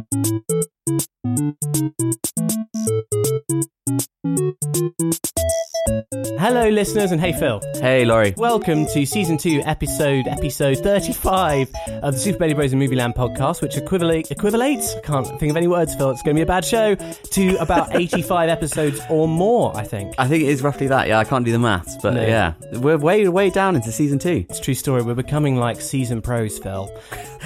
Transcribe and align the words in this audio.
Thank 0.00 0.44
you. 2.38 2.51
Hello, 6.42 6.68
listeners, 6.68 7.12
and 7.12 7.20
hey, 7.20 7.32
Phil. 7.32 7.62
Hey, 7.76 8.04
Laurie. 8.04 8.34
Welcome 8.36 8.86
to 8.86 9.06
season 9.06 9.38
two, 9.38 9.62
episode 9.64 10.26
episode 10.26 10.78
thirty-five 10.78 11.72
of 12.02 12.14
the 12.14 12.18
Super 12.18 12.40
Baby 12.40 12.54
Bros 12.54 12.72
and 12.72 12.80
Movie 12.80 12.96
Land 12.96 13.14
podcast, 13.14 13.62
which 13.62 13.76
equivalent 13.76 14.28
equivalates. 14.28 14.96
I 14.96 15.00
can't 15.02 15.24
think 15.38 15.50
of 15.50 15.56
any 15.56 15.68
words, 15.68 15.94
Phil. 15.94 16.10
It's 16.10 16.20
going 16.20 16.34
to 16.34 16.40
be 16.40 16.42
a 16.42 16.46
bad 16.46 16.64
show. 16.64 16.96
To 16.96 17.56
about 17.58 17.94
eighty-five 17.94 18.48
episodes 18.48 19.00
or 19.08 19.28
more, 19.28 19.76
I 19.76 19.84
think. 19.84 20.16
I 20.18 20.26
think 20.26 20.42
it 20.42 20.48
is 20.48 20.62
roughly 20.62 20.88
that. 20.88 21.06
Yeah, 21.06 21.20
I 21.20 21.24
can't 21.24 21.44
do 21.44 21.52
the 21.52 21.60
maths, 21.60 21.96
but 22.02 22.14
No. 22.14 22.22
yeah, 22.26 22.54
we're 22.72 22.98
way 22.98 23.28
way 23.28 23.48
down 23.48 23.76
into 23.76 23.92
season 23.92 24.18
two. 24.18 24.44
It's 24.50 24.58
a 24.58 24.62
true 24.62 24.74
story. 24.74 25.02
We're 25.02 25.14
becoming 25.14 25.58
like 25.58 25.80
season 25.80 26.22
pros, 26.22 26.58
Phil. 26.58 26.90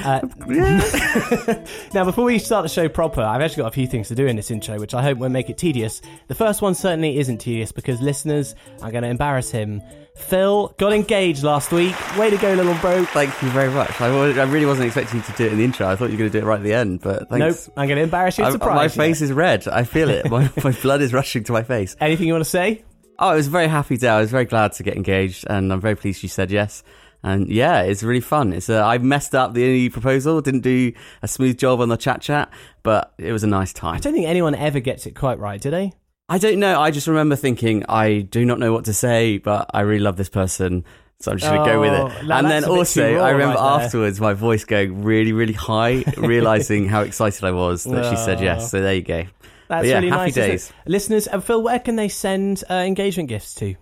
Uh, 0.05 0.21
now, 1.95 2.05
before 2.05 2.25
we 2.25 2.39
start 2.39 2.63
the 2.63 2.69
show 2.71 2.89
proper, 2.89 3.21
I've 3.21 3.43
actually 3.43 3.63
got 3.63 3.69
a 3.69 3.75
few 3.75 3.87
things 3.87 4.09
to 4.09 4.15
do 4.15 4.27
in 4.27 4.37
this 4.37 4.51
intro, 4.51 4.79
which 4.79 4.95
I 4.95 5.03
hope 5.03 5.19
won't 5.19 5.33
make 5.35 5.51
it 5.51 5.59
tedious. 5.59 6.01
The 6.29 6.35
first 6.35 6.63
one 6.63 6.75
certainly 6.75 7.19
isn't 7.19 7.39
tedious 7.39 7.73
because 7.73 8.01
listeners, 8.01 8.55
I'm 8.87 8.93
going 8.93 9.03
to 9.03 9.09
embarrass 9.11 9.51
him. 9.51 9.83
Phil 10.15 10.73
got 10.79 10.93
engaged 10.93 11.43
last 11.43 11.73
week. 11.73 11.95
Way 12.17 12.31
to 12.31 12.37
go, 12.37 12.55
little 12.55 12.77
bro. 12.77 13.05
Thank 13.07 13.31
you 13.43 13.51
very 13.51 13.69
much. 13.69 14.01
I, 14.01 14.07
I 14.07 14.45
really 14.45 14.65
wasn't 14.65 14.87
expecting 14.87 15.19
you 15.19 15.25
to 15.25 15.33
do 15.33 15.47
it 15.47 15.53
in 15.53 15.59
the 15.59 15.65
intro. 15.65 15.89
I 15.89 15.97
thought 15.97 16.07
you 16.07 16.13
were 16.13 16.19
going 16.19 16.31
to 16.31 16.39
do 16.41 16.47
it 16.47 16.49
right 16.49 16.59
at 16.59 16.63
the 16.63 16.73
end, 16.73 17.01
but 17.01 17.29
thanks. 17.29 17.67
Nope, 17.67 17.75
I'm 17.77 17.89
going 17.89 17.97
to 17.97 18.05
embarrass 18.05 18.39
you 18.39 18.45
I- 18.45 18.53
surprise 18.53 18.77
my 18.77 18.85
you. 18.85 19.11
face 19.11 19.23
is 19.23 19.33
red. 19.33 19.67
I 19.67 19.83
feel 19.83 20.09
it. 20.09 20.31
My, 20.31 20.49
my 20.65 20.71
blood 20.71 21.03
is 21.03 21.13
rushing 21.13 21.43
to 21.45 21.53
my 21.53 21.65
face. 21.65 21.97
Anything 22.01 22.29
you 22.29 22.33
want 22.35 22.45
to 22.45 22.51
say? 22.51 22.85
Oh, 23.19 23.31
I 23.31 23.35
was 23.35 23.49
a 23.49 23.51
very 23.51 23.67
happy 23.67 23.97
day. 23.97 24.09
I 24.09 24.21
was 24.21 24.31
very 24.31 24.45
glad 24.45 24.73
to 24.75 24.85
get 24.85 24.97
engaged, 24.97 25.47
and 25.51 25.73
I'm 25.73 25.81
very 25.81 25.97
pleased 25.97 26.23
you 26.23 26.29
said 26.29 26.53
yes. 26.53 26.85
And 27.25 27.49
yeah, 27.51 27.83
it's 27.83 28.05
really 28.05 28.21
fun. 28.21 28.53
It's 28.53 28.71
uh, 28.71 28.87
I 28.87 28.99
messed 28.99 29.35
up 29.35 29.53
the 29.53 29.89
proposal, 29.89 30.41
didn't 30.43 30.61
do 30.61 30.93
a 31.23 31.29
smooth 31.29 31.59
job 31.59 31.81
on 31.81 31.89
the 31.89 31.97
chat 31.97 32.21
chat, 32.21 32.53
but 32.85 33.15
it 33.19 33.33
was 33.33 33.43
a 33.43 33.49
nice 33.49 33.73
time. 33.73 33.97
I 33.97 33.99
don't 33.99 34.13
think 34.13 34.29
anyone 34.29 34.55
ever 34.55 34.79
gets 34.79 35.07
it 35.07 35.17
quite 35.17 35.41
right, 35.41 35.61
do 35.61 35.71
they? 35.71 35.93
I 36.29 36.39
don't 36.39 36.59
know. 36.59 36.81
I 36.81 36.91
just 36.91 37.07
remember 37.07 37.37
thinking, 37.37 37.85
I 37.89 38.21
do 38.21 38.45
not 38.45 38.59
know 38.59 38.73
what 38.73 38.87
to 38.87 38.93
say, 38.93 39.39
but 39.39 39.71
I 39.73 39.81
really 39.83 40.01
love 40.03 40.17
this 40.17 40.29
person. 40.29 40.85
So 41.21 41.31
I'm 41.33 41.39
just 41.39 41.51
going 41.51 41.65
to 41.65 41.71
go 41.73 41.81
with 41.81 41.93
Oh, 41.93 42.07
it. 42.09 42.13
and 42.21 42.31
then 42.31 42.45
that's 42.45 42.67
a 42.67 42.69
bit 42.69 42.77
also, 42.79 43.15
I 43.17 43.31
remember 43.31 43.55
right 43.55 43.83
afterwards 43.85 44.21
my 44.21 44.35
voice 44.35 44.65
going 44.65 45.03
really, 45.03 45.33
really 45.33 45.53
high, 45.55 46.05
realizing 46.19 46.89
how 46.89 47.03
excited 47.03 47.43
I 47.45 47.53
was 47.53 47.85
that 47.85 48.11
she 48.11 48.17
said 48.17 48.39
Oh. 48.39 48.43
yes. 48.43 48.71
So 48.71 48.83
there 48.83 48.95
you 48.95 49.03
go. 49.03 49.23
That's 49.23 49.83
But 49.83 49.87
yeah, 49.87 49.95
really 49.97 50.09
happy 50.11 50.25
nice. 50.25 50.35
days. 50.35 50.73
Listeners, 50.85 51.27
and 51.27 51.43
Phil, 51.43 51.63
where 51.63 51.79
can 51.79 51.97
they 51.97 52.09
send 52.09 52.63
uh, 52.69 52.75
engagement 52.75 53.29
gifts 53.29 53.55
to? 53.57 53.75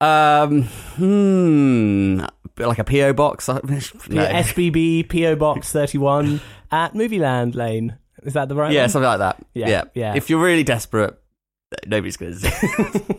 Um, 0.00 0.62
hmm, 0.96 2.20
like 2.58 2.78
a 2.78 2.84
PO 2.84 3.12
box. 3.14 3.48
no. 3.48 3.58
SBB 3.62 5.08
PO 5.08 5.36
Box 5.36 5.70
31 5.72 6.40
at 6.70 6.94
Movieland 6.94 7.54
Lane. 7.54 7.98
Is 8.22 8.32
that 8.34 8.48
the 8.48 8.54
right 8.54 8.72
Yeah, 8.72 8.82
one? 8.82 8.88
something 8.90 9.06
like 9.08 9.18
that. 9.18 9.44
Yeah, 9.54 9.68
Yeah, 9.68 9.82
yeah. 9.94 10.14
If 10.16 10.30
you're 10.30 10.42
really 10.42 10.64
desperate, 10.64 11.18
nobody's 11.86 12.16
going 12.16 12.38
to. 12.38 13.14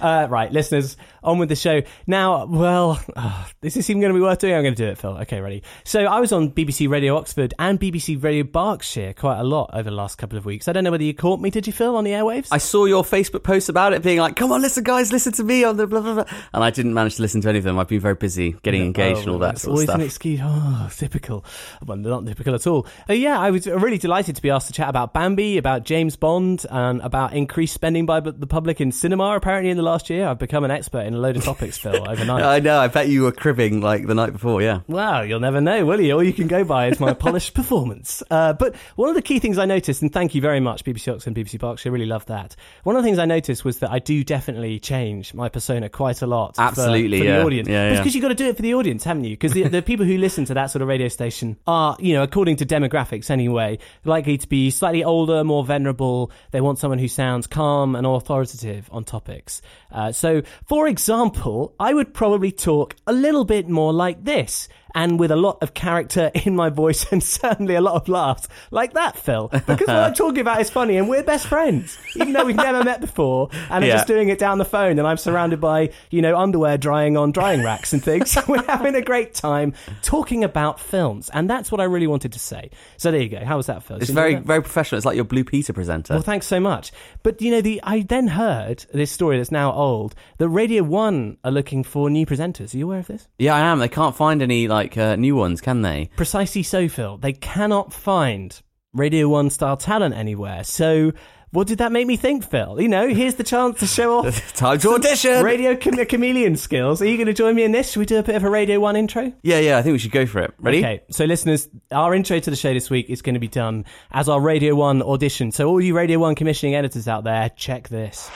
Uh, 0.00 0.26
right, 0.30 0.52
listeners, 0.52 0.96
on 1.24 1.38
with 1.38 1.48
the 1.48 1.56
show. 1.56 1.82
Now, 2.06 2.46
well, 2.46 3.00
uh, 3.16 3.44
is 3.62 3.74
this 3.74 3.90
even 3.90 4.00
going 4.00 4.12
to 4.12 4.18
be 4.18 4.22
worth 4.22 4.38
doing? 4.38 4.54
I'm 4.54 4.62
going 4.62 4.74
to 4.74 4.82
do 4.84 4.88
it, 4.88 4.98
Phil. 4.98 5.16
Okay, 5.22 5.40
ready. 5.40 5.62
So 5.84 6.04
I 6.04 6.20
was 6.20 6.32
on 6.32 6.52
BBC 6.52 6.88
Radio 6.88 7.16
Oxford 7.16 7.54
and 7.58 7.80
BBC 7.80 8.22
Radio 8.22 8.44
Berkshire 8.44 9.14
quite 9.14 9.38
a 9.40 9.44
lot 9.44 9.70
over 9.72 9.90
the 9.90 9.96
last 9.96 10.16
couple 10.16 10.38
of 10.38 10.44
weeks. 10.44 10.68
I 10.68 10.72
don't 10.72 10.84
know 10.84 10.90
whether 10.90 11.02
you 11.02 11.14
caught 11.14 11.40
me, 11.40 11.50
did 11.50 11.66
you, 11.66 11.72
Phil, 11.72 11.96
on 11.96 12.04
the 12.04 12.12
airwaves? 12.12 12.48
I 12.52 12.58
saw 12.58 12.84
your 12.84 13.02
Facebook 13.02 13.42
post 13.42 13.68
about 13.68 13.92
it, 13.92 14.02
being 14.02 14.18
like, 14.18 14.36
"Come 14.36 14.52
on, 14.52 14.60
listen, 14.62 14.84
guys, 14.84 15.12
listen 15.12 15.32
to 15.32 15.44
me 15.44 15.64
on 15.64 15.76
the 15.76 15.86
blah 15.86 16.00
blah 16.00 16.14
blah," 16.14 16.24
and 16.54 16.62
I 16.62 16.70
didn't 16.70 16.94
manage 16.94 17.16
to 17.16 17.22
listen 17.22 17.40
to 17.40 17.48
any 17.48 17.58
of 17.58 17.64
them. 17.64 17.78
I've 17.78 17.88
been 17.88 18.00
very 18.00 18.14
busy 18.14 18.52
getting 18.62 18.82
engaged 18.82 19.20
and 19.20 19.30
all 19.30 19.38
that 19.40 19.54
it's 19.54 19.62
sort 19.62 19.70
of 19.70 19.74
always 19.76 19.88
stuff. 19.88 19.96
an 19.96 20.02
excuse. 20.02 20.40
Oh, 20.42 20.88
typical. 20.96 21.44
Well, 21.84 21.96
not 21.96 22.26
typical 22.26 22.54
at 22.54 22.66
all. 22.66 22.86
Uh, 23.08 23.14
yeah, 23.14 23.38
I 23.40 23.50
was 23.50 23.66
really 23.66 23.98
delighted 23.98 24.36
to 24.36 24.42
be 24.42 24.50
asked 24.50 24.68
to 24.68 24.72
chat 24.72 24.88
about 24.88 25.12
Bambi, 25.12 25.58
about 25.58 25.84
James 25.84 26.14
Bond, 26.16 26.64
and 26.70 27.00
about 27.02 27.32
increased 27.32 27.77
spending 27.78 28.06
by 28.06 28.18
the 28.18 28.46
public 28.48 28.80
in 28.80 28.90
cinema. 28.90 29.36
Apparently, 29.36 29.70
in 29.70 29.76
the 29.76 29.84
last 29.84 30.10
year, 30.10 30.26
I've 30.26 30.40
become 30.40 30.64
an 30.64 30.72
expert 30.72 31.06
in 31.06 31.14
a 31.14 31.18
load 31.18 31.36
of 31.36 31.44
topics, 31.44 31.78
Phil, 31.78 31.94
overnight. 32.10 32.42
I 32.42 32.58
know. 32.58 32.76
I 32.76 32.88
bet 32.88 33.06
you 33.06 33.22
were 33.22 33.30
cribbing 33.30 33.80
like 33.80 34.04
the 34.04 34.16
night 34.16 34.32
before. 34.32 34.60
Yeah. 34.60 34.80
Wow, 34.88 35.22
you'll 35.22 35.38
never 35.38 35.60
know, 35.60 35.86
will 35.86 36.00
you? 36.00 36.12
All 36.14 36.24
you 36.24 36.32
can 36.32 36.48
go 36.48 36.64
by 36.64 36.88
is 36.88 36.98
my 36.98 37.14
polished 37.28 37.54
performance. 37.54 38.20
Uh, 38.32 38.52
but 38.52 38.74
one 38.96 39.08
of 39.08 39.14
the 39.14 39.22
key 39.22 39.38
things 39.38 39.58
I 39.58 39.64
noticed, 39.64 40.02
and 40.02 40.12
thank 40.12 40.34
you 40.34 40.40
very 40.40 40.58
much, 40.58 40.82
BBC 40.82 41.12
Oxford 41.12 41.36
and 41.36 41.46
BBC 41.46 41.60
Berkshire, 41.60 41.90
I 41.90 41.92
really 41.92 42.06
love 42.06 42.26
that. 42.26 42.56
One 42.82 42.96
of 42.96 43.02
the 43.04 43.06
things 43.06 43.20
I 43.20 43.26
noticed 43.26 43.64
was 43.64 43.78
that 43.78 43.92
I 43.92 44.00
do 44.00 44.24
definitely 44.24 44.80
change 44.80 45.32
my 45.32 45.48
persona 45.48 45.88
quite 45.88 46.20
a 46.20 46.26
lot. 46.26 46.56
Absolutely, 46.58 47.18
for, 47.18 47.24
the 47.24 47.30
yeah. 47.30 47.44
audience. 47.44 47.68
Yeah, 47.68 47.90
yeah. 47.92 47.98
Because 47.98 48.16
you've 48.16 48.22
got 48.22 48.28
to 48.28 48.34
do 48.34 48.48
it 48.48 48.56
for 48.56 48.62
the 48.62 48.74
audience, 48.74 49.04
haven't 49.04 49.22
you? 49.22 49.36
Because 49.36 49.52
the, 49.52 49.68
the 49.68 49.82
people 49.82 50.04
who 50.04 50.18
listen 50.18 50.46
to 50.46 50.54
that 50.54 50.66
sort 50.66 50.82
of 50.82 50.88
radio 50.88 51.06
station 51.06 51.56
are, 51.64 51.96
you 52.00 52.14
know, 52.14 52.24
according 52.24 52.56
to 52.56 52.66
demographics 52.66 53.30
anyway, 53.30 53.78
likely 54.04 54.36
to 54.36 54.48
be 54.48 54.70
slightly 54.70 55.04
older, 55.04 55.44
more 55.44 55.64
venerable. 55.64 56.32
They 56.50 56.60
want 56.60 56.80
someone 56.80 56.98
who 56.98 57.06
sounds 57.06 57.46
calm 57.46 57.67
and 57.96 58.06
authoritative 58.06 58.88
on 58.92 59.04
topics. 59.04 59.62
Uh, 59.90 60.12
so, 60.12 60.42
for 60.64 60.88
example, 60.88 61.74
I 61.78 61.94
would 61.94 62.14
probably 62.14 62.52
talk 62.52 62.94
a 63.06 63.12
little 63.12 63.44
bit 63.44 63.68
more 63.68 63.92
like 63.92 64.24
this. 64.24 64.68
And 64.94 65.18
with 65.20 65.30
a 65.30 65.36
lot 65.36 65.58
of 65.62 65.74
character 65.74 66.30
in 66.44 66.56
my 66.56 66.70
voice 66.70 67.06
and 67.12 67.22
certainly 67.22 67.74
a 67.74 67.80
lot 67.80 67.94
of 67.94 68.08
laughs, 68.08 68.48
like 68.70 68.94
that, 68.94 69.16
Phil. 69.16 69.48
Because 69.48 69.86
what 69.86 69.90
I'm 69.90 70.14
talking 70.24 70.40
about 70.40 70.60
is 70.60 70.70
funny 70.70 70.96
and 70.96 71.08
we're 71.08 71.22
best 71.22 71.46
friends, 71.46 71.98
even 72.16 72.32
though 72.32 72.44
we've 72.44 72.56
never 72.56 72.82
met 72.84 73.00
before. 73.00 73.48
And 73.52 73.70
I'm 73.70 73.82
Yeah. 73.84 73.96
just 73.96 74.06
doing 74.06 74.28
it 74.28 74.38
down 74.38 74.58
the 74.58 74.64
phone 74.64 74.98
and 74.98 75.06
I'm 75.06 75.16
surrounded 75.18 75.60
by, 75.60 75.90
you 76.10 76.22
know, 76.22 76.36
underwear 76.36 76.78
drying 76.78 77.16
on 77.16 77.32
drying 77.32 77.62
racks 77.62 77.92
and 77.92 78.02
things. 78.02 78.36
we're 78.48 78.62
having 78.64 78.94
a 78.94 79.02
great 79.02 79.34
time 79.34 79.74
talking 80.02 80.44
about 80.44 80.80
films. 80.80 81.30
And 81.32 81.48
that's 81.50 81.70
what 81.70 81.80
I 81.80 81.84
really 81.84 82.06
wanted 82.06 82.32
to 82.32 82.38
say. 82.38 82.70
So 82.96 83.10
there 83.10 83.20
you 83.20 83.28
go. 83.28 83.44
How 83.44 83.56
was 83.56 83.66
that, 83.66 83.82
Phil? 83.82 83.98
It's 83.98 84.10
very 84.10 84.34
that? 84.36 84.44
very 84.44 84.62
professional. 84.62 84.96
It's 84.98 85.06
like 85.06 85.16
your 85.16 85.24
Blue 85.24 85.44
Peter 85.44 85.72
presenter. 85.72 86.14
Well, 86.14 86.22
thanks 86.22 86.46
so 86.46 86.60
much. 86.60 86.92
But 87.22 87.42
you 87.42 87.50
know, 87.50 87.60
the 87.60 87.80
I 87.82 88.00
then 88.00 88.28
heard 88.28 88.86
this 88.92 89.10
story 89.10 89.36
that's 89.36 89.52
now 89.52 89.72
old. 89.72 90.14
that 90.38 90.48
Radio 90.48 90.82
One 90.82 91.36
are 91.44 91.50
looking 91.50 91.84
for 91.84 92.08
new 92.10 92.24
presenters. 92.26 92.74
Are 92.74 92.78
you 92.78 92.86
aware 92.86 93.00
of 93.00 93.06
this? 93.06 93.28
yeah, 93.38 93.54
I 93.54 93.60
am. 93.60 93.78
They 93.80 93.88
can't 93.88 94.16
find 94.16 94.40
any 94.42 94.68
like 94.68 94.77
uh, 94.86 95.16
new 95.16 95.34
ones, 95.34 95.60
can 95.60 95.82
they? 95.82 96.10
Precisely 96.16 96.62
so, 96.62 96.88
Phil. 96.88 97.18
They 97.18 97.32
cannot 97.32 97.92
find 97.92 98.60
Radio 98.92 99.28
One 99.28 99.50
style 99.50 99.76
talent 99.76 100.14
anywhere. 100.14 100.64
So, 100.64 101.12
what 101.50 101.66
did 101.66 101.78
that 101.78 101.92
make 101.92 102.06
me 102.06 102.16
think, 102.16 102.44
Phil? 102.44 102.78
You 102.80 102.88
know, 102.88 103.08
here's 103.08 103.36
the 103.36 103.42
chance 103.44 103.80
to 103.80 103.86
show 103.86 104.18
off 104.18 104.52
Time 104.54 104.78
to 104.80 104.90
audition. 104.90 105.42
radio 105.42 105.74
chame- 105.74 106.06
chameleon 106.08 106.56
skills. 106.56 107.00
Are 107.00 107.06
you 107.06 107.16
going 107.16 107.26
to 107.26 107.32
join 107.32 107.54
me 107.54 107.64
in 107.64 107.72
this? 107.72 107.90
Should 107.92 108.00
we 108.00 108.06
do 108.06 108.18
a 108.18 108.22
bit 108.22 108.34
of 108.34 108.44
a 108.44 108.50
Radio 108.50 108.80
One 108.80 108.96
intro? 108.96 109.32
yeah, 109.42 109.58
yeah. 109.58 109.78
I 109.78 109.82
think 109.82 109.92
we 109.94 109.98
should 109.98 110.10
go 110.12 110.26
for 110.26 110.40
it. 110.40 110.52
Ready? 110.58 110.78
Okay, 110.80 111.02
so 111.10 111.24
listeners, 111.24 111.68
our 111.90 112.14
intro 112.14 112.38
to 112.38 112.50
the 112.50 112.56
show 112.56 112.74
this 112.74 112.90
week 112.90 113.08
is 113.08 113.22
going 113.22 113.34
to 113.34 113.40
be 113.40 113.48
done 113.48 113.86
as 114.12 114.28
our 114.28 114.40
Radio 114.40 114.74
1 114.74 115.00
audition. 115.02 115.50
So, 115.52 115.68
all 115.68 115.80
you 115.80 115.96
Radio 115.96 116.18
1 116.18 116.34
commissioning 116.34 116.74
editors 116.74 117.08
out 117.08 117.24
there, 117.24 117.48
check 117.50 117.88
this. 117.88 118.28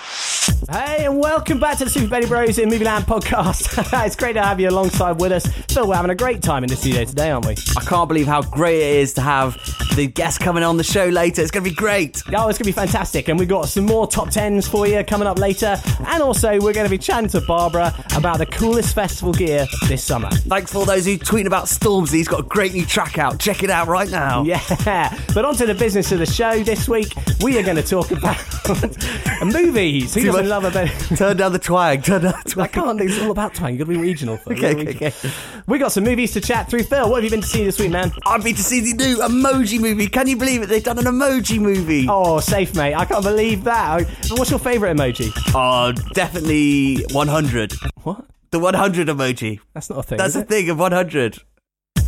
Hey, 0.70 1.04
and 1.04 1.18
welcome 1.20 1.60
back 1.60 1.78
to 1.78 1.84
the 1.84 1.90
Super 1.90 2.08
Baby 2.08 2.26
Bros 2.26 2.58
in 2.58 2.68
Movie 2.70 2.84
Land 2.84 3.04
podcast. 3.04 3.78
it's 4.06 4.16
great 4.16 4.32
to 4.34 4.42
have 4.42 4.58
you 4.58 4.68
alongside 4.70 5.20
with 5.20 5.32
us. 5.32 5.46
Phil, 5.70 5.86
we're 5.86 5.94
having 5.96 6.10
a 6.10 6.14
great 6.16 6.42
time 6.42 6.64
in 6.64 6.70
the 6.70 6.76
studio 6.76 7.04
today, 7.04 7.30
aren't 7.30 7.46
we? 7.46 7.54
I 7.76 7.84
can't 7.84 8.08
believe 8.08 8.26
how 8.26 8.42
great 8.42 8.76
it 8.80 8.96
is 8.96 9.12
to 9.14 9.20
have 9.20 9.56
the 9.94 10.06
guest 10.06 10.40
coming 10.40 10.62
on 10.62 10.78
the 10.78 10.84
show 10.84 11.06
later. 11.06 11.42
It's 11.42 11.50
going 11.50 11.62
to 11.64 11.70
be 11.70 11.76
great. 11.76 12.22
Oh, 12.34 12.48
it's 12.48 12.58
going 12.58 12.64
to 12.64 12.64
be 12.64 12.72
fantastic. 12.72 13.01
And 13.02 13.38
we've 13.38 13.48
got 13.48 13.68
some 13.68 13.84
more 13.84 14.06
top 14.06 14.30
tens 14.30 14.68
for 14.68 14.86
you 14.86 15.02
coming 15.04 15.26
up 15.26 15.38
later. 15.38 15.76
And 16.06 16.22
also, 16.22 16.52
we're 16.60 16.72
going 16.72 16.86
to 16.86 16.90
be 16.90 16.98
chatting 16.98 17.28
to 17.30 17.40
Barbara 17.40 17.92
about 18.16 18.38
the 18.38 18.46
coolest 18.46 18.94
festival 18.94 19.32
gear 19.32 19.66
this 19.88 20.04
summer. 20.04 20.30
Thanks 20.30 20.72
for 20.72 20.78
all 20.78 20.84
those 20.84 21.04
who 21.04 21.18
tweeting 21.18 21.46
about 21.46 21.64
Stormzy. 21.66 22.12
He's 22.14 22.28
got 22.28 22.40
a 22.40 22.44
great 22.44 22.72
new 22.74 22.86
track 22.86 23.18
out. 23.18 23.38
Check 23.40 23.62
it 23.62 23.70
out 23.70 23.88
right 23.88 24.08
now. 24.10 24.42
Yeah, 24.44 25.16
but 25.34 25.44
on 25.44 25.54
to 25.56 25.66
the 25.66 25.74
business 25.74 26.12
of 26.12 26.18
the 26.20 26.26
show 26.26 26.62
this 26.62 26.88
week. 26.88 27.12
We 27.42 27.58
are 27.58 27.62
going 27.62 27.76
to 27.76 27.82
talk 27.82 28.10
about 28.12 28.36
movies. 29.44 30.14
Who 30.14 30.20
Too 30.20 30.26
doesn't 30.26 30.48
much- 30.48 30.62
love 30.62 30.64
a 30.64 30.70
bit? 30.70 30.90
Turn 31.18 31.36
down 31.36 31.52
the 31.52 31.58
twang. 31.58 32.02
Turn 32.02 32.22
down 32.22 32.34
the 32.44 32.60
I 32.62 32.66
can't. 32.68 33.00
It's 33.00 33.20
all 33.20 33.30
about 33.30 33.54
time. 33.54 33.70
You've 33.74 33.86
got 33.86 33.92
to 33.92 33.98
be 33.98 34.02
regional. 34.02 34.36
Phil. 34.36 34.52
Okay, 34.52 34.72
okay, 34.90 35.06
regional. 35.06 35.32
We 35.66 35.78
got 35.78 35.92
some 35.92 36.04
movies 36.04 36.32
to 36.32 36.40
chat 36.40 36.68
through. 36.70 36.84
Phil, 36.84 37.08
what 37.08 37.16
have 37.16 37.24
you 37.24 37.30
been 37.30 37.40
to 37.40 37.46
see 37.48 37.64
this 37.64 37.78
week, 37.78 37.90
man? 37.90 38.12
I've 38.26 38.44
been 38.44 38.54
to 38.54 38.62
see 38.62 38.80
the 38.92 38.94
new 38.96 39.16
emoji 39.18 39.80
movie. 39.80 40.06
Can 40.08 40.26
you 40.28 40.36
believe 40.36 40.62
it? 40.62 40.66
They've 40.68 40.82
done 40.84 40.98
an 40.98 41.04
emoji 41.04 41.58
movie. 41.60 42.06
Oh, 42.08 42.40
safe, 42.40 42.74
mate. 42.76 42.91
I 42.94 43.04
can't 43.04 43.24
believe 43.24 43.64
that. 43.64 44.08
What's 44.30 44.50
your 44.50 44.58
favourite 44.58 44.96
emoji? 44.96 45.30
Oh, 45.54 45.92
definitely 46.14 47.04
100. 47.12 47.72
What? 48.02 48.24
The 48.50 48.58
100 48.58 49.08
emoji. 49.08 49.60
That's 49.74 49.88
not 49.90 49.98
a 49.98 50.02
thing. 50.02 50.18
That's 50.18 50.34
the 50.34 50.40
it? 50.40 50.48
thing 50.48 50.70
of 50.70 50.78
100. 50.78 51.42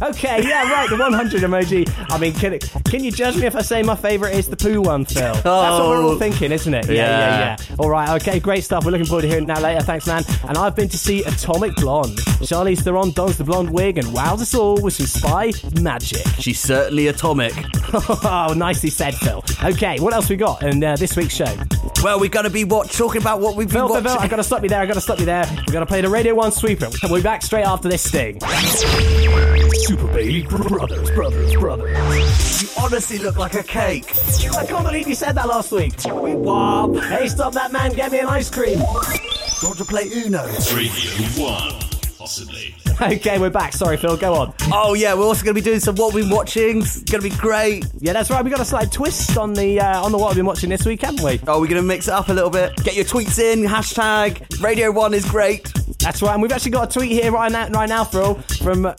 Okay, 0.02 0.42
yeah, 0.46 0.70
right. 0.70 0.88
The 0.90 0.96
100 0.96 1.42
emoji. 1.42 1.88
I 2.10 2.18
mean, 2.18 2.32
can, 2.34 2.58
can 2.84 3.02
you 3.04 3.10
judge 3.12 3.36
me 3.36 3.46
if 3.46 3.54
I 3.56 3.62
say 3.62 3.82
my 3.82 3.94
favourite 3.94 4.34
is 4.34 4.48
the 4.48 4.56
poo 4.56 4.82
one, 4.82 5.04
Phil? 5.04 5.22
Oh. 5.28 5.32
That's 5.32 5.44
what 5.44 5.88
we're 5.88 6.02
all 6.02 6.10
Oh. 6.10 6.18
thinking, 6.18 6.52
isn't 6.52 6.74
it? 6.74 6.86
Yeah, 6.86 6.94
yeah, 6.94 7.38
Yeah. 7.38 7.56
yeah. 7.70 7.76
All 7.78 7.88
right, 7.88 8.20
okay, 8.20 8.38
great 8.40 8.64
stuff. 8.64 8.84
We're 8.84 8.90
looking 8.90 9.06
forward 9.06 9.22
to 9.22 9.28
hearing 9.28 9.46
that 9.46 9.62
later. 9.62 9.80
Thanks, 9.82 10.06
man. 10.06 10.24
And 10.48 10.58
I've 10.58 10.74
been 10.76 10.88
to 10.88 10.98
see 10.98 11.22
Atomic 11.22 11.76
Blonde. 11.76 12.18
Charlize 12.44 12.80
Theron 12.82 13.12
dons 13.12 13.38
the 13.38 13.44
blonde 13.44 13.70
wig 13.70 13.96
and 13.96 14.12
wows 14.12 14.42
us 14.42 14.54
all 14.54 14.80
with 14.80 14.94
some 14.94 15.06
spy 15.06 15.52
magic. 15.80 16.26
She's 16.38 16.60
certainly 16.60 17.06
atomic. 17.06 17.52
oh, 17.94 18.52
nicely 18.56 18.90
said, 18.90 19.14
Phil. 19.14 19.42
Okay, 19.64 19.98
what 20.00 20.12
else 20.12 20.28
we 20.28 20.36
got 20.36 20.62
in 20.64 20.82
uh, 20.84 20.96
this 20.96 21.16
week's 21.16 21.34
show? 21.34 21.56
Well, 22.04 22.20
we're 22.20 22.28
going 22.28 22.44
to 22.44 22.50
be 22.50 22.64
what 22.64 22.90
talking 22.90 23.22
about 23.22 23.40
what 23.40 23.56
we've 23.56 23.66
been 23.66 23.78
Phil, 23.78 23.88
Phil, 23.88 23.94
watching. 23.94 24.10
Phil, 24.10 24.20
I 24.20 24.28
gotta 24.28 24.44
stop 24.44 24.62
you 24.62 24.68
there. 24.68 24.78
I 24.78 24.84
gotta 24.84 25.00
stop 25.00 25.18
you 25.18 25.24
there. 25.24 25.46
We're 25.66 25.72
gonna 25.72 25.86
play 25.86 26.02
the 26.02 26.10
Radio 26.10 26.34
One 26.34 26.52
sweeper. 26.52 26.90
We'll 27.02 27.14
be 27.14 27.22
back 27.22 27.40
straight 27.40 27.64
after 27.64 27.88
this 27.88 28.06
sting. 28.06 28.40
Super 28.42 30.06
Baby 30.08 30.42
Brothers, 30.42 31.10
Brothers, 31.12 31.54
Brothers. 31.54 32.62
You 32.62 32.68
honestly 32.78 33.16
look 33.20 33.38
like 33.38 33.54
a 33.54 33.62
cake. 33.62 34.12
I 34.54 34.66
can't 34.66 34.84
believe 34.84 35.08
you 35.08 35.14
said 35.14 35.32
that 35.36 35.48
last 35.48 35.72
week. 35.72 35.94
We 36.04 36.34
wop. 36.34 36.94
Hey, 36.96 37.26
stop 37.26 37.54
that 37.54 37.72
man. 37.72 37.94
Get 37.94 38.12
me 38.12 38.18
an 38.18 38.26
ice 38.26 38.50
cream. 38.50 38.80
You 38.80 39.68
want 39.68 39.78
to 39.78 39.84
play 39.86 40.10
Uno? 40.12 40.44
Radio 40.44 41.24
1. 41.42 41.72
Possibly. 42.18 42.74
Okay, 43.04 43.38
we're 43.38 43.50
back. 43.50 43.72
Sorry, 43.72 43.96
Phil. 43.96 44.16
Go 44.16 44.34
on. 44.34 44.54
Oh 44.72 44.94
yeah, 44.94 45.14
we're 45.14 45.24
also 45.24 45.44
going 45.44 45.54
to 45.54 45.60
be 45.60 45.64
doing 45.64 45.80
some 45.80 45.96
what 45.96 46.14
we've 46.14 46.24
been 46.24 46.34
watching. 46.34 46.78
It's 46.78 47.02
going 47.02 47.22
to 47.22 47.28
be 47.28 47.36
great. 47.36 47.84
Yeah, 47.98 48.12
that's 48.12 48.30
right. 48.30 48.42
We 48.44 48.50
got 48.50 48.60
a 48.60 48.64
slight 48.64 48.92
twist 48.92 49.36
on 49.36 49.52
the 49.52 49.80
uh, 49.80 50.02
on 50.02 50.12
the 50.12 50.18
what 50.18 50.28
we've 50.28 50.36
been 50.36 50.46
watching 50.46 50.70
this 50.70 50.86
week, 50.86 51.02
haven't 51.02 51.22
we? 51.22 51.40
Oh, 51.48 51.60
we're 51.60 51.66
going 51.66 51.80
to 51.80 51.82
mix 51.82 52.06
it 52.08 52.14
up 52.14 52.28
a 52.28 52.32
little 52.32 52.50
bit. 52.50 52.76
Get 52.84 52.94
your 52.94 53.04
tweets 53.04 53.38
in. 53.38 53.62
Hashtag 53.62 54.62
Radio 54.62 54.92
One 54.92 55.12
is 55.12 55.28
great. 55.28 55.72
That's 55.98 56.22
right. 56.22 56.34
And 56.34 56.42
we've 56.42 56.52
actually 56.52 56.70
got 56.70 56.88
a 56.90 56.98
tweet 56.98 57.10
here 57.10 57.32
right 57.32 57.50
now, 57.50 57.68
right 57.68 57.88
now, 57.88 58.04
Phil, 58.04 58.34
from. 58.62 58.94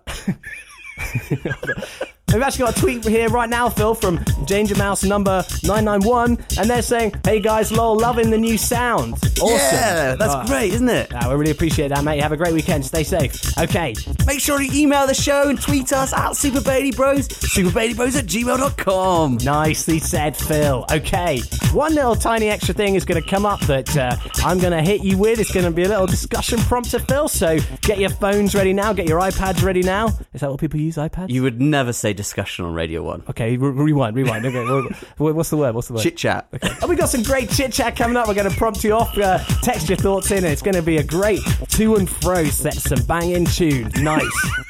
We've 2.35 2.43
actually 2.43 2.65
got 2.65 2.77
a 2.77 2.81
tweet 2.81 3.05
here 3.07 3.29
right 3.29 3.49
now, 3.49 3.69
Phil, 3.69 3.95
from 3.95 4.17
Danger 4.45 4.75
Mouse 4.75 5.05
number 5.05 5.41
991, 5.63 6.37
and 6.59 6.69
they're 6.69 6.81
saying, 6.81 7.13
Hey 7.23 7.39
guys, 7.39 7.71
lol, 7.71 7.97
loving 7.97 8.29
the 8.29 8.37
new 8.37 8.57
sound. 8.57 9.13
Awesome. 9.41 9.47
Yeah, 9.47 10.15
that's 10.15 10.33
Oh, 10.35 10.43
great, 10.45 10.73
isn't 10.73 10.89
it? 10.89 11.11
ah, 11.15 11.29
we 11.29 11.35
really 11.35 11.51
appreciate 11.51 11.89
that, 11.89 12.03
mate. 12.03 12.21
Have 12.21 12.33
a 12.33 12.37
great 12.37 12.53
weekend. 12.53 12.85
Stay 12.85 13.03
safe. 13.05 13.57
Okay. 13.57 13.95
Make 14.27 14.41
sure 14.41 14.61
you 14.61 14.69
email 14.73 15.07
the 15.07 15.13
show 15.13 15.47
and 15.49 15.61
tweet 15.61 15.93
us 15.93 16.11
at 16.13 16.33
Super 16.35 16.59
Bailey 16.59 16.91
Bros. 16.91 17.27
SuperBaileyBros 17.29 18.17
at 18.17 18.25
gmail.com. 18.25 19.37
Nicely 19.43 19.99
said, 19.99 20.35
Phil. 20.35 20.85
Okay, 20.91 21.39
one 21.71 21.95
little 21.95 22.15
tiny 22.15 22.49
extra 22.49 22.73
thing 22.73 22.95
is 22.95 23.05
going 23.05 23.21
to 23.21 23.29
come 23.29 23.45
up 23.45 23.61
that 23.61 23.95
uh, 23.95 24.15
I'm 24.43 24.59
going 24.59 24.73
to 24.73 24.81
hit 24.81 25.03
you 25.05 25.17
with. 25.17 25.39
It's 25.39 25.53
going 25.53 25.65
to 25.65 25.71
be 25.71 25.83
a 25.83 25.87
little 25.89 26.07
discussion 26.07 26.59
prompter, 26.59 26.99
Phil. 26.99 27.29
So 27.29 27.59
get 27.81 27.97
your 27.97 28.09
phones 28.09 28.53
ready 28.55 28.73
now. 28.73 28.91
Get 28.91 29.07
your 29.07 29.21
iPads 29.21 29.63
ready 29.63 29.83
now. 29.83 30.07
Is 30.33 30.41
that 30.41 30.51
what 30.51 30.59
people 30.59 30.81
use, 30.81 30.97
iPads? 30.97 31.29
You 31.29 31.41
would 31.43 31.61
never 31.61 31.93
say 31.93 32.11
discussion 32.11 32.24
on 32.65 32.73
Radio 32.73 33.03
1. 33.03 33.23
Okay, 33.29 33.57
re- 33.57 33.69
rewind, 33.69 34.15
rewind. 34.15 34.45
Okay, 34.45 34.63
wha- 34.63 34.89
wha- 35.17 35.31
what's 35.33 35.49
the 35.49 35.57
word? 35.57 35.75
What's 35.75 35.87
the 35.87 35.93
word? 35.95 36.03
Chit 36.03 36.17
chat. 36.17 36.47
And 36.61 36.89
we've 36.89 36.97
got 36.97 37.09
some 37.09 37.23
great 37.23 37.49
chit 37.49 37.71
chat 37.73 37.95
coming 37.95 38.17
up. 38.17 38.27
We're 38.27 38.33
going 38.33 38.49
to 38.49 38.57
prompt 38.57 38.83
you 38.83 38.93
off. 38.93 39.17
Uh, 39.17 39.39
text 39.61 39.87
your 39.89 39.97
thoughts 39.97 40.31
in. 40.31 40.43
It's 40.43 40.61
going 40.61 40.75
to 40.75 40.81
be 40.81 40.97
a 40.97 41.03
great 41.03 41.41
to 41.69 41.95
and 41.95 42.09
fro 42.09 42.43
set. 42.45 42.73
Some 42.75 43.03
banging 43.05 43.45
tunes. 43.45 43.93
Nice. 44.01 44.23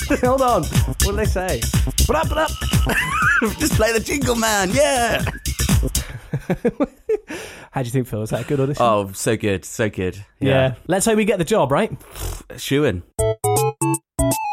Hold 0.21 0.41
on. 0.41 0.63
What 0.63 0.99
do 0.99 1.11
they 1.15 1.25
say? 1.25 1.61
What 2.07 2.15
up? 2.31 2.31
Up? 2.35 2.51
Just 3.57 3.73
play 3.75 3.91
the 3.93 3.99
jingle 3.99 4.35
man, 4.35 4.69
yeah. 4.71 5.23
How 7.71 7.81
do 7.81 7.87
you 7.87 7.91
think, 7.91 8.07
Phil? 8.07 8.21
Is 8.21 8.29
that 8.31 8.41
a 8.41 8.43
good 8.43 8.59
audition? 8.59 8.81
Oh, 8.83 9.11
so 9.13 9.35
good, 9.37 9.65
so 9.65 9.89
good. 9.89 10.23
yeah. 10.39 10.75
Let's 10.87 11.05
hope 11.05 11.17
we 11.17 11.25
get 11.25 11.37
the 11.39 11.45
job, 11.45 11.71
right? 11.71 11.91
Shooing. 12.57 13.03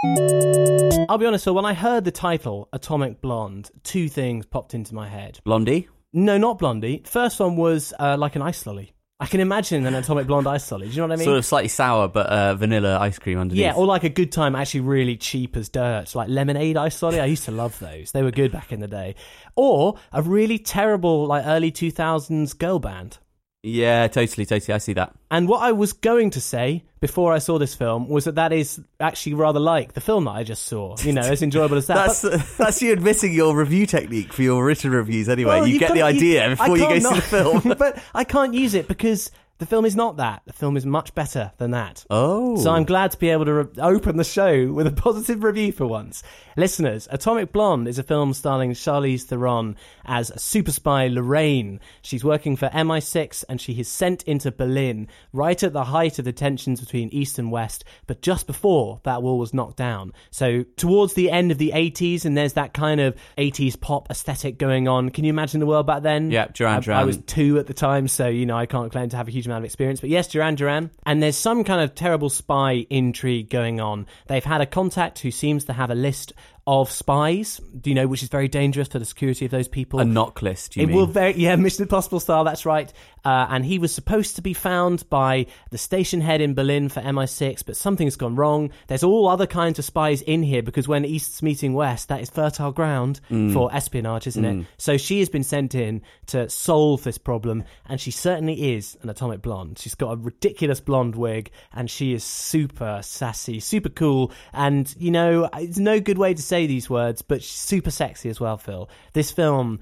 I'll 0.05 1.19
be 1.19 1.27
honest, 1.27 1.45
Phil. 1.45 1.55
When 1.55 1.65
I 1.65 1.75
heard 1.75 2.05
the 2.05 2.11
title 2.11 2.69
Atomic 2.73 3.21
Blonde, 3.21 3.71
two 3.85 4.09
things 4.09 4.47
popped 4.47 4.75
into 4.75 4.95
my 4.95 5.09
head. 5.09 5.39
Blondie. 5.45 5.89
No, 6.13 6.39
not 6.39 6.59
Blondie. 6.59 7.03
First 7.07 7.39
one 7.39 7.57
was 7.57 7.95
uh, 8.01 8.17
like 8.19 8.35
an 8.35 8.43
ice 8.43 8.67
lolly. 8.67 8.93
I 9.21 9.27
can 9.27 9.39
imagine 9.39 9.87
an 9.87 9.95
Atomic 9.95 10.27
Blonde 10.27 10.49
ice 10.49 10.73
lolly. 10.73 10.89
Do 10.89 10.95
you 10.95 10.97
know 10.97 11.07
what 11.07 11.13
I 11.13 11.17
mean? 11.17 11.25
Sort 11.27 11.39
of 11.39 11.47
slightly 11.47 11.69
sour, 11.69 12.09
but 12.09 12.27
uh, 12.27 12.57
vanilla 12.57 12.99
ice 12.99 13.21
cream 13.21 13.39
underneath. 13.39 13.63
Yeah, 13.63 13.75
or 13.75 13.87
like 13.87 14.03
a 14.03 14.09
good 14.09 14.33
time, 14.33 14.57
actually 14.57 14.81
really 14.81 15.17
cheap 15.17 15.57
as 15.57 15.69
dirt, 15.69 16.13
like 16.17 16.29
lemonade 16.29 16.77
ice 16.77 17.01
lolly. 17.01 17.21
I 17.21 17.27
used 17.27 17.45
to 17.45 17.53
love 17.53 17.79
those; 17.79 18.11
they 18.11 18.25
were 18.25 18.33
good 18.33 18.51
back 18.51 18.73
in 18.73 18.81
the 18.81 18.89
day. 18.89 19.15
Or 19.55 19.95
a 20.11 20.23
really 20.23 20.59
terrible, 20.59 21.27
like 21.27 21.47
early 21.47 21.71
two 21.71 21.93
thousands 21.93 22.55
girl 22.55 22.81
band. 22.81 23.19
Yeah, 23.63 24.09
totally, 24.09 24.45
totally. 24.45 24.75
I 24.75 24.79
see 24.79 24.93
that. 24.95 25.15
And 25.31 25.49
what 25.49 25.63
I 25.63 25.73
was 25.73 25.93
going 25.93 26.31
to 26.31 26.41
say 26.41 26.83
before 27.01 27.33
I 27.33 27.39
saw 27.39 27.59
this 27.59 27.75
film 27.75 28.09
was 28.09 28.25
that 28.25 28.35
that 28.35 28.53
is 28.53 28.81
actually 28.99 29.35
rather 29.35 29.61
like 29.61 29.93
the 29.93 30.01
film 30.01 30.25
that 30.25 30.33
I 30.33 30.43
just 30.43 30.65
saw. 30.65 30.97
You 31.01 31.13
know, 31.13 31.21
as 31.23 31.43
enjoyable 31.43 31.77
as 31.77 31.87
that. 31.87 31.95
That's 32.07 32.23
But- 32.23 32.47
that's 32.59 32.83
you 32.83 32.93
admitting 32.93 33.33
your 33.33 33.57
review 33.57 33.87
technique 33.87 34.33
for 34.33 34.43
your 34.43 34.65
written 34.65 34.91
reviews. 34.91 35.29
Anyway, 35.29 35.49
Well, 35.61 35.67
you, 35.67 35.79
get 35.79 35.95
the 35.95 36.03
idea 36.03 36.47
I 36.47 36.49
before 36.51 36.77
you 36.77 36.85
go 36.85 36.89
can't 36.89 37.03
see 37.05 37.15
the 37.15 37.21
film. 37.23 37.75
but 37.79 38.03
I 38.15 38.25
can't 38.25 38.55
use 38.55 38.75
it 38.75 38.89
because 38.89 39.31
the 39.63 39.67
film 39.67 39.85
is 39.85 39.95
not 39.95 40.17
that. 40.17 40.43
The 40.45 40.53
film 40.53 40.77
is 40.77 40.85
much 40.85 41.15
better 41.15 41.53
than 41.59 41.71
that. 41.71 42.05
oh, 42.11 42.57
So 42.57 42.73
I'm 42.73 42.83
glad 42.85 43.13
to 43.13 43.17
be 43.19 43.29
able 43.31 43.45
to 43.45 43.55
re- 43.55 43.67
open 43.79 44.17
the 44.17 44.25
show 44.25 44.73
with 44.73 44.89
a 44.89 44.91
positive 45.07 45.45
review 45.45 45.71
for 45.71 45.87
once. 45.87 46.25
Listeners, 46.57 47.07
Atomic 47.13 47.53
Blonde 47.53 47.87
is 47.87 47.99
a 47.99 48.03
film 48.03 48.35
starring 48.35 48.73
Charlize 48.73 49.23
Theron 49.23 49.77
as 50.05 50.31
a 50.31 50.39
super 50.41 50.73
spy 50.73 51.07
Lorraine. 51.07 51.79
She's 52.03 52.25
working 52.25 52.57
for 52.57 52.69
MI6 52.71 53.45
and 53.49 53.61
she 53.61 53.79
is 53.79 53.87
sent 53.87 54.25
into 54.25 54.51
Berlin 54.51 55.07
right 55.33 55.63
at 55.63 55.73
the 55.73 55.85
height 55.85 56.19
of 56.19 56.25
the 56.25 56.33
tensions 56.33 56.81
between 56.81 57.09
East 57.11 57.39
and 57.39 57.53
West, 57.53 57.85
but 58.09 58.21
just 58.21 58.49
before 58.49 59.01
that 59.05 59.23
wall 59.23 59.39
was 59.39 59.55
knocked 59.55 59.77
down. 59.77 60.13
So 60.33 60.65
towards 60.77 61.15
the 61.15 61.31
end 61.31 61.53
of 61.53 61.59
the 61.59 61.71
80s, 61.73 62.25
and 62.25 62.37
there's 62.37 62.55
that 62.55 62.75
kind 62.75 63.01
of 63.01 63.15
80s 63.39 63.81
pop 63.81 64.11
aesthetic 64.11 64.59
going 64.59 64.89
on. 64.89 65.11
Can 65.11 65.25
you 65.25 65.31
imagine 65.31 65.61
the 65.61 65.67
world 65.67 65.87
back 65.87 66.03
then? 66.03 66.31
Yeah, 66.33 66.49
Duran 66.53 66.83
I- 66.91 67.01
I 67.01 67.05
was 67.05 67.17
two 67.19 67.59
at 67.59 67.67
the 67.69 67.75
time, 67.75 68.09
so 68.09 68.27
you 68.27 68.45
know 68.45 68.57
I 68.57 68.67
can't 68.67 68.91
claim 68.91 69.09
to 69.11 69.17
have 69.17 69.29
a 69.29 69.31
huge 69.31 69.47
amount 69.53 69.63
of 69.63 69.67
experience. 69.67 70.01
But 70.01 70.11
yes, 70.11 70.29
Duran 70.29 70.55
Duran, 70.55 70.91
and 71.05 71.23
there's 71.23 71.37
some 71.37 71.65
kind 71.65 71.81
of 71.83 71.95
terrible 71.95 72.31
spy 72.31 72.87
intrigue 72.91 73.51
going 73.51 73.81
on. 73.81 74.07
They've 74.27 74.45
had 74.45 74.61
a 74.61 74.67
contact 74.67 75.21
who 75.21 75.31
seems 75.31 75.65
to 75.65 75.73
have 75.73 75.91
a 75.91 75.95
list 75.95 76.33
of 76.67 76.91
spies, 76.93 77.61
do 77.81 77.91
you 77.91 77.95
know, 77.95 78.07
which 78.07 78.23
is 78.23 78.29
very 78.29 78.47
dangerous 78.47 78.87
for 78.87 79.01
the 79.01 79.05
security 79.05 79.45
of 79.45 79.51
those 79.51 79.67
people. 79.67 79.99
a 79.99 80.05
NOC 80.05 80.43
list. 80.43 80.77
You 80.77 80.85
It 80.85 80.87
mean? 80.87 80.97
will 80.97 81.07
very 81.07 81.35
yeah, 81.35 81.57
Mission 81.57 81.83
Impossible 81.83 82.21
style. 82.21 82.45
That's 82.45 82.65
right. 82.65 82.93
Uh, 83.25 83.47
and 83.51 83.65
he 83.65 83.79
was 83.79 83.93
supposed 83.95 84.37
to 84.37 84.43
be 84.43 84.53
found 84.53 85.09
by 85.09 85.47
the 85.71 85.79
station 85.79 86.21
head 86.21 86.41
in 86.41 86.55
Berlin 86.55 86.89
for 86.89 87.01
MI6, 87.01 87.65
but 87.67 87.77
something's 87.77 88.17
gone 88.17 88.35
wrong. 88.37 88.71
There's 88.89 89.03
all 89.05 89.29
other 89.29 89.47
kinds 89.47 89.79
of 89.79 89.85
spies 89.85 90.23
in 90.23 90.43
here 90.43 90.63
because 90.63 90.87
when 90.89 91.05
East's 91.05 91.43
meeting 91.43 91.73
West, 91.75 92.09
that 92.09 92.21
is 92.21 92.31
fertile 92.31 92.73
ground 92.73 93.21
Mm. 93.31 93.53
for 93.53 93.73
espionage, 93.75 94.27
isn't 94.29 94.45
it? 94.45 94.67
So 94.79 94.97
she 94.97 95.19
has 95.21 95.29
been 95.29 95.45
sent 95.45 95.75
in 95.75 96.03
to 96.27 96.49
solve 96.49 97.03
this 97.05 97.19
problem, 97.19 97.65
and 97.89 98.01
she 98.01 98.11
certainly 98.11 98.73
is 98.75 98.97
an 99.03 99.09
atomic 99.11 99.41
blonde. 99.43 99.79
She's 99.79 99.95
got 99.95 100.13
a 100.13 100.17
ridiculous 100.17 100.81
blonde 100.81 101.15
wig, 101.17 101.51
and 101.73 101.89
she 101.91 102.13
is 102.15 102.25
super 102.25 103.01
sassy, 103.03 103.59
super 103.61 103.89
cool, 103.89 104.33
and 104.53 104.93
you 104.99 105.11
know, 105.11 105.49
it's 105.55 105.79
no 105.79 105.99
good 106.01 106.19
way 106.19 106.35
to 106.35 106.43
say 106.53 106.67
these 106.67 106.91
words, 106.91 107.23
but 107.23 107.43
super 107.43 107.91
sexy 107.91 108.29
as 108.29 108.39
well. 108.39 108.59
Phil, 108.59 108.91
this 109.15 109.31
film 109.31 109.81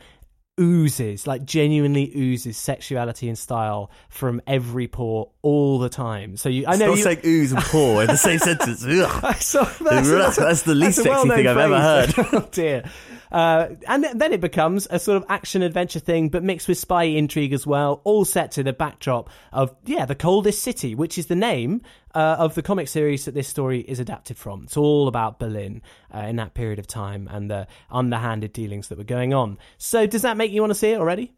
oozes, 0.60 1.26
like 1.26 1.44
genuinely 1.44 2.12
oozes 2.14 2.56
sexuality 2.56 3.28
and 3.28 3.36
style 3.36 3.90
from 4.08 4.40
every 4.46 4.86
pore 4.86 5.30
all 5.42 5.80
the 5.80 5.88
time. 5.88 6.36
So 6.36 6.48
you, 6.48 6.64
I 6.68 6.76
know 6.76 6.94
you. 6.94 7.02
saying 7.02 7.20
ooze 7.24 7.50
and 7.52 7.60
pore 7.62 8.02
in 8.02 8.06
the 8.06 8.16
same 8.16 8.38
sentence. 8.48 8.84
Ugh. 8.88 9.34
So 9.36 9.64
That's- 9.64 10.36
that's 10.36 10.62
the 10.62 10.74
least 10.76 10.98
a 10.98 11.02
sexy 11.02 11.28
thing 11.28 11.46
I've 11.48 11.56
ever 11.56 11.70
well-known 11.70 12.12
oh 12.32 12.48
dear. 12.52 12.84
Uh, 13.30 13.68
and 13.86 14.04
th- 14.04 14.16
then 14.16 14.32
it 14.32 14.40
becomes 14.40 14.86
a 14.90 14.98
sort 14.98 15.16
of 15.16 15.24
action 15.28 15.62
adventure 15.62 16.00
thing, 16.00 16.28
but 16.28 16.42
mixed 16.42 16.68
with 16.68 16.78
spy 16.78 17.04
intrigue 17.04 17.52
as 17.52 17.66
well, 17.66 18.00
all 18.04 18.24
set 18.24 18.50
to 18.52 18.62
the 18.62 18.72
backdrop 18.72 19.30
of, 19.52 19.74
yeah, 19.84 20.04
the 20.04 20.14
coldest 20.14 20.62
city, 20.62 20.94
which 20.94 21.18
is 21.18 21.26
the 21.26 21.36
name 21.36 21.82
uh, 22.14 22.36
of 22.38 22.54
the 22.54 22.62
comic 22.62 22.88
series 22.88 23.24
that 23.24 23.34
this 23.34 23.48
story 23.48 23.80
is 23.80 24.00
adapted 24.00 24.36
from. 24.36 24.64
It's 24.64 24.76
all 24.76 25.08
about 25.08 25.38
Berlin 25.38 25.82
uh, 26.14 26.20
in 26.20 26.36
that 26.36 26.54
period 26.54 26.78
of 26.78 26.86
time 26.86 27.28
and 27.30 27.50
the 27.50 27.66
underhanded 27.90 28.52
dealings 28.52 28.88
that 28.88 28.98
were 28.98 29.04
going 29.04 29.32
on. 29.32 29.58
So 29.78 30.06
does 30.06 30.22
that 30.22 30.36
make 30.36 30.50
you 30.50 30.60
want 30.60 30.70
to 30.70 30.78
see 30.78 30.90
it 30.90 30.98
already? 30.98 31.32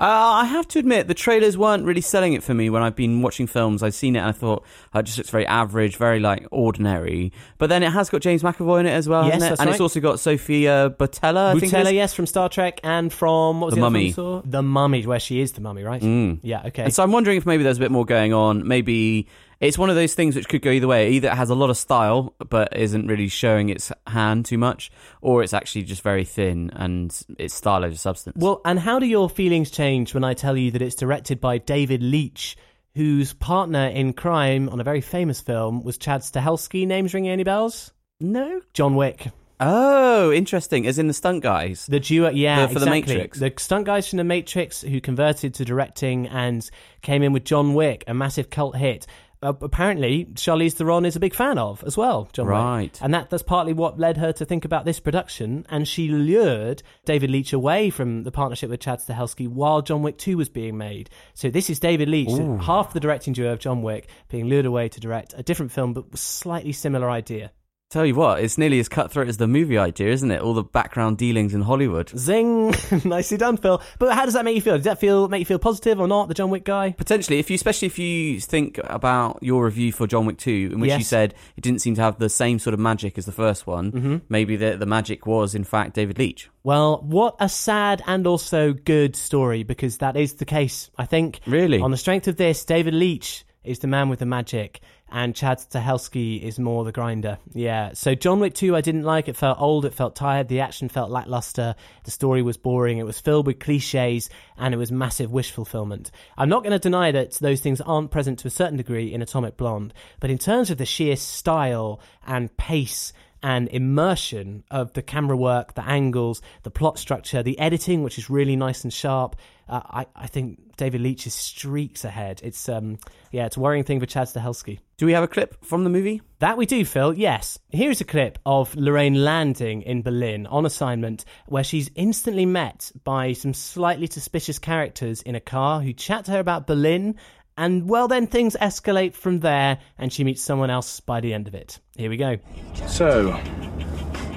Uh, 0.00 0.04
I 0.04 0.44
have 0.44 0.68
to 0.68 0.78
admit, 0.78 1.08
the 1.08 1.14
trailers 1.14 1.58
weren't 1.58 1.84
really 1.84 2.00
selling 2.00 2.32
it 2.32 2.44
for 2.44 2.54
me 2.54 2.70
when 2.70 2.84
I've 2.84 2.94
been 2.94 3.20
watching 3.20 3.48
films. 3.48 3.82
I've 3.82 3.94
seen 3.96 4.14
it 4.14 4.20
and 4.20 4.28
I 4.28 4.32
thought 4.32 4.64
oh, 4.94 4.98
it 5.00 5.02
just 5.02 5.18
looks 5.18 5.30
very 5.30 5.44
average, 5.44 5.96
very 5.96 6.20
like 6.20 6.46
ordinary. 6.52 7.32
But 7.58 7.68
then 7.68 7.82
it 7.82 7.90
has 7.90 8.08
got 8.08 8.20
James 8.20 8.44
McAvoy 8.44 8.78
in 8.80 8.86
it 8.86 8.90
as 8.92 9.08
well, 9.08 9.24
Yes, 9.24 9.34
hasn't 9.34 9.52
it? 9.54 9.58
and 9.58 9.66
right. 9.66 9.72
it's 9.74 9.80
also 9.80 9.98
got 9.98 10.20
Sofia 10.20 10.90
Boutella, 10.96 11.56
I 11.56 11.58
think. 11.58 11.72
Boutella, 11.72 11.92
yes, 11.92 12.14
from 12.14 12.26
Star 12.26 12.48
Trek 12.48 12.78
and 12.84 13.12
from, 13.12 13.60
what 13.60 13.66
was 13.66 13.74
The 13.74 13.80
the, 13.80 13.80
Mummy. 13.80 13.98
one 13.98 14.06
we 14.06 14.12
saw? 14.12 14.42
The 14.44 14.62
Mummy, 14.62 15.04
where 15.04 15.18
she 15.18 15.40
is 15.40 15.52
the 15.52 15.60
mummy, 15.62 15.82
right? 15.82 16.00
Mm. 16.00 16.38
Yeah, 16.42 16.62
okay. 16.66 16.84
And 16.84 16.94
so 16.94 17.02
I'm 17.02 17.10
wondering 17.10 17.36
if 17.36 17.44
maybe 17.44 17.64
there's 17.64 17.78
a 17.78 17.80
bit 17.80 17.90
more 17.90 18.04
going 18.04 18.32
on. 18.32 18.68
Maybe 18.68 19.26
it's 19.60 19.76
one 19.78 19.90
of 19.90 19.96
those 19.96 20.14
things 20.14 20.36
which 20.36 20.48
could 20.48 20.62
go 20.62 20.70
either 20.70 20.86
way. 20.86 21.10
Either 21.10 21.28
it 21.28 21.34
has 21.34 21.50
a 21.50 21.54
lot 21.54 21.68
of 21.70 21.76
style 21.76 22.34
but 22.48 22.76
isn't 22.76 23.06
really 23.06 23.28
showing 23.28 23.68
its 23.70 23.90
hand 24.06 24.44
too 24.44 24.58
much, 24.58 24.90
or 25.20 25.42
it's 25.42 25.52
actually 25.52 25.82
just 25.82 26.02
very 26.02 26.24
thin 26.24 26.70
and 26.74 27.18
it's 27.38 27.54
style 27.54 27.84
over 27.84 27.96
substance. 27.96 28.36
Well, 28.38 28.60
and 28.64 28.78
how 28.78 28.98
do 28.98 29.06
your 29.06 29.28
feelings 29.28 29.70
change 29.70 30.14
when 30.14 30.24
I 30.24 30.34
tell 30.34 30.56
you 30.56 30.70
that 30.72 30.82
it's 30.82 30.94
directed 30.94 31.40
by 31.40 31.58
David 31.58 32.02
Leitch, 32.02 32.56
whose 32.94 33.32
partner 33.32 33.86
in 33.88 34.12
crime 34.12 34.68
on 34.68 34.80
a 34.80 34.84
very 34.84 35.00
famous 35.00 35.40
film 35.40 35.82
was 35.82 35.98
Chad 35.98 36.20
Stahelski? 36.22 36.86
Names 36.86 37.12
ringing 37.14 37.30
any 37.32 37.44
bells? 37.44 37.92
no. 38.20 38.60
John 38.74 38.94
Wick. 38.96 39.28
Oh, 39.60 40.30
interesting. 40.32 40.86
As 40.86 40.98
in 41.00 41.08
the 41.08 41.12
stunt 41.12 41.42
guys. 41.42 41.86
The 41.86 41.98
duo, 41.98 42.30
yeah, 42.30 42.66
The- 42.66 42.74
for 42.74 42.78
The. 42.78 42.86
Matrix. 42.90 43.38
The 43.40 43.52
stunt 43.56 43.86
guys 43.86 44.08
from 44.08 44.18
The 44.18 44.24
Matrix 44.24 44.82
who 44.82 45.00
converted 45.00 45.54
to 45.54 45.64
directing 45.64 46.28
and 46.28 46.68
came 47.02 47.24
in 47.24 47.32
with 47.32 47.44
John 47.44 47.74
Wick, 47.74 48.04
a 48.06 48.14
massive 48.14 48.50
cult 48.50 48.76
hit. 48.76 49.06
Uh, 49.42 49.52
apparently 49.60 50.26
Charlize 50.34 50.74
Theron 50.74 51.04
is 51.04 51.16
a 51.16 51.20
big 51.20 51.34
fan 51.34 51.58
of 51.58 51.82
as 51.84 51.96
well, 51.96 52.28
John 52.32 52.46
Wick. 52.46 52.52
Right. 52.52 52.98
And 53.02 53.14
that, 53.14 53.30
that's 53.30 53.42
partly 53.42 53.72
what 53.72 53.98
led 53.98 54.16
her 54.16 54.32
to 54.32 54.44
think 54.44 54.64
about 54.64 54.84
this 54.84 55.00
production. 55.00 55.66
And 55.68 55.86
she 55.86 56.08
lured 56.08 56.82
David 57.04 57.30
Leitch 57.30 57.52
away 57.52 57.90
from 57.90 58.24
the 58.24 58.32
partnership 58.32 58.70
with 58.70 58.80
Chad 58.80 59.00
Stahelski 59.00 59.48
while 59.48 59.82
John 59.82 60.02
Wick 60.02 60.18
2 60.18 60.36
was 60.36 60.48
being 60.48 60.76
made. 60.76 61.10
So 61.34 61.50
this 61.50 61.70
is 61.70 61.78
David 61.78 62.08
Leitch, 62.08 62.62
half 62.62 62.92
the 62.92 63.00
directing 63.00 63.32
duo 63.32 63.52
of 63.52 63.58
John 63.58 63.82
Wick, 63.82 64.08
being 64.28 64.46
lured 64.46 64.66
away 64.66 64.88
to 64.88 65.00
direct 65.00 65.34
a 65.36 65.42
different 65.42 65.72
film, 65.72 65.92
but 65.92 66.10
with 66.10 66.20
slightly 66.20 66.72
similar 66.72 67.10
idea. 67.10 67.52
Tell 67.90 68.04
you 68.04 68.14
what, 68.14 68.42
it's 68.44 68.58
nearly 68.58 68.78
as 68.80 68.88
cutthroat 68.90 69.28
as 69.28 69.38
the 69.38 69.46
movie 69.48 69.78
idea, 69.78 70.12
isn't 70.12 70.30
it? 70.30 70.42
All 70.42 70.52
the 70.52 70.62
background 70.62 71.16
dealings 71.16 71.54
in 71.54 71.62
Hollywood. 71.62 72.10
Zing! 72.10 72.74
Nicely 73.04 73.38
done, 73.38 73.56
Phil. 73.56 73.80
But 73.98 74.14
how 74.14 74.26
does 74.26 74.34
that 74.34 74.44
make 74.44 74.54
you 74.56 74.60
feel? 74.60 74.76
Does 74.76 74.84
that 74.84 75.00
feel 75.00 75.26
make 75.28 75.38
you 75.40 75.46
feel 75.46 75.58
positive 75.58 75.98
or 75.98 76.06
not? 76.06 76.28
The 76.28 76.34
John 76.34 76.50
Wick 76.50 76.66
guy? 76.66 76.90
Potentially, 76.92 77.38
if 77.38 77.48
you, 77.48 77.54
especially 77.54 77.86
if 77.86 77.98
you 77.98 78.40
think 78.42 78.78
about 78.84 79.38
your 79.40 79.64
review 79.64 79.90
for 79.90 80.06
John 80.06 80.26
Wick 80.26 80.36
2, 80.36 80.70
in 80.74 80.80
which 80.80 80.92
you 80.92 81.02
said 81.02 81.34
it 81.56 81.62
didn't 81.62 81.80
seem 81.80 81.94
to 81.94 82.02
have 82.02 82.18
the 82.18 82.28
same 82.28 82.58
sort 82.58 82.74
of 82.74 82.80
magic 82.80 83.16
as 83.16 83.24
the 83.24 83.32
first 83.32 83.66
one, 83.66 83.90
Mm-hmm. 83.92 84.16
maybe 84.28 84.56
the, 84.56 84.76
the 84.76 84.84
magic 84.84 85.24
was, 85.26 85.54
in 85.54 85.64
fact, 85.64 85.94
David 85.94 86.18
Leitch. 86.18 86.50
Well, 86.62 87.00
what 87.06 87.36
a 87.40 87.48
sad 87.48 88.02
and 88.06 88.26
also 88.26 88.74
good 88.74 89.16
story 89.16 89.62
because 89.62 89.96
that 89.98 90.14
is 90.14 90.34
the 90.34 90.44
case. 90.44 90.90
I 90.98 91.06
think. 91.06 91.40
Really? 91.46 91.80
On 91.80 91.90
the 91.90 91.96
strength 91.96 92.28
of 92.28 92.36
this, 92.36 92.66
David 92.66 92.92
Leitch 92.92 93.44
is 93.64 93.80
the 93.80 93.86
man 93.86 94.08
with 94.08 94.18
the 94.18 94.26
magic, 94.26 94.80
and 95.10 95.34
Chad 95.34 95.58
Stahelski 95.58 96.42
is 96.42 96.58
more 96.58 96.84
the 96.84 96.92
grinder. 96.92 97.38
Yeah. 97.52 97.92
So 97.94 98.14
John 98.14 98.40
Wick 98.40 98.54
2, 98.54 98.76
I 98.76 98.80
didn't 98.80 99.04
like. 99.04 99.28
It 99.28 99.36
felt 99.36 99.60
old. 99.60 99.84
It 99.84 99.94
felt 99.94 100.14
tired. 100.14 100.48
The 100.48 100.60
action 100.60 100.88
felt 100.88 101.10
lackluster. 101.10 101.74
The 102.04 102.10
story 102.10 102.42
was 102.42 102.56
boring. 102.56 102.98
It 102.98 103.06
was 103.06 103.20
filled 103.20 103.46
with 103.46 103.58
cliches, 103.58 104.28
and 104.56 104.74
it 104.74 104.76
was 104.76 104.92
massive 104.92 105.30
wish 105.30 105.50
fulfillment. 105.50 106.10
I'm 106.36 106.48
not 106.48 106.62
going 106.62 106.72
to 106.72 106.78
deny 106.78 107.10
that 107.12 107.32
those 107.34 107.60
things 107.60 107.80
aren't 107.80 108.10
present 108.10 108.38
to 108.40 108.48
a 108.48 108.50
certain 108.50 108.76
degree 108.76 109.12
in 109.12 109.22
Atomic 109.22 109.56
Blonde, 109.56 109.94
but 110.20 110.30
in 110.30 110.38
terms 110.38 110.70
of 110.70 110.78
the 110.78 110.86
sheer 110.86 111.16
style 111.16 112.00
and 112.26 112.54
pace 112.56 113.12
and 113.42 113.68
immersion 113.68 114.64
of 114.70 114.92
the 114.94 115.02
camera 115.02 115.36
work, 115.36 115.74
the 115.74 115.86
angles, 115.86 116.42
the 116.64 116.70
plot 116.70 116.98
structure, 116.98 117.42
the 117.42 117.58
editing, 117.58 118.02
which 118.02 118.18
is 118.18 118.28
really 118.28 118.56
nice 118.56 118.82
and 118.82 118.92
sharp. 118.92 119.36
Uh, 119.68 119.80
I, 119.84 120.06
I 120.16 120.26
think 120.26 120.76
David 120.76 121.00
Leitch 121.02 121.26
is 121.26 121.34
streaks 121.34 122.04
ahead. 122.04 122.40
It's 122.42 122.68
um, 122.68 122.98
yeah, 123.32 123.46
it's 123.46 123.56
a 123.56 123.60
worrying 123.60 123.84
thing 123.84 124.00
for 124.00 124.06
Chad 124.06 124.28
Stahelski. 124.28 124.78
Do 124.96 125.06
we 125.06 125.12
have 125.12 125.24
a 125.24 125.28
clip 125.28 125.64
from 125.64 125.84
the 125.84 125.90
movie? 125.90 126.22
That 126.38 126.56
we 126.56 126.66
do, 126.66 126.84
Phil. 126.84 127.14
Yes. 127.14 127.58
Here's 127.68 128.00
a 128.00 128.04
clip 128.04 128.38
of 128.46 128.74
Lorraine 128.74 129.24
landing 129.24 129.82
in 129.82 130.02
Berlin 130.02 130.46
on 130.46 130.64
assignment 130.66 131.24
where 131.46 131.64
she's 131.64 131.90
instantly 131.94 132.46
met 132.46 132.90
by 133.04 133.32
some 133.32 133.54
slightly 133.54 134.06
suspicious 134.06 134.58
characters 134.58 135.22
in 135.22 135.34
a 135.34 135.40
car 135.40 135.80
who 135.80 135.92
chat 135.92 136.24
to 136.24 136.32
her 136.32 136.40
about 136.40 136.66
Berlin. 136.66 137.16
And 137.56 137.88
well, 137.88 138.06
then 138.08 138.28
things 138.28 138.56
escalate 138.60 139.14
from 139.14 139.40
there 139.40 139.78
and 139.98 140.12
she 140.12 140.24
meets 140.24 140.42
someone 140.42 140.70
else 140.70 141.00
by 141.00 141.20
the 141.20 141.34
end 141.34 141.48
of 141.48 141.54
it. 141.54 141.80
Here 141.96 142.08
we 142.08 142.16
go. 142.16 142.38
So, 142.86 143.36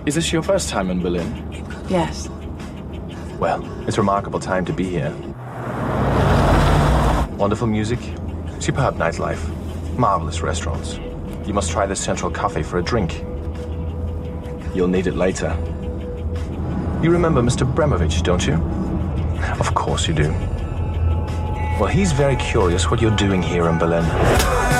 is 0.05 0.15
this 0.15 0.33
your 0.33 0.41
first 0.41 0.69
time 0.69 0.89
in 0.89 1.01
Berlin? 1.01 1.65
Yes. 1.87 2.27
Well, 3.41 3.67
it's 3.87 3.97
a 3.97 4.01
remarkable 4.01 4.39
time 4.39 4.65
to 4.65 4.71
be 4.71 4.83
here. 4.83 5.09
Wonderful 7.39 7.65
music, 7.65 7.97
superb 8.59 8.97
nightlife, 8.97 9.41
marvelous 9.97 10.43
restaurants. 10.43 10.99
You 11.47 11.53
must 11.55 11.71
try 11.71 11.87
the 11.87 11.95
Central 11.95 12.29
Cafe 12.29 12.61
for 12.61 12.77
a 12.77 12.83
drink. 12.83 13.25
You'll 14.75 14.89
need 14.89 15.07
it 15.07 15.15
later. 15.15 15.57
You 17.01 17.09
remember 17.09 17.41
Mr. 17.41 17.65
Bremovich, 17.65 18.21
don't 18.21 18.45
you? 18.45 18.53
Of 19.59 19.73
course 19.73 20.07
you 20.07 20.13
do. 20.13 20.29
Well, 21.79 21.87
he's 21.87 22.11
very 22.11 22.35
curious 22.35 22.91
what 22.91 23.01
you're 23.01 23.17
doing 23.17 23.41
here 23.41 23.67
in 23.69 23.79
Berlin. 23.79 24.70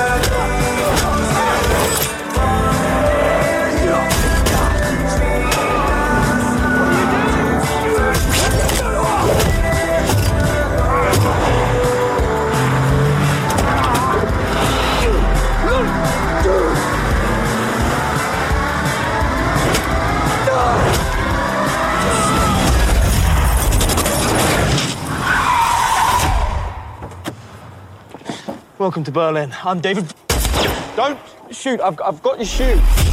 Welcome 28.81 29.03
to 29.03 29.11
Berlin. 29.11 29.53
I'm 29.63 29.79
David. 29.79 30.11
Don't 30.95 31.19
shoot. 31.51 31.79
I've, 31.81 32.01
I've 32.03 32.23
got 32.23 32.39
your 32.39 32.47
shoe. 32.47 33.10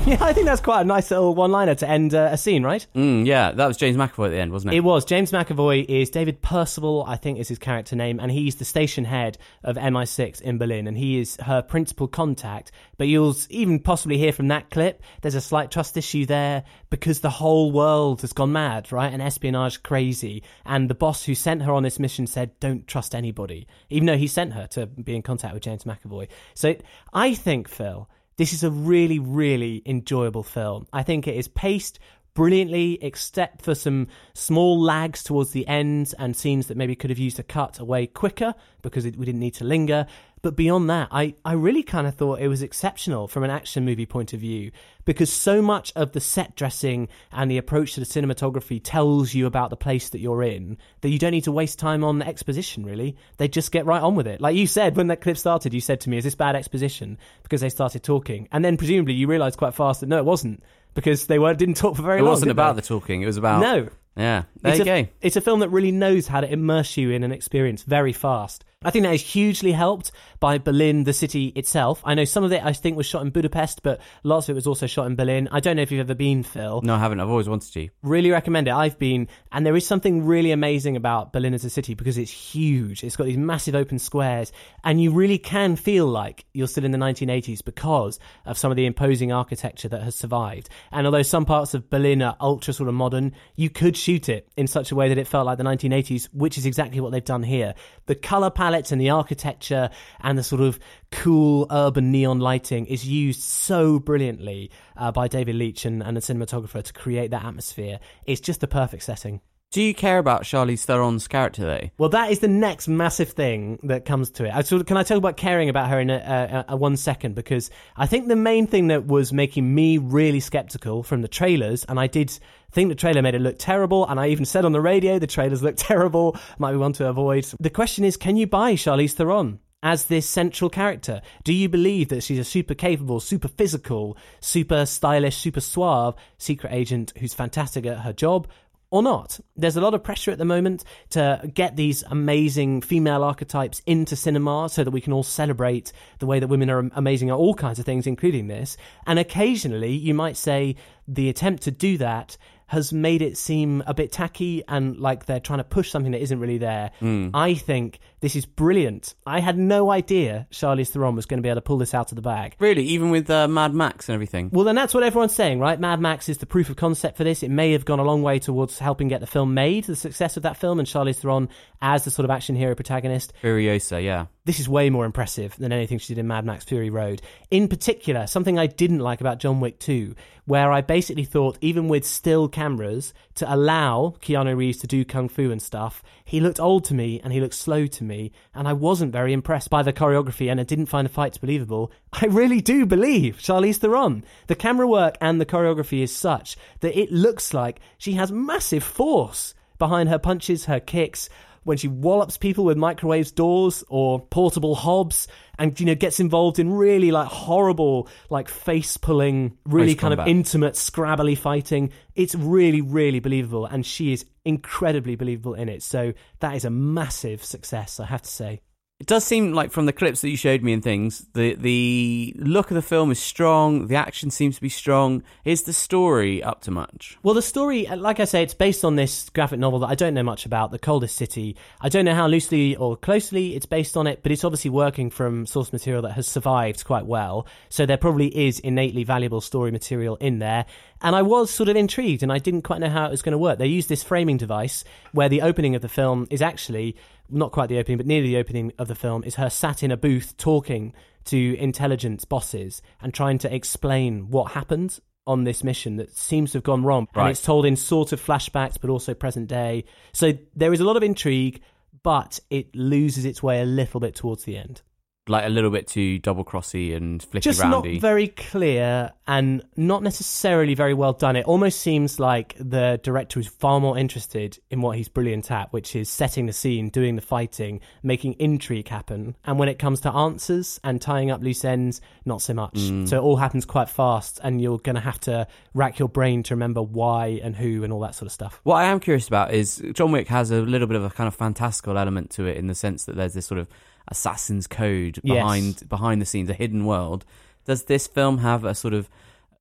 Yeah, 0.08 0.24
I 0.24 0.32
think 0.32 0.46
that's 0.46 0.62
quite 0.62 0.80
a 0.80 0.84
nice 0.84 1.10
little 1.10 1.34
one 1.34 1.52
liner 1.52 1.74
to 1.74 1.86
end 1.86 2.14
uh, 2.14 2.30
a 2.32 2.38
scene, 2.38 2.62
right? 2.62 2.86
Mm, 2.94 3.26
yeah, 3.26 3.52
that 3.52 3.66
was 3.66 3.76
James 3.76 3.94
McAvoy 3.98 4.26
at 4.26 4.30
the 4.30 4.38
end, 4.38 4.52
wasn't 4.52 4.72
it? 4.72 4.78
It 4.78 4.80
was. 4.80 5.04
James 5.04 5.32
McAvoy 5.32 5.84
is 5.84 6.08
David 6.08 6.40
Percival, 6.40 7.04
I 7.06 7.16
think 7.16 7.38
is 7.38 7.48
his 7.48 7.58
character 7.58 7.94
name, 7.94 8.18
and 8.18 8.30
he's 8.30 8.56
the 8.56 8.64
station 8.64 9.04
head 9.04 9.36
of 9.64 9.76
MI6 9.76 10.40
in 10.40 10.56
Berlin, 10.56 10.86
and 10.86 10.96
he 10.96 11.18
is 11.18 11.36
her 11.42 11.60
principal 11.60 12.08
contact. 12.08 12.72
But 12.96 13.08
you'll 13.08 13.36
even 13.50 13.80
possibly 13.80 14.16
hear 14.16 14.32
from 14.32 14.48
that 14.48 14.70
clip, 14.70 15.02
there's 15.20 15.34
a 15.34 15.42
slight 15.42 15.70
trust 15.70 15.94
issue 15.98 16.24
there 16.24 16.64
because 16.88 17.20
the 17.20 17.28
whole 17.28 17.70
world 17.70 18.22
has 18.22 18.32
gone 18.32 18.52
mad, 18.52 18.90
right? 18.90 19.12
And 19.12 19.20
espionage 19.20 19.82
crazy. 19.82 20.42
And 20.64 20.88
the 20.88 20.94
boss 20.94 21.24
who 21.24 21.34
sent 21.34 21.62
her 21.62 21.72
on 21.72 21.82
this 21.82 21.98
mission 21.98 22.26
said, 22.26 22.58
don't 22.60 22.86
trust 22.86 23.14
anybody, 23.14 23.66
even 23.90 24.06
though 24.06 24.16
he 24.16 24.26
sent 24.26 24.54
her 24.54 24.66
to 24.68 24.86
be 24.86 25.14
in 25.14 25.22
contact 25.22 25.52
with 25.52 25.64
James 25.64 25.84
McAvoy. 25.84 26.28
So 26.54 26.76
I 27.12 27.34
think, 27.34 27.68
Phil, 27.68 28.08
this 28.38 28.52
is 28.52 28.64
a 28.64 28.70
really, 28.70 29.18
really 29.18 29.82
enjoyable 29.84 30.44
film. 30.44 30.86
I 30.92 31.02
think 31.02 31.26
it 31.26 31.36
is 31.36 31.48
paced 31.48 31.98
brilliantly, 32.34 32.96
except 33.02 33.62
for 33.62 33.74
some 33.74 34.06
small 34.32 34.80
lags 34.80 35.24
towards 35.24 35.50
the 35.50 35.66
ends 35.66 36.14
and 36.14 36.36
scenes 36.36 36.68
that 36.68 36.76
maybe 36.76 36.94
could 36.94 37.10
have 37.10 37.18
used 37.18 37.40
a 37.40 37.42
cut 37.42 37.80
away 37.80 38.06
quicker 38.06 38.54
because 38.80 39.04
it, 39.04 39.16
we 39.16 39.26
didn't 39.26 39.40
need 39.40 39.54
to 39.54 39.64
linger. 39.64 40.06
But 40.42 40.56
beyond 40.56 40.88
that, 40.90 41.08
I, 41.10 41.34
I 41.44 41.52
really 41.52 41.82
kind 41.82 42.06
of 42.06 42.14
thought 42.14 42.40
it 42.40 42.48
was 42.48 42.62
exceptional 42.62 43.28
from 43.28 43.44
an 43.44 43.50
action 43.50 43.84
movie 43.84 44.06
point 44.06 44.32
of 44.32 44.40
view 44.40 44.70
because 45.04 45.32
so 45.32 45.60
much 45.62 45.92
of 45.96 46.12
the 46.12 46.20
set 46.20 46.54
dressing 46.54 47.08
and 47.32 47.50
the 47.50 47.58
approach 47.58 47.94
to 47.94 48.00
the 48.00 48.06
cinematography 48.06 48.80
tells 48.82 49.34
you 49.34 49.46
about 49.46 49.70
the 49.70 49.76
place 49.76 50.10
that 50.10 50.20
you're 50.20 50.42
in 50.42 50.78
that 51.00 51.08
you 51.08 51.18
don't 51.18 51.32
need 51.32 51.44
to 51.44 51.52
waste 51.52 51.78
time 51.78 52.04
on 52.04 52.22
exposition, 52.22 52.84
really. 52.84 53.16
They 53.38 53.48
just 53.48 53.72
get 53.72 53.86
right 53.86 54.02
on 54.02 54.14
with 54.14 54.26
it. 54.26 54.40
Like 54.40 54.56
you 54.56 54.66
said, 54.66 54.96
when 54.96 55.08
that 55.08 55.20
clip 55.20 55.36
started, 55.38 55.74
you 55.74 55.80
said 55.80 56.00
to 56.02 56.10
me, 56.10 56.18
Is 56.18 56.24
this 56.24 56.34
bad 56.34 56.56
exposition? 56.56 57.18
Because 57.42 57.60
they 57.60 57.68
started 57.68 58.02
talking. 58.02 58.48
And 58.52 58.64
then 58.64 58.76
presumably 58.76 59.14
you 59.14 59.26
realised 59.26 59.58
quite 59.58 59.74
fast 59.74 60.00
that 60.00 60.08
no, 60.08 60.18
it 60.18 60.24
wasn't 60.24 60.62
because 60.94 61.26
they 61.26 61.38
were, 61.38 61.54
didn't 61.54 61.76
talk 61.76 61.96
for 61.96 62.02
very 62.02 62.18
it 62.18 62.22
long. 62.22 62.28
It 62.28 62.32
wasn't 62.32 62.50
about 62.50 62.76
they? 62.76 62.82
the 62.82 62.86
talking, 62.86 63.22
it 63.22 63.26
was 63.26 63.36
about. 63.36 63.60
No. 63.60 63.88
Yeah, 64.16 64.44
there 64.62 64.72
it's 64.72 64.84
you 64.84 64.92
a, 64.92 65.02
go. 65.02 65.08
It's 65.20 65.36
a 65.36 65.40
film 65.40 65.60
that 65.60 65.68
really 65.68 65.92
knows 65.92 66.26
how 66.26 66.40
to 66.40 66.52
immerse 66.52 66.96
you 66.96 67.12
in 67.12 67.22
an 67.22 67.30
experience 67.30 67.84
very 67.84 68.12
fast. 68.12 68.64
I 68.84 68.92
think 68.92 69.04
that 69.06 69.14
is 69.14 69.22
hugely 69.22 69.72
helped 69.72 70.12
by 70.38 70.58
Berlin, 70.58 71.02
the 71.02 71.12
city 71.12 71.46
itself. 71.56 72.00
I 72.04 72.14
know 72.14 72.24
some 72.24 72.44
of 72.44 72.52
it 72.52 72.64
I 72.64 72.72
think 72.72 72.96
was 72.96 73.06
shot 73.06 73.22
in 73.22 73.30
Budapest, 73.30 73.82
but 73.82 74.00
lots 74.22 74.48
of 74.48 74.52
it 74.52 74.54
was 74.54 74.68
also 74.68 74.86
shot 74.86 75.08
in 75.08 75.16
Berlin. 75.16 75.48
I 75.50 75.58
don't 75.58 75.74
know 75.74 75.82
if 75.82 75.90
you've 75.90 75.98
ever 75.98 76.14
been, 76.14 76.44
Phil. 76.44 76.80
No, 76.82 76.94
I 76.94 77.00
haven't. 77.00 77.18
I've 77.18 77.28
always 77.28 77.48
wanted 77.48 77.72
to. 77.72 77.88
Really 78.04 78.30
recommend 78.30 78.68
it. 78.68 78.74
I've 78.74 78.96
been, 78.96 79.26
and 79.50 79.66
there 79.66 79.74
is 79.74 79.84
something 79.84 80.24
really 80.24 80.52
amazing 80.52 80.94
about 80.94 81.32
Berlin 81.32 81.54
as 81.54 81.64
a 81.64 81.70
city 81.70 81.94
because 81.94 82.18
it's 82.18 82.30
huge. 82.30 83.02
It's 83.02 83.16
got 83.16 83.24
these 83.24 83.36
massive 83.36 83.74
open 83.74 83.98
squares, 83.98 84.52
and 84.84 85.02
you 85.02 85.10
really 85.10 85.38
can 85.38 85.74
feel 85.74 86.06
like 86.06 86.44
you're 86.54 86.68
still 86.68 86.84
in 86.84 86.92
the 86.92 86.98
1980s 86.98 87.64
because 87.64 88.20
of 88.46 88.56
some 88.56 88.70
of 88.70 88.76
the 88.76 88.86
imposing 88.86 89.32
architecture 89.32 89.88
that 89.88 90.04
has 90.04 90.14
survived. 90.14 90.68
And 90.92 91.04
although 91.04 91.22
some 91.22 91.46
parts 91.46 91.74
of 91.74 91.90
Berlin 91.90 92.22
are 92.22 92.36
ultra 92.38 92.72
sort 92.72 92.88
of 92.88 92.94
modern, 92.94 93.34
you 93.56 93.70
could 93.70 93.96
shoot 93.96 94.28
it 94.28 94.48
in 94.56 94.68
such 94.68 94.92
a 94.92 94.94
way 94.94 95.08
that 95.08 95.18
it 95.18 95.26
felt 95.26 95.46
like 95.46 95.58
the 95.58 95.64
1980s, 95.64 96.28
which 96.32 96.56
is 96.56 96.64
exactly 96.64 97.00
what 97.00 97.10
they've 97.10 97.24
done 97.24 97.42
here. 97.42 97.74
The 98.06 98.14
color 98.14 98.50
and 98.92 99.00
the 99.00 99.10
architecture 99.10 99.90
and 100.20 100.38
the 100.38 100.42
sort 100.42 100.60
of 100.60 100.78
cool 101.10 101.66
urban 101.70 102.10
neon 102.10 102.38
lighting 102.38 102.86
is 102.86 103.06
used 103.06 103.40
so 103.40 103.98
brilliantly 103.98 104.70
uh, 104.96 105.10
by 105.12 105.28
David 105.28 105.56
Leitch 105.56 105.84
and, 105.84 106.02
and 106.02 106.16
the 106.16 106.20
cinematographer 106.20 106.82
to 106.82 106.92
create 106.92 107.30
that 107.30 107.44
atmosphere. 107.44 107.98
It's 108.24 108.40
just 108.40 108.60
the 108.60 108.68
perfect 108.68 109.02
setting. 109.02 109.40
Do 109.70 109.82
you 109.82 109.92
care 109.92 110.16
about 110.16 110.44
Charlize 110.44 110.86
Theron's 110.86 111.28
character, 111.28 111.62
though? 111.62 111.90
Well, 111.98 112.08
that 112.08 112.30
is 112.30 112.38
the 112.38 112.48
next 112.48 112.88
massive 112.88 113.32
thing 113.32 113.78
that 113.82 114.06
comes 114.06 114.30
to 114.30 114.46
it. 114.46 114.54
I 114.54 114.62
sort 114.62 114.80
of, 114.80 114.86
can 114.86 114.96
I 114.96 115.02
talk 115.02 115.18
about 115.18 115.36
caring 115.36 115.68
about 115.68 115.90
her 115.90 116.00
in 116.00 116.08
a, 116.08 116.64
a, 116.66 116.72
a 116.72 116.76
one 116.76 116.96
second? 116.96 117.34
Because 117.34 117.70
I 117.94 118.06
think 118.06 118.28
the 118.28 118.36
main 118.36 118.66
thing 118.66 118.86
that 118.86 119.06
was 119.06 119.30
making 119.30 119.74
me 119.74 119.98
really 119.98 120.40
skeptical 120.40 121.02
from 121.02 121.20
the 121.20 121.28
trailers, 121.28 121.84
and 121.84 122.00
I 122.00 122.06
did 122.06 122.30
think 122.72 122.88
the 122.88 122.94
trailer 122.94 123.20
made 123.20 123.34
it 123.34 123.42
look 123.42 123.56
terrible, 123.58 124.06
and 124.06 124.18
I 124.18 124.28
even 124.28 124.46
said 124.46 124.64
on 124.64 124.72
the 124.72 124.80
radio 124.80 125.18
the 125.18 125.26
trailers 125.26 125.62
look 125.62 125.74
terrible, 125.76 126.38
might 126.56 126.72
be 126.72 126.78
one 126.78 126.94
to 126.94 127.06
avoid. 127.06 127.46
The 127.60 127.68
question 127.68 128.04
is, 128.04 128.16
can 128.16 128.38
you 128.38 128.46
buy 128.46 128.72
Charlize 128.72 129.12
Theron? 129.12 129.60
As 129.80 130.06
this 130.06 130.28
central 130.28 130.70
character, 130.70 131.22
do 131.44 131.52
you 131.52 131.68
believe 131.68 132.08
that 132.08 132.24
she's 132.24 132.40
a 132.40 132.44
super 132.44 132.74
capable, 132.74 133.20
super 133.20 133.46
physical, 133.46 134.16
super 134.40 134.84
stylish, 134.86 135.36
super 135.36 135.60
suave 135.60 136.16
secret 136.36 136.72
agent 136.72 137.12
who's 137.16 137.32
fantastic 137.32 137.86
at 137.86 137.98
her 137.98 138.12
job? 138.12 138.48
Or 138.90 139.02
not. 139.02 139.38
There's 139.56 139.76
a 139.76 139.80
lot 139.80 139.94
of 139.94 140.02
pressure 140.02 140.30
at 140.30 140.38
the 140.38 140.44
moment 140.44 140.84
to 141.10 141.50
get 141.52 141.76
these 141.76 142.02
amazing 142.04 142.80
female 142.80 143.22
archetypes 143.22 143.82
into 143.86 144.16
cinema 144.16 144.68
so 144.68 144.84
that 144.84 144.90
we 144.90 145.00
can 145.00 145.12
all 145.12 145.22
celebrate 145.22 145.92
the 146.20 146.26
way 146.26 146.40
that 146.40 146.48
women 146.48 146.70
are 146.70 146.90
amazing 146.94 147.28
at 147.28 147.36
all 147.36 147.54
kinds 147.54 147.78
of 147.78 147.84
things, 147.84 148.06
including 148.06 148.48
this. 148.48 148.76
And 149.06 149.18
occasionally, 149.18 149.92
you 149.92 150.14
might 150.14 150.36
say 150.36 150.76
the 151.06 151.28
attempt 151.28 151.62
to 151.64 151.70
do 151.70 151.98
that 151.98 152.36
has 152.68 152.92
made 152.92 153.22
it 153.22 153.36
seem 153.36 153.82
a 153.86 153.94
bit 153.94 154.12
tacky 154.12 154.62
and 154.68 154.98
like 154.98 155.24
they're 155.24 155.40
trying 155.40 155.58
to 155.58 155.64
push 155.64 155.90
something 155.90 156.12
that 156.12 156.20
isn't 156.20 156.38
really 156.38 156.58
there. 156.58 156.90
Hmm. 157.00 157.30
I 157.32 157.54
think 157.54 157.98
this 158.20 158.36
is 158.36 158.46
brilliant. 158.46 159.14
I 159.26 159.40
had 159.40 159.58
no 159.58 159.90
idea 159.90 160.46
Charlize 160.50 160.90
Theron 160.90 161.14
was 161.14 161.26
going 161.26 161.38
to 161.38 161.42
be 161.42 161.48
able 161.48 161.58
to 161.58 161.62
pull 161.62 161.78
this 161.78 161.94
out 161.94 162.10
of 162.10 162.16
the 162.16 162.22
bag. 162.22 162.56
Really, 162.58 162.84
even 162.84 163.10
with 163.10 163.30
uh, 163.30 163.48
Mad 163.48 163.74
Max 163.74 164.08
and 164.08 164.14
everything. 164.14 164.50
Well, 164.52 164.64
then 164.64 164.74
that's 164.74 164.94
what 164.94 165.02
everyone's 165.02 165.34
saying, 165.34 165.60
right? 165.60 165.78
Mad 165.78 166.00
Max 166.00 166.28
is 166.28 166.38
the 166.38 166.46
proof 166.46 166.68
of 166.68 166.76
concept 166.76 167.16
for 167.16 167.24
this. 167.24 167.42
It 167.42 167.50
may 167.50 167.72
have 167.72 167.84
gone 167.84 167.98
a 167.98 168.04
long 168.04 168.22
way 168.22 168.38
towards 168.38 168.78
helping 168.78 169.08
get 169.08 169.20
the 169.20 169.26
film 169.26 169.54
made, 169.54 169.84
the 169.84 169.96
success 169.96 170.36
of 170.36 170.42
that 170.42 170.56
film, 170.56 170.78
and 170.78 170.88
Charlize 170.88 171.20
Theron 171.20 171.48
as 171.80 172.04
the 172.04 172.10
sort 172.10 172.24
of 172.24 172.30
action 172.30 172.56
hero 172.56 172.74
protagonist. 172.74 173.32
Furiosa, 173.42 174.02
yeah. 174.02 174.26
This 174.44 174.60
is 174.60 174.68
way 174.68 174.88
more 174.88 175.04
impressive 175.04 175.54
than 175.56 175.72
anything 175.72 175.98
she 175.98 176.14
did 176.14 176.20
in 176.20 176.26
Mad 176.26 176.44
Max 176.44 176.64
Fury 176.64 176.90
Road. 176.90 177.20
In 177.50 177.68
particular, 177.68 178.26
something 178.26 178.58
I 178.58 178.66
didn't 178.66 179.00
like 179.00 179.20
about 179.20 179.40
John 179.40 179.60
Wick 179.60 179.78
2, 179.78 180.14
where 180.46 180.72
I 180.72 180.80
basically 180.80 181.24
thought, 181.24 181.58
even 181.60 181.88
with 181.88 182.06
still 182.06 182.48
cameras, 182.48 183.12
to 183.38 183.52
allow 183.52 184.14
Keanu 184.20 184.56
Reeves 184.56 184.78
to 184.78 184.86
do 184.86 185.04
kung 185.04 185.28
fu 185.28 185.50
and 185.50 185.60
stuff, 185.60 186.02
he 186.24 186.40
looked 186.40 186.60
old 186.60 186.84
to 186.84 186.94
me 186.94 187.20
and 187.22 187.32
he 187.32 187.40
looked 187.40 187.54
slow 187.54 187.86
to 187.86 188.04
me, 188.04 188.32
and 188.54 188.68
I 188.68 188.72
wasn't 188.72 189.12
very 189.12 189.32
impressed 189.32 189.70
by 189.70 189.82
the 189.82 189.92
choreography 189.92 190.50
and 190.50 190.60
I 190.60 190.64
didn't 190.64 190.86
find 190.86 191.04
the 191.04 191.12
fights 191.12 191.38
believable. 191.38 191.90
I 192.12 192.26
really 192.26 192.60
do 192.60 192.86
believe 192.86 193.38
Charlize 193.38 193.78
Theron. 193.78 194.24
The 194.46 194.54
camera 194.54 194.86
work 194.86 195.16
and 195.20 195.40
the 195.40 195.46
choreography 195.46 196.02
is 196.02 196.14
such 196.14 196.56
that 196.80 196.98
it 196.98 197.10
looks 197.10 197.54
like 197.54 197.80
she 197.96 198.12
has 198.14 198.30
massive 198.30 198.84
force 198.84 199.54
behind 199.78 200.08
her 200.08 200.18
punches, 200.18 200.64
her 200.66 200.80
kicks, 200.80 201.28
when 201.68 201.76
she 201.76 201.86
wallops 201.86 202.38
people 202.38 202.64
with 202.64 202.78
microwave 202.78 203.34
doors 203.34 203.84
or 203.88 204.18
portable 204.18 204.74
hobs 204.74 205.28
and 205.58 205.78
you 205.78 205.84
know 205.84 205.94
gets 205.94 206.18
involved 206.18 206.58
in 206.58 206.72
really 206.72 207.10
like 207.10 207.28
horrible 207.28 208.08
like 208.30 208.48
face 208.48 208.96
pulling 208.96 209.54
really 209.66 209.94
kind 209.94 210.14
of 210.14 210.26
intimate 210.26 210.72
scrabbly 210.72 211.36
fighting. 211.36 211.92
It's 212.14 212.34
really 212.34 212.80
really 212.80 213.20
believable 213.20 213.66
and 213.66 213.84
she 213.84 214.14
is 214.14 214.24
incredibly 214.46 215.14
believable 215.14 215.52
in 215.52 215.68
it. 215.68 215.82
So 215.82 216.14
that 216.40 216.54
is 216.56 216.64
a 216.64 216.70
massive 216.70 217.44
success 217.44 218.00
i 218.00 218.06
have 218.06 218.22
to 218.22 218.30
say 218.30 218.60
It 219.00 219.06
does 219.06 219.22
seem 219.22 219.52
like 219.52 219.70
from 219.70 219.86
the 219.86 219.92
clips 219.92 220.22
that 220.22 220.28
you 220.28 220.36
showed 220.36 220.64
me 220.64 220.72
and 220.72 220.82
things, 220.82 221.24
the 221.32 221.54
the 221.54 222.34
look 222.36 222.72
of 222.72 222.74
the 222.74 222.82
film 222.82 223.12
is 223.12 223.20
strong. 223.20 223.86
The 223.86 223.94
action 223.94 224.28
seems 224.32 224.56
to 224.56 224.60
be 224.60 224.68
strong. 224.68 225.22
Is 225.44 225.62
the 225.62 225.72
story 225.72 226.42
up 226.42 226.62
to 226.62 226.72
much? 226.72 227.16
Well, 227.22 227.34
the 227.34 227.40
story, 227.40 227.86
uh, 227.86 227.96
like 227.96 228.18
I 228.18 228.24
say, 228.24 228.42
it's 228.42 228.54
based 228.54 228.84
on 228.84 228.96
this 228.96 229.30
graphic 229.30 229.60
novel 229.60 229.78
that 229.80 229.86
I 229.86 229.94
don't 229.94 230.14
know 230.14 230.24
much 230.24 230.46
about, 230.46 230.72
The 230.72 230.80
Coldest 230.80 231.14
City. 231.14 231.56
I 231.80 231.88
don't 231.88 232.06
know 232.06 232.14
how 232.14 232.26
loosely 232.26 232.74
or 232.74 232.96
closely 232.96 233.54
it's 233.54 233.66
based 233.66 233.96
on 233.96 234.08
it, 234.08 234.24
but 234.24 234.32
it's 234.32 234.42
obviously 234.42 234.70
working 234.70 235.10
from 235.10 235.46
source 235.46 235.72
material 235.72 236.02
that 236.02 236.14
has 236.14 236.26
survived 236.26 236.84
quite 236.84 237.06
well. 237.06 237.46
So 237.68 237.86
there 237.86 237.98
probably 237.98 238.36
is 238.36 238.58
innately 238.58 239.04
valuable 239.04 239.40
story 239.40 239.70
material 239.70 240.16
in 240.16 240.40
there. 240.40 240.66
And 241.00 241.14
I 241.14 241.22
was 241.22 241.50
sort 241.50 241.68
of 241.68 241.76
intrigued 241.76 242.22
and 242.22 242.32
I 242.32 242.38
didn't 242.38 242.62
quite 242.62 242.80
know 242.80 242.88
how 242.88 243.06
it 243.06 243.10
was 243.10 243.22
going 243.22 243.32
to 243.32 243.38
work. 243.38 243.58
They 243.58 243.66
used 243.66 243.88
this 243.88 244.02
framing 244.02 244.36
device 244.36 244.84
where 245.12 245.28
the 245.28 245.42
opening 245.42 245.74
of 245.74 245.82
the 245.82 245.88
film 245.88 246.26
is 246.30 246.42
actually 246.42 246.96
not 247.30 247.52
quite 247.52 247.68
the 247.68 247.78
opening, 247.78 247.98
but 247.98 248.06
near 248.06 248.22
the 248.22 248.36
opening 248.36 248.72
of 248.78 248.88
the 248.88 248.94
film 248.94 249.22
is 249.24 249.36
her 249.36 249.50
sat 249.50 249.82
in 249.82 249.90
a 249.90 249.96
booth 249.96 250.36
talking 250.36 250.92
to 251.26 251.56
intelligence 251.58 252.24
bosses 252.24 252.82
and 253.00 253.12
trying 253.14 253.38
to 253.38 253.54
explain 253.54 254.30
what 254.30 254.52
happened 254.52 254.98
on 255.26 255.44
this 255.44 255.62
mission 255.62 255.96
that 255.96 256.16
seems 256.16 256.52
to 256.52 256.58
have 256.58 256.64
gone 256.64 256.82
wrong. 256.82 257.06
And 257.14 257.30
it's 257.30 257.42
told 257.42 257.66
in 257.66 257.76
sort 257.76 258.12
of 258.12 258.24
flashbacks, 258.24 258.78
but 258.80 258.88
also 258.88 259.12
present 259.12 259.46
day. 259.46 259.84
So 260.12 260.32
there 260.56 260.72
is 260.72 260.80
a 260.80 260.84
lot 260.84 260.96
of 260.96 261.02
intrigue, 261.02 261.60
but 262.02 262.40
it 262.48 262.74
loses 262.74 263.26
its 263.26 263.42
way 263.42 263.60
a 263.60 263.66
little 263.66 264.00
bit 264.00 264.14
towards 264.14 264.44
the 264.44 264.56
end. 264.56 264.80
Like 265.28 265.46
a 265.46 265.48
little 265.48 265.70
bit 265.70 265.86
too 265.86 266.18
double 266.18 266.44
crossy 266.44 266.94
and 266.94 267.20
flicky 267.20 267.42
Just 267.42 267.62
not 267.62 267.86
very 267.86 268.28
clear 268.28 269.12
and 269.26 269.62
not 269.76 270.02
necessarily 270.02 270.74
very 270.74 270.94
well 270.94 271.12
done. 271.12 271.36
It 271.36 271.44
almost 271.44 271.80
seems 271.80 272.18
like 272.18 272.56
the 272.58 272.98
director 273.02 273.38
is 273.38 273.46
far 273.46 273.78
more 273.78 273.98
interested 273.98 274.58
in 274.70 274.80
what 274.80 274.96
he's 274.96 275.08
brilliant 275.08 275.50
at, 275.50 275.72
which 275.72 275.94
is 275.94 276.08
setting 276.08 276.46
the 276.46 276.52
scene, 276.52 276.88
doing 276.88 277.16
the 277.16 277.22
fighting, 277.22 277.80
making 278.02 278.34
intrigue 278.38 278.88
happen. 278.88 279.36
And 279.44 279.58
when 279.58 279.68
it 279.68 279.78
comes 279.78 280.00
to 280.00 280.12
answers 280.12 280.80
and 280.82 281.00
tying 281.00 281.30
up 281.30 281.42
loose 281.42 281.64
ends, 281.64 282.00
not 282.24 282.40
so 282.40 282.54
much. 282.54 282.74
Mm. 282.74 283.06
So 283.06 283.18
it 283.18 283.20
all 283.20 283.36
happens 283.36 283.64
quite 283.64 283.90
fast, 283.90 284.40
and 284.42 284.60
you're 284.62 284.78
going 284.78 284.94
to 284.94 285.00
have 285.00 285.20
to 285.20 285.46
rack 285.74 285.98
your 285.98 286.08
brain 286.08 286.42
to 286.44 286.54
remember 286.54 286.82
why 286.82 287.40
and 287.42 287.54
who 287.54 287.84
and 287.84 287.92
all 287.92 288.00
that 288.00 288.14
sort 288.14 288.26
of 288.26 288.32
stuff. 288.32 288.60
What 288.64 288.76
I 288.76 288.84
am 288.84 288.98
curious 288.98 289.28
about 289.28 289.52
is 289.52 289.82
John 289.92 290.10
Wick 290.10 290.28
has 290.28 290.50
a 290.50 290.60
little 290.60 290.86
bit 290.86 290.96
of 290.96 291.04
a 291.04 291.10
kind 291.10 291.28
of 291.28 291.34
fantastical 291.34 291.98
element 291.98 292.30
to 292.30 292.46
it 292.46 292.56
in 292.56 292.66
the 292.66 292.74
sense 292.74 293.04
that 293.04 293.16
there's 293.16 293.34
this 293.34 293.46
sort 293.46 293.60
of 293.60 293.68
assassin's 294.08 294.66
code 294.66 295.20
Yes. 295.22 295.34
behind 295.36 295.88
behind 295.88 296.20
the 296.20 296.26
scenes, 296.26 296.50
a 296.50 296.54
hidden 296.54 296.84
world. 296.86 297.24
Does 297.64 297.84
this 297.84 298.06
film 298.06 298.38
have 298.38 298.64
a 298.64 298.74
sort 298.74 298.94
of 298.94 299.08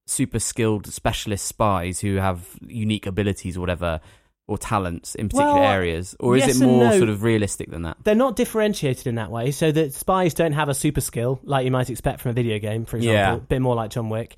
super 0.05 0.39
skilled 0.39 0.88
specialist 0.91 1.45
spies 1.45 1.99
who 1.99 2.15
have 2.15 2.47
unique 2.65 3.05
abilities 3.05 3.57
or 3.57 3.60
whatever 3.60 3.99
or 4.47 4.57
talents 4.57 5.13
in 5.15 5.27
particular 5.27 5.55
Well, 5.55 5.63
areas 5.73 6.15
or 6.21 6.38
is 6.38 6.47
yes 6.47 6.62
it 6.62 6.65
more 6.65 6.86
no. 6.86 6.97
sort 6.97 7.10
of 7.10 7.21
realistic 7.23 7.69
than 7.69 7.81
that? 7.81 7.97
they're 8.05 8.15
not 8.15 8.38
differentiated 8.38 9.05
in 9.07 9.15
that 9.15 9.29
way. 9.29 9.51
So 9.51 9.73
that 9.73 9.93
spies 9.93 10.33
don't 10.33 10.53
have 10.53 10.69
a 10.69 10.73
super 10.73 11.01
skill 11.01 11.41
like 11.43 11.65
you 11.65 11.71
might 11.71 11.89
expect 11.89 12.21
from 12.21 12.31
a 12.31 12.33
video 12.33 12.57
game, 12.60 12.86
for 12.86 12.95
example. 12.95 13.13
Yeah. 13.13 13.33
A 13.36 13.39
bit 13.39 13.62
more 13.62 13.75
like 13.75 13.91
John 13.91 14.10
Wick. 14.10 14.38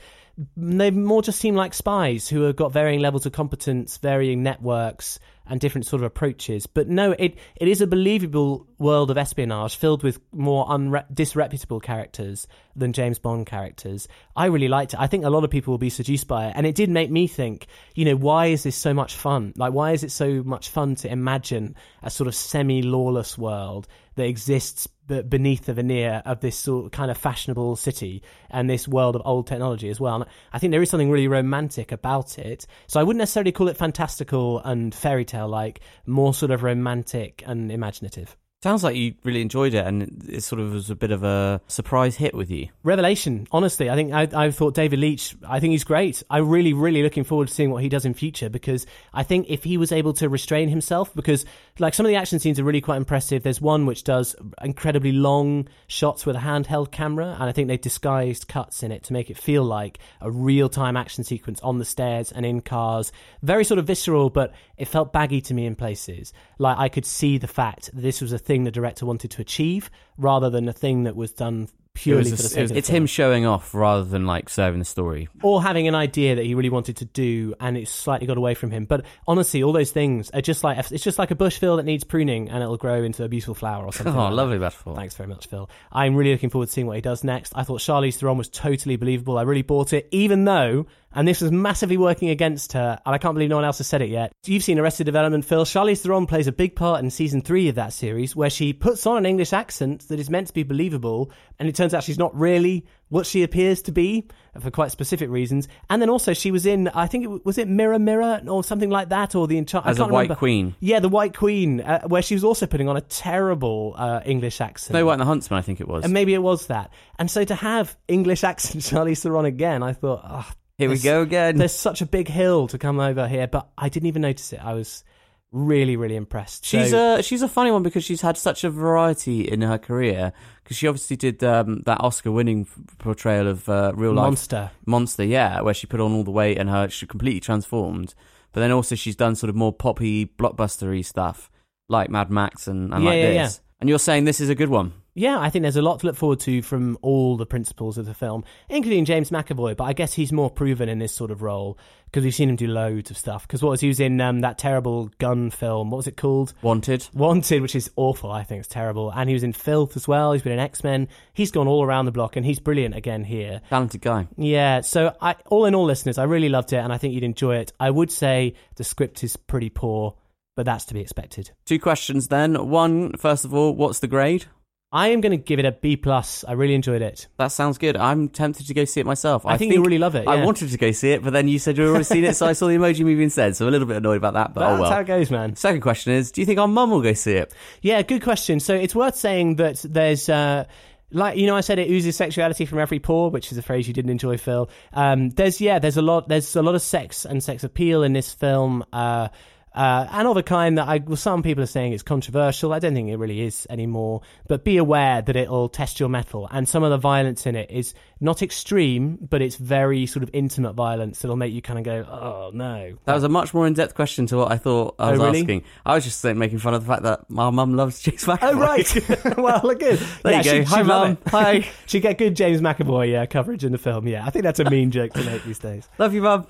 They 0.57 0.89
more 0.89 1.21
just 1.21 1.39
seem 1.39 1.53
like 1.53 1.73
spies 1.75 2.27
who 2.27 2.41
have 2.43 2.55
got 2.55 2.71
varying 2.71 3.01
levels 3.01 3.25
of 3.27 3.33
competence, 3.33 3.97
varying 3.97 4.41
networks, 4.41 5.19
and 5.49 5.59
different 5.59 5.85
sort 5.85 6.01
of 6.01 6.05
approaches. 6.05 6.67
But 6.67 6.87
no, 6.87 7.11
it 7.11 7.37
it 7.55 7.67
is 7.67 7.81
a 7.81 7.87
believable 7.87 8.67
world 8.77 9.11
of 9.11 9.17
espionage 9.17 9.75
filled 9.75 10.03
with 10.03 10.19
more 10.31 10.65
unre- 10.67 11.05
disreputable 11.13 11.79
characters 11.79 12.47
than 12.75 12.93
James 12.93 13.19
Bond 13.19 13.45
characters. 13.45 14.07
I 14.35 14.45
really 14.45 14.67
liked 14.67 14.93
it. 14.93 14.99
I 14.99 15.07
think 15.07 15.25
a 15.25 15.29
lot 15.29 15.43
of 15.43 15.49
people 15.49 15.71
will 15.71 15.79
be 15.79 15.89
seduced 15.89 16.27
by 16.27 16.47
it, 16.47 16.53
and 16.55 16.65
it 16.65 16.75
did 16.75 16.89
make 16.89 17.11
me 17.11 17.27
think. 17.27 17.67
You 17.95 18.05
know, 18.05 18.15
why 18.15 18.47
is 18.47 18.63
this 18.63 18.75
so 18.75 18.93
much 18.93 19.15
fun? 19.15 19.53
Like, 19.55 19.73
why 19.73 19.91
is 19.91 20.03
it 20.03 20.11
so 20.11 20.43
much 20.43 20.69
fun 20.69 20.95
to 20.95 21.11
imagine 21.11 21.75
a 22.01 22.09
sort 22.09 22.27
of 22.27 22.35
semi-lawless 22.35 23.37
world 23.37 23.87
that 24.19 24.27
exists 24.27 24.85
beneath 25.07 25.65
the 25.65 25.73
veneer 25.73 26.21
of 26.25 26.41
this 26.41 26.57
sort 26.57 26.85
of 26.85 26.91
kind 26.91 27.09
of 27.09 27.17
fashionable 27.17 27.75
city 27.77 28.21
and 28.49 28.69
this 28.69 28.87
world 28.87 29.15
of 29.15 29.21
old 29.25 29.47
technology 29.47 29.89
as 29.89 29.99
well? 29.99 30.15
And 30.15 30.25
I 30.53 30.59
think 30.59 30.71
there 30.71 30.81
is 30.81 30.89
something 30.89 31.09
really 31.09 31.27
romantic 31.29 31.91
about 31.91 32.37
it. 32.37 32.67
So 32.87 32.99
I 32.99 33.03
wouldn't 33.03 33.19
necessarily 33.19 33.53
call 33.53 33.69
it 33.69 33.77
fantastical 33.77 34.59
and 34.59 34.93
fairy 34.93 35.25
tale 35.25 35.47
like, 35.47 35.79
more 36.05 36.33
sort 36.33 36.51
of 36.51 36.63
romantic 36.63 37.43
and 37.47 37.71
imaginative. 37.71 38.35
Sounds 38.61 38.83
like 38.83 38.97
you 38.97 39.13
really 39.23 39.41
enjoyed 39.41 39.73
it 39.73 39.87
and 39.87 40.27
it 40.27 40.43
sort 40.43 40.59
of 40.59 40.73
was 40.73 40.89
a 40.89 40.95
bit 40.95 41.11
of 41.11 41.23
a 41.23 41.61
surprise 41.67 42.17
hit 42.17 42.35
with 42.35 42.51
you. 42.51 42.67
Revelation, 42.83 43.47
honestly, 43.53 43.89
I 43.89 43.95
think 43.95 44.11
I, 44.11 44.27
I 44.33 44.51
thought 44.51 44.73
David 44.73 44.99
Leitch. 44.99 45.33
I 45.47 45.61
think 45.61 45.71
he's 45.71 45.85
great. 45.85 46.21
I'm 46.29 46.49
really, 46.49 46.73
really 46.73 47.01
looking 47.01 47.23
forward 47.23 47.47
to 47.47 47.53
seeing 47.53 47.71
what 47.71 47.83
he 47.83 47.87
does 47.87 48.03
in 48.03 48.13
future 48.13 48.49
because 48.49 48.85
I 49.13 49.23
think 49.23 49.45
if 49.49 49.63
he 49.63 49.77
was 49.77 49.93
able 49.93 50.11
to 50.15 50.27
restrain 50.27 50.67
himself, 50.67 51.15
because 51.15 51.45
like 51.79 51.93
some 51.93 52.05
of 52.05 52.09
the 52.09 52.17
action 52.17 52.37
scenes 52.37 52.59
are 52.59 52.65
really 52.65 52.81
quite 52.81 52.97
impressive. 52.97 53.43
There's 53.43 53.61
one 53.61 53.85
which 53.85 54.03
does 54.03 54.35
incredibly 54.61 55.13
long 55.13 55.69
shots 55.87 56.25
with 56.25 56.35
a 56.35 56.39
handheld 56.39 56.91
camera, 56.91 57.37
and 57.39 57.43
I 57.43 57.53
think 57.53 57.69
they've 57.69 57.79
disguised 57.79 58.49
cuts 58.49 58.83
in 58.83 58.91
it 58.91 59.03
to 59.03 59.13
make 59.13 59.29
it 59.29 59.37
feel 59.37 59.63
like 59.63 59.99
a 60.19 60.29
real 60.29 60.67
time 60.67 60.97
action 60.97 61.23
sequence 61.23 61.61
on 61.61 61.77
the 61.77 61.85
stairs 61.85 62.33
and 62.33 62.45
in 62.45 62.59
cars. 62.59 63.13
Very 63.41 63.63
sort 63.63 63.79
of 63.79 63.87
visceral, 63.87 64.29
but 64.29 64.51
it 64.75 64.89
felt 64.89 65.13
baggy 65.13 65.39
to 65.39 65.53
me 65.53 65.65
in 65.65 65.77
places. 65.77 66.33
Like 66.57 66.77
I 66.77 66.89
could 66.89 67.05
see 67.05 67.37
the 67.37 67.47
fact 67.47 67.85
that 67.93 68.01
this 68.01 68.19
was 68.19 68.33
a 68.33 68.48
thing 68.49 68.63
the 68.63 68.71
director 68.71 69.05
wanted 69.05 69.29
to 69.31 69.41
achieve 69.41 69.89
rather 70.17 70.49
than 70.49 70.67
a 70.67 70.73
thing 70.73 71.03
that 71.03 71.15
was 71.15 71.31
done 71.31 71.67
purely 71.95 72.21
It 72.21 72.29
for 72.29 72.35
the 72.37 72.43
sake 72.43 72.63
of 72.63 72.69
the 72.69 72.77
it's 72.77 72.87
him 72.87 73.05
showing 73.07 73.45
off 73.45 73.73
rather 73.73 74.03
than 74.05 74.25
like 74.25 74.47
serving 74.47 74.79
the 74.79 74.85
story. 74.85 75.27
or 75.43 75.61
having 75.61 75.87
an 75.87 75.95
idea 75.95 76.35
that 76.35 76.45
he 76.45 76.53
really 76.55 76.69
wanted 76.69 76.95
to 76.97 77.05
do 77.05 77.53
and 77.59 77.75
it 77.77 77.87
slightly 77.89 78.25
got 78.25 78.37
away 78.37 78.53
from 78.53 78.71
him. 78.71 78.85
But 78.85 79.03
honestly, 79.27 79.63
all 79.63 79.73
those 79.73 79.91
things 79.91 80.29
are 80.31 80.39
just 80.41 80.63
like 80.63 80.77
it's 80.91 81.03
just 81.03 81.19
like 81.19 81.31
a 81.31 81.35
bush, 81.35 81.57
Phil, 81.57 81.75
that 81.77 81.83
needs 81.83 82.03
pruning 82.03 82.49
and 82.49 82.63
it'll 82.63 82.77
grow 82.77 83.03
into 83.03 83.23
a 83.23 83.27
beautiful 83.27 83.53
flower 83.55 83.85
or 83.85 83.91
something. 83.93 84.13
Oh, 84.15 84.17
like 84.23 84.29
that. 84.31 84.35
lovely 84.35 84.59
metaphor. 84.59 84.95
Thanks 84.95 85.15
very 85.15 85.27
much, 85.29 85.47
Phil. 85.47 85.69
I'm 85.91 86.15
really 86.15 86.31
looking 86.31 86.49
forward 86.49 86.67
to 86.67 86.71
seeing 86.71 86.87
what 86.87 86.95
he 86.95 87.01
does 87.01 87.23
next. 87.23 87.53
I 87.55 87.63
thought 87.63 87.81
Charlize 87.81 88.15
Theron 88.17 88.37
was 88.37 88.49
totally 88.49 88.95
believable. 88.95 89.37
I 89.37 89.41
really 89.43 89.61
bought 89.63 89.91
it, 89.93 90.07
even 90.11 90.45
though, 90.45 90.85
and 91.13 91.27
this 91.27 91.41
was 91.41 91.51
massively 91.51 91.97
working 91.97 92.29
against 92.29 92.73
her, 92.73 92.99
and 93.05 93.15
I 93.15 93.17
can't 93.17 93.33
believe 93.33 93.49
no 93.49 93.55
one 93.55 93.65
else 93.65 93.79
has 93.79 93.87
said 93.87 94.01
it 94.01 94.09
yet. 94.09 94.31
You've 94.45 94.63
seen 94.63 94.79
Arrested 94.79 95.05
Development, 95.05 95.43
Phil. 95.43 95.65
Charlize 95.65 96.01
Theron 96.01 96.27
plays 96.27 96.47
a 96.47 96.51
big 96.51 96.75
part 96.75 97.03
in 97.03 97.09
season 97.09 97.41
three 97.41 97.69
of 97.69 97.75
that 97.75 97.93
series, 97.93 98.35
where 98.35 98.49
she 98.49 98.73
puts 98.73 99.05
on 99.05 99.17
an 99.17 99.25
English 99.25 99.53
accent 99.53 100.07
that 100.09 100.19
is 100.19 100.29
meant 100.29 100.47
to 100.47 100.53
be 100.53 100.63
believable, 100.63 101.31
and 101.57 101.67
it 101.67 101.75
turns 101.75 101.93
out 101.93 102.03
she's 102.03 102.19
not 102.19 102.35
really 102.37 102.85
what 103.09 103.25
she 103.25 103.41
appears 103.43 103.81
to 103.81 103.91
be 103.91 104.27
for 104.59 104.69
quite 104.69 104.91
specific 104.91 105.29
reasons. 105.29 105.67
And 105.89 106.01
then 106.01 106.09
also 106.09 106.33
she 106.33 106.51
was 106.51 106.65
in, 106.65 106.87
I 106.89 107.07
think 107.07 107.23
it 107.25 107.45
was 107.45 107.57
it 107.57 107.67
Mirror 107.67 107.99
Mirror 107.99 108.41
or 108.47 108.63
something 108.63 108.89
like 108.89 109.09
that, 109.09 109.35
or 109.35 109.47
the 109.47 109.57
Enchant. 109.57 109.85
I 109.85 109.91
As 109.91 109.99
a 109.99 110.03
White 110.03 110.23
remember. 110.23 110.35
Queen. 110.35 110.75
Yeah, 110.79 110.99
the 110.99 111.09
White 111.09 111.35
Queen, 111.35 111.81
uh, 111.81 112.07
where 112.07 112.21
she 112.21 112.35
was 112.35 112.43
also 112.43 112.67
putting 112.67 112.87
on 112.87 112.97
a 112.97 113.01
terrible 113.01 113.95
uh, 113.97 114.21
English 114.25 114.61
accent. 114.61 114.93
Snow 114.93 115.05
White 115.05 115.13
and 115.13 115.21
the 115.21 115.25
Huntsman, 115.25 115.57
I 115.57 115.61
think 115.61 115.81
it 115.81 115.87
was. 115.87 116.03
And 116.03 116.13
maybe 116.13 116.33
it 116.33 116.41
was 116.41 116.67
that. 116.67 116.91
And 117.17 117.29
so 117.29 117.43
to 117.43 117.55
have 117.55 117.97
English 118.07 118.43
accent 118.43 118.83
Charlize 118.83 119.21
Theron 119.21 119.45
again, 119.45 119.81
I 119.81 119.93
thought, 119.93 120.21
oh, 120.23 120.51
Here 120.79 120.89
we 120.89 120.97
go 120.97 121.21
again. 121.21 121.57
There's 121.57 121.73
such 121.75 122.01
a 122.01 122.05
big 122.07 122.27
hill 122.27 122.67
to 122.69 122.77
come 122.79 122.99
over 122.99 123.27
here, 123.27 123.45
but 123.47 123.69
I 123.77 123.89
didn't 123.89 124.07
even 124.07 124.23
notice 124.23 124.51
it. 124.53 124.59
I 124.63 124.73
was 124.73 125.03
really, 125.51 125.95
really 125.97 126.15
impressed. 126.15 126.65
She's 126.65 126.91
So- 126.91 127.15
a 127.17 127.23
she's 127.23 127.41
a 127.41 127.47
funny 127.47 127.69
one 127.69 127.83
because 127.83 128.03
she's 128.03 128.21
had 128.21 128.37
such 128.37 128.63
a 128.63 128.69
variety 128.69 129.41
in 129.41 129.61
her 129.61 129.77
career. 129.77 130.31
Because 130.63 130.77
she 130.77 130.87
obviously 130.87 131.15
did 131.17 131.43
um, 131.43 131.81
that 131.85 131.99
Oscar-winning 132.01 132.67
portrayal 132.99 133.47
of 133.47 133.67
uh, 133.67 133.91
real 133.95 134.13
life 134.13 134.23
monster. 134.23 134.71
monster, 134.85 135.23
yeah, 135.23 135.61
where 135.61 135.73
she 135.73 135.87
put 135.87 135.99
on 135.99 136.13
all 136.13 136.23
the 136.23 136.31
weight 136.31 136.57
and 136.57 136.69
her 136.69 136.87
she 136.89 137.05
completely 137.07 137.39
transformed. 137.39 138.13
But 138.53 138.61
then 138.61 138.71
also 138.71 138.95
she's 138.95 139.15
done 139.15 139.35
sort 139.35 139.49
of 139.49 139.55
more 139.55 139.73
poppy, 139.73 140.25
blockbustery 140.27 141.03
stuff 141.03 141.49
like 141.87 142.09
Mad 142.09 142.29
Max 142.31 142.67
and, 142.67 142.93
and 142.93 143.03
Yeah, 143.03 143.09
like 143.09 143.17
yeah, 143.17 143.43
this. 143.43 143.61
And 143.79 143.89
you're 143.89 143.99
saying 143.99 144.25
this 144.25 144.39
is 144.39 144.49
a 144.49 144.55
good 144.55 144.69
one. 144.69 144.93
Yeah, 145.19 145.37
I 145.37 145.49
think 145.49 145.63
there's 145.63 145.75
a 145.75 145.81
lot 145.81 145.99
to 145.99 146.05
look 146.05 146.15
forward 146.15 146.39
to 146.41 146.61
from 146.61 146.97
all 147.01 147.35
the 147.35 147.45
principals 147.45 147.97
of 147.97 148.05
the 148.05 148.13
film, 148.13 148.45
including 148.69 149.03
James 149.03 149.31
McAvoy. 149.31 149.75
But 149.75 149.83
I 149.83 149.91
guess 149.91 150.13
he's 150.13 150.31
more 150.31 150.49
proven 150.49 150.87
in 150.87 150.99
this 150.99 151.13
sort 151.13 151.29
of 151.29 151.41
role 151.41 151.77
because 152.05 152.23
we've 152.23 152.33
seen 152.33 152.47
him 152.47 152.55
do 152.55 152.67
loads 152.67 153.11
of 153.11 153.17
stuff. 153.17 153.45
Because 153.45 153.61
what 153.61 153.71
was 153.71 153.81
he 153.81 153.89
was 153.89 153.99
in 153.99 154.21
um, 154.21 154.39
that 154.39 154.57
terrible 154.57 155.11
gun 155.17 155.49
film? 155.49 155.89
What 155.89 155.97
was 155.97 156.07
it 156.07 156.15
called? 156.15 156.53
Wanted. 156.61 157.05
Wanted, 157.13 157.61
which 157.61 157.75
is 157.75 157.91
awful. 157.97 158.31
I 158.31 158.43
think 158.43 158.59
it's 158.59 158.69
terrible. 158.69 159.11
And 159.11 159.27
he 159.29 159.33
was 159.33 159.43
in 159.43 159.51
Filth 159.51 159.97
as 159.97 160.07
well. 160.07 160.31
He's 160.31 160.41
been 160.41 160.53
in 160.53 160.59
X 160.59 160.85
Men. 160.85 161.09
He's 161.33 161.51
gone 161.51 161.67
all 161.67 161.83
around 161.83 162.05
the 162.05 162.13
block, 162.13 162.37
and 162.37 162.45
he's 162.45 162.59
brilliant 162.61 162.95
again 162.95 163.25
here. 163.25 163.59
Talented 163.69 163.99
guy. 163.99 164.25
Yeah. 164.37 164.79
So, 164.79 165.13
I, 165.19 165.35
all 165.47 165.65
in 165.65 165.75
all, 165.75 165.83
listeners, 165.83 166.17
I 166.17 166.23
really 166.23 166.47
loved 166.47 166.71
it, 166.71 166.77
and 166.77 166.93
I 166.93 166.97
think 166.97 167.13
you'd 167.13 167.23
enjoy 167.23 167.57
it. 167.57 167.73
I 167.77 167.89
would 167.89 168.09
say 168.09 168.53
the 168.75 168.85
script 168.85 169.21
is 169.25 169.35
pretty 169.35 169.69
poor, 169.69 170.15
but 170.55 170.65
that's 170.65 170.85
to 170.85 170.93
be 170.93 171.01
expected. 171.01 171.51
Two 171.65 171.77
questions 171.77 172.29
then. 172.29 172.69
One, 172.69 173.17
first 173.17 173.43
of 173.43 173.53
all, 173.53 173.75
what's 173.75 173.99
the 173.99 174.07
grade? 174.07 174.45
I 174.91 175.09
am 175.09 175.21
going 175.21 175.31
to 175.31 175.37
give 175.37 175.59
it 175.59 175.65
a 175.65 175.71
B 175.71 175.97
plus. 175.97 176.43
I 176.47 176.53
really 176.53 176.73
enjoyed 176.73 177.03
it. 177.03 177.27
That 177.37 177.49
sounds 177.49 177.77
good. 177.77 177.95
I'm 177.95 178.27
tempted 178.27 178.65
to 178.67 178.73
go 178.73 178.85
see 178.85 178.99
it 178.99 179.05
myself. 179.05 179.45
I 179.45 179.57
think 179.57 179.71
you'll 179.71 179.83
really 179.83 179.99
love 179.99 180.15
it, 180.15 180.27
I 180.27 180.43
wanted 180.43 180.71
to 180.71 180.77
go 180.77 180.91
see 180.91 181.11
it, 181.11 181.23
but 181.23 181.31
then 181.31 181.47
you 181.47 181.59
said 181.59 181.77
you'd 181.77 181.87
already 181.87 182.03
seen 182.03 182.23
it, 182.23 182.35
so 182.35 182.47
I 182.47 182.53
saw 182.53 182.67
the 182.67 182.73
emoji 182.73 183.05
movie 183.05 183.23
instead. 183.23 183.55
So 183.55 183.65
I'm 183.65 183.69
a 183.69 183.71
little 183.71 183.87
bit 183.87 183.97
annoyed 183.97 184.17
about 184.17 184.33
that, 184.33 184.53
but 184.53 184.61
That's 184.61 184.79
oh 184.79 184.81
well. 184.81 184.91
how 184.91 184.99
it 185.01 185.07
goes, 185.07 185.29
man. 185.29 185.55
Second 185.55 185.81
question 185.81 186.13
is, 186.13 186.31
do 186.31 186.41
you 186.41 186.45
think 186.45 186.59
our 186.59 186.67
mum 186.67 186.89
will 186.89 187.01
go 187.01 187.13
see 187.13 187.33
it? 187.33 187.53
Yeah, 187.81 188.01
good 188.01 188.23
question. 188.23 188.59
So 188.59 188.73
it's 188.73 188.95
worth 188.95 189.15
saying 189.15 189.57
that 189.57 189.85
there's. 189.87 190.27
Uh, 190.29 190.65
like 191.11 191.37
you 191.37 191.47
know, 191.47 191.55
I 191.55 191.61
said 191.61 191.79
it 191.79 191.89
oozes 191.89 192.15
sexuality 192.15 192.65
from 192.65 192.77
every 192.77 192.99
pore, 192.99 193.31
which 193.31 193.51
is 193.51 193.57
a 193.57 193.63
phrase 193.63 193.87
you 193.87 193.95
didn't 193.95 194.11
enjoy, 194.11 194.37
Phil. 194.37 194.69
Um, 194.93 195.29
there's 195.31 195.59
yeah, 195.59 195.79
there's 195.79 195.97
a 195.97 196.03
lot, 196.03 196.27
there's 196.27 196.55
a 196.55 196.61
lot 196.61 196.75
of 196.75 196.83
sex 196.83 197.25
and 197.25 197.43
sex 197.43 197.63
appeal 197.63 198.03
in 198.03 198.13
this 198.13 198.31
film, 198.31 198.85
uh, 198.93 199.29
uh, 199.73 200.07
and 200.11 200.27
of 200.27 200.35
a 200.37 200.43
kind 200.43 200.77
that 200.77 200.87
I, 200.87 200.97
well, 200.97 201.15
some 201.15 201.43
people 201.43 201.63
are 201.63 201.67
saying 201.67 201.93
it's 201.93 202.03
controversial. 202.03 202.73
I 202.73 202.79
don't 202.79 202.93
think 202.93 203.09
it 203.09 203.17
really 203.17 203.41
is 203.41 203.67
anymore. 203.69 204.21
But 204.47 204.63
be 204.63 204.77
aware 204.77 205.21
that 205.21 205.35
it'll 205.35 205.69
test 205.69 205.99
your 205.99 206.09
mettle, 206.09 206.47
and 206.51 206.67
some 206.67 206.83
of 206.83 206.89
the 206.89 206.97
violence 206.97 207.45
in 207.45 207.55
it 207.55 207.69
is 207.71 207.93
not 208.21 208.41
extreme, 208.41 209.17
but 209.29 209.41
it's 209.41 209.55
very 209.55 210.05
sort 210.05 210.23
of 210.23 210.29
intimate 210.33 210.73
violence 210.73 211.19
that'll 211.19 211.37
make 211.37 211.53
you 211.53 211.61
kind 211.61 211.79
of 211.79 211.85
go, 211.85 212.05
oh 212.09 212.51
no. 212.53 212.97
That 213.05 213.13
was 213.13 213.23
a 213.23 213.29
much 213.29 213.53
more 213.53 213.65
in-depth 213.65 213.95
question 213.95 214.25
to 214.27 214.37
what 214.37 214.51
I 214.51 214.57
thought 214.57 214.95
I 214.99 215.09
Oh, 215.09 215.11
was 215.11 215.19
really? 215.21 215.39
asking. 215.41 215.63
I 215.85 215.95
was 215.95 216.03
just 216.03 216.23
making 216.25 216.57
fun 216.59 216.73
of 216.73 216.83
the 216.85 216.87
fact 216.91 217.03
that 217.03 217.29
my 217.29 217.49
mum 217.49 217.75
loves 217.75 218.01
James 218.01 218.25
McAvoy. 218.25 218.39
Oh 218.41 218.59
right. 218.59 219.37
well, 219.37 219.61
look 219.63 219.79
good. 219.79 219.99
There 220.23 220.33
yeah, 220.33 220.37
you 220.39 220.43
go. 220.43 220.51
she'd- 220.51 220.65
Hi, 220.65 220.83
Mum. 220.83 221.17
Hi. 221.27 221.69
She'd 221.85 222.01
get 222.01 222.17
good 222.17 222.35
James 222.35 222.59
McAvoy 222.61 223.23
uh, 223.23 223.25
coverage 223.25 223.63
in 223.63 223.71
the 223.71 223.77
film. 223.77 224.07
Yeah, 224.07 224.25
I 224.25 224.29
think 224.31 224.43
that's 224.43 224.59
a 224.59 224.69
mean 224.69 224.91
joke 224.91 225.13
to 225.13 225.23
make 225.23 225.43
these 225.45 225.59
days. 225.59 225.87
Love 225.97 226.13
you, 226.13 226.21
mum. 226.21 226.45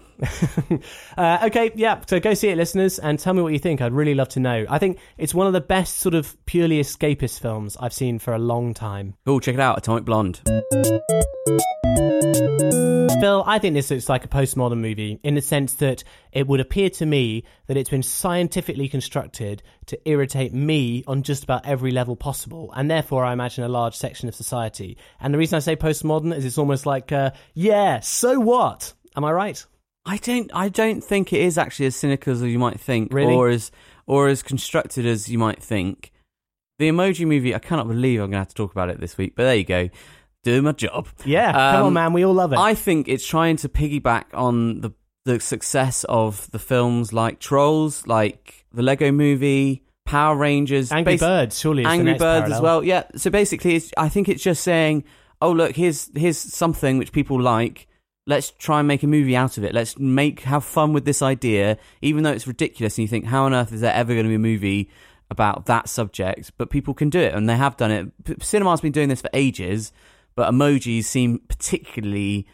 Uh, 1.17 1.39
okay, 1.45 1.71
yeah. 1.75 2.01
So 2.07 2.19
go 2.19 2.33
see 2.33 2.49
it, 2.49 2.57
listeners, 2.57 2.99
and 3.09 3.17
tell 3.17 3.33
me 3.33 3.41
what 3.41 3.53
you 3.53 3.59
think. 3.59 3.81
I'd 3.81 3.91
really 3.91 4.13
love 4.13 4.29
to 4.29 4.39
know. 4.39 4.65
I 4.69 4.77
think 4.77 4.99
it's 5.17 5.33
one 5.33 5.47
of 5.47 5.53
the 5.53 5.61
best 5.61 5.97
sort 5.97 6.13
of 6.13 6.37
purely 6.45 6.79
escapist 6.79 7.39
films 7.39 7.75
I've 7.79 7.93
seen 7.93 8.19
for 8.19 8.33
a 8.33 8.39
long 8.39 8.73
time. 8.73 9.15
Cool, 9.25 9.39
check 9.39 9.55
it 9.55 9.59
out. 9.59 9.77
Atomic 9.79 10.05
Blonde. 10.05 10.39
Phil, 13.19 13.43
I 13.45 13.59
think 13.59 13.73
this 13.73 13.91
looks 13.91 14.07
like 14.07 14.23
a 14.23 14.29
postmodern 14.29 14.77
movie 14.77 15.19
in 15.23 15.33
the 15.33 15.41
sense 15.41 15.73
that 15.75 16.03
it 16.31 16.47
would 16.47 16.61
appear 16.61 16.89
to 16.91 17.05
me 17.05 17.43
that 17.67 17.75
it's 17.75 17.89
been 17.89 18.03
scientifically 18.03 18.87
constructed 18.87 19.61
to 19.87 19.99
irritate 20.07 20.53
me 20.53 21.03
on 21.05 21.23
just 21.23 21.43
about 21.43 21.65
every 21.65 21.91
level 21.91 22.15
possible, 22.15 22.71
and 22.77 22.89
therefore 22.89 23.25
I 23.25 23.33
imagine 23.33 23.65
a 23.65 23.69
large 23.69 23.95
section 23.95 24.29
of 24.29 24.35
society. 24.35 24.97
And 25.19 25.33
the 25.33 25.37
reason 25.37 25.57
I 25.57 25.59
say 25.59 25.75
postmodern 25.75 26.33
is 26.33 26.45
it's 26.45 26.57
almost 26.57 26.85
like, 26.85 27.11
uh, 27.11 27.31
yeah, 27.55 27.99
so 27.99 28.39
what? 28.39 28.93
Am 29.17 29.25
I 29.25 29.31
right? 29.31 29.65
I 30.05 30.17
don't. 30.17 30.49
I 30.53 30.69
don't 30.69 31.03
think 31.03 31.33
it 31.33 31.41
is 31.41 31.57
actually 31.57 31.85
as 31.87 31.95
cynical 31.95 32.33
as 32.33 32.41
you 32.41 32.59
might 32.59 32.79
think, 32.79 33.13
Really? 33.13 33.33
or 33.33 33.49
as 33.49 33.71
or 34.07 34.27
as 34.27 34.41
constructed 34.41 35.05
as 35.05 35.29
you 35.29 35.37
might 35.37 35.61
think. 35.61 36.11
The 36.79 36.89
Emoji 36.89 37.27
Movie. 37.27 37.53
I 37.53 37.59
cannot 37.59 37.87
believe 37.87 38.19
I'm 38.19 38.27
going 38.27 38.31
to 38.31 38.37
have 38.39 38.47
to 38.49 38.55
talk 38.55 38.71
about 38.71 38.89
it 38.89 38.99
this 38.99 39.17
week, 39.17 39.33
but 39.35 39.43
there 39.43 39.55
you 39.55 39.65
go. 39.65 39.89
Doing 40.43 40.63
my 40.63 40.71
job. 40.71 41.07
Yeah, 41.25 41.51
come 41.51 41.81
Um, 41.81 41.85
on, 41.87 41.93
man. 41.93 42.13
We 42.13 42.23
all 42.23 42.33
love 42.33 42.53
it. 42.53 42.59
I 42.59 42.73
think 42.73 43.09
it's 43.09 43.27
trying 43.27 43.57
to 43.57 43.69
piggyback 43.69 44.25
on 44.33 44.81
the 44.81 44.91
the 45.25 45.39
success 45.41 46.05
of 46.07 46.49
the 46.51 46.59
films 46.59 47.11
like 47.11 47.39
Trolls, 47.39 48.07
like 48.07 48.65
the 48.73 48.81
Lego 48.81 49.11
Movie, 49.11 49.83
Power 50.05 50.37
Rangers, 50.37 50.91
Angry 50.93 51.15
basi- 51.17 51.19
Birds, 51.19 51.59
surely. 51.59 51.83
Angry 51.85 52.13
Birds 52.13 52.49
as 52.51 52.61
well. 52.61 52.83
Yeah. 52.85 53.03
So 53.17 53.29
basically, 53.29 53.75
it's, 53.75 53.91
I 53.97 54.07
think 54.07 54.29
it's 54.29 54.41
just 54.41 54.63
saying, 54.63 55.03
oh 55.41 55.51
look, 55.51 55.75
here's 55.75 56.09
here's 56.17 56.37
something 56.37 56.97
which 56.97 57.11
people 57.11 57.39
like. 57.39 57.85
Let's 58.29 58.51
try 58.51 58.77
and 58.77 58.87
make 58.87 59.01
a 59.01 59.07
movie 59.07 59.35
out 59.35 59.57
of 59.57 59.63
it. 59.63 59.73
Let's 59.73 59.97
make 59.97 60.41
have 60.41 60.63
fun 60.63 60.93
with 60.93 61.03
this 61.03 61.23
idea, 61.23 61.77
even 62.03 62.21
though 62.21 62.31
it's 62.31 62.45
ridiculous. 62.45 62.95
And 62.97 63.01
you 63.01 63.07
think, 63.07 63.25
how 63.25 63.45
on 63.45 63.55
earth 63.55 63.73
is 63.73 63.81
there 63.81 63.93
ever 63.93 64.13
going 64.13 64.25
to 64.25 64.29
be 64.29 64.35
a 64.35 64.39
movie 64.39 64.89
about 65.31 65.65
that 65.65 65.89
subject? 65.89 66.51
But 66.55 66.69
people 66.69 66.93
can 66.93 67.09
do 67.09 67.19
it, 67.19 67.33
and 67.33 67.49
they 67.49 67.55
have 67.57 67.75
done 67.75 67.91
it. 67.91 68.43
Cinema's 68.43 68.81
been 68.81 68.91
doing 68.91 69.09
this 69.09 69.21
for 69.21 69.31
ages, 69.33 69.91
but 70.35 70.53
emojis 70.53 71.05
seem 71.05 71.39
particularly 71.39 72.45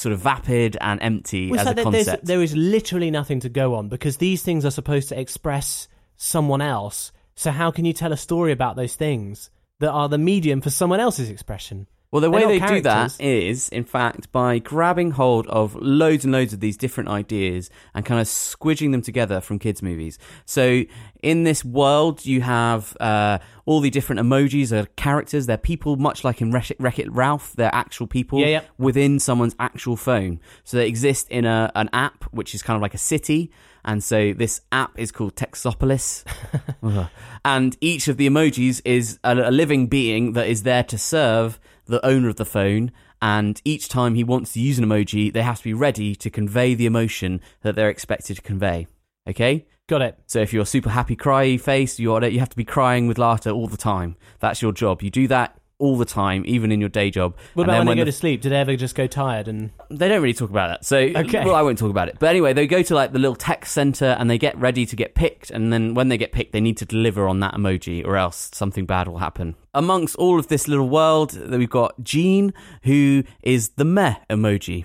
sort 0.00 0.14
of 0.14 0.20
vapid 0.20 0.78
and 0.80 1.02
empty 1.02 1.50
Well, 1.50 1.60
as 1.60 1.66
a 1.66 1.82
concept. 1.82 2.24
there 2.24 2.42
is 2.42 2.56
literally 2.56 3.10
nothing 3.10 3.40
to 3.40 3.50
go 3.50 3.74
on 3.74 3.90
because 3.90 4.16
these 4.16 4.42
things 4.42 4.64
are 4.64 4.70
supposed 4.70 5.10
to 5.10 5.20
express 5.20 5.86
someone 6.16 6.62
else. 6.62 7.12
So 7.34 7.50
how 7.50 7.70
can 7.70 7.84
you 7.84 7.92
tell 7.92 8.12
a 8.12 8.16
story 8.16 8.52
about 8.52 8.76
those 8.76 8.94
things 8.94 9.50
that 9.80 9.90
are 9.90 10.08
the 10.08 10.16
medium 10.16 10.62
for 10.62 10.70
someone 10.70 11.00
else's 11.00 11.28
expression? 11.28 11.86
Well, 12.12 12.20
the 12.20 12.30
way 12.30 12.44
they 12.44 12.58
do 12.66 12.80
that 12.80 13.20
is, 13.20 13.68
in 13.68 13.84
fact, 13.84 14.32
by 14.32 14.58
grabbing 14.58 15.12
hold 15.12 15.46
of 15.46 15.76
loads 15.76 16.24
and 16.24 16.32
loads 16.32 16.52
of 16.52 16.58
these 16.58 16.76
different 16.76 17.08
ideas 17.08 17.70
and 17.94 18.04
kind 18.04 18.20
of 18.20 18.26
squidging 18.26 18.90
them 18.90 19.00
together 19.00 19.40
from 19.40 19.60
kids' 19.60 19.80
movies. 19.80 20.18
So, 20.44 20.82
in 21.22 21.44
this 21.44 21.64
world, 21.64 22.26
you 22.26 22.40
have 22.40 22.96
uh, 22.98 23.38
all 23.64 23.80
the 23.80 23.90
different 23.90 24.20
emojis 24.22 24.72
are 24.72 24.86
characters. 24.96 25.46
They're 25.46 25.56
people, 25.56 25.96
much 25.96 26.24
like 26.24 26.40
in 26.40 26.50
Wreck 26.50 26.72
Wreck 26.80 26.98
It 26.98 27.12
Ralph. 27.12 27.52
They're 27.54 27.74
actual 27.74 28.08
people 28.08 28.40
Yeah, 28.40 28.46
yeah. 28.46 28.60
within 28.76 29.20
someone's 29.20 29.54
actual 29.60 29.96
phone. 29.96 30.40
So 30.64 30.78
they 30.78 30.88
exist 30.88 31.28
in 31.30 31.44
a 31.44 31.70
an 31.76 31.90
app, 31.92 32.24
which 32.32 32.56
is 32.56 32.62
kind 32.62 32.74
of 32.74 32.82
like 32.82 32.94
a 32.94 32.98
city. 32.98 33.52
And 33.84 34.02
so 34.02 34.32
this 34.32 34.62
app 34.72 34.98
is 34.98 35.12
called 35.12 35.36
Textopolis. 35.36 36.24
And 37.44 37.76
each 37.80 38.08
of 38.08 38.18
the 38.18 38.28
emojis 38.28 38.82
is 38.84 39.18
a, 39.24 39.34
a 39.34 39.50
living 39.50 39.86
being 39.86 40.34
that 40.34 40.48
is 40.48 40.64
there 40.64 40.82
to 40.84 40.98
serve 40.98 41.58
the 41.90 42.04
owner 42.04 42.28
of 42.28 42.36
the 42.36 42.44
phone. 42.44 42.92
And 43.22 43.60
each 43.64 43.88
time 43.88 44.14
he 44.14 44.24
wants 44.24 44.54
to 44.54 44.60
use 44.60 44.78
an 44.78 44.84
emoji, 44.84 45.32
they 45.32 45.42
have 45.42 45.58
to 45.58 45.64
be 45.64 45.74
ready 45.74 46.14
to 46.16 46.30
convey 46.30 46.74
the 46.74 46.86
emotion 46.86 47.40
that 47.62 47.74
they're 47.74 47.90
expected 47.90 48.36
to 48.36 48.42
convey. 48.42 48.86
Okay? 49.28 49.66
Got 49.88 50.02
it. 50.02 50.18
So 50.26 50.40
if 50.40 50.52
you're 50.52 50.62
a 50.62 50.66
super 50.66 50.90
happy, 50.90 51.16
cry 51.16 51.56
face, 51.56 51.98
you 51.98 52.16
you 52.24 52.38
have 52.38 52.48
to 52.48 52.56
be 52.56 52.64
crying 52.64 53.06
with 53.06 53.18
laughter 53.18 53.50
all 53.50 53.66
the 53.66 53.76
time. 53.76 54.16
That's 54.38 54.62
your 54.62 54.72
job. 54.72 55.02
You 55.02 55.10
do 55.10 55.26
that 55.28 55.59
all 55.80 55.96
the 55.98 56.04
time, 56.04 56.44
even 56.46 56.70
in 56.70 56.78
your 56.78 56.88
day 56.88 57.10
job. 57.10 57.34
What 57.54 57.64
And 57.64 57.70
about 57.70 57.78
then 57.78 57.86
when 57.88 57.96
they 57.96 58.00
go 58.02 58.04
the- 58.04 58.12
to 58.12 58.16
sleep? 58.16 58.40
Do 58.42 58.48
they 58.48 58.56
ever 58.56 58.76
just 58.76 58.94
go 58.94 59.06
tired 59.08 59.48
and 59.48 59.70
they 59.90 60.08
don't 60.08 60.22
really 60.22 60.34
talk 60.34 60.50
about 60.50 60.68
that. 60.68 60.84
So, 60.84 60.98
Okay. 60.98 61.44
well, 61.44 61.54
I 61.56 61.62
won't 61.62 61.78
talk 61.78 61.90
about 61.90 62.08
it. 62.08 62.16
But 62.20 62.28
anyway, 62.28 62.52
they 62.52 62.66
go 62.68 62.82
to 62.82 62.94
like 62.94 63.12
the 63.12 63.18
little 63.18 63.34
tech 63.34 63.66
center 63.66 64.14
and 64.18 64.30
they 64.30 64.38
get 64.38 64.56
ready 64.56 64.86
to 64.86 64.94
get 64.94 65.14
picked. 65.16 65.50
And 65.50 65.72
then 65.72 65.94
when 65.94 66.08
they 66.08 66.16
get 66.18 66.30
picked, 66.32 66.52
they 66.52 66.60
need 66.60 66.76
to 66.76 66.84
deliver 66.84 67.26
on 67.26 67.40
that 67.40 67.54
emoji 67.54 68.06
or 68.06 68.16
else 68.16 68.50
something 68.52 68.86
bad 68.86 69.08
will 69.08 69.18
happen. 69.18 69.56
Amongst 69.74 70.14
all 70.16 70.38
of 70.38 70.46
this 70.48 70.68
little 70.68 70.88
world, 70.88 71.30
that 71.30 71.58
we've 71.58 71.68
got 71.70 72.02
Gene, 72.04 72.52
who 72.84 73.24
is 73.42 73.70
the 73.70 73.84
meh 73.84 74.16
emoji. 74.28 74.84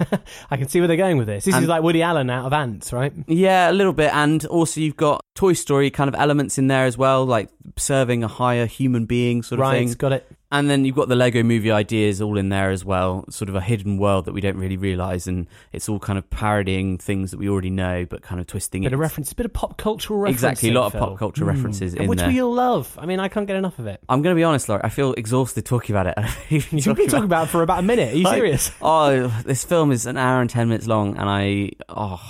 I 0.50 0.56
can 0.56 0.68
see 0.68 0.80
where 0.80 0.88
they're 0.88 0.96
going 0.96 1.16
with 1.18 1.26
this. 1.26 1.44
This 1.44 1.54
And- 1.54 1.62
is 1.64 1.68
like 1.68 1.82
Woody 1.82 2.02
Allen 2.02 2.30
out 2.30 2.46
of 2.46 2.52
Antz, 2.52 2.92
right? 2.92 3.12
Yeah, 3.26 3.70
a 3.70 3.72
little 3.72 3.92
bit. 3.92 4.12
And 4.14 4.44
also, 4.46 4.80
you've 4.80 4.96
got 4.96 5.24
Toy 5.34 5.52
Story 5.52 5.90
kind 5.90 6.08
of 6.08 6.14
elements 6.14 6.58
in 6.58 6.66
there 6.68 6.84
as 6.86 6.96
well, 6.98 7.24
like 7.24 7.48
serving 7.76 8.22
a 8.24 8.28
higher 8.28 8.66
human 8.66 9.06
being 9.06 9.42
sort 9.42 9.58
of 9.60 9.62
right, 9.62 9.86
thing. 9.88 9.92
got 9.98 10.12
it. 10.12 10.26
And 10.52 10.68
then 10.68 10.84
you've 10.84 10.94
got 10.94 11.08
the 11.08 11.16
Lego 11.16 11.42
movie 11.42 11.70
ideas 11.70 12.20
all 12.20 12.36
in 12.36 12.50
there 12.50 12.70
as 12.70 12.84
well, 12.84 13.24
sort 13.30 13.48
of 13.48 13.54
a 13.54 13.60
hidden 13.62 13.96
world 13.96 14.26
that 14.26 14.34
we 14.34 14.42
don't 14.42 14.58
really 14.58 14.76
realize. 14.76 15.26
And 15.26 15.46
it's 15.72 15.88
all 15.88 15.98
kind 15.98 16.18
of 16.18 16.28
parodying 16.28 16.98
things 16.98 17.30
that 17.30 17.38
we 17.38 17.48
already 17.48 17.70
know, 17.70 18.04
but 18.04 18.20
kind 18.20 18.38
of 18.38 18.46
twisting 18.46 18.82
Bit 18.82 18.88
it. 18.88 18.94
of 18.94 19.00
reference, 19.00 19.32
a 19.32 19.34
bit 19.34 19.46
of 19.46 19.54
pop 19.54 19.78
cultural 19.78 20.18
reference. 20.18 20.36
Exactly, 20.36 20.68
a 20.68 20.74
lot 20.74 20.92
of 20.92 21.00
pop 21.00 21.18
culture 21.18 21.46
mm. 21.46 21.48
references 21.48 21.94
in 21.94 22.00
there. 22.00 22.08
which 22.08 22.18
there. 22.18 22.28
we 22.28 22.42
all 22.42 22.52
love. 22.52 22.98
I 23.00 23.06
mean, 23.06 23.18
I 23.18 23.28
can't 23.28 23.46
get 23.46 23.56
enough 23.56 23.78
of 23.78 23.86
it. 23.86 24.00
I'm 24.10 24.20
going 24.20 24.36
to 24.36 24.38
be 24.38 24.44
honest, 24.44 24.68
Laura, 24.68 24.82
I 24.84 24.90
feel 24.90 25.14
exhausted 25.14 25.64
talking 25.64 25.96
about 25.96 26.06
it. 26.08 26.18
You've 26.50 26.70
been 26.70 27.08
talking 27.08 27.24
about 27.24 27.46
it 27.46 27.50
for 27.50 27.62
about 27.62 27.78
a 27.78 27.82
minute. 27.82 28.12
Are 28.12 28.16
you 28.18 28.24
Like, 28.32 28.36
serious? 28.36 28.70
Oh, 28.82 29.28
this 29.46 29.64
film 29.64 29.90
is 29.90 30.04
an 30.04 30.18
hour 30.18 30.42
and 30.42 30.50
10 30.50 30.68
minutes 30.68 30.86
long, 30.86 31.16
and 31.16 31.30
I. 31.30 31.70
Oh, 31.88 32.20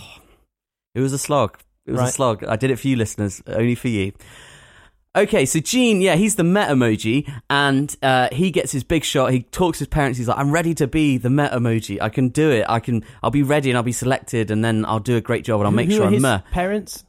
it 0.94 1.00
was 1.00 1.12
a 1.12 1.18
slog. 1.18 1.58
It 1.86 1.90
was 1.90 2.02
a 2.02 2.12
slog. 2.12 2.44
I 2.44 2.54
did 2.54 2.70
it 2.70 2.78
for 2.78 2.86
you, 2.86 2.94
listeners, 2.94 3.42
only 3.48 3.74
for 3.74 3.88
you. 3.88 4.12
Okay, 5.14 5.44
so 5.44 5.60
Gene, 5.60 6.00
yeah, 6.00 6.14
he's 6.16 6.36
the 6.36 6.44
meh 6.44 6.68
emoji, 6.68 7.30
and 7.50 7.94
uh, 8.02 8.28
he 8.32 8.50
gets 8.50 8.72
his 8.72 8.82
big 8.82 9.04
shot. 9.04 9.30
He 9.30 9.42
talks 9.42 9.76
to 9.78 9.82
his 9.82 9.88
parents. 9.88 10.16
He's 10.18 10.26
like, 10.26 10.38
"I'm 10.38 10.50
ready 10.50 10.72
to 10.76 10.86
be 10.86 11.18
the 11.18 11.28
meh 11.28 11.50
emoji. 11.50 12.00
I 12.00 12.08
can 12.08 12.28
do 12.30 12.50
it. 12.50 12.64
I 12.66 12.80
can. 12.80 13.04
I'll 13.22 13.30
be 13.30 13.42
ready, 13.42 13.68
and 13.68 13.76
I'll 13.76 13.82
be 13.82 13.92
selected, 13.92 14.50
and 14.50 14.64
then 14.64 14.86
I'll 14.86 15.00
do 15.00 15.16
a 15.18 15.20
great 15.20 15.44
job, 15.44 15.60
and 15.60 15.66
I'll 15.66 15.72
make 15.72 15.88
Who 15.88 15.96
sure 15.96 16.04
are 16.04 16.06
I'm 16.06 16.14
his 16.14 16.22
Meh." 16.22 16.38
parents? 16.52 17.04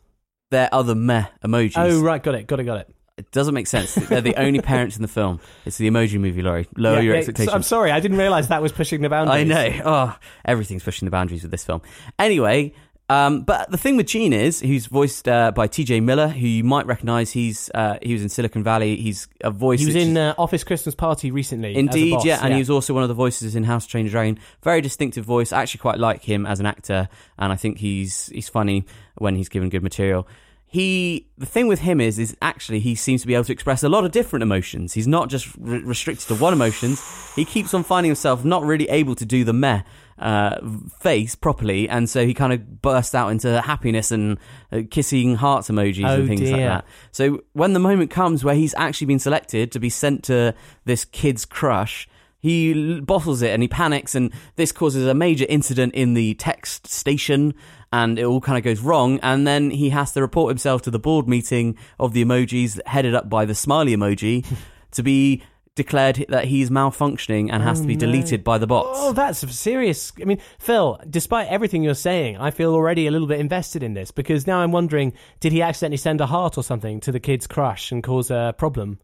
They're 0.51 0.67
other 0.73 0.95
Meh 0.95 1.27
emojis. 1.45 1.73
Oh, 1.77 2.01
right, 2.01 2.21
got 2.21 2.35
it, 2.35 2.45
got 2.45 2.59
it, 2.59 2.65
got 2.65 2.79
it. 2.81 2.93
It 3.15 3.31
doesn't 3.31 3.53
make 3.53 3.67
sense. 3.67 3.93
They're 3.95 4.21
the 4.21 4.35
only 4.35 4.59
parents 4.73 4.95
in 4.97 5.01
the 5.01 5.07
film. 5.07 5.39
It's 5.65 5.77
the 5.77 5.87
emoji 5.89 6.19
movie, 6.19 6.41
Laurie. 6.41 6.67
Lower 6.75 6.95
Yeah, 6.95 7.01
your 7.01 7.13
yeah, 7.13 7.19
expectations. 7.19 7.53
I'm 7.53 7.63
sorry, 7.63 7.91
I 7.91 7.99
didn't 8.01 8.17
realise 8.17 8.47
that 8.47 8.61
was 8.61 8.71
pushing 8.71 9.01
the 9.01 9.09
boundaries. 9.09 9.49
I 9.49 9.69
know. 9.69 9.81
Oh, 9.85 10.17
everything's 10.43 10.83
pushing 10.83 11.05
the 11.05 11.11
boundaries 11.11 11.43
with 11.43 11.51
this 11.51 11.63
film. 11.63 11.81
Anyway, 12.19 12.73
um, 13.09 13.41
but 13.41 13.69
the 13.69 13.77
thing 13.77 13.97
with 13.97 14.07
Gene 14.07 14.31
is, 14.31 14.61
who's 14.61 14.85
voiced 14.85 15.27
uh, 15.27 15.51
by 15.51 15.67
T.J. 15.67 15.99
Miller, 15.99 16.29
who 16.29 16.47
you 16.47 16.63
might 16.63 16.85
recognise. 16.85 17.31
He's 17.31 17.69
uh, 17.75 17.97
he 18.01 18.13
was 18.13 18.23
in 18.23 18.29
Silicon 18.29 18.63
Valley. 18.63 18.95
He's 18.95 19.27
a 19.41 19.51
voice. 19.51 19.81
He 19.81 19.85
was 19.85 19.95
in 19.95 20.15
uh, 20.15 20.33
Office 20.37 20.63
Christmas 20.63 20.95
Party 20.95 21.29
recently. 21.29 21.71
as 21.71 21.75
a 21.75 21.79
Indeed, 21.79 22.11
boss, 22.11 22.25
yeah, 22.25 22.39
and 22.41 22.53
he 22.53 22.59
was 22.59 22.69
also 22.69 22.93
one 22.93 23.03
of 23.03 23.09
the 23.09 23.15
voices 23.15 23.55
in 23.55 23.65
House 23.65 23.85
Train 23.85 24.07
Dragon. 24.07 24.39
Very 24.61 24.79
distinctive 24.79 25.25
voice. 25.25 25.51
I 25.51 25.61
actually 25.61 25.79
quite 25.79 25.99
like 25.99 26.23
him 26.23 26.45
as 26.45 26.61
an 26.61 26.65
actor, 26.65 27.09
and 27.37 27.51
I 27.51 27.57
think 27.57 27.79
he's 27.79 28.27
he's 28.27 28.47
funny 28.47 28.85
when 29.15 29.35
he's 29.35 29.49
given 29.49 29.69
good 29.69 29.83
material. 29.83 30.27
He, 30.65 31.27
the 31.37 31.45
thing 31.45 31.67
with 31.67 31.81
him 31.81 32.01
is, 32.01 32.17
is 32.17 32.35
actually 32.41 32.79
he 32.79 32.95
seems 32.95 33.21
to 33.21 33.27
be 33.27 33.35
able 33.35 33.43
to 33.43 33.53
express 33.53 33.83
a 33.83 33.89
lot 33.89 34.05
of 34.05 34.11
different 34.11 34.41
emotions. 34.41 34.93
He's 34.93 35.07
not 35.07 35.29
just 35.29 35.55
re- 35.59 35.83
restricted 35.83 36.27
to 36.29 36.35
one 36.35 36.51
emotions. 36.51 36.99
He 37.35 37.45
keeps 37.45 37.75
on 37.75 37.83
finding 37.83 38.09
himself 38.09 38.43
not 38.43 38.63
really 38.63 38.89
able 38.89 39.13
to 39.13 39.25
do 39.25 39.43
the 39.43 39.53
meh 39.53 39.83
uh, 40.19 40.59
face 40.99 41.35
properly, 41.35 41.89
and 41.89 42.09
so 42.09 42.25
he 42.25 42.33
kind 42.33 42.53
of 42.53 42.81
bursts 42.81 43.15
out 43.15 43.29
into 43.29 43.61
happiness 43.61 44.11
and 44.11 44.37
uh, 44.71 44.81
kissing 44.89 45.35
hearts 45.35 45.69
emojis 45.69 46.07
Oh, 46.07 46.19
and 46.19 46.27
things 46.27 46.51
like 46.51 46.61
that. 46.61 46.85
So 47.11 47.43
when 47.53 47.73
the 47.73 47.79
moment 47.79 48.11
comes 48.11 48.43
where 48.43 48.55
he's 48.55 48.75
actually 48.75 49.07
been 49.07 49.19
selected 49.19 49.71
to 49.71 49.79
be 49.79 49.89
sent 49.89 50.23
to 50.25 50.53
this 50.85 51.05
kid's 51.05 51.45
crush, 51.45 52.07
he 52.43 52.99
bottles 52.99 53.41
it 53.41 53.51
and 53.51 53.61
he 53.61 53.69
panics, 53.69 54.15
and 54.15 54.33
this 54.57 54.73
causes 54.73 55.07
a 55.07 55.13
major 55.13 55.45
incident 55.47 55.95
in 55.95 56.13
the 56.13 56.33
text 56.35 56.87
station, 56.87 57.53
and 57.93 58.19
it 58.19 58.25
all 58.25 58.41
kind 58.41 58.57
of 58.57 58.65
goes 58.65 58.81
wrong. 58.81 59.17
And 59.23 59.47
then 59.47 59.71
he 59.71 59.89
has 59.91 60.11
to 60.11 60.21
report 60.21 60.49
himself 60.49 60.81
to 60.81 60.91
the 60.91 60.99
board 60.99 61.27
meeting 61.27 61.77
of 61.99 62.11
the 62.11 62.23
emojis, 62.25 62.85
headed 62.85 63.15
up 63.15 63.29
by 63.29 63.45
the 63.45 63.55
smiley 63.55 63.95
emoji, 63.95 64.45
to 64.91 65.03
be 65.03 65.41
declared 65.75 66.25
that 66.29 66.45
he's 66.45 66.69
malfunctioning 66.69 67.49
and 67.51 67.63
has 67.63 67.81
to 67.81 67.87
be 67.87 67.93
Oh, 67.93 67.95
no. 67.95 67.99
deleted 68.01 68.43
by 68.43 68.57
the 68.57 68.67
bots. 68.67 68.89
Oh, 69.01 69.11
that's 69.13 69.39
serious. 69.55 70.13
I 70.21 70.25
mean, 70.25 70.39
Phil, 70.59 70.99
despite 71.09 71.47
everything 71.47 71.83
you're 71.83 71.95
saying, 71.95 72.37
I 72.37 72.51
feel 72.51 72.73
already 72.73 73.07
a 73.07 73.11
little 73.11 73.27
bit 73.27 73.39
invested 73.39 73.81
in 73.81 73.93
this 73.93 74.11
because 74.11 74.45
now 74.45 74.59
I'm 74.59 74.71
wondering 74.71 75.13
did 75.39 75.51
he 75.51 75.61
accidentally 75.61 75.97
send 75.97 76.21
a 76.21 76.27
heart 76.27 76.57
or 76.57 76.63
something 76.63 76.99
to 77.01 77.11
the 77.11 77.19
kid's 77.19 77.47
crush 77.47 77.91
and 77.91 78.03
cause 78.03 78.29
a 78.29 78.53
problem? 78.57 78.99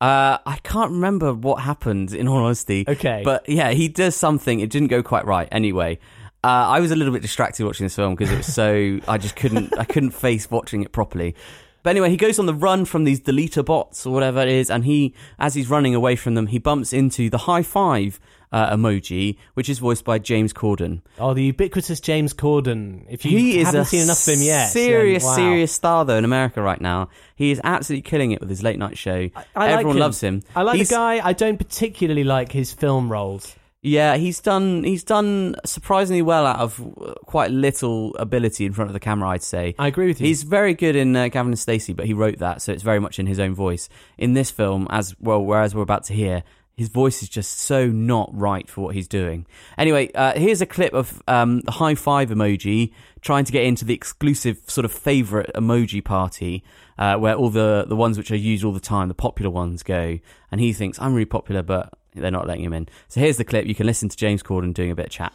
Uh, 0.00 0.38
I 0.44 0.58
can't 0.62 0.90
remember 0.90 1.32
what 1.32 1.62
happened, 1.62 2.12
in 2.12 2.28
all 2.28 2.44
honesty. 2.44 2.84
Okay. 2.86 3.22
But 3.24 3.48
yeah, 3.48 3.70
he 3.70 3.88
does 3.88 4.14
something. 4.14 4.60
It 4.60 4.68
didn't 4.70 4.88
go 4.88 5.02
quite 5.02 5.24
right. 5.24 5.48
Anyway, 5.50 5.98
uh, 6.42 6.48
I 6.48 6.80
was 6.80 6.90
a 6.90 6.96
little 6.96 7.12
bit 7.12 7.22
distracted 7.22 7.64
watching 7.64 7.86
this 7.86 7.96
film 7.96 8.14
because 8.14 8.30
it 8.30 8.36
was 8.36 8.52
so. 8.52 9.00
I 9.08 9.16
just 9.18 9.34
couldn't. 9.34 9.78
I 9.78 9.84
couldn't 9.84 10.10
face 10.10 10.50
watching 10.50 10.82
it 10.82 10.92
properly. 10.92 11.34
But 11.84 11.90
anyway, 11.90 12.08
he 12.08 12.16
goes 12.16 12.38
on 12.38 12.46
the 12.46 12.54
run 12.54 12.86
from 12.86 13.04
these 13.04 13.20
deleter 13.20 13.62
bots 13.62 14.06
or 14.06 14.12
whatever 14.14 14.40
it 14.40 14.48
is, 14.48 14.70
and 14.70 14.86
he, 14.86 15.14
as 15.38 15.54
he's 15.54 15.68
running 15.68 15.94
away 15.94 16.16
from 16.16 16.34
them, 16.34 16.46
he 16.46 16.58
bumps 16.58 16.94
into 16.94 17.28
the 17.28 17.36
high 17.38 17.62
five 17.62 18.18
uh, 18.50 18.74
emoji, 18.74 19.36
which 19.52 19.68
is 19.68 19.80
voiced 19.80 20.02
by 20.02 20.18
James 20.18 20.54
Corden. 20.54 21.02
Oh, 21.18 21.34
the 21.34 21.42
ubiquitous 21.44 22.00
James 22.00 22.32
Corden. 22.32 23.04
If 23.10 23.26
you 23.26 23.36
he 23.36 23.58
haven't 23.58 23.84
seen 23.84 24.00
enough 24.04 24.26
of 24.26 24.32
him 24.32 24.40
yet, 24.42 24.68
serious, 24.68 25.24
then 25.24 25.30
wow. 25.30 25.36
serious 25.36 25.72
star 25.72 26.04
though 26.06 26.16
in 26.16 26.24
America 26.24 26.62
right 26.62 26.80
now. 26.80 27.10
He 27.36 27.50
is 27.50 27.60
absolutely 27.62 28.08
killing 28.08 28.30
it 28.30 28.40
with 28.40 28.48
his 28.48 28.62
late 28.62 28.78
night 28.78 28.96
show. 28.96 29.28
I 29.54 29.66
like 29.66 29.70
Everyone 29.72 29.96
him. 29.96 30.00
loves 30.00 30.20
him. 30.22 30.42
I 30.56 30.62
like 30.62 30.76
He's- 30.76 30.88
the 30.88 30.94
guy. 30.94 31.20
I 31.22 31.34
don't 31.34 31.58
particularly 31.58 32.24
like 32.24 32.50
his 32.50 32.72
film 32.72 33.12
roles. 33.12 33.54
Yeah, 33.86 34.16
he's 34.16 34.40
done 34.40 34.82
he's 34.82 35.04
done 35.04 35.56
surprisingly 35.66 36.22
well 36.22 36.46
out 36.46 36.58
of 36.58 36.80
quite 37.26 37.50
little 37.50 38.16
ability 38.16 38.64
in 38.64 38.72
front 38.72 38.88
of 38.88 38.94
the 38.94 39.00
camera. 39.00 39.28
I'd 39.28 39.42
say. 39.42 39.74
I 39.78 39.88
agree 39.88 40.06
with 40.06 40.22
you. 40.22 40.26
He's 40.26 40.42
very 40.42 40.72
good 40.72 40.96
in 40.96 41.14
uh, 41.14 41.28
Gavin 41.28 41.52
and 41.52 41.58
Stacey, 41.58 41.92
but 41.92 42.06
he 42.06 42.14
wrote 42.14 42.38
that, 42.38 42.62
so 42.62 42.72
it's 42.72 42.82
very 42.82 42.98
much 42.98 43.18
in 43.18 43.26
his 43.26 43.38
own 43.38 43.54
voice. 43.54 43.90
In 44.16 44.32
this 44.32 44.50
film, 44.50 44.86
as 44.88 45.14
well, 45.20 45.44
whereas 45.44 45.74
we're 45.74 45.82
about 45.82 46.04
to 46.04 46.14
hear, 46.14 46.44
his 46.74 46.88
voice 46.88 47.22
is 47.22 47.28
just 47.28 47.58
so 47.58 47.86
not 47.88 48.30
right 48.32 48.66
for 48.70 48.80
what 48.80 48.94
he's 48.94 49.06
doing. 49.06 49.44
Anyway, 49.76 50.10
uh, 50.14 50.32
here's 50.32 50.62
a 50.62 50.66
clip 50.66 50.94
of 50.94 51.22
um, 51.28 51.60
the 51.60 51.72
high 51.72 51.94
five 51.94 52.30
emoji 52.30 52.90
trying 53.20 53.44
to 53.44 53.52
get 53.52 53.64
into 53.64 53.84
the 53.84 53.92
exclusive 53.92 54.62
sort 54.66 54.86
of 54.86 54.92
favorite 54.92 55.50
emoji 55.54 56.02
party. 56.02 56.64
Uh, 56.96 57.16
where 57.16 57.34
all 57.34 57.50
the, 57.50 57.84
the 57.88 57.96
ones 57.96 58.16
which 58.16 58.30
are 58.30 58.36
used 58.36 58.64
all 58.64 58.70
the 58.70 58.78
time, 58.78 59.08
the 59.08 59.14
popular 59.14 59.50
ones 59.50 59.82
go, 59.82 60.16
and 60.52 60.60
he 60.60 60.72
thinks 60.72 60.96
I'm 61.00 61.12
really 61.12 61.24
popular, 61.24 61.60
but 61.60 61.92
they're 62.14 62.30
not 62.30 62.46
letting 62.46 62.64
him 62.64 62.72
in. 62.72 62.88
So 63.08 63.20
here's 63.20 63.36
the 63.36 63.44
clip. 63.44 63.66
You 63.66 63.74
can 63.74 63.86
listen 63.86 64.08
to 64.08 64.16
James 64.16 64.42
Corden 64.42 64.72
doing 64.72 64.90
a 64.90 64.94
bit 64.94 65.06
of 65.06 65.12
chat. 65.12 65.32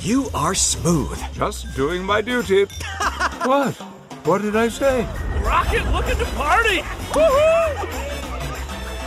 You 0.00 0.28
are 0.34 0.54
smooth. 0.54 1.20
Just 1.34 1.74
doing 1.74 2.04
my 2.04 2.20
duty. 2.20 2.64
what? 3.44 3.74
What 4.24 4.42
did 4.42 4.56
I 4.56 4.68
say? 4.68 5.06
Rocket 5.42 5.84
looking 5.92 6.18
to 6.18 6.24
party! 6.34 6.82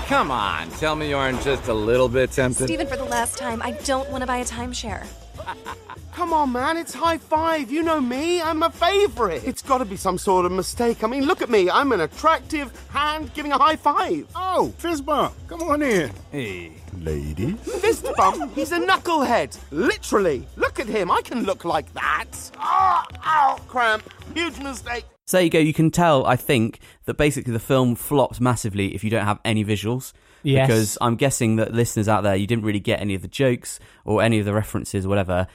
Come 0.08 0.32
on, 0.32 0.70
tell 0.72 0.96
me 0.96 1.10
you 1.10 1.18
aren't 1.18 1.42
just 1.42 1.68
a 1.68 1.74
little 1.74 2.10
bit 2.10 2.32
tempted. 2.32 2.64
Steven, 2.64 2.88
for 2.88 2.98
the 2.98 3.04
last 3.04 3.38
time, 3.38 3.62
I 3.62 3.72
don't 3.72 4.10
want 4.10 4.22
to 4.22 4.28
buy 4.28 4.38
a 4.38 4.46
timeshare. 4.46 5.06
Come 6.14 6.34
on, 6.34 6.52
man, 6.52 6.76
it's 6.78 6.94
high 6.94 7.18
five. 7.18 7.72
You 7.72 7.82
know 7.82 8.02
me, 8.02 8.42
I'm 8.42 8.62
a 8.64 8.70
favorite. 8.70 9.44
It's 9.46 9.62
got 9.62 9.78
to 9.78 9.86
be 9.86 9.96
some 9.96 10.18
sort 10.18 10.46
of 10.46 10.52
mistake. 10.52 11.04
I 11.04 11.08
mean, 11.08 11.26
look 11.26 11.42
at 11.42 11.50
me. 11.50 11.70
I'm 11.70 11.92
an 11.92 12.02
attractive 12.02 12.72
hand 12.90 13.34
giving 13.34 13.52
a 13.52 13.58
high 13.58 13.78
five. 13.78 14.28
Oh, 14.36 14.74
fist 14.78 15.06
bump. 15.06 15.34
Come 15.48 15.62
on 15.64 15.82
in. 15.82 16.12
Hey, 16.32 16.74
lady. 17.00 17.54
Fist 17.54 18.06
bump, 18.18 18.54
he's 18.54 18.72
a 18.72 18.80
knucklehead. 18.80 19.58
Literally. 19.72 20.46
Look 20.58 20.80
at 20.80 20.88
him. 20.88 21.10
I 21.10 21.22
can 21.22 21.44
look 21.44 21.64
like 21.64 21.92
that. 21.94 22.28
Ah, 22.58 23.06
ow, 23.26 23.60
cramp. 23.68 24.04
Huge 24.34 24.60
mistake. 24.60 25.06
So 25.26 25.38
there 25.38 25.44
you 25.44 25.50
go. 25.50 25.60
You 25.60 25.74
can 25.74 25.92
tell, 25.92 26.26
I 26.26 26.36
think, 26.36 26.80
that 27.06 27.16
basically 27.16 27.54
the 27.54 27.60
film 27.60 27.96
flops 27.96 28.42
massively 28.42 28.96
if 28.96 29.04
you 29.04 29.10
don't 29.10 29.26
have 29.26 29.40
any 29.46 29.64
visuals. 29.64 30.12
Yes. 30.44 30.68
Because 30.68 30.98
I'm 31.02 31.16
guessing 31.16 31.58
that 31.58 31.74
listeners 31.74 32.08
out 32.08 32.24
there, 32.24 32.36
you 32.36 32.48
didn't 32.48 32.64
really 32.64 32.80
get 32.80 33.02
any 33.02 33.16
of 33.16 33.22
the 33.22 33.28
jokes 33.28 33.80
or 34.06 34.22
any 34.22 34.40
of 34.40 34.46
the 34.46 34.54
references 34.54 35.06
or 35.06 35.10
whatever. 35.10 35.48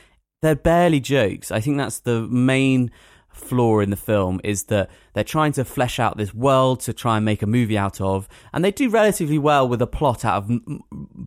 They're 0.43 0.55
barely 0.55 1.01
jokes. 1.01 1.51
I 1.51 1.61
think 1.61 1.79
that's 1.79 2.01
the 2.01 2.23
main 2.23 2.91
flaw 3.35 3.81
in 3.81 3.91
the 3.91 3.97
film 3.97 4.41
is 4.45 4.65
that 4.65 4.89
they're 5.13 5.25
trying 5.25 5.53
to 5.53 5.65
flesh 5.65 5.99
out 5.99 6.17
this 6.17 6.33
world 6.33 6.81
to 6.81 6.93
try 6.93 7.17
and 7.17 7.25
make 7.25 7.43
a 7.43 7.47
movie 7.47 7.77
out 7.77 8.01
of 8.01 8.29
and 8.53 8.65
they 8.65 8.71
do 8.71 8.89
relatively 8.89 9.39
well 9.39 9.69
with 9.69 9.83
a 9.83 9.87
plot 9.87 10.25
out 10.25 10.45
of 10.45 10.61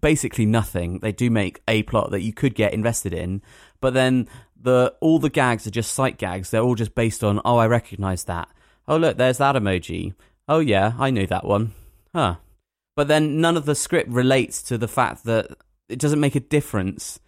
basically 0.02 0.46
nothing 0.46 1.00
they 1.00 1.12
do 1.12 1.30
make 1.30 1.62
a 1.68 1.84
plot 1.84 2.12
that 2.12 2.22
you 2.22 2.34
could 2.34 2.56
get 2.56 2.74
invested 2.74 3.14
in 3.14 3.42
but 3.82 3.94
then 3.94 4.28
the 4.60 4.94
all 5.02 5.20
the 5.20 5.30
gags 5.30 5.68
are 5.68 5.72
just 5.72 5.92
sight 5.92 6.18
gags 6.18 6.50
they're 6.50 6.62
all 6.62 6.76
just 6.76 6.96
based 6.96 7.24
on 7.24 7.42
oh 7.44 7.58
i 7.58 7.68
recognize 7.68 8.24
that 8.24 8.48
oh 8.88 8.98
look 8.98 9.18
there's 9.18 9.38
that 9.38 9.56
emoji 9.56 10.14
oh 10.48 10.60
yeah 10.60 10.94
i 10.98 11.10
knew 11.10 11.28
that 11.28 11.46
one 11.46 11.74
huh 12.16 12.36
but 12.98 13.08
then 13.08 13.40
none 13.40 13.56
of 13.56 13.66
the 13.66 13.76
script 13.76 14.10
relates 14.10 14.64
to 14.64 14.78
the 14.78 14.88
fact 14.88 15.24
that 15.26 15.56
it 15.88 16.00
doesn't 16.00 16.20
make 16.20 16.34
a 16.34 16.40
difference 16.40 17.20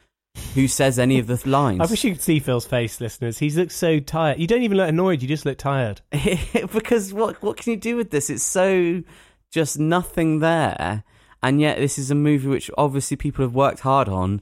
who 0.56 0.68
says 0.68 0.98
any 0.98 1.20
of 1.20 1.28
the 1.28 1.40
lines 1.50 1.80
I 1.80 1.86
wish 1.86 2.04
you 2.04 2.14
could 2.14 2.24
see 2.24 2.40
Phil's 2.40 2.66
face, 2.66 3.00
listeners. 3.00 3.38
He 3.38 3.52
looks 3.52 3.76
so 3.76 4.00
tired. 4.00 4.40
You 4.40 4.48
don't 4.48 4.64
even 4.64 4.78
look 4.78 4.90
annoyed. 4.90 5.22
You 5.22 5.28
just 5.28 5.46
look 5.46 5.60
tired. 5.60 6.02
because 6.74 7.14
what 7.14 7.42
what 7.44 7.58
can 7.58 7.72
you 7.72 7.78
do 7.78 7.96
with 7.96 8.10
this? 8.10 8.32
It's 8.32 8.44
so 8.44 9.04
just 9.52 9.78
nothing 9.78 10.40
there, 10.40 11.04
and 11.44 11.62
yet 11.62 11.78
this 11.78 12.00
is 12.00 12.10
a 12.10 12.16
movie 12.16 12.48
which 12.48 12.72
obviously 12.76 13.16
people 13.16 13.46
have 13.46 13.54
worked 13.54 13.82
hard 13.82 14.10
on. 14.10 14.42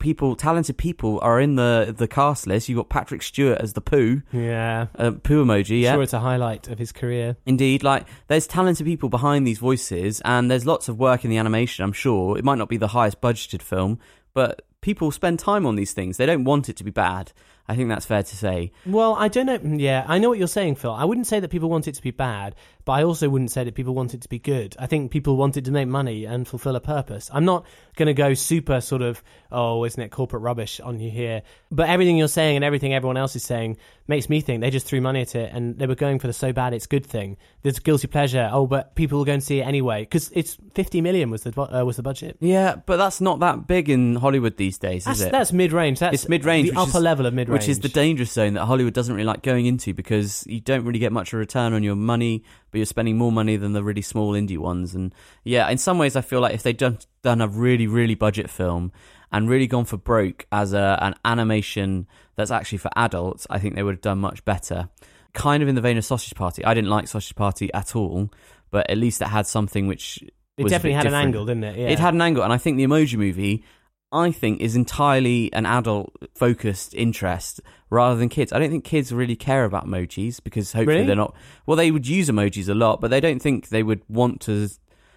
People, 0.00 0.36
talented 0.36 0.76
people, 0.78 1.18
are 1.22 1.40
in 1.40 1.56
the 1.56 1.92
the 1.96 2.06
cast 2.06 2.46
list. 2.46 2.68
You've 2.68 2.76
got 2.76 2.88
Patrick 2.88 3.20
Stewart 3.20 3.58
as 3.60 3.72
the 3.72 3.80
poo, 3.80 4.22
Yeah. 4.32 4.86
uh, 4.96 5.10
poo 5.10 5.44
emoji. 5.44 5.80
Yeah, 5.80 5.94
Sure, 5.94 6.02
it's 6.04 6.12
a 6.12 6.20
highlight 6.20 6.68
of 6.68 6.78
his 6.78 6.92
career. 6.92 7.36
Indeed, 7.46 7.82
like 7.82 8.06
there's 8.28 8.46
talented 8.46 8.86
people 8.86 9.08
behind 9.08 9.44
these 9.44 9.58
voices, 9.58 10.20
and 10.24 10.48
there's 10.48 10.64
lots 10.66 10.88
of 10.88 11.00
work 11.00 11.24
in 11.24 11.30
the 11.30 11.36
animation. 11.38 11.84
I'm 11.84 11.92
sure 11.92 12.38
it 12.38 12.44
might 12.44 12.58
not 12.58 12.68
be 12.68 12.76
the 12.76 12.88
highest 12.88 13.20
budgeted 13.20 13.60
film, 13.60 13.98
but 14.34 14.62
people 14.82 15.10
spend 15.10 15.40
time 15.40 15.66
on 15.66 15.74
these 15.74 15.92
things. 15.92 16.16
They 16.16 16.26
don't 16.26 16.44
want 16.44 16.68
it 16.68 16.76
to 16.76 16.84
be 16.84 16.92
bad. 16.92 17.32
I 17.70 17.76
think 17.76 17.90
that's 17.90 18.06
fair 18.06 18.22
to 18.22 18.36
say. 18.36 18.72
Well, 18.86 19.14
I 19.18 19.28
don't 19.28 19.44
know. 19.44 19.58
Yeah, 19.76 20.02
I 20.08 20.16
know 20.18 20.30
what 20.30 20.38
you're 20.38 20.48
saying, 20.48 20.76
Phil. 20.76 20.90
I 20.90 21.04
wouldn't 21.04 21.26
say 21.26 21.38
that 21.38 21.50
people 21.50 21.68
want 21.68 21.86
it 21.86 21.94
to 21.96 22.02
be 22.02 22.12
bad, 22.12 22.54
but 22.86 22.92
I 22.92 23.02
also 23.02 23.28
wouldn't 23.28 23.50
say 23.50 23.62
that 23.64 23.74
people 23.74 23.94
want 23.94 24.14
it 24.14 24.22
to 24.22 24.28
be 24.30 24.38
good. 24.38 24.74
I 24.78 24.86
think 24.86 25.10
people 25.10 25.36
want 25.36 25.58
it 25.58 25.66
to 25.66 25.70
make 25.70 25.86
money 25.86 26.24
and 26.24 26.48
fulfill 26.48 26.76
a 26.76 26.80
purpose. 26.80 27.28
I'm 27.30 27.44
not 27.44 27.66
going 27.98 28.06
to 28.06 28.14
go 28.14 28.32
super 28.32 28.80
sort 28.80 29.02
of, 29.02 29.22
oh, 29.52 29.84
isn't 29.84 30.00
it 30.02 30.10
corporate 30.10 30.42
rubbish 30.42 30.80
on 30.80 30.98
you 31.00 31.10
here? 31.10 31.42
But 31.70 31.90
everything 31.90 32.16
you're 32.16 32.28
saying 32.28 32.56
and 32.56 32.64
everything 32.64 32.94
everyone 32.94 33.18
else 33.18 33.36
is 33.36 33.42
saying 33.44 33.76
makes 34.06 34.30
me 34.30 34.40
think 34.40 34.62
they 34.62 34.70
just 34.70 34.86
threw 34.86 35.02
money 35.02 35.20
at 35.20 35.34
it 35.34 35.52
and 35.52 35.78
they 35.78 35.86
were 35.86 35.94
going 35.94 36.18
for 36.18 36.26
the 36.28 36.32
so 36.32 36.52
bad 36.52 36.72
it's 36.72 36.86
good 36.86 37.04
thing. 37.04 37.36
There's 37.62 37.78
guilty 37.78 38.06
pleasure. 38.08 38.48
Oh, 38.50 38.66
but 38.66 38.94
people 38.94 39.18
will 39.18 39.26
go 39.26 39.32
and 39.34 39.42
see 39.42 39.60
it 39.60 39.64
anyway 39.64 40.00
because 40.02 40.30
it's 40.34 40.56
50 40.74 41.02
million 41.02 41.30
was 41.30 41.42
the 41.42 41.60
uh, 41.60 41.84
was 41.84 41.96
the 41.96 42.02
budget. 42.02 42.38
Yeah, 42.40 42.76
but 42.86 42.96
that's 42.96 43.20
not 43.20 43.40
that 43.40 43.66
big 43.66 43.90
in 43.90 44.14
Hollywood 44.16 44.56
these 44.56 44.78
days, 44.78 45.04
That's, 45.04 45.20
is 45.20 45.26
it? 45.26 45.32
that's 45.32 45.52
mid 45.52 45.72
range. 45.72 45.98
That's 45.98 46.14
It's 46.14 46.28
mid-range, 46.28 46.70
The 46.70 46.78
upper 46.78 46.88
is- 46.98 47.02
level 47.02 47.26
of 47.26 47.34
mid 47.34 47.48
range. 47.50 47.60
which 47.62 47.68
is 47.68 47.80
the 47.80 47.88
dangerous 47.90 48.32
zone 48.32 48.54
that 48.54 48.64
Hollywood 48.64 48.94
doesn't 48.94 49.14
really 49.14 49.26
like 49.26 49.42
going 49.42 49.66
into 49.66 49.92
because 49.92 50.44
you 50.46 50.60
don't 50.60 50.84
really 50.84 51.00
get 51.00 51.12
much 51.12 51.32
of 51.32 51.34
a 51.34 51.38
return 51.38 51.72
on 51.74 51.82
your 51.82 51.96
money, 51.96 52.44
but 52.70 52.78
you're 52.78 52.86
spending 52.86 53.16
more 53.16 53.32
money 53.32 53.56
than 53.56 53.72
the 53.72 53.82
really 53.82 54.02
small 54.02 54.32
indie 54.32 54.58
ones. 54.58 54.94
And 54.94 55.14
yeah, 55.44 55.68
in 55.70 55.78
some 55.78 55.98
ways, 55.98 56.16
I 56.16 56.20
feel 56.20 56.40
like 56.40 56.54
if 56.54 56.62
they'd 56.62 56.76
done, 56.76 56.98
done 57.22 57.40
a 57.40 57.48
really, 57.48 57.86
really 57.86 58.14
budget 58.14 58.50
film 58.50 58.92
and 59.32 59.48
really 59.48 59.66
gone 59.66 59.84
for 59.84 59.96
broke 59.96 60.46
as 60.52 60.72
a, 60.72 60.98
an 61.00 61.14
animation 61.24 62.06
that's 62.36 62.50
actually 62.50 62.78
for 62.78 62.90
adults, 62.96 63.46
I 63.50 63.58
think 63.58 63.74
they 63.74 63.82
would 63.82 63.96
have 63.96 64.00
done 64.00 64.18
much 64.18 64.44
better. 64.44 64.88
Kind 65.34 65.62
of 65.62 65.68
in 65.68 65.74
the 65.74 65.80
vein 65.80 65.98
of 65.98 66.04
Sausage 66.04 66.34
Party. 66.34 66.64
I 66.64 66.74
didn't 66.74 66.90
like 66.90 67.08
Sausage 67.08 67.34
Party 67.34 67.72
at 67.74 67.94
all, 67.94 68.30
but 68.70 68.88
at 68.90 68.98
least 68.98 69.20
it 69.20 69.28
had 69.28 69.46
something 69.46 69.86
which 69.86 70.22
It 70.56 70.68
definitely 70.68 70.94
had 70.94 71.06
an 71.06 71.14
angle, 71.14 71.44
didn't 71.44 71.64
it? 71.64 71.78
Yeah. 71.78 71.88
It 71.88 71.98
had 71.98 72.14
an 72.14 72.22
angle, 72.22 72.42
and 72.42 72.52
I 72.52 72.58
think 72.58 72.76
the 72.76 72.84
Emoji 72.84 73.16
Movie, 73.16 73.64
I 74.10 74.30
think, 74.32 74.60
is 74.60 74.74
entirely 74.76 75.52
an 75.52 75.66
adult-focused 75.66 76.94
interest 76.94 77.60
rather 77.90 78.18
than 78.18 78.28
kids. 78.28 78.52
I 78.52 78.58
don't 78.58 78.70
think 78.70 78.84
kids 78.84 79.12
really 79.12 79.36
care 79.36 79.64
about 79.64 79.86
emojis 79.86 80.42
because 80.42 80.72
hopefully 80.72 80.96
Really? 80.96 81.06
they're 81.06 81.16
not. 81.16 81.34
Well, 81.66 81.76
they 81.76 81.90
would 81.90 82.06
use 82.06 82.28
emojis 82.28 82.68
a 82.68 82.74
lot, 82.74 83.00
but 83.00 83.10
they 83.10 83.20
don't 83.20 83.40
think 83.40 83.68
they 83.68 83.82
would 83.82 84.02
want 84.08 84.40
to 84.42 84.68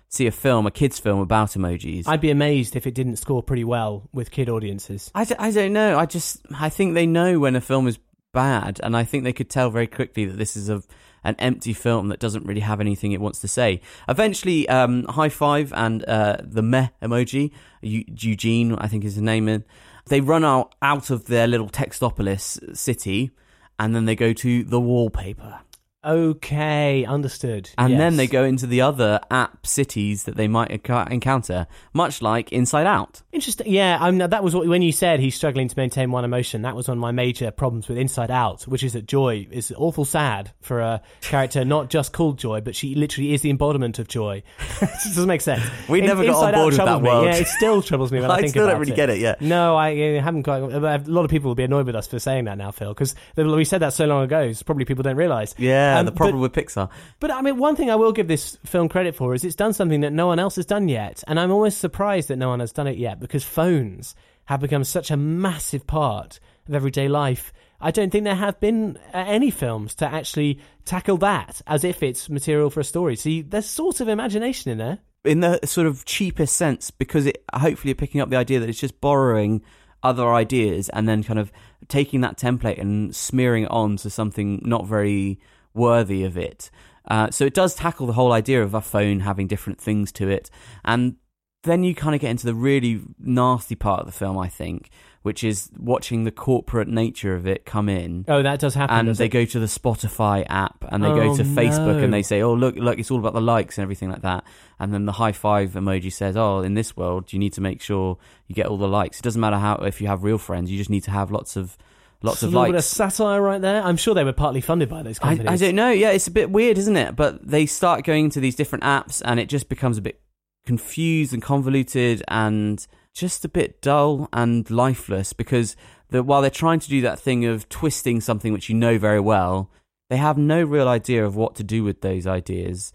see 0.10 0.27
a 0.27 0.32
film, 0.32 0.65
a 0.67 0.71
kids' 0.71 0.99
film 0.99 1.19
about 1.19 1.51
emojis. 1.51 2.04
I'd 2.08 2.19
be 2.21 2.32
amazed 2.32 2.75
if 2.75 2.86
it 2.86 2.93
didn't 2.93 3.15
score 3.15 3.41
pretty 3.41 3.63
well 3.63 4.10
with 4.12 4.30
kid 4.32 4.49
audiences. 4.49 5.10
I, 5.15 5.23
d- 5.23 5.36
I 5.39 5.51
don't 5.51 5.73
know. 5.73 5.97
I 5.97 6.06
just 6.06 6.41
I 6.60 6.69
think 6.69 6.93
they 6.93 7.06
know 7.08 7.39
when 7.39 7.56
a 7.56 7.62
film 7.62 7.88
is 7.88 7.97
bad, 8.34 8.80
and 8.84 8.95
I 8.97 9.04
think 9.06 9.23
they 9.23 9.34
could 9.34 9.49
tell 9.49 9.69
very 9.69 9.88
quickly 9.88 10.25
that 10.25 10.38
this 10.38 10.56
is 10.58 10.69
a 10.69 10.84
an 11.23 11.36
empty 11.39 11.73
film 11.73 12.10
that 12.10 12.19
doesn't 12.19 12.45
really 12.45 12.62
have 12.62 12.79
anything 12.79 13.12
it 13.12 13.21
wants 13.21 13.39
to 13.39 13.47
say. 13.47 13.81
Eventually, 14.10 14.67
um, 14.69 15.05
High 15.05 15.29
Five 15.29 15.71
and 15.75 16.03
uh, 16.05 16.38
the 16.41 16.62
meh 16.62 16.89
emoji, 17.01 17.51
Eugene, 17.81 18.75
I 18.75 18.88
think 18.88 19.03
is 19.03 19.15
his 19.15 19.23
name, 19.23 19.63
they 20.07 20.21
run 20.21 20.43
out 20.43 20.75
out 20.81 21.10
of 21.10 21.25
their 21.25 21.47
little 21.47 21.69
Textopolis 21.69 22.75
city, 22.75 23.31
and 23.79 23.95
then 23.95 24.05
they 24.05 24.15
go 24.15 24.34
to 24.34 24.63
the 24.63 24.79
wallpaper. 24.79 25.62
Okay, 26.03 27.05
understood. 27.05 27.69
And 27.77 27.99
then 27.99 28.17
they 28.17 28.25
go 28.25 28.43
into 28.43 28.65
the 28.65 28.81
other 28.81 29.19
app 29.29 29.67
cities 29.67 30.23
that 30.23 30.35
they 30.35 30.47
might 30.47 30.71
encounter, 30.71 31.67
much 31.93 32.23
like 32.23 32.51
Inside 32.51 32.87
Out. 32.87 33.21
Interesting. 33.31 33.71
Yeah, 33.71 33.99
I'm, 34.01 34.17
that 34.17 34.43
was 34.43 34.55
what, 34.55 34.67
when 34.67 34.81
you 34.81 34.91
said 34.91 35.19
he's 35.19 35.35
struggling 35.35 35.67
to 35.67 35.77
maintain 35.77 36.09
one 36.09 36.25
emotion. 36.25 36.63
That 36.63 36.75
was 36.75 36.87
one 36.87 36.97
of 36.97 37.01
my 37.01 37.11
major 37.11 37.51
problems 37.51 37.87
with 37.87 37.99
Inside 37.99 38.31
Out, 38.31 38.63
which 38.63 38.83
is 38.83 38.93
that 38.93 39.05
Joy 39.05 39.47
is 39.51 39.71
awful 39.77 40.03
sad 40.03 40.51
for 40.61 40.79
a 40.79 41.01
character 41.21 41.63
not 41.63 41.91
just 41.91 42.13
called 42.13 42.39
Joy, 42.39 42.61
but 42.61 42.75
she 42.75 42.95
literally 42.95 43.33
is 43.35 43.41
the 43.41 43.51
embodiment 43.51 43.99
of 43.99 44.07
joy. 44.07 44.41
it 44.81 44.89
doesn't 45.03 45.27
make 45.27 45.41
sense. 45.41 45.63
We 45.87 45.99
In- 45.99 46.07
never 46.07 46.23
got 46.23 46.35
on 46.35 46.35
Inside 46.35 46.53
Out 46.55 46.57
board 46.57 46.73
with 46.73 46.77
that 46.77 47.01
me. 47.01 47.09
world. 47.09 47.25
Yeah, 47.25 47.35
it 47.35 47.47
still 47.47 47.81
troubles 47.83 48.11
me 48.11 48.21
when 48.21 48.31
I, 48.31 48.33
I 48.37 48.37
think 48.39 48.49
still 48.49 48.65
don't 48.65 48.79
really 48.79 48.93
it. 48.93 48.95
get 48.95 49.11
it 49.11 49.19
yet. 49.19 49.39
No, 49.39 49.75
I, 49.75 49.89
I 49.89 50.19
haven't 50.19 50.43
quite. 50.43 50.63
A 50.63 51.03
lot 51.05 51.25
of 51.25 51.29
people 51.29 51.49
will 51.49 51.55
be 51.55 51.63
annoyed 51.63 51.85
with 51.85 51.95
us 51.95 52.07
for 52.07 52.17
saying 52.17 52.45
that 52.45 52.57
now, 52.57 52.71
Phil, 52.71 52.91
because 52.91 53.13
we 53.35 53.65
said 53.65 53.81
that 53.81 53.93
so 53.93 54.05
long 54.05 54.23
ago. 54.23 54.39
It's 54.41 54.63
probably 54.63 54.85
people 54.85 55.03
don't 55.03 55.15
realise. 55.15 55.53
Yeah, 55.59 55.90
Um, 55.99 56.06
the 56.06 56.12
but- 56.12 56.17
problem 56.17 56.41
with 56.41 56.54
Pixar. 56.54 56.89
but 57.19 57.32
I 57.32 57.41
mean, 57.41 57.58
one 57.58 57.75
thing 57.75 57.89
I 57.89 57.95
will 57.95 58.12
give 58.12 58.27
this 58.27 58.58
film 58.65 58.89
credit 58.89 59.15
for 59.15 59.34
is 59.34 59.43
it's 59.43 59.56
done 59.56 59.73
something 59.73 60.01
that 60.01 60.13
no 60.13 60.27
one 60.27 60.39
else 60.39 60.56
has 60.56 60.65
done 60.65 60.88
yet. 60.88 61.23
And 61.27 61.39
I'm 61.39 61.51
almost 61.51 61.80
surprised 61.80 62.27
that 62.30 62.38
no 62.38 62.49
one 62.49 62.60
has 62.60 62.71
done 62.71 62.88
it 62.88 62.97
yet 62.97 63.19
because 63.19 63.43
phones 63.43 64.15
have 64.45 64.60
become 64.62 64.84
such 64.84 65.12
a 65.12 65.17
massive 65.17 65.86
part 65.88 66.39
of 66.67 66.75
everyday 66.75 67.08
life. 67.08 67.54
I 67.80 67.91
don't 67.91 68.12
think 68.12 68.25
there 68.25 68.36
have 68.36 68.60
been 68.60 68.97
uh, 69.13 69.17
any 69.17 69.49
films 69.49 69.95
to 69.95 70.06
actually 70.06 70.60
tackle 70.86 71.17
that 71.17 71.62
as 71.65 71.84
if 71.84 72.04
it's 72.04 72.30
material 72.30 72.69
for 72.69 72.80
a 72.80 72.84
story. 72.84 73.15
See, 73.15 73.41
there's 73.41 73.65
sort 73.65 74.01
of 74.01 74.08
imagination 74.08 74.71
in 74.71 74.77
there. 74.77 74.99
in 75.25 75.39
the 75.39 75.60
sort 75.65 75.88
of 75.88 76.06
cheapest 76.06 76.56
sense 76.56 76.91
because 76.91 77.25
it 77.25 77.43
hopefully 77.54 77.89
you're 77.89 77.95
picking 77.95 78.21
up 78.21 78.30
the 78.30 78.36
idea 78.36 78.60
that 78.60 78.69
it's 78.69 78.80
just 78.80 78.99
borrowing 79.01 79.62
other 80.04 80.34
ideas 80.34 80.89
and 80.89 81.08
then 81.08 81.23
kind 81.23 81.39
of 81.39 81.51
taking 81.88 82.21
that 82.21 82.38
template 82.38 82.80
and 82.80 83.15
smearing 83.15 83.63
it 83.63 83.71
on 83.71 83.97
to 83.97 84.10
something 84.10 84.60
not 84.63 84.88
very 84.88 85.39
worthy 85.73 86.23
of 86.23 86.38
it. 86.38 86.69
Uh, 87.07 87.29
so 87.31 87.45
it 87.45 87.53
does 87.53 87.73
tackle 87.75 88.05
the 88.07 88.13
whole 88.13 88.31
idea 88.31 88.62
of 88.62 88.73
a 88.73 88.81
phone 88.81 89.21
having 89.21 89.47
different 89.47 89.79
things 89.81 90.12
to 90.13 90.29
it, 90.29 90.49
and 90.86 91.15
then 91.63 91.84
you 91.84 91.93
kind 91.93 92.15
of 92.15 92.21
get 92.21 92.31
into 92.31 92.45
the 92.45 92.55
really 92.55 93.01
nasty 93.19 93.75
part 93.75 93.99
of 93.99 94.05
the 94.07 94.12
film, 94.12 94.38
I 94.38 94.47
think, 94.47 94.89
which 95.21 95.43
is 95.43 95.69
watching 95.77 96.23
the 96.23 96.31
corporate 96.31 96.88
nature 96.88 97.36
of 97.36 97.45
it 97.45 97.65
come 97.65 97.88
in 97.88 98.25
Oh, 98.27 98.41
that 98.41 98.60
does 98.60 98.73
happen. 98.73 99.07
and 99.07 99.15
they 99.15 99.25
it? 99.25 99.29
go 99.29 99.45
to 99.45 99.60
the 99.60 99.67
Spotify 99.67 100.43
app 100.49 100.84
and 100.89 101.03
they 101.03 101.10
go 101.10 101.31
Oh, 101.31 101.38
to 101.38 101.43
Facebook 101.43 101.97
no. 101.97 102.03
and 102.03 102.12
they 102.13 102.23
say, 102.23 102.41
"Oh, 102.41 102.53
look, 102.55 102.75
look, 102.77 102.97
it's 102.97 103.12
all 103.12 103.19
about 103.19 103.34
the 103.34 103.41
likes 103.41 103.77
and 103.77 103.84
everything 103.84 104.10
like 104.10 104.23
that." 104.23 104.43
And 104.79 104.91
then 104.91 105.05
the 105.05 105.12
high 105.13 105.34
five 105.34 105.71
emoji 105.73 106.12
says, 106.12 106.36
"Oh, 106.36 106.62
in 106.62 106.73
this 106.73 106.97
world, 106.97 107.31
you 107.34 107.38
need 107.38 107.53
to 107.53 107.62
make 107.62 107.79
sure 107.81 108.17
you 108.47 108.55
get 108.55 108.65
all 108.65 108.77
the 108.77 108.88
likes. 108.88 109.19
It 109.19 109.23
doesn't 109.23 109.41
matter 109.41 109.57
how 109.60 109.75
if 109.75 110.01
you 110.01 110.07
have 110.07 110.23
real 110.23 110.39
friends, 110.39 110.71
you 110.71 110.77
just 110.79 110.89
need 110.89 111.03
to 111.03 111.12
have 111.12 111.29
lots 111.31 111.55
of 111.55 111.77
lots 112.21 112.43
It's 112.43 112.53
of 112.53 112.65
bit 112.65 112.75
of 112.75 112.84
satire 112.84 113.41
right 113.41 113.62
there. 113.62 113.81
I'm 113.84 113.97
sure 113.97 114.13
they 114.13 114.23
were 114.23 114.34
partly 114.34 114.62
funded 114.62 114.89
by 114.89 115.03
those 115.03 115.19
I, 115.19 115.36
companies. 115.36 115.62
I 115.62 115.65
don't 115.65 115.75
know. 115.75 115.91
Yeah, 115.91 116.12
it's 116.12 116.27
a 116.27 116.31
bit 116.31 116.51
weird, 116.51 116.77
isn't 116.77 116.95
it? 116.95 117.15
But 117.15 117.47
they 117.47 117.65
start 117.65 118.03
going 118.03 118.29
to 118.31 118.39
these 118.39 118.55
different 118.55 118.84
apps, 118.84 119.21
and 119.25 119.39
it 119.39 119.49
just 119.49 119.69
becomes 119.69 119.97
a 119.97 120.01
bit 120.01 120.21
confused 120.65 121.34
and 121.34 121.41
convoluted, 121.41 122.23
and 122.27 122.86
just 123.13 123.43
a 123.45 123.49
bit 123.49 123.81
dull 123.81 124.29
and 124.31 124.69
lifeless. 124.69 125.34
Because 125.34 125.75
the, 126.10 126.23
while 126.23 126.41
they're 126.41 126.49
trying 126.49 126.79
to 126.79 126.89
do 126.89 127.01
that 127.01 127.19
thing 127.19 127.45
of 127.45 127.67
twisting 127.69 128.21
something 128.21 128.53
which 128.53 128.69
you 128.69 128.75
know 128.75 128.97
very 128.97 129.19
well, 129.19 129.71
they 130.10 130.17
have 130.17 130.38
no 130.38 130.63
real 130.63 130.88
idea 130.88 131.25
of 131.25 131.36
what 131.36 131.55
to 131.55 131.63
do 131.63 131.84
with 131.84 132.01
those 132.01 132.27
ideas, 132.27 132.93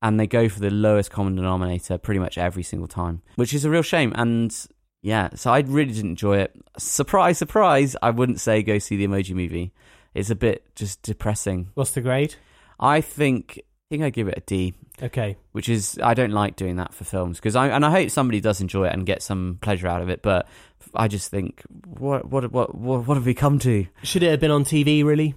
and 0.00 0.18
they 0.18 0.26
go 0.26 0.48
for 0.48 0.60
the 0.60 0.70
lowest 0.70 1.10
common 1.10 1.36
denominator 1.36 1.98
pretty 1.98 2.20
much 2.20 2.38
every 2.38 2.62
single 2.62 2.88
time, 2.88 3.22
which 3.36 3.52
is 3.52 3.64
a 3.64 3.70
real 3.70 3.82
shame. 3.82 4.12
And 4.16 4.66
yeah, 5.02 5.30
so 5.34 5.52
I 5.52 5.60
really 5.60 5.92
didn't 5.92 6.10
enjoy 6.10 6.38
it. 6.38 6.52
Surprise, 6.78 7.36
surprise! 7.38 7.96
I 8.02 8.10
wouldn't 8.10 8.40
say 8.40 8.62
go 8.62 8.78
see 8.78 8.96
the 8.96 9.06
Emoji 9.06 9.34
Movie. 9.34 9.72
It's 10.14 10.30
a 10.30 10.34
bit 10.34 10.64
just 10.74 11.02
depressing. 11.02 11.68
What's 11.74 11.90
the 11.92 12.00
grade? 12.00 12.36
I 12.80 13.00
think 13.00 13.58
I 13.58 13.62
think 13.90 14.02
I 14.04 14.10
give 14.10 14.28
it 14.28 14.38
a 14.38 14.40
D, 14.40 14.74
Okay. 15.02 15.36
which 15.52 15.68
is 15.68 15.98
I 16.02 16.14
don't 16.14 16.30
like 16.32 16.56
doing 16.56 16.76
that 16.76 16.94
for 16.94 17.04
films 17.04 17.38
because 17.38 17.56
I 17.56 17.68
and 17.68 17.84
I 17.84 17.90
hope 17.90 18.10
somebody 18.10 18.40
does 18.40 18.60
enjoy 18.60 18.86
it 18.86 18.92
and 18.94 19.04
get 19.04 19.22
some 19.22 19.58
pleasure 19.60 19.86
out 19.88 20.00
of 20.02 20.08
it. 20.08 20.22
But 20.22 20.48
I 20.94 21.08
just 21.08 21.30
think 21.30 21.62
what 21.86 22.30
what 22.30 22.50
what 22.52 22.74
what, 22.74 23.06
what 23.06 23.14
have 23.16 23.26
we 23.26 23.34
come 23.34 23.58
to? 23.60 23.86
Should 24.02 24.22
it 24.22 24.30
have 24.30 24.40
been 24.40 24.50
on 24.50 24.64
TV, 24.64 25.04
really? 25.04 25.34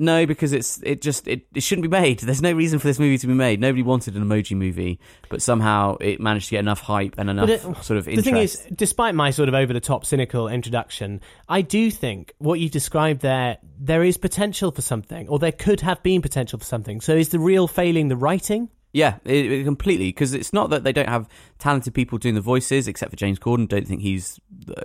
No, 0.00 0.24
because 0.24 0.54
it's 0.54 0.80
it 0.82 1.02
just 1.02 1.28
it, 1.28 1.46
it 1.54 1.62
shouldn't 1.62 1.82
be 1.82 1.88
made. 1.88 2.20
There's 2.20 2.40
no 2.40 2.52
reason 2.52 2.78
for 2.78 2.86
this 2.88 2.98
movie 2.98 3.18
to 3.18 3.26
be 3.26 3.34
made. 3.34 3.60
Nobody 3.60 3.82
wanted 3.82 4.16
an 4.16 4.24
emoji 4.24 4.56
movie, 4.56 4.98
but 5.28 5.42
somehow 5.42 5.96
it 6.00 6.20
managed 6.20 6.46
to 6.46 6.52
get 6.52 6.60
enough 6.60 6.80
hype 6.80 7.16
and 7.18 7.28
enough 7.28 7.50
it- 7.50 7.60
sort 7.60 7.98
of 7.98 8.08
interest. 8.08 8.16
The 8.16 8.22
thing 8.22 8.36
is, 8.42 8.66
despite 8.74 9.14
my 9.14 9.30
sort 9.30 9.50
of 9.50 9.54
over 9.54 9.74
the 9.74 9.80
top 9.80 10.06
cynical 10.06 10.48
introduction, 10.48 11.20
I 11.48 11.60
do 11.60 11.90
think 11.90 12.32
what 12.38 12.58
you 12.60 12.70
described 12.70 13.20
there, 13.20 13.58
there 13.78 14.02
is 14.02 14.16
potential 14.16 14.70
for 14.72 14.80
something, 14.82 15.28
or 15.28 15.38
there 15.38 15.52
could 15.52 15.82
have 15.82 16.02
been 16.02 16.22
potential 16.22 16.58
for 16.58 16.64
something. 16.64 17.00
So 17.02 17.14
is 17.14 17.28
the 17.28 17.38
real 17.38 17.68
failing 17.68 18.08
the 18.08 18.16
writing? 18.16 18.70
Yeah, 18.92 19.16
it, 19.24 19.52
it 19.52 19.64
completely. 19.64 20.08
Because 20.08 20.34
it's 20.34 20.52
not 20.52 20.70
that 20.70 20.84
they 20.84 20.92
don't 20.92 21.08
have 21.08 21.28
talented 21.58 21.94
people 21.94 22.18
doing 22.18 22.34
the 22.34 22.40
voices, 22.40 22.88
except 22.88 23.10
for 23.10 23.16
James 23.16 23.38
Corden. 23.38 23.68
Don't 23.68 23.86
think 23.86 24.02
he's 24.02 24.40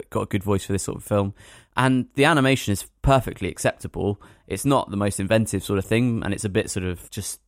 got 0.10 0.22
a 0.22 0.26
good 0.26 0.44
voice 0.44 0.65
for 0.65 0.74
this 0.74 0.84
sort 0.84 0.98
of 0.98 1.04
film. 1.04 1.34
And 1.76 2.08
the 2.15 2.26
animation 2.26 2.72
is 2.72 2.88
perfectly 3.02 3.50
acceptable. 3.50 4.22
It's 4.48 4.65
not 4.65 4.91
the 4.91 4.98
most 4.98 5.20
inventive 5.20 5.63
sort 5.63 5.80
of 5.80 5.86
thing, 5.86 6.22
and 6.24 6.34
it's 6.34 6.46
a 6.46 6.50
bit 6.50 6.70
sort 6.70 6.86
of 6.86 7.10
just 7.10 7.39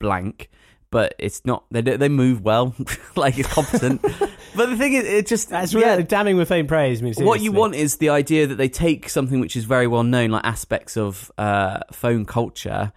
blank. 0.00 0.50
But 0.90 1.16
it's 1.18 1.44
not. 1.44 1.64
They 1.72 1.80
they 1.80 2.08
move 2.08 2.42
well, 2.42 2.72
like 3.16 3.36
it's 3.36 3.52
competent. 3.52 4.00
but 4.54 4.70
the 4.70 4.76
thing 4.76 4.92
is, 4.92 5.04
it 5.04 5.26
just 5.26 5.48
That's 5.48 5.74
yeah, 5.74 5.90
really 5.90 6.04
damning 6.04 6.36
with 6.36 6.48
faint 6.48 6.68
praise. 6.68 7.02
I 7.02 7.04
mean, 7.04 7.14
what 7.18 7.40
you 7.40 7.50
want 7.50 7.74
is 7.74 7.96
the 7.96 8.10
idea 8.10 8.46
that 8.46 8.54
they 8.54 8.68
take 8.68 9.08
something 9.08 9.40
which 9.40 9.56
is 9.56 9.64
very 9.64 9.88
well 9.88 10.04
known, 10.04 10.30
like 10.30 10.44
aspects 10.44 10.96
of 10.96 11.32
uh, 11.36 11.80
phone 11.90 12.24
culture, 12.24 12.92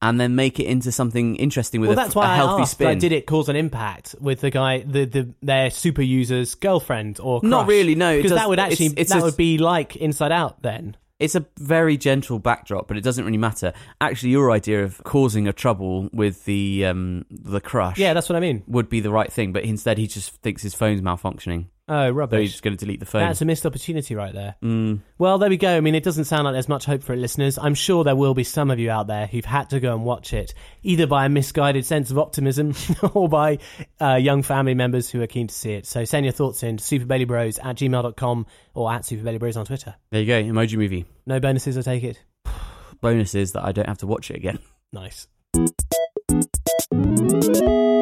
and 0.00 0.20
then 0.20 0.34
make 0.36 0.60
it 0.60 0.66
into 0.66 0.92
something 0.92 1.36
interesting 1.36 1.80
with 1.80 1.88
Well, 1.90 1.98
a, 1.98 2.02
that's 2.02 2.14
why 2.14 2.32
a 2.32 2.36
healthy 2.36 2.60
I 2.60 2.62
asked, 2.62 2.72
spin. 2.72 2.86
like, 2.88 2.98
did 3.00 3.12
it 3.12 3.26
cause 3.26 3.48
an 3.48 3.56
impact 3.56 4.14
with 4.20 4.40
the 4.40 4.50
guy, 4.50 4.80
the, 4.80 5.04
the 5.06 5.34
their 5.42 5.70
super 5.70 6.02
user's 6.02 6.54
girlfriend 6.54 7.18
or 7.20 7.40
Not 7.42 7.66
really, 7.66 7.94
no, 7.94 8.16
because 8.16 8.32
that 8.32 8.48
would 8.48 8.58
actually 8.60 8.86
it's- 8.86 9.02
it's 9.02 9.12
that 9.12 9.20
a- 9.20 9.24
would 9.24 9.36
be 9.36 9.58
like 9.58 9.96
Inside 9.96 10.32
Out 10.32 10.62
then. 10.62 10.96
It's 11.18 11.34
a 11.34 11.44
very 11.58 11.96
gentle 11.96 12.38
backdrop, 12.38 12.86
but 12.86 12.96
it 12.96 13.02
doesn't 13.02 13.24
really 13.24 13.38
matter. 13.38 13.72
Actually, 14.00 14.30
your 14.30 14.52
idea 14.52 14.84
of 14.84 15.02
causing 15.02 15.48
a 15.48 15.52
trouble 15.52 16.08
with 16.12 16.44
the 16.44 16.86
um, 16.86 17.24
the 17.28 17.60
crush, 17.60 17.98
Yeah, 17.98 18.14
that's 18.14 18.28
what 18.28 18.36
I 18.36 18.40
mean. 18.40 18.62
would 18.68 18.88
be 18.88 19.00
the 19.00 19.10
right 19.10 19.32
thing. 19.32 19.52
But 19.52 19.64
instead, 19.64 19.98
he 19.98 20.06
just 20.06 20.30
thinks 20.42 20.62
his 20.62 20.74
phone's 20.76 21.00
malfunctioning, 21.00 21.66
Oh, 21.88 22.08
so 22.08 22.10
rubbish. 22.10 22.40
he's 22.40 22.50
just 22.52 22.62
going 22.62 22.76
to 22.76 22.84
delete 22.84 23.00
the 23.00 23.06
phone. 23.06 23.22
That's 23.22 23.40
a 23.40 23.44
missed 23.44 23.64
opportunity 23.64 24.14
right 24.14 24.34
there. 24.34 24.56
Mm. 24.62 25.00
Well, 25.18 25.38
there 25.38 25.48
we 25.48 25.56
go. 25.56 25.76
I 25.76 25.80
mean, 25.80 25.94
it 25.94 26.04
doesn't 26.04 26.24
sound 26.24 26.44
like 26.44 26.54
there's 26.54 26.68
much 26.68 26.84
hope 26.84 27.02
for 27.02 27.12
it, 27.12 27.18
listeners. 27.18 27.58
I'm 27.58 27.74
sure 27.74 28.04
there 28.04 28.16
will 28.16 28.34
be 28.34 28.44
some 28.44 28.70
of 28.70 28.78
you 28.78 28.90
out 28.90 29.06
there 29.06 29.26
who've 29.26 29.44
had 29.44 29.70
to 29.70 29.80
go 29.80 29.94
and 29.94 30.04
watch 30.04 30.32
it, 30.32 30.54
either 30.82 31.06
by 31.06 31.26
a 31.26 31.28
misguided 31.28 31.86
sense 31.86 32.10
of 32.10 32.18
optimism 32.18 32.74
or 33.14 33.28
by 33.28 33.58
uh, 34.00 34.14
young 34.14 34.42
family 34.42 34.74
members 34.74 35.10
who 35.10 35.22
are 35.22 35.26
keen 35.26 35.46
to 35.46 35.54
see 35.54 35.72
it. 35.72 35.86
So 35.86 36.04
send 36.04 36.26
your 36.26 36.32
thoughts 36.32 36.62
in 36.62 36.76
to 36.76 36.84
superbellybros 36.84 37.64
at 37.64 37.76
gmail.com 37.76 38.46
or 38.74 38.92
at 38.92 39.02
superbellybros 39.02 39.56
on 39.56 39.66
Twitter. 39.66 39.94
There 40.10 40.20
you 40.20 40.26
go, 40.26 40.42
emoji 40.42 40.76
movie. 40.76 41.06
No 41.26 41.40
bonuses, 41.40 41.78
I 41.78 41.82
take 41.82 42.04
it. 42.04 42.22
Bonus 43.00 43.34
is 43.34 43.52
that 43.52 43.64
I 43.64 43.72
don't 43.72 43.88
have 43.88 43.98
to 43.98 44.06
watch 44.06 44.30
it 44.30 44.36
again. 44.36 44.58
Nice. 44.92 45.28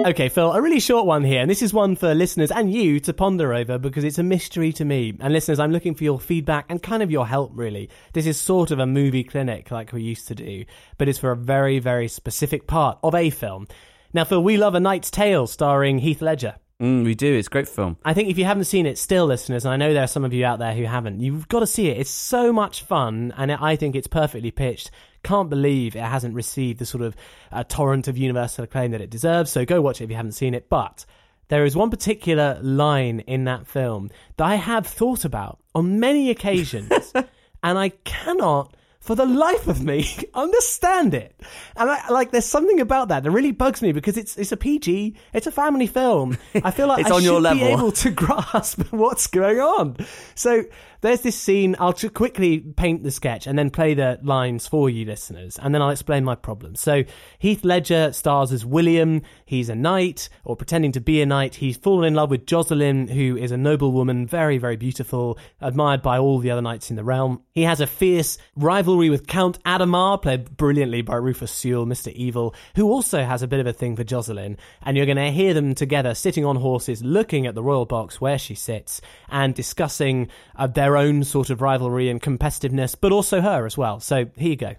Okay, 0.06 0.28
Phil, 0.28 0.52
a 0.52 0.62
really 0.62 0.78
short 0.78 1.04
one 1.04 1.24
here, 1.24 1.40
and 1.40 1.50
this 1.50 1.62
is 1.62 1.74
one 1.74 1.96
for 1.96 2.14
listeners 2.14 2.52
and 2.52 2.72
you 2.72 3.00
to 3.00 3.12
ponder 3.12 3.52
over 3.52 3.76
because 3.76 4.04
it's 4.04 4.20
a 4.20 4.22
mystery 4.22 4.72
to 4.74 4.84
me. 4.84 5.16
And 5.18 5.32
listeners, 5.32 5.58
I'm 5.58 5.72
looking 5.72 5.96
for 5.96 6.04
your 6.04 6.20
feedback 6.20 6.66
and 6.68 6.80
kind 6.80 7.02
of 7.02 7.10
your 7.10 7.26
help, 7.26 7.50
really. 7.54 7.90
This 8.12 8.24
is 8.24 8.40
sort 8.40 8.70
of 8.70 8.78
a 8.78 8.86
movie 8.86 9.24
clinic 9.24 9.72
like 9.72 9.92
we 9.92 10.04
used 10.04 10.28
to 10.28 10.36
do, 10.36 10.64
but 10.96 11.08
it's 11.08 11.18
for 11.18 11.32
a 11.32 11.36
very, 11.36 11.80
very 11.80 12.06
specific 12.06 12.68
part 12.68 13.00
of 13.02 13.16
a 13.16 13.30
film. 13.30 13.66
Now, 14.12 14.22
Phil, 14.22 14.44
we 14.44 14.56
love 14.56 14.76
A 14.76 14.80
Knight's 14.80 15.10
Tale 15.10 15.48
starring 15.48 15.98
Heath 15.98 16.22
Ledger. 16.22 16.54
Mm, 16.80 17.04
we 17.04 17.16
do. 17.16 17.34
It's 17.34 17.48
a 17.48 17.50
great 17.50 17.68
film. 17.68 17.96
I 18.04 18.14
think 18.14 18.28
if 18.28 18.38
you 18.38 18.44
haven't 18.44 18.64
seen 18.64 18.86
it 18.86 18.98
still, 18.98 19.26
listeners, 19.26 19.64
and 19.64 19.74
I 19.74 19.76
know 19.76 19.92
there 19.92 20.04
are 20.04 20.06
some 20.06 20.24
of 20.24 20.32
you 20.32 20.44
out 20.44 20.60
there 20.60 20.74
who 20.74 20.84
haven't, 20.84 21.18
you've 21.18 21.48
got 21.48 21.60
to 21.60 21.66
see 21.66 21.88
it. 21.88 21.98
It's 21.98 22.10
so 22.10 22.52
much 22.52 22.82
fun, 22.82 23.34
and 23.36 23.50
I 23.50 23.74
think 23.74 23.96
it's 23.96 24.06
perfectly 24.06 24.52
pitched. 24.52 24.92
Can't 25.26 25.50
believe 25.50 25.96
it 25.96 26.00
hasn't 26.00 26.34
received 26.34 26.78
the 26.78 26.86
sort 26.86 27.02
of 27.02 27.16
uh, 27.50 27.64
torrent 27.64 28.06
of 28.06 28.16
universal 28.16 28.62
acclaim 28.62 28.92
that 28.92 29.00
it 29.00 29.10
deserves. 29.10 29.50
So 29.50 29.64
go 29.64 29.80
watch 29.80 30.00
it 30.00 30.04
if 30.04 30.10
you 30.10 30.16
haven't 30.16 30.32
seen 30.32 30.54
it. 30.54 30.68
But 30.68 31.04
there 31.48 31.64
is 31.64 31.74
one 31.74 31.90
particular 31.90 32.60
line 32.62 33.20
in 33.20 33.44
that 33.44 33.66
film 33.66 34.10
that 34.36 34.44
I 34.44 34.54
have 34.54 34.86
thought 34.86 35.24
about 35.24 35.58
on 35.74 35.98
many 35.98 36.30
occasions, 36.30 37.12
and 37.62 37.76
I 37.78 37.88
cannot 38.04 38.76
for 39.06 39.14
the 39.14 39.24
life 39.24 39.68
of 39.68 39.82
me 39.82 40.04
understand 40.34 41.14
it. 41.14 41.40
And 41.76 41.88
I, 41.88 42.08
like, 42.08 42.32
there's 42.32 42.44
something 42.44 42.80
about 42.80 43.08
that 43.08 43.22
that 43.22 43.30
really 43.30 43.52
bugs 43.52 43.80
me 43.80 43.92
because 43.92 44.16
it's 44.16 44.36
it's 44.36 44.52
a 44.52 44.56
PG, 44.56 45.16
it's 45.32 45.46
a 45.46 45.52
family 45.52 45.86
film. 45.86 46.36
I 46.62 46.72
feel 46.72 46.88
like 46.88 47.00
It's 47.00 47.10
I 47.10 47.14
on 47.14 47.20
should 47.22 47.42
your 47.42 47.54
be 47.54 47.62
able 47.62 47.92
to 47.92 48.10
grasp 48.10 48.80
what's 48.90 49.28
going 49.28 49.60
on. 49.60 49.96
So 50.34 50.64
there's 51.06 51.20
this 51.20 51.38
scene. 51.38 51.76
I'll 51.78 51.92
quickly 51.92 52.58
paint 52.60 53.02
the 53.02 53.10
sketch 53.10 53.46
and 53.46 53.58
then 53.58 53.70
play 53.70 53.94
the 53.94 54.18
lines 54.22 54.66
for 54.66 54.90
you 54.90 55.04
listeners, 55.04 55.58
and 55.62 55.74
then 55.74 55.80
I'll 55.80 55.90
explain 55.90 56.24
my 56.24 56.34
problem. 56.34 56.74
So 56.74 57.04
Heath 57.38 57.64
Ledger 57.64 58.12
stars 58.12 58.52
as 58.52 58.66
William. 58.66 59.22
He's 59.44 59.68
a 59.68 59.74
knight 59.74 60.28
or 60.44 60.56
pretending 60.56 60.92
to 60.92 61.00
be 61.00 61.22
a 61.22 61.26
knight. 61.26 61.54
He's 61.54 61.76
fallen 61.76 62.06
in 62.06 62.14
love 62.14 62.30
with 62.30 62.46
Jocelyn, 62.46 63.08
who 63.08 63.36
is 63.36 63.52
a 63.52 63.56
noble 63.56 63.92
woman, 63.92 64.26
very 64.26 64.58
very 64.58 64.76
beautiful, 64.76 65.38
admired 65.60 66.02
by 66.02 66.18
all 66.18 66.38
the 66.40 66.50
other 66.50 66.62
knights 66.62 66.90
in 66.90 66.96
the 66.96 67.04
realm. 67.04 67.42
He 67.52 67.62
has 67.62 67.80
a 67.80 67.86
fierce 67.86 68.36
rivalry 68.56 69.08
with 69.08 69.26
Count 69.26 69.62
Adhemar, 69.64 70.20
played 70.20 70.56
brilliantly 70.56 71.02
by 71.02 71.16
Rufus 71.16 71.52
Sewell, 71.52 71.86
Mr. 71.86 72.12
Evil, 72.12 72.54
who 72.74 72.90
also 72.90 73.22
has 73.22 73.42
a 73.42 73.48
bit 73.48 73.60
of 73.60 73.66
a 73.66 73.72
thing 73.72 73.94
for 73.94 74.04
Jocelyn. 74.04 74.56
And 74.82 74.96
you're 74.96 75.06
going 75.06 75.16
to 75.16 75.30
hear 75.30 75.54
them 75.54 75.74
together 75.74 76.14
sitting 76.14 76.44
on 76.44 76.56
horses, 76.56 77.04
looking 77.04 77.46
at 77.46 77.54
the 77.54 77.62
royal 77.62 77.86
box 77.86 78.20
where 78.20 78.38
she 78.38 78.54
sits, 78.54 79.00
and 79.28 79.54
discussing 79.54 80.28
uh, 80.56 80.66
their 80.66 80.95
own 80.96 81.24
sort 81.24 81.50
of 81.50 81.60
rivalry 81.60 82.08
and 82.08 82.20
competitiveness, 82.22 82.96
but 83.00 83.12
also 83.12 83.40
her 83.40 83.66
as 83.66 83.76
well. 83.78 84.00
So 84.00 84.26
here 84.36 84.50
you 84.50 84.56
go. 84.56 84.74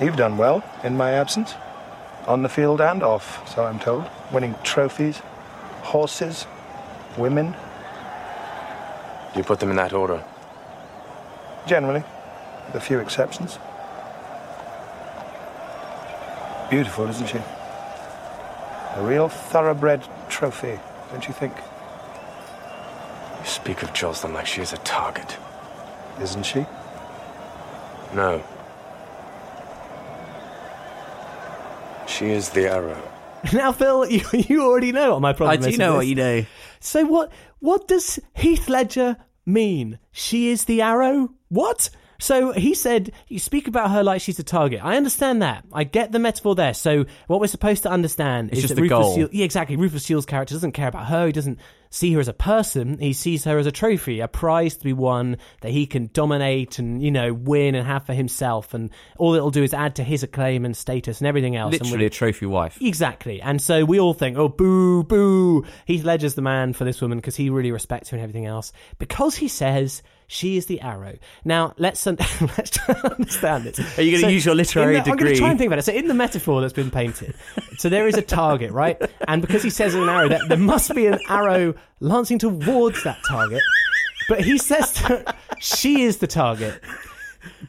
You've 0.00 0.16
done 0.16 0.36
well 0.38 0.62
in 0.84 0.96
my 0.96 1.12
absence. 1.12 1.54
On 2.26 2.42
the 2.42 2.48
field 2.48 2.80
and 2.80 3.02
off, 3.02 3.48
so 3.52 3.64
I'm 3.64 3.78
told. 3.78 4.04
Winning 4.32 4.54
trophies, 4.62 5.18
horses, 5.82 6.46
women, 7.18 7.54
Do 9.32 9.38
you 9.38 9.44
put 9.44 9.60
them 9.60 9.70
in 9.70 9.76
that 9.76 9.92
order? 9.92 10.22
generally, 11.66 12.02
with 12.66 12.74
a 12.74 12.80
few 12.80 12.98
exceptions. 12.98 13.58
Beautiful, 16.70 17.08
isn't 17.08 17.26
she? 17.28 17.38
A 17.38 19.02
real 19.02 19.28
thoroughbred 19.28 20.02
trophy, 20.28 20.78
don't 21.10 21.26
you 21.26 21.34
think? 21.34 21.52
You 23.40 23.46
speak 23.46 23.82
of 23.82 23.92
Jocelyn 23.92 24.32
like 24.34 24.46
she 24.46 24.62
is 24.62 24.72
a 24.72 24.78
target. 24.78 25.36
Isn't 26.20 26.44
she? 26.44 26.66
No. 28.14 28.42
She 32.06 32.30
is 32.30 32.50
the 32.50 32.66
arrow. 32.66 33.00
Now, 33.54 33.72
Phil, 33.72 34.06
you, 34.10 34.22
you 34.32 34.62
already 34.62 34.92
know 34.92 35.12
what 35.14 35.22
my 35.22 35.32
problem 35.32 35.64
I 35.64 35.66
is. 35.66 35.74
do 35.74 35.78
know 35.78 35.92
this. 35.92 35.96
what 35.96 36.06
you 36.08 36.14
know. 36.14 36.44
So 36.80 37.06
what 37.06 37.32
what 37.60 37.88
does 37.88 38.18
Heath 38.34 38.68
Ledger 38.68 39.16
mean? 39.46 39.98
She 40.12 40.50
is 40.50 40.64
the 40.66 40.82
arrow? 40.82 41.30
What? 41.48 41.88
So 42.20 42.52
he 42.52 42.74
said 42.74 43.12
you 43.28 43.38
speak 43.38 43.66
about 43.68 43.90
her 43.90 44.02
like 44.02 44.20
she's 44.20 44.38
a 44.38 44.44
target. 44.44 44.84
I 44.84 44.96
understand 44.96 45.42
that. 45.42 45.64
I 45.72 45.84
get 45.84 46.12
the 46.12 46.18
metaphor 46.18 46.54
there. 46.54 46.74
So 46.74 47.06
what 47.26 47.40
we're 47.40 47.46
supposed 47.46 47.82
to 47.84 47.90
understand 47.90 48.50
It's 48.50 48.58
is 48.58 48.62
just 48.64 48.68
that 48.70 48.74
the 48.76 48.82
Rufus 48.82 48.98
goal. 48.98 49.14
Sewell, 49.14 49.28
yeah, 49.32 49.44
exactly. 49.44 49.76
Rufus 49.76 50.04
Sewell's 50.04 50.26
character 50.26 50.54
doesn't 50.54 50.72
care 50.72 50.88
about 50.88 51.06
her. 51.06 51.26
He 51.26 51.32
doesn't 51.32 51.58
see 51.92 52.12
her 52.12 52.20
as 52.20 52.28
a 52.28 52.32
person. 52.32 52.98
He 52.98 53.12
sees 53.12 53.44
her 53.44 53.58
as 53.58 53.66
a 53.66 53.72
trophy, 53.72 54.20
a 54.20 54.28
prize 54.28 54.76
to 54.76 54.84
be 54.84 54.92
won 54.92 55.38
that 55.62 55.72
he 55.72 55.86
can 55.86 56.08
dominate 56.12 56.78
and 56.78 57.02
you 57.02 57.10
know 57.10 57.32
win 57.32 57.74
and 57.74 57.86
have 57.86 58.06
for 58.06 58.14
himself. 58.14 58.74
And 58.74 58.90
all 59.18 59.34
it'll 59.34 59.50
do 59.50 59.62
is 59.62 59.74
add 59.74 59.96
to 59.96 60.04
his 60.04 60.22
acclaim 60.22 60.64
and 60.64 60.76
status 60.76 61.20
and 61.20 61.26
everything 61.26 61.56
else. 61.56 61.72
And 61.74 61.82
we- 61.82 61.86
Literally 61.90 62.06
a 62.06 62.10
trophy 62.10 62.46
wife. 62.46 62.78
Exactly. 62.80 63.40
And 63.42 63.60
so 63.60 63.84
we 63.84 63.98
all 63.98 64.14
think, 64.14 64.36
oh, 64.38 64.48
boo, 64.48 65.02
boo. 65.02 65.64
Heath 65.86 66.04
Ledger's 66.04 66.34
the 66.34 66.42
man 66.42 66.72
for 66.74 66.84
this 66.84 67.00
woman 67.00 67.18
because 67.18 67.36
he 67.36 67.50
really 67.50 67.72
respects 67.72 68.10
her 68.10 68.16
and 68.16 68.22
everything 68.22 68.46
else. 68.46 68.72
Because 68.98 69.34
he 69.34 69.48
says 69.48 70.02
she 70.32 70.56
is 70.56 70.66
the 70.66 70.80
arrow. 70.80 71.18
Now, 71.44 71.74
let's, 71.76 72.06
let's 72.06 72.88
understand 72.88 73.66
it. 73.66 73.80
Are 73.98 74.02
you 74.02 74.20
gonna 74.20 74.32
use 74.32 74.46
your 74.46 74.54
literary 74.54 74.94
the- 74.94 75.10
I'm 75.10 75.16
going 75.16 75.32
to 75.32 75.36
try 75.36 75.50
and 75.50 75.58
think 75.58 75.66
about 75.66 75.80
it. 75.80 75.82
So, 75.82 75.92
in 75.92 76.06
the 76.06 76.14
metaphor 76.14 76.60
that's 76.60 76.72
been 76.72 76.92
painted, 76.92 77.34
so 77.78 77.88
there 77.88 78.06
is 78.06 78.16
a 78.16 78.22
target, 78.22 78.70
right? 78.70 78.96
And 79.26 79.42
because 79.42 79.64
he 79.64 79.70
says 79.70 79.96
an 79.96 80.08
arrow, 80.08 80.28
that 80.28 80.42
there 80.48 80.56
must 80.56 80.94
be 80.94 81.06
an 81.06 81.18
arrow 81.28 81.74
lancing 81.98 82.38
towards 82.38 83.02
that 83.02 83.18
target. 83.26 83.60
But 84.28 84.42
he 84.44 84.56
says 84.56 84.92
that 85.08 85.36
she 85.58 86.02
is 86.02 86.18
the 86.18 86.28
target. 86.28 86.80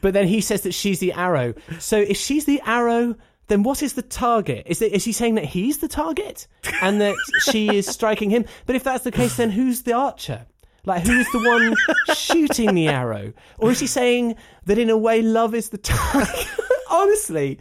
But 0.00 0.12
then 0.14 0.28
he 0.28 0.40
says 0.40 0.60
that 0.60 0.72
she's 0.72 1.00
the 1.00 1.12
arrow. 1.14 1.54
So 1.80 1.96
if 1.98 2.16
she's 2.16 2.44
the 2.44 2.62
arrow, 2.64 3.16
then 3.48 3.64
what 3.64 3.82
is 3.82 3.94
the 3.94 4.02
target? 4.02 4.66
Is, 4.68 4.80
it, 4.82 4.92
is 4.92 5.04
he 5.04 5.10
saying 5.10 5.34
that 5.34 5.46
he's 5.46 5.78
the 5.78 5.88
target 5.88 6.46
and 6.80 7.00
that 7.00 7.16
she 7.50 7.74
is 7.76 7.88
striking 7.88 8.30
him? 8.30 8.44
But 8.66 8.76
if 8.76 8.84
that's 8.84 9.02
the 9.02 9.10
case, 9.10 9.36
then 9.36 9.50
who's 9.50 9.82
the 9.82 9.94
archer? 9.94 10.46
Like, 10.84 11.06
who's 11.06 11.26
the 11.32 11.38
one 11.38 11.74
shooting 12.16 12.74
the 12.74 12.88
arrow? 12.88 13.32
Or 13.58 13.70
is 13.70 13.78
he 13.80 13.86
saying 13.86 14.34
that 14.66 14.78
in 14.78 14.90
a 14.90 14.96
way 14.96 15.22
love 15.22 15.54
is 15.54 15.68
the 15.70 15.78
target? 15.78 16.48
Honestly, 16.90 17.58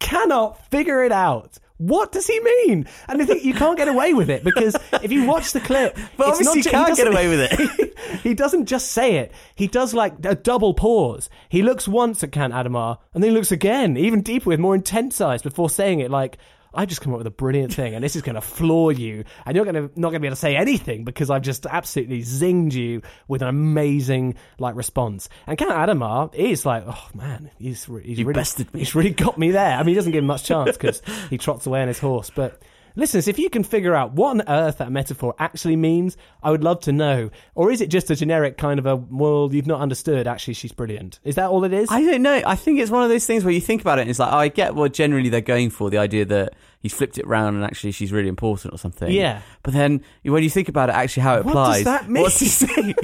cannot 0.00 0.64
figure 0.70 1.02
it 1.02 1.12
out. 1.12 1.58
What 1.78 2.10
does 2.10 2.26
he 2.26 2.38
mean? 2.40 2.86
And 3.06 3.22
I 3.22 3.24
think 3.24 3.44
you 3.44 3.54
can't 3.54 3.76
get 3.78 3.86
away 3.86 4.12
with 4.12 4.28
it 4.28 4.42
because 4.42 4.76
if 5.02 5.12
you 5.12 5.26
watch 5.26 5.52
the 5.52 5.60
clip, 5.60 5.94
But 6.16 6.28
it's 6.30 6.38
obviously 6.40 6.62
ju- 6.62 6.70
you 6.70 6.84
can't 6.84 6.96
get 6.96 7.06
away 7.06 7.28
with 7.28 7.48
it. 7.52 7.98
he 8.22 8.34
doesn't 8.34 8.66
just 8.66 8.90
say 8.90 9.16
it. 9.18 9.32
He 9.54 9.68
does 9.68 9.94
like 9.94 10.24
a 10.24 10.34
double 10.34 10.74
pause. 10.74 11.30
He 11.48 11.62
looks 11.62 11.86
once 11.86 12.22
at 12.24 12.32
Count 12.32 12.52
Adhemar 12.52 12.98
and 13.14 13.22
then 13.22 13.30
he 13.30 13.36
looks 13.36 13.52
again, 13.52 13.96
even 13.96 14.22
deeper 14.22 14.48
with 14.50 14.58
more 14.58 14.74
intense 14.74 15.20
eyes 15.20 15.40
before 15.40 15.70
saying 15.70 16.00
it 16.00 16.10
like, 16.10 16.38
I 16.74 16.86
just 16.86 17.00
come 17.00 17.12
up 17.12 17.18
with 17.18 17.26
a 17.26 17.30
brilliant 17.30 17.72
thing 17.72 17.94
and 17.94 18.04
this 18.04 18.14
is 18.16 18.22
going 18.22 18.34
to 18.34 18.40
floor 18.40 18.92
you 18.92 19.24
and 19.46 19.56
you're 19.56 19.64
going 19.64 19.74
to 19.74 20.00
not 20.00 20.10
going 20.10 20.14
to 20.14 20.20
be 20.20 20.26
able 20.26 20.36
to 20.36 20.40
say 20.40 20.56
anything 20.56 21.04
because 21.04 21.30
I've 21.30 21.42
just 21.42 21.66
absolutely 21.66 22.20
zinged 22.22 22.72
you 22.72 23.02
with 23.26 23.42
an 23.42 23.48
amazing 23.48 24.34
like 24.58 24.74
response. 24.76 25.28
And 25.46 25.56
Count 25.56 25.70
Adhemar 25.72 26.34
is 26.34 26.66
like, 26.66 26.84
oh 26.86 27.08
man, 27.14 27.50
he's, 27.58 27.84
he's 27.84 28.18
You 28.18 28.26
really, 28.26 28.34
bested 28.34 28.72
me. 28.74 28.80
he's 28.80 28.94
really 28.94 29.10
got 29.10 29.38
me 29.38 29.50
there. 29.50 29.76
I 29.76 29.78
mean, 29.78 29.88
he 29.88 29.94
doesn't 29.94 30.12
give 30.12 30.22
him 30.22 30.26
much 30.26 30.44
chance 30.44 30.76
because 30.76 31.02
he 31.30 31.38
trots 31.38 31.66
away 31.66 31.82
on 31.82 31.88
his 31.88 31.98
horse, 31.98 32.30
but 32.34 32.60
Listeners, 32.98 33.28
if 33.28 33.38
you 33.38 33.48
can 33.48 33.62
figure 33.62 33.94
out 33.94 34.14
what 34.14 34.30
on 34.30 34.42
earth 34.48 34.78
that 34.78 34.90
metaphor 34.90 35.32
actually 35.38 35.76
means, 35.76 36.16
I 36.42 36.50
would 36.50 36.64
love 36.64 36.80
to 36.80 36.92
know. 36.92 37.30
Or 37.54 37.70
is 37.70 37.80
it 37.80 37.90
just 37.90 38.10
a 38.10 38.16
generic 38.16 38.58
kind 38.58 38.80
of 38.80 38.86
a, 38.86 38.96
well, 38.96 39.48
you've 39.52 39.68
not 39.68 39.80
understood, 39.80 40.26
actually, 40.26 40.54
she's 40.54 40.72
brilliant? 40.72 41.20
Is 41.22 41.36
that 41.36 41.48
all 41.48 41.62
it 41.62 41.72
is? 41.72 41.88
I 41.92 42.02
don't 42.02 42.22
know. 42.22 42.42
I 42.44 42.56
think 42.56 42.80
it's 42.80 42.90
one 42.90 43.04
of 43.04 43.08
those 43.08 43.24
things 43.24 43.44
where 43.44 43.54
you 43.54 43.60
think 43.60 43.82
about 43.82 44.00
it 44.00 44.02
and 44.02 44.10
it's 44.10 44.18
like, 44.18 44.32
oh, 44.32 44.38
I 44.38 44.48
get 44.48 44.74
what 44.74 44.94
generally 44.94 45.28
they're 45.28 45.40
going 45.40 45.70
for, 45.70 45.90
the 45.90 45.98
idea 45.98 46.24
that 46.24 46.54
he's 46.80 46.92
flipped 46.94 47.18
it 47.18 47.26
round 47.26 47.56
and 47.56 47.64
actually 47.64 47.90
she's 47.92 48.12
really 48.12 48.28
important 48.28 48.72
or 48.74 48.78
something. 48.78 49.10
Yeah. 49.10 49.40
But 49.62 49.74
then 49.74 50.02
when 50.22 50.42
you 50.42 50.50
think 50.50 50.68
about 50.68 50.88
it, 50.88 50.94
actually 50.94 51.22
how 51.24 51.36
it 51.36 51.44
What 51.44 51.50
applies, 51.52 51.76
does 51.78 51.84
that 51.84 52.08
mean? 52.08 52.22
what's 52.22 52.38
he 52.40 52.46
saying? 52.46 52.94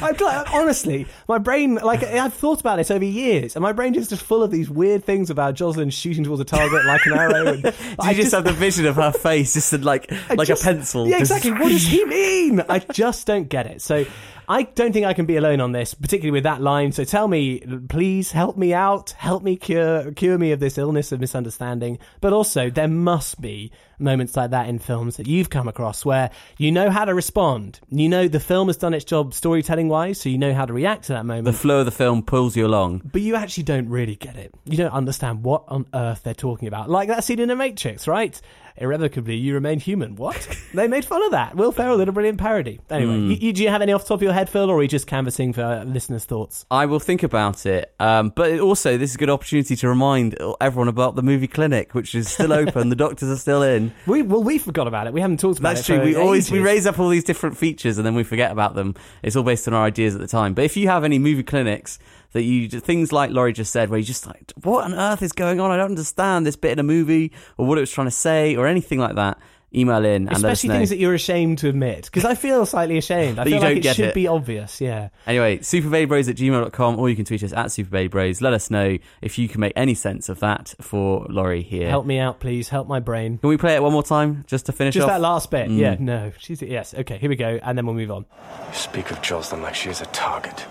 Like, 0.00 0.20
honestly, 0.52 1.06
my 1.28 1.38
brain, 1.38 1.74
like, 1.74 2.02
I've 2.02 2.32
thought 2.32 2.60
about 2.60 2.76
this 2.76 2.90
over 2.90 3.04
years, 3.04 3.54
and 3.56 3.62
my 3.62 3.72
brain 3.72 3.94
is 3.94 4.08
just 4.08 4.22
full 4.22 4.42
of 4.42 4.50
these 4.50 4.70
weird 4.70 5.04
things 5.04 5.28
about 5.30 5.54
Jocelyn 5.54 5.90
shooting 5.90 6.24
towards 6.24 6.40
a 6.40 6.44
target 6.44 6.84
like 6.86 7.04
an 7.06 7.12
arrow. 7.12 7.46
And 7.48 7.62
Do 7.62 7.70
you 8.08 8.14
just, 8.14 8.32
have 8.32 8.44
the 8.44 8.52
vision 8.52 8.86
of 8.86 8.96
her 8.96 9.12
face, 9.12 9.52
just 9.52 9.72
like 9.80 10.10
I 10.30 10.34
like 10.34 10.48
just- 10.48 10.62
a 10.62 10.64
pencil? 10.64 11.06
Yeah, 11.06 11.18
just- 11.18 11.32
exactly. 11.32 11.52
What 11.52 11.70
does 11.70 11.86
he 11.86 12.04
mean? 12.06 12.62
I 12.68 12.78
just 12.78 13.26
don't 13.26 13.48
get 13.48 13.66
it. 13.66 13.82
So 13.82 14.06
I 14.48 14.64
don't 14.64 14.92
think 14.92 15.06
I 15.06 15.14
can 15.14 15.26
be 15.26 15.36
alone 15.36 15.60
on 15.60 15.72
this, 15.72 15.94
particularly 15.94 16.32
with 16.32 16.44
that 16.44 16.60
line. 16.60 16.92
So 16.92 17.04
tell 17.04 17.28
me, 17.28 17.60
please 17.88 18.32
help 18.32 18.56
me 18.56 18.74
out, 18.74 19.10
help 19.12 19.42
me 19.42 19.56
cure 19.56 20.12
cure 20.12 20.38
me 20.38 20.52
of 20.52 20.60
this 20.60 20.78
illness 20.78 21.12
of 21.12 21.20
misunderstanding. 21.20 21.98
But 22.20 22.32
also, 22.32 22.70
there 22.70 22.88
must 22.88 23.40
be 23.40 23.72
moments 23.98 24.36
like 24.36 24.50
that 24.50 24.68
in 24.68 24.78
films 24.78 25.16
that 25.16 25.26
you've 25.26 25.50
come 25.50 25.68
across 25.68 26.04
where 26.04 26.30
you 26.58 26.72
know 26.72 26.90
how 26.90 27.04
to 27.04 27.14
respond. 27.14 27.80
You 27.90 28.08
know 28.08 28.28
the 28.28 28.40
film 28.40 28.68
has 28.68 28.76
done 28.76 28.92
its 28.92 29.04
job 29.04 29.34
storytelling 29.34 29.88
wise, 29.88 30.20
so 30.20 30.28
you 30.28 30.38
know 30.38 30.52
how 30.52 30.66
to 30.66 30.72
react 30.72 31.04
to 31.04 31.12
that 31.12 31.24
moment 31.24 31.44
the 31.44 31.52
flow 31.52 31.80
of 31.80 31.86
the 31.86 31.92
film 31.92 32.22
pulls 32.22 32.56
you 32.56 32.66
along. 32.66 33.02
but 33.12 33.22
you 33.22 33.36
actually 33.36 33.62
don't 33.64 33.88
really 33.88 34.16
get 34.16 34.36
it. 34.36 34.52
You 34.64 34.76
don't 34.76 34.92
understand 34.92 35.44
what 35.44 35.64
on 35.68 35.86
earth 35.94 36.22
they're 36.24 36.34
talking 36.34 36.68
about. 36.68 36.90
Like 36.90 37.08
that 37.08 37.24
scene 37.24 37.38
in 37.38 37.48
The 37.48 37.56
Matrix, 37.56 38.06
right? 38.08 38.40
Irrevocably 38.76 39.36
you 39.36 39.54
remain 39.54 39.78
human. 39.80 40.16
What? 40.16 40.48
they 40.74 40.88
made 40.88 41.04
fun 41.04 41.22
of 41.24 41.30
that. 41.30 41.54
Will 41.56 41.72
Ferrell 41.72 41.98
did 41.98 42.08
a 42.08 42.12
brilliant 42.12 42.38
parody. 42.38 42.80
Anyway, 42.90 43.14
you, 43.14 43.28
you- 43.48 43.52
do 43.52 43.62
you 43.62 43.68
have 43.68 43.82
any 43.82 43.92
off 43.92 44.02
the 44.02 44.08
top 44.08 44.16
of 44.18 44.22
your 44.22 44.32
head, 44.32 44.48
Phil, 44.50 44.68
or 44.70 44.78
are 44.78 44.82
you 44.82 44.88
just 44.88 45.06
canvassing 45.06 45.52
for 45.52 45.62
uh, 45.62 45.84
listeners' 45.84 46.24
thoughts? 46.24 46.66
I 46.70 46.86
will 46.86 46.98
think 47.00 47.22
about 47.22 47.66
it. 47.66 47.94
Um, 48.00 48.30
but 48.34 48.58
also, 48.58 48.96
this 48.98 49.10
is 49.10 49.16
a 49.16 49.18
good 49.18 49.30
opportunity 49.30 49.76
to 49.76 49.88
remind 49.88 50.36
everyone 50.60 50.88
about 50.88 51.14
the 51.16 51.22
movie 51.22 51.46
clinic, 51.46 51.94
which 51.94 52.14
is 52.14 52.28
still 52.28 52.52
open. 52.62 52.88
the 52.88 52.96
doctors 52.96 53.30
are 53.30 53.36
still 53.36 53.62
in. 53.62 53.92
We 54.06 54.22
well, 54.22 54.42
we 54.42 54.58
forgot 54.58 54.86
about 54.88 55.06
it. 55.06 55.12
We 55.12 55.20
haven't 55.20 55.40
talked 55.40 55.58
about 55.60 55.76
That's 55.76 55.88
it. 55.88 55.92
That's 55.92 56.04
true. 56.04 56.14
We 56.14 56.16
always 56.16 56.50
we 56.50 56.60
raise 56.60 56.86
up 56.86 56.98
all 56.98 57.08
these 57.08 57.24
different 57.24 57.56
features 57.56 57.98
and 57.98 58.06
then 58.06 58.14
we 58.14 58.24
forget 58.24 58.50
about 58.50 58.74
them. 58.74 58.94
It's 59.22 59.36
all 59.36 59.42
based 59.44 59.68
on 59.68 59.74
our 59.74 59.84
ideas 59.84 60.14
at 60.14 60.20
the 60.20 60.26
time. 60.26 60.54
But 60.54 60.64
if 60.64 60.76
you 60.76 60.88
have 60.88 61.04
any 61.04 61.18
movie 61.18 61.42
clinics 61.44 61.98
that 62.34 62.42
you 62.42 62.68
things 62.68 63.10
like 63.12 63.30
Laurie 63.30 63.52
just 63.52 63.72
said, 63.72 63.88
where 63.88 63.98
you 63.98 64.04
just 64.04 64.26
like, 64.26 64.52
what 64.62 64.84
on 64.84 64.92
earth 64.92 65.22
is 65.22 65.32
going 65.32 65.60
on? 65.60 65.70
I 65.70 65.76
don't 65.76 65.90
understand 65.90 66.44
this 66.46 66.56
bit 66.56 66.72
in 66.72 66.78
a 66.78 66.82
movie 66.84 67.32
or 67.56 67.64
what 67.66 67.78
it 67.78 67.80
was 67.80 67.90
trying 67.90 68.08
to 68.08 68.12
say 68.12 68.54
or 68.56 68.66
anything 68.66 68.98
like 68.98 69.14
that. 69.14 69.38
Email 69.76 70.04
in 70.04 70.28
and 70.28 70.36
Especially 70.36 70.68
things 70.68 70.90
that 70.90 70.98
you're 70.98 71.14
ashamed 71.14 71.58
to 71.58 71.68
admit, 71.68 72.04
because 72.04 72.24
I 72.24 72.36
feel 72.36 72.64
slightly 72.64 72.96
ashamed. 72.96 73.40
I 73.40 73.42
feel 73.42 73.54
you 73.54 73.58
like 73.58 73.68
don't 73.70 73.76
it 73.78 73.80
get 73.80 73.96
should 73.96 74.04
it. 74.10 74.14
be 74.14 74.28
obvious. 74.28 74.80
Yeah. 74.80 75.08
Anyway, 75.26 75.58
superbabybros 75.58 76.28
at 76.28 76.36
gmail.com 76.36 76.96
or 76.96 77.10
you 77.10 77.16
can 77.16 77.24
tweet 77.24 77.42
us 77.42 77.52
at 77.52 77.66
superbabybros. 77.66 78.40
Let 78.40 78.52
us 78.52 78.70
know 78.70 78.98
if 79.20 79.36
you 79.36 79.48
can 79.48 79.60
make 79.60 79.72
any 79.74 79.94
sense 79.94 80.28
of 80.28 80.38
that 80.38 80.74
for 80.80 81.26
Laurie 81.28 81.62
here. 81.62 81.88
Help 81.88 82.06
me 82.06 82.20
out, 82.20 82.38
please. 82.38 82.68
Help 82.68 82.86
my 82.86 83.00
brain. 83.00 83.38
Can 83.38 83.48
we 83.48 83.56
play 83.56 83.74
it 83.74 83.82
one 83.82 83.92
more 83.92 84.04
time 84.04 84.44
just 84.46 84.66
to 84.66 84.72
finish 84.72 84.94
Just 84.94 85.06
off? 85.06 85.10
that 85.10 85.20
last 85.20 85.50
bit. 85.50 85.68
Mm. 85.68 85.78
Yeah. 85.78 85.96
No. 85.98 86.32
She's 86.38 86.62
it 86.62 86.68
yes. 86.68 86.94
Okay. 86.94 87.18
Here 87.18 87.28
we 87.28 87.34
go, 87.34 87.58
and 87.60 87.76
then 87.76 87.84
we'll 87.84 87.96
move 87.96 88.12
on. 88.12 88.26
You 88.68 88.74
speak 88.74 89.10
of 89.10 89.22
Jocelyn 89.22 89.62
like 89.62 89.74
she 89.74 89.90
is 89.90 90.00
a 90.00 90.06
target. 90.06 90.66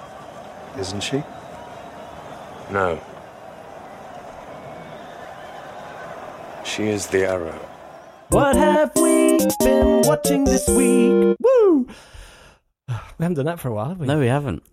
Isn't 0.79 1.01
she? 1.01 1.21
No. 2.73 2.99
She 6.65 6.87
is 6.87 7.05
the 7.07 7.27
arrow. 7.29 7.59
What 8.29 8.55
have 8.55 8.91
we 8.95 9.37
been 9.59 10.01
watching 10.05 10.43
this 10.45 10.67
week? 10.67 11.37
Woo! 11.39 11.87
We 12.87 12.93
haven't 13.19 13.35
done 13.35 13.45
that 13.45 13.59
for 13.59 13.67
a 13.69 13.73
while, 13.73 13.89
have 13.89 13.99
we? 13.99 14.07
No, 14.07 14.17
we 14.17 14.25
haven't. 14.25 14.63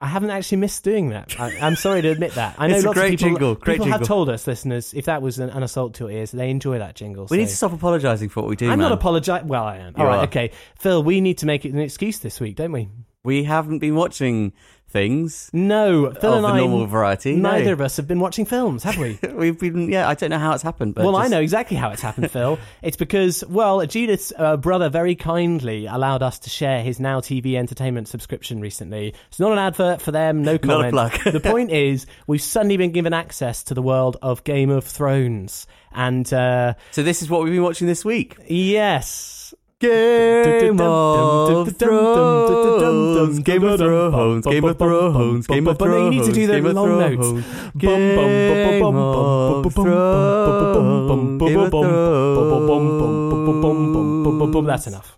I 0.00 0.06
haven't 0.06 0.30
actually 0.30 0.58
missed 0.58 0.84
doing 0.84 1.08
that. 1.10 1.38
I, 1.40 1.58
I'm 1.60 1.74
sorry 1.76 2.02
to 2.02 2.08
admit 2.08 2.32
that. 2.34 2.54
I 2.56 2.68
know 2.68 2.76
It's 2.76 2.84
a 2.84 2.86
lots 2.86 2.98
great 2.98 3.14
of 3.14 3.18
people, 3.18 3.28
jingle, 3.30 3.54
great 3.56 3.78
people 3.78 3.90
have 3.92 4.02
told 4.06 4.30
us, 4.30 4.46
listeners, 4.46 4.94
if 4.94 5.06
that 5.06 5.20
was 5.20 5.38
an, 5.40 5.50
an 5.50 5.62
assault 5.62 5.94
to 5.94 6.04
your 6.04 6.12
ears, 6.12 6.30
they 6.30 6.48
enjoy 6.50 6.78
that 6.78 6.94
jingle. 6.94 7.24
We 7.24 7.36
so- 7.36 7.40
need 7.40 7.48
to 7.48 7.56
stop 7.56 7.72
apologising 7.72 8.28
for 8.28 8.42
what 8.42 8.48
we 8.48 8.56
do, 8.56 8.66
I'm 8.70 8.78
man. 8.78 8.90
not 8.90 8.92
apologizing. 8.92 9.48
Well, 9.48 9.64
I 9.64 9.78
am. 9.78 9.94
You 9.96 10.04
All 10.04 10.06
right, 10.08 10.18
are. 10.20 10.24
okay. 10.24 10.52
Phil, 10.78 11.02
we 11.02 11.20
need 11.20 11.38
to 11.38 11.46
make 11.46 11.64
it 11.64 11.72
an 11.72 11.80
excuse 11.80 12.20
this 12.20 12.38
week, 12.40 12.56
don't 12.56 12.72
we? 12.72 12.88
We 13.24 13.44
haven't 13.44 13.80
been 13.80 13.94
watching 13.96 14.52
things. 14.90 15.48
No, 15.52 16.10
Phil 16.12 16.32
of 16.32 16.36
and 16.38 16.44
the 16.44 16.48
I. 16.48 16.56
normal 16.58 16.86
variety. 16.86 17.36
no. 17.36 17.52
Neither 17.52 17.72
of 17.72 17.80
us 17.80 17.96
have 17.96 18.06
been 18.08 18.20
watching 18.20 18.44
films, 18.44 18.82
have 18.82 18.98
we? 18.98 19.18
We've 19.34 19.58
been, 19.58 19.88
yeah. 19.90 20.08
I 20.08 20.14
don't 20.14 20.30
know 20.30 20.38
how 20.38 20.52
it's 20.52 20.62
happened, 20.62 20.94
but 20.94 21.04
well, 21.04 21.16
I 21.16 21.28
know 21.28 21.40
exactly 21.40 21.76
how 21.76 21.90
it's 21.90 22.02
happened, 22.02 22.30
Phil. 22.30 22.58
It's 22.82 22.96
because, 22.96 23.44
well, 23.48 23.84
Judith's 23.86 24.32
uh, 24.36 24.56
brother 24.56 24.88
very 24.88 25.14
kindly 25.14 25.86
allowed 25.86 26.22
us 26.22 26.38
to 26.40 26.50
share 26.50 26.82
his 26.82 26.98
Now 26.98 27.20
TV 27.20 27.54
entertainment 27.56 28.08
subscription 28.08 28.60
recently. 28.60 29.14
It's 29.28 29.38
not 29.40 29.52
an 29.52 29.58
advert 29.58 30.00
for 30.02 30.10
them, 30.12 30.42
no 30.42 30.52
Not 30.62 30.86
a 30.86 30.90
comment. 30.90 30.92
plug. 30.92 31.32
the 31.32 31.40
point 31.40 31.70
is, 31.70 32.06
we've 32.26 32.42
suddenly 32.42 32.76
been 32.76 32.92
given 32.92 33.12
access 33.12 33.62
to 33.64 33.74
the 33.74 33.82
world 33.82 34.16
of 34.22 34.44
Game 34.44 34.70
of 34.70 34.84
Thrones. 34.84 35.66
And, 35.92 36.32
uh, 36.32 36.74
So 36.92 37.02
this 37.02 37.22
is 37.22 37.28
what 37.30 37.42
we've 37.42 37.52
been 37.52 37.62
watching 37.62 37.86
this 37.86 38.04
week. 38.04 38.36
yes. 38.48 39.54
Game 39.80 40.78
of 40.78 41.74
Thrones, 41.78 43.38
Game 43.38 43.64
of 43.64 43.78
Thrones, 43.78 44.44
Game 44.44 44.64
of 44.64 44.76
Thrones, 44.76 45.46
Game 45.46 45.66
of 45.68 45.78
Thrones. 45.78 46.14
You 46.14 46.20
need 46.20 46.26
to 46.26 46.32
do 46.32 46.46
the 46.46 46.52
Game 46.52 46.66
of 46.66 46.74
long 46.74 46.98
notes. 46.98 47.16
Thrones. 47.16 47.44
Game 47.78 48.18
of 48.18 48.26
Thrones, 49.72 49.72
Game 51.40 51.58
of 51.60 51.72
Thrones. 54.52 54.66
That's 54.66 54.86
enough. 54.86 55.16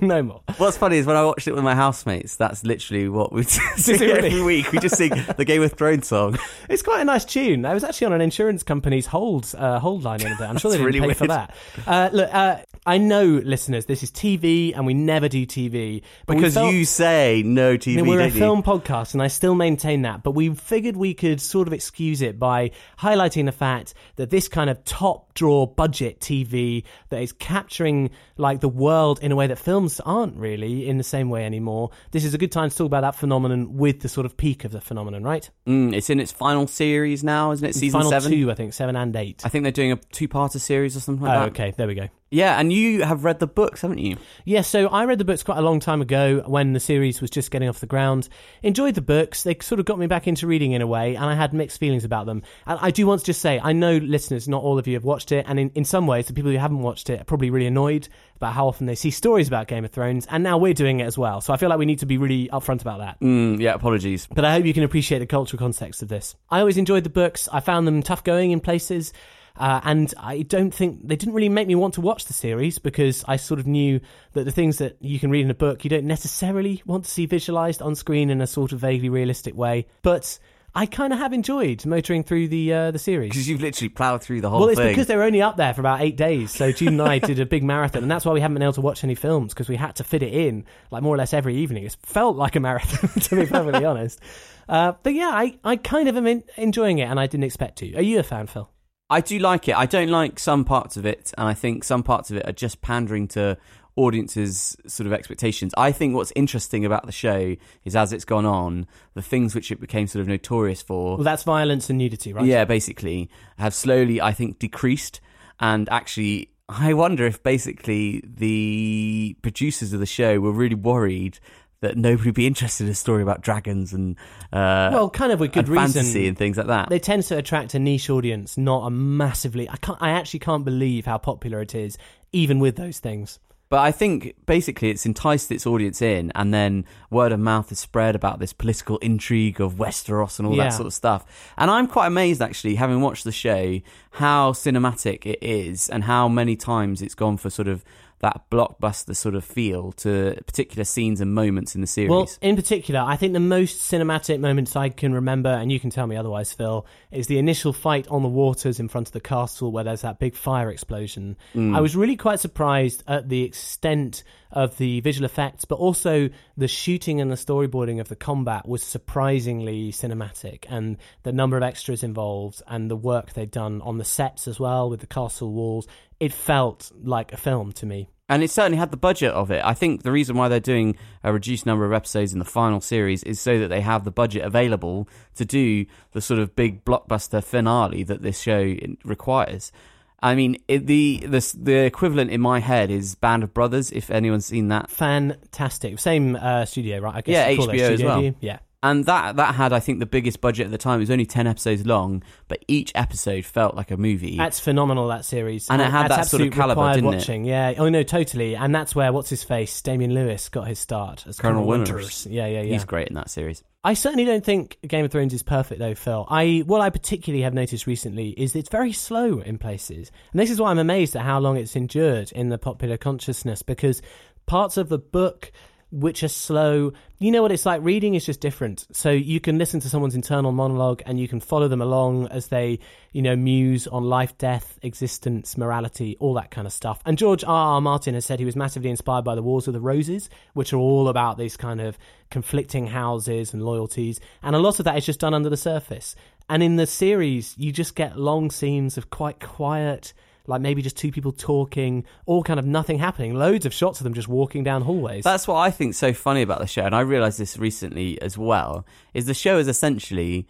no 0.00 0.22
more. 0.22 0.42
What's 0.58 0.76
funny 0.76 0.98
is 0.98 1.06
when 1.06 1.16
I 1.16 1.24
watched 1.24 1.48
it 1.48 1.54
with 1.54 1.64
my 1.64 1.74
housemates, 1.74 2.36
that's 2.36 2.62
literally 2.62 3.08
what 3.08 3.32
we 3.32 3.42
sing 3.42 3.94
it 3.96 4.00
really? 4.00 4.26
every 4.28 4.42
week. 4.42 4.70
We 4.70 4.78
just 4.78 4.96
sing 4.96 5.10
the 5.36 5.44
Game 5.44 5.62
of 5.62 5.72
Thrones 5.72 6.06
song. 6.06 6.38
It's 6.68 6.82
quite 6.82 7.00
a 7.00 7.04
nice 7.04 7.24
tune. 7.24 7.64
I 7.64 7.74
was 7.74 7.82
actually 7.82 8.06
on 8.06 8.12
an 8.12 8.20
insurance 8.20 8.62
company's 8.62 9.06
hold 9.06 9.52
uh, 9.56 9.78
hold 9.80 10.04
line 10.04 10.20
the 10.20 10.26
other 10.26 10.36
day. 10.36 10.44
I'm 10.44 10.58
sure 10.58 10.70
they 10.70 10.76
That's 10.78 10.92
didn't 10.92 11.02
really 11.02 11.14
pay 11.14 11.18
for 11.18 11.26
weird. 11.26 11.30
that. 11.30 11.54
Uh, 11.86 12.10
look, 12.12 12.32
uh, 12.34 12.58
I 12.86 12.98
know, 12.98 13.24
listeners, 13.44 13.86
this 13.86 14.02
is 14.02 14.10
TV, 14.10 14.74
and 14.74 14.86
we 14.86 14.94
never 14.94 15.28
do 15.28 15.44
TV 15.46 16.02
Because 16.26 16.54
felt- 16.54 16.72
you 16.72 16.84
say 16.84 17.42
no 17.44 17.76
TV, 17.76 17.98
I 17.98 18.02
mean, 18.02 18.06
we're 18.08 18.20
a 18.20 18.24
you? 18.26 18.30
film 18.30 18.62
podcast, 18.62 19.12
and 19.14 19.22
I 19.22 19.28
still 19.28 19.54
maintain 19.54 20.02
that. 20.02 20.22
But 20.22 20.32
we 20.32 20.54
figured 20.54 20.96
we 20.96 21.14
could 21.14 21.40
sort 21.40 21.66
of 21.68 21.74
excuse 21.74 22.22
it 22.22 22.38
by 22.38 22.70
highlighting 22.98 23.44
the 23.46 23.52
fact 23.52 23.94
that 24.16 24.30
this 24.30 24.48
kind 24.48 24.70
of 24.70 24.82
top 24.84 25.34
draw 25.34 25.66
budget 25.66 26.20
TV 26.20 26.82
that 27.10 27.22
is 27.22 27.32
capturing 27.32 28.10
like 28.36 28.60
the 28.60 28.68
world 28.68 29.18
in 29.22 29.32
a 29.32 29.36
way 29.36 29.46
that 29.46 29.58
films 29.58 30.00
aren't 30.00 30.36
really 30.36 30.88
in 30.88 30.96
the 30.98 31.04
same 31.04 31.28
way 31.30 31.44
anymore. 31.44 31.90
This 32.10 32.24
is 32.24 32.34
a 32.34 32.38
good 32.38 32.52
time 32.52 32.70
to 32.70 32.76
talk 32.76 32.86
about 32.86 33.02
that 33.02 33.14
phenomenon 33.16 33.76
with 33.76 34.00
the 34.00 34.08
sort 34.08 34.24
of 34.26 34.36
peak 34.36 34.64
of 34.64 34.72
the 34.72 34.80
phenomenon, 34.80 35.22
right? 35.22 35.48
Mm, 35.66 35.94
it's 35.94 36.10
in 36.10 36.20
its 36.20 36.32
final 36.32 36.66
series 36.66 37.22
now, 37.22 37.52
isn't 37.52 37.66
it? 37.68 37.74
Season 37.74 37.98
Final 38.00 38.10
seven. 38.10 38.32
two, 38.32 38.50
I 38.50 38.54
think, 38.54 38.72
seven 38.72 38.96
and 38.96 39.14
eight. 39.14 39.42
I 39.44 39.48
think 39.48 39.62
they're 39.64 39.72
doing 39.72 39.92
a 39.92 39.96
two-parter 39.96 40.58
series 40.60 40.96
or 40.96 41.00
something 41.00 41.24
like 41.24 41.36
Oh, 41.36 41.40
that. 41.40 41.48
okay, 41.50 41.74
there 41.76 41.86
we 41.86 41.94
go. 41.94 42.08
Yeah, 42.30 42.60
and 42.60 42.70
you 42.70 43.04
have 43.04 43.24
read 43.24 43.38
the 43.38 43.46
books, 43.46 43.80
haven't 43.80 43.98
you? 43.98 44.16
Yeah, 44.44 44.60
so 44.60 44.88
I 44.88 45.04
read 45.04 45.18
the 45.18 45.24
books 45.24 45.42
quite 45.42 45.56
a 45.56 45.62
long 45.62 45.80
time 45.80 46.02
ago 46.02 46.42
when 46.46 46.74
the 46.74 46.80
series 46.80 47.22
was 47.22 47.30
just 47.30 47.50
getting 47.50 47.70
off 47.70 47.80
the 47.80 47.86
ground. 47.86 48.28
Enjoyed 48.62 48.94
the 48.94 49.00
books. 49.02 49.44
They 49.44 49.56
sort 49.62 49.78
of 49.78 49.86
got 49.86 49.98
me 49.98 50.06
back 50.06 50.28
into 50.28 50.46
reading 50.46 50.72
in 50.72 50.82
a 50.82 50.86
way, 50.86 51.16
and 51.16 51.24
I 51.24 51.34
had 51.34 51.54
mixed 51.54 51.80
feelings 51.80 52.04
about 52.04 52.26
them. 52.26 52.42
And 52.66 52.78
I 52.82 52.90
do 52.90 53.06
want 53.06 53.20
to 53.20 53.26
just 53.26 53.40
say, 53.40 53.58
I 53.62 53.72
know 53.72 53.96
listeners, 53.96 54.46
not 54.46 54.62
all 54.62 54.78
of 54.78 54.86
you 54.86 54.94
have 54.94 55.04
watched 55.04 55.32
it, 55.32 55.46
and 55.48 55.58
in, 55.58 55.70
in 55.70 55.84
some 55.86 56.06
ways, 56.06 56.26
the 56.26 56.34
people 56.34 56.50
who 56.50 56.58
haven't 56.58 56.80
watched 56.80 57.08
it 57.08 57.22
are 57.22 57.24
probably 57.24 57.48
really 57.48 57.66
annoyed 57.66 58.08
about 58.36 58.52
how 58.52 58.68
often 58.68 58.86
they 58.86 58.94
see 58.94 59.10
stories 59.10 59.48
about 59.48 59.66
Game 59.66 59.86
of 59.86 59.90
Thrones, 59.90 60.26
and 60.30 60.44
now 60.44 60.58
we're 60.58 60.74
doing 60.74 61.00
it 61.00 61.04
as 61.04 61.16
well. 61.16 61.40
So 61.40 61.54
I 61.54 61.56
feel 61.56 61.70
like 61.70 61.78
we 61.78 61.86
need 61.86 62.00
to 62.00 62.06
be 62.06 62.18
really 62.18 62.48
upfront 62.48 62.82
about 62.82 62.98
that. 62.98 63.20
Mm, 63.20 63.58
yeah, 63.58 63.72
apologies. 63.72 64.26
But 64.26 64.44
I 64.44 64.52
hope 64.52 64.66
you 64.66 64.74
can 64.74 64.84
appreciate 64.84 65.20
the 65.20 65.26
cultural 65.26 65.58
context 65.58 66.02
of 66.02 66.08
this. 66.08 66.36
I 66.50 66.60
always 66.60 66.76
enjoyed 66.76 67.04
the 67.04 67.10
books. 67.10 67.48
I 67.50 67.60
found 67.60 67.86
them 67.86 68.02
tough 68.02 68.22
going 68.22 68.50
in 68.50 68.60
places. 68.60 69.14
Uh, 69.58 69.80
and 69.84 70.14
I 70.18 70.42
don't 70.42 70.72
think 70.72 71.06
they 71.06 71.16
didn't 71.16 71.34
really 71.34 71.48
make 71.48 71.66
me 71.66 71.74
want 71.74 71.94
to 71.94 72.00
watch 72.00 72.26
the 72.26 72.32
series 72.32 72.78
because 72.78 73.24
I 73.26 73.36
sort 73.36 73.58
of 73.60 73.66
knew 73.66 74.00
that 74.34 74.44
the 74.44 74.52
things 74.52 74.78
that 74.78 74.96
you 75.00 75.18
can 75.18 75.30
read 75.30 75.44
in 75.44 75.50
a 75.50 75.54
book 75.54 75.82
you 75.84 75.90
don't 75.90 76.04
necessarily 76.06 76.82
want 76.86 77.04
to 77.04 77.10
see 77.10 77.26
visualized 77.26 77.82
on 77.82 77.94
screen 77.94 78.30
in 78.30 78.40
a 78.40 78.46
sort 78.46 78.72
of 78.72 78.78
vaguely 78.78 79.08
realistic 79.08 79.56
way. 79.56 79.86
But 80.02 80.38
I 80.74 80.86
kind 80.86 81.12
of 81.12 81.18
have 81.18 81.32
enjoyed 81.32 81.84
motoring 81.86 82.22
through 82.22 82.48
the 82.48 82.72
uh, 82.72 82.90
the 82.92 82.98
series. 83.00 83.30
Because 83.30 83.48
you've 83.48 83.60
literally 83.60 83.88
ploughed 83.88 84.22
through 84.22 84.42
the 84.42 84.50
whole 84.50 84.60
Well, 84.60 84.68
it's 84.68 84.78
thing. 84.78 84.88
because 84.90 85.06
they 85.08 85.16
were 85.16 85.22
only 85.24 85.42
up 85.42 85.56
there 85.56 85.74
for 85.74 85.80
about 85.80 86.02
eight 86.02 86.16
days. 86.16 86.52
So 86.52 86.70
June 86.70 87.00
and 87.00 87.02
I 87.02 87.18
did 87.30 87.40
a 87.40 87.46
big 87.46 87.64
marathon, 87.64 88.02
and 88.02 88.10
that's 88.10 88.24
why 88.24 88.32
we 88.32 88.40
haven't 88.40 88.54
been 88.54 88.62
able 88.62 88.74
to 88.74 88.80
watch 88.80 89.02
any 89.02 89.16
films 89.16 89.54
because 89.54 89.68
we 89.68 89.74
had 89.76 89.96
to 89.96 90.04
fit 90.04 90.22
it 90.22 90.32
in 90.32 90.64
like 90.92 91.02
more 91.02 91.14
or 91.14 91.18
less 91.18 91.32
every 91.32 91.56
evening. 91.56 91.84
It 91.84 91.96
felt 92.04 92.36
like 92.36 92.54
a 92.54 92.60
marathon, 92.60 93.10
to 93.22 93.36
be 93.36 93.46
perfectly 93.46 93.84
honest. 93.84 94.20
Uh, 94.68 94.92
but 95.02 95.14
yeah, 95.14 95.30
I, 95.32 95.58
I 95.64 95.76
kind 95.76 96.08
of 96.08 96.16
am 96.16 96.26
in, 96.26 96.44
enjoying 96.56 96.98
it, 96.98 97.06
and 97.08 97.18
I 97.18 97.26
didn't 97.26 97.44
expect 97.44 97.78
to. 97.78 97.94
Are 97.96 98.02
you 98.02 98.18
a 98.20 98.22
fan, 98.22 98.46
Phil? 98.46 98.70
I 99.10 99.20
do 99.20 99.38
like 99.38 99.68
it. 99.68 99.76
I 99.76 99.86
don't 99.86 100.10
like 100.10 100.38
some 100.38 100.64
parts 100.64 100.96
of 100.96 101.06
it, 101.06 101.32
and 101.38 101.48
I 101.48 101.54
think 101.54 101.84
some 101.84 102.02
parts 102.02 102.30
of 102.30 102.36
it 102.36 102.46
are 102.46 102.52
just 102.52 102.82
pandering 102.82 103.28
to 103.28 103.56
audiences' 103.96 104.76
sort 104.86 105.06
of 105.06 105.12
expectations. 105.12 105.74
I 105.76 105.92
think 105.92 106.14
what's 106.14 106.32
interesting 106.36 106.84
about 106.84 107.06
the 107.06 107.12
show 107.12 107.56
is 107.84 107.96
as 107.96 108.12
it's 108.12 108.24
gone 108.24 108.46
on, 108.46 108.86
the 109.14 109.22
things 109.22 109.54
which 109.54 109.72
it 109.72 109.80
became 109.80 110.06
sort 110.06 110.20
of 110.20 110.28
notorious 110.28 110.82
for. 110.82 111.16
Well, 111.16 111.24
that's 111.24 111.42
violence 111.42 111.90
and 111.90 111.98
nudity, 111.98 112.32
right? 112.32 112.44
Yeah, 112.44 112.64
basically, 112.64 113.28
have 113.58 113.74
slowly, 113.74 114.20
I 114.20 114.32
think, 114.32 114.58
decreased. 114.58 115.20
And 115.58 115.88
actually, 115.88 116.50
I 116.68 116.92
wonder 116.92 117.26
if 117.26 117.42
basically 117.42 118.22
the 118.24 119.36
producers 119.42 119.92
of 119.92 120.00
the 120.00 120.06
show 120.06 120.38
were 120.38 120.52
really 120.52 120.76
worried 120.76 121.40
that 121.80 121.96
nobody 121.96 122.28
would 122.28 122.34
be 122.34 122.46
interested 122.46 122.84
in 122.86 122.90
a 122.90 122.94
story 122.94 123.22
about 123.22 123.40
dragons 123.40 123.92
and 123.92 124.16
uh, 124.52 124.90
Well, 124.92 125.10
kind 125.10 125.30
of 125.32 125.38
with 125.40 125.52
good 125.52 125.66
and 125.68 125.76
reason. 125.76 125.92
fantasy 126.02 126.26
and 126.26 126.36
things 126.36 126.56
like 126.56 126.66
that. 126.66 126.88
They 126.88 126.98
tend 126.98 127.22
to 127.24 127.36
attract 127.36 127.74
a 127.74 127.78
niche 127.78 128.10
audience, 128.10 128.58
not 128.58 128.86
a 128.86 128.90
massively. 128.90 129.68
I 129.68 129.76
can't. 129.76 129.98
I 130.00 130.10
actually 130.10 130.40
can't 130.40 130.64
believe 130.64 131.06
how 131.06 131.18
popular 131.18 131.60
it 131.60 131.74
is, 131.74 131.96
even 132.32 132.58
with 132.58 132.76
those 132.76 132.98
things. 132.98 133.38
But 133.70 133.80
I 133.80 133.92
think 133.92 134.34
basically 134.46 134.88
it's 134.88 135.04
enticed 135.04 135.52
its 135.52 135.66
audience 135.66 136.00
in, 136.00 136.32
and 136.34 136.54
then 136.54 136.86
word 137.10 137.32
of 137.32 137.38
mouth 137.38 137.68
has 137.68 137.78
spread 137.78 138.16
about 138.16 138.38
this 138.38 138.54
political 138.54 138.96
intrigue 138.98 139.60
of 139.60 139.74
Westeros 139.74 140.38
and 140.38 140.48
all 140.48 140.56
Yeah. 140.56 140.64
that 140.64 140.72
sort 140.72 140.86
of 140.86 140.94
stuff. 140.94 141.26
And 141.58 141.70
I'm 141.70 141.86
quite 141.86 142.06
amazed, 142.06 142.40
actually, 142.40 142.76
having 142.76 143.02
watched 143.02 143.24
the 143.24 143.30
show, 143.32 143.78
how 144.12 144.52
cinematic 144.52 145.26
it 145.26 145.38
is, 145.42 145.90
and 145.90 146.04
how 146.04 146.28
many 146.28 146.56
times 146.56 147.02
it's 147.02 147.14
gone 147.14 147.36
for 147.36 147.50
sort 147.50 147.68
of 147.68 147.84
that 148.20 148.42
blockbuster 148.50 149.14
sort 149.14 149.34
of 149.34 149.44
feel 149.44 149.92
to 149.92 150.36
particular 150.46 150.84
scenes 150.84 151.20
and 151.20 151.34
moments 151.34 151.74
in 151.74 151.80
the 151.80 151.86
series. 151.86 152.10
Well, 152.10 152.28
in 152.40 152.56
particular, 152.56 153.00
I 153.00 153.16
think 153.16 153.32
the 153.32 153.40
most 153.40 153.90
cinematic 153.90 154.40
moments 154.40 154.74
I 154.74 154.88
can 154.88 155.12
remember, 155.14 155.50
and 155.50 155.70
you 155.70 155.78
can 155.78 155.90
tell 155.90 156.06
me 156.06 156.16
otherwise, 156.16 156.52
Phil, 156.52 156.86
is 157.10 157.28
the 157.28 157.38
initial 157.38 157.72
fight 157.72 158.08
on 158.08 158.22
the 158.22 158.28
waters 158.28 158.80
in 158.80 158.88
front 158.88 159.08
of 159.08 159.12
the 159.12 159.20
castle 159.20 159.70
where 159.70 159.84
there's 159.84 160.02
that 160.02 160.18
big 160.18 160.34
fire 160.34 160.70
explosion. 160.70 161.36
Mm. 161.54 161.76
I 161.76 161.80
was 161.80 161.94
really 161.94 162.16
quite 162.16 162.40
surprised 162.40 163.04
at 163.06 163.28
the 163.28 163.44
extent 163.44 164.24
of 164.50 164.76
the 164.78 165.00
visual 165.00 165.26
effects, 165.26 165.64
but 165.64 165.76
also 165.76 166.30
the 166.56 166.68
shooting 166.68 167.20
and 167.20 167.30
the 167.30 167.36
storyboarding 167.36 168.00
of 168.00 168.08
the 168.08 168.16
combat 168.16 168.66
was 168.66 168.82
surprisingly 168.82 169.92
cinematic, 169.92 170.64
and 170.68 170.96
the 171.22 171.32
number 171.32 171.56
of 171.56 171.62
extras 171.62 172.02
involved 172.02 172.62
and 172.66 172.90
the 172.90 172.96
work 172.96 173.34
they'd 173.34 173.50
done 173.50 173.80
on 173.82 173.98
the 173.98 174.04
sets 174.04 174.48
as 174.48 174.58
well 174.58 174.90
with 174.90 175.00
the 175.00 175.06
castle 175.06 175.52
walls, 175.52 175.86
it 176.20 176.32
felt 176.32 176.90
like 177.02 177.32
a 177.32 177.36
film 177.36 177.72
to 177.72 177.86
me. 177.86 178.10
And 178.30 178.42
it 178.42 178.50
certainly 178.50 178.76
had 178.76 178.90
the 178.90 178.98
budget 178.98 179.32
of 179.32 179.50
it. 179.50 179.64
I 179.64 179.72
think 179.72 180.02
the 180.02 180.12
reason 180.12 180.36
why 180.36 180.48
they're 180.48 180.60
doing 180.60 180.96
a 181.24 181.32
reduced 181.32 181.64
number 181.64 181.86
of 181.86 181.94
episodes 181.94 182.34
in 182.34 182.38
the 182.38 182.44
final 182.44 182.80
series 182.80 183.22
is 183.22 183.40
so 183.40 183.58
that 183.58 183.68
they 183.68 183.80
have 183.80 184.04
the 184.04 184.10
budget 184.10 184.44
available 184.44 185.08
to 185.36 185.46
do 185.46 185.86
the 186.12 186.20
sort 186.20 186.38
of 186.38 186.54
big 186.54 186.84
blockbuster 186.84 187.42
finale 187.42 188.02
that 188.02 188.20
this 188.20 188.38
show 188.38 188.76
requires. 189.02 189.72
I 190.20 190.34
mean, 190.34 190.56
it, 190.66 190.86
the 190.86 191.22
the 191.26 191.56
the 191.58 191.84
equivalent 191.84 192.30
in 192.30 192.40
my 192.40 192.58
head 192.58 192.90
is 192.90 193.14
Band 193.14 193.44
of 193.44 193.54
Brothers. 193.54 193.92
If 193.92 194.10
anyone's 194.10 194.46
seen 194.46 194.68
that, 194.68 194.90
fantastic. 194.90 195.98
Same 196.00 196.34
uh, 196.34 196.64
studio, 196.64 196.98
right? 196.98 197.14
I 197.14 197.20
guess 197.20 197.32
yeah, 197.32 197.56
HBO 197.56 197.62
studio, 197.62 197.92
as 197.92 198.02
well. 198.02 198.34
Yeah. 198.40 198.58
And 198.82 199.06
that 199.06 199.36
that 199.36 199.56
had, 199.56 199.72
I 199.72 199.80
think, 199.80 199.98
the 199.98 200.06
biggest 200.06 200.40
budget 200.40 200.66
at 200.66 200.70
the 200.70 200.78
time. 200.78 201.00
It 201.00 201.02
was 201.02 201.10
only 201.10 201.26
ten 201.26 201.48
episodes 201.48 201.84
long, 201.84 202.22
but 202.46 202.64
each 202.68 202.92
episode 202.94 203.44
felt 203.44 203.74
like 203.74 203.90
a 203.90 203.96
movie. 203.96 204.36
That's 204.36 204.60
phenomenal. 204.60 205.08
That 205.08 205.24
series, 205.24 205.68
And 205.68 205.82
it 205.82 205.86
had 205.86 206.08
That's 206.08 206.30
that 206.30 206.36
sort 206.36 206.42
of 206.42 206.52
caliber, 206.52 206.94
didn't 206.94 207.12
it? 207.12 207.16
watching. 207.16 207.44
Yeah. 207.44 207.74
Oh 207.78 207.88
no, 207.88 208.04
totally. 208.04 208.54
And 208.54 208.72
that's 208.72 208.94
where 208.94 209.12
what's 209.12 209.30
his 209.30 209.42
face, 209.42 209.82
Damian 209.82 210.14
Lewis, 210.14 210.48
got 210.48 210.68
his 210.68 210.78
start 210.78 211.26
as 211.26 211.38
Colonel 211.38 211.62
Colonel 211.62 211.68
Winters. 211.68 211.94
Winters. 211.94 212.26
Yeah, 212.26 212.46
yeah, 212.46 212.62
yeah. 212.62 212.72
He's 212.74 212.84
great 212.84 213.08
in 213.08 213.14
that 213.14 213.30
series. 213.30 213.64
I 213.82 213.94
certainly 213.94 214.24
don't 214.24 214.44
think 214.44 214.76
Game 214.86 215.04
of 215.04 215.10
Thrones 215.10 215.34
is 215.34 215.42
perfect 215.42 215.80
though, 215.80 215.94
Phil. 215.96 216.26
I 216.28 216.62
what 216.66 216.80
I 216.80 216.90
particularly 216.90 217.42
have 217.42 217.54
noticed 217.54 217.86
recently 217.88 218.28
is 218.30 218.54
it's 218.54 218.68
very 218.68 218.92
slow 218.92 219.40
in 219.40 219.58
places. 219.58 220.12
And 220.32 220.40
this 220.40 220.50
is 220.50 220.60
why 220.60 220.70
I'm 220.70 220.78
amazed 220.78 221.16
at 221.16 221.22
how 221.22 221.40
long 221.40 221.56
it's 221.56 221.74
endured 221.74 222.30
in 222.30 222.48
the 222.48 222.58
popular 222.58 222.96
consciousness 222.96 223.62
because 223.62 224.02
parts 224.46 224.76
of 224.76 224.88
the 224.88 224.98
book 224.98 225.50
which 225.90 226.22
are 226.22 226.28
slow, 226.28 226.92
you 227.18 227.30
know 227.30 227.40
what 227.40 227.50
it's 227.50 227.64
like 227.64 227.82
reading 227.82 228.14
is 228.14 228.26
just 228.26 228.40
different. 228.40 228.86
So 228.92 229.10
you 229.10 229.40
can 229.40 229.56
listen 229.56 229.80
to 229.80 229.88
someone's 229.88 230.14
internal 230.14 230.52
monologue 230.52 231.02
and 231.06 231.18
you 231.18 231.28
can 231.28 231.40
follow 231.40 231.66
them 231.66 231.80
along 231.80 232.28
as 232.28 232.48
they, 232.48 232.78
you 233.12 233.22
know, 233.22 233.34
muse 233.34 233.86
on 233.86 234.04
life, 234.04 234.36
death, 234.36 234.78
existence, 234.82 235.56
morality, 235.56 236.16
all 236.20 236.34
that 236.34 236.50
kind 236.50 236.66
of 236.66 236.72
stuff. 236.72 237.00
And 237.06 237.16
George 237.16 237.42
R. 237.42 237.74
R. 237.74 237.80
Martin 237.80 238.14
has 238.14 238.26
said 238.26 238.38
he 238.38 238.44
was 238.44 238.56
massively 238.56 238.90
inspired 238.90 239.24
by 239.24 239.34
the 239.34 239.42
Wars 239.42 239.66
of 239.66 239.72
the 239.72 239.80
Roses, 239.80 240.28
which 240.52 240.72
are 240.72 240.78
all 240.78 241.08
about 241.08 241.38
these 241.38 241.56
kind 241.56 241.80
of 241.80 241.96
conflicting 242.30 242.86
houses 242.86 243.54
and 243.54 243.62
loyalties. 243.64 244.20
And 244.42 244.54
a 244.54 244.58
lot 244.58 244.78
of 244.78 244.84
that 244.84 244.98
is 244.98 245.06
just 245.06 245.20
done 245.20 245.34
under 245.34 245.48
the 245.48 245.56
surface. 245.56 246.14
And 246.50 246.62
in 246.62 246.76
the 246.76 246.86
series, 246.86 247.54
you 247.58 247.72
just 247.72 247.94
get 247.94 248.18
long 248.18 248.50
scenes 248.50 248.98
of 248.98 249.10
quite 249.10 249.40
quiet, 249.40 250.12
like 250.48 250.60
maybe 250.60 250.82
just 250.82 250.96
two 250.96 251.12
people 251.12 251.30
talking, 251.30 252.04
all 252.26 252.42
kind 252.42 252.58
of 252.58 252.66
nothing 252.66 252.98
happening. 252.98 253.34
Loads 253.34 253.66
of 253.66 253.72
shots 253.74 254.00
of 254.00 254.04
them 254.04 254.14
just 254.14 254.28
walking 254.28 254.64
down 254.64 254.82
hallways. 254.82 255.22
That's 255.22 255.46
what 255.46 255.56
I 255.56 255.70
think 255.70 255.94
so 255.94 256.12
funny 256.12 256.42
about 256.42 256.58
the 256.58 256.66
show, 256.66 256.82
and 256.84 256.94
I 256.94 257.00
realised 257.00 257.38
this 257.38 257.58
recently 257.58 258.20
as 258.22 258.36
well. 258.38 258.84
Is 259.14 259.26
the 259.26 259.34
show 259.34 259.58
is 259.58 259.68
essentially 259.68 260.46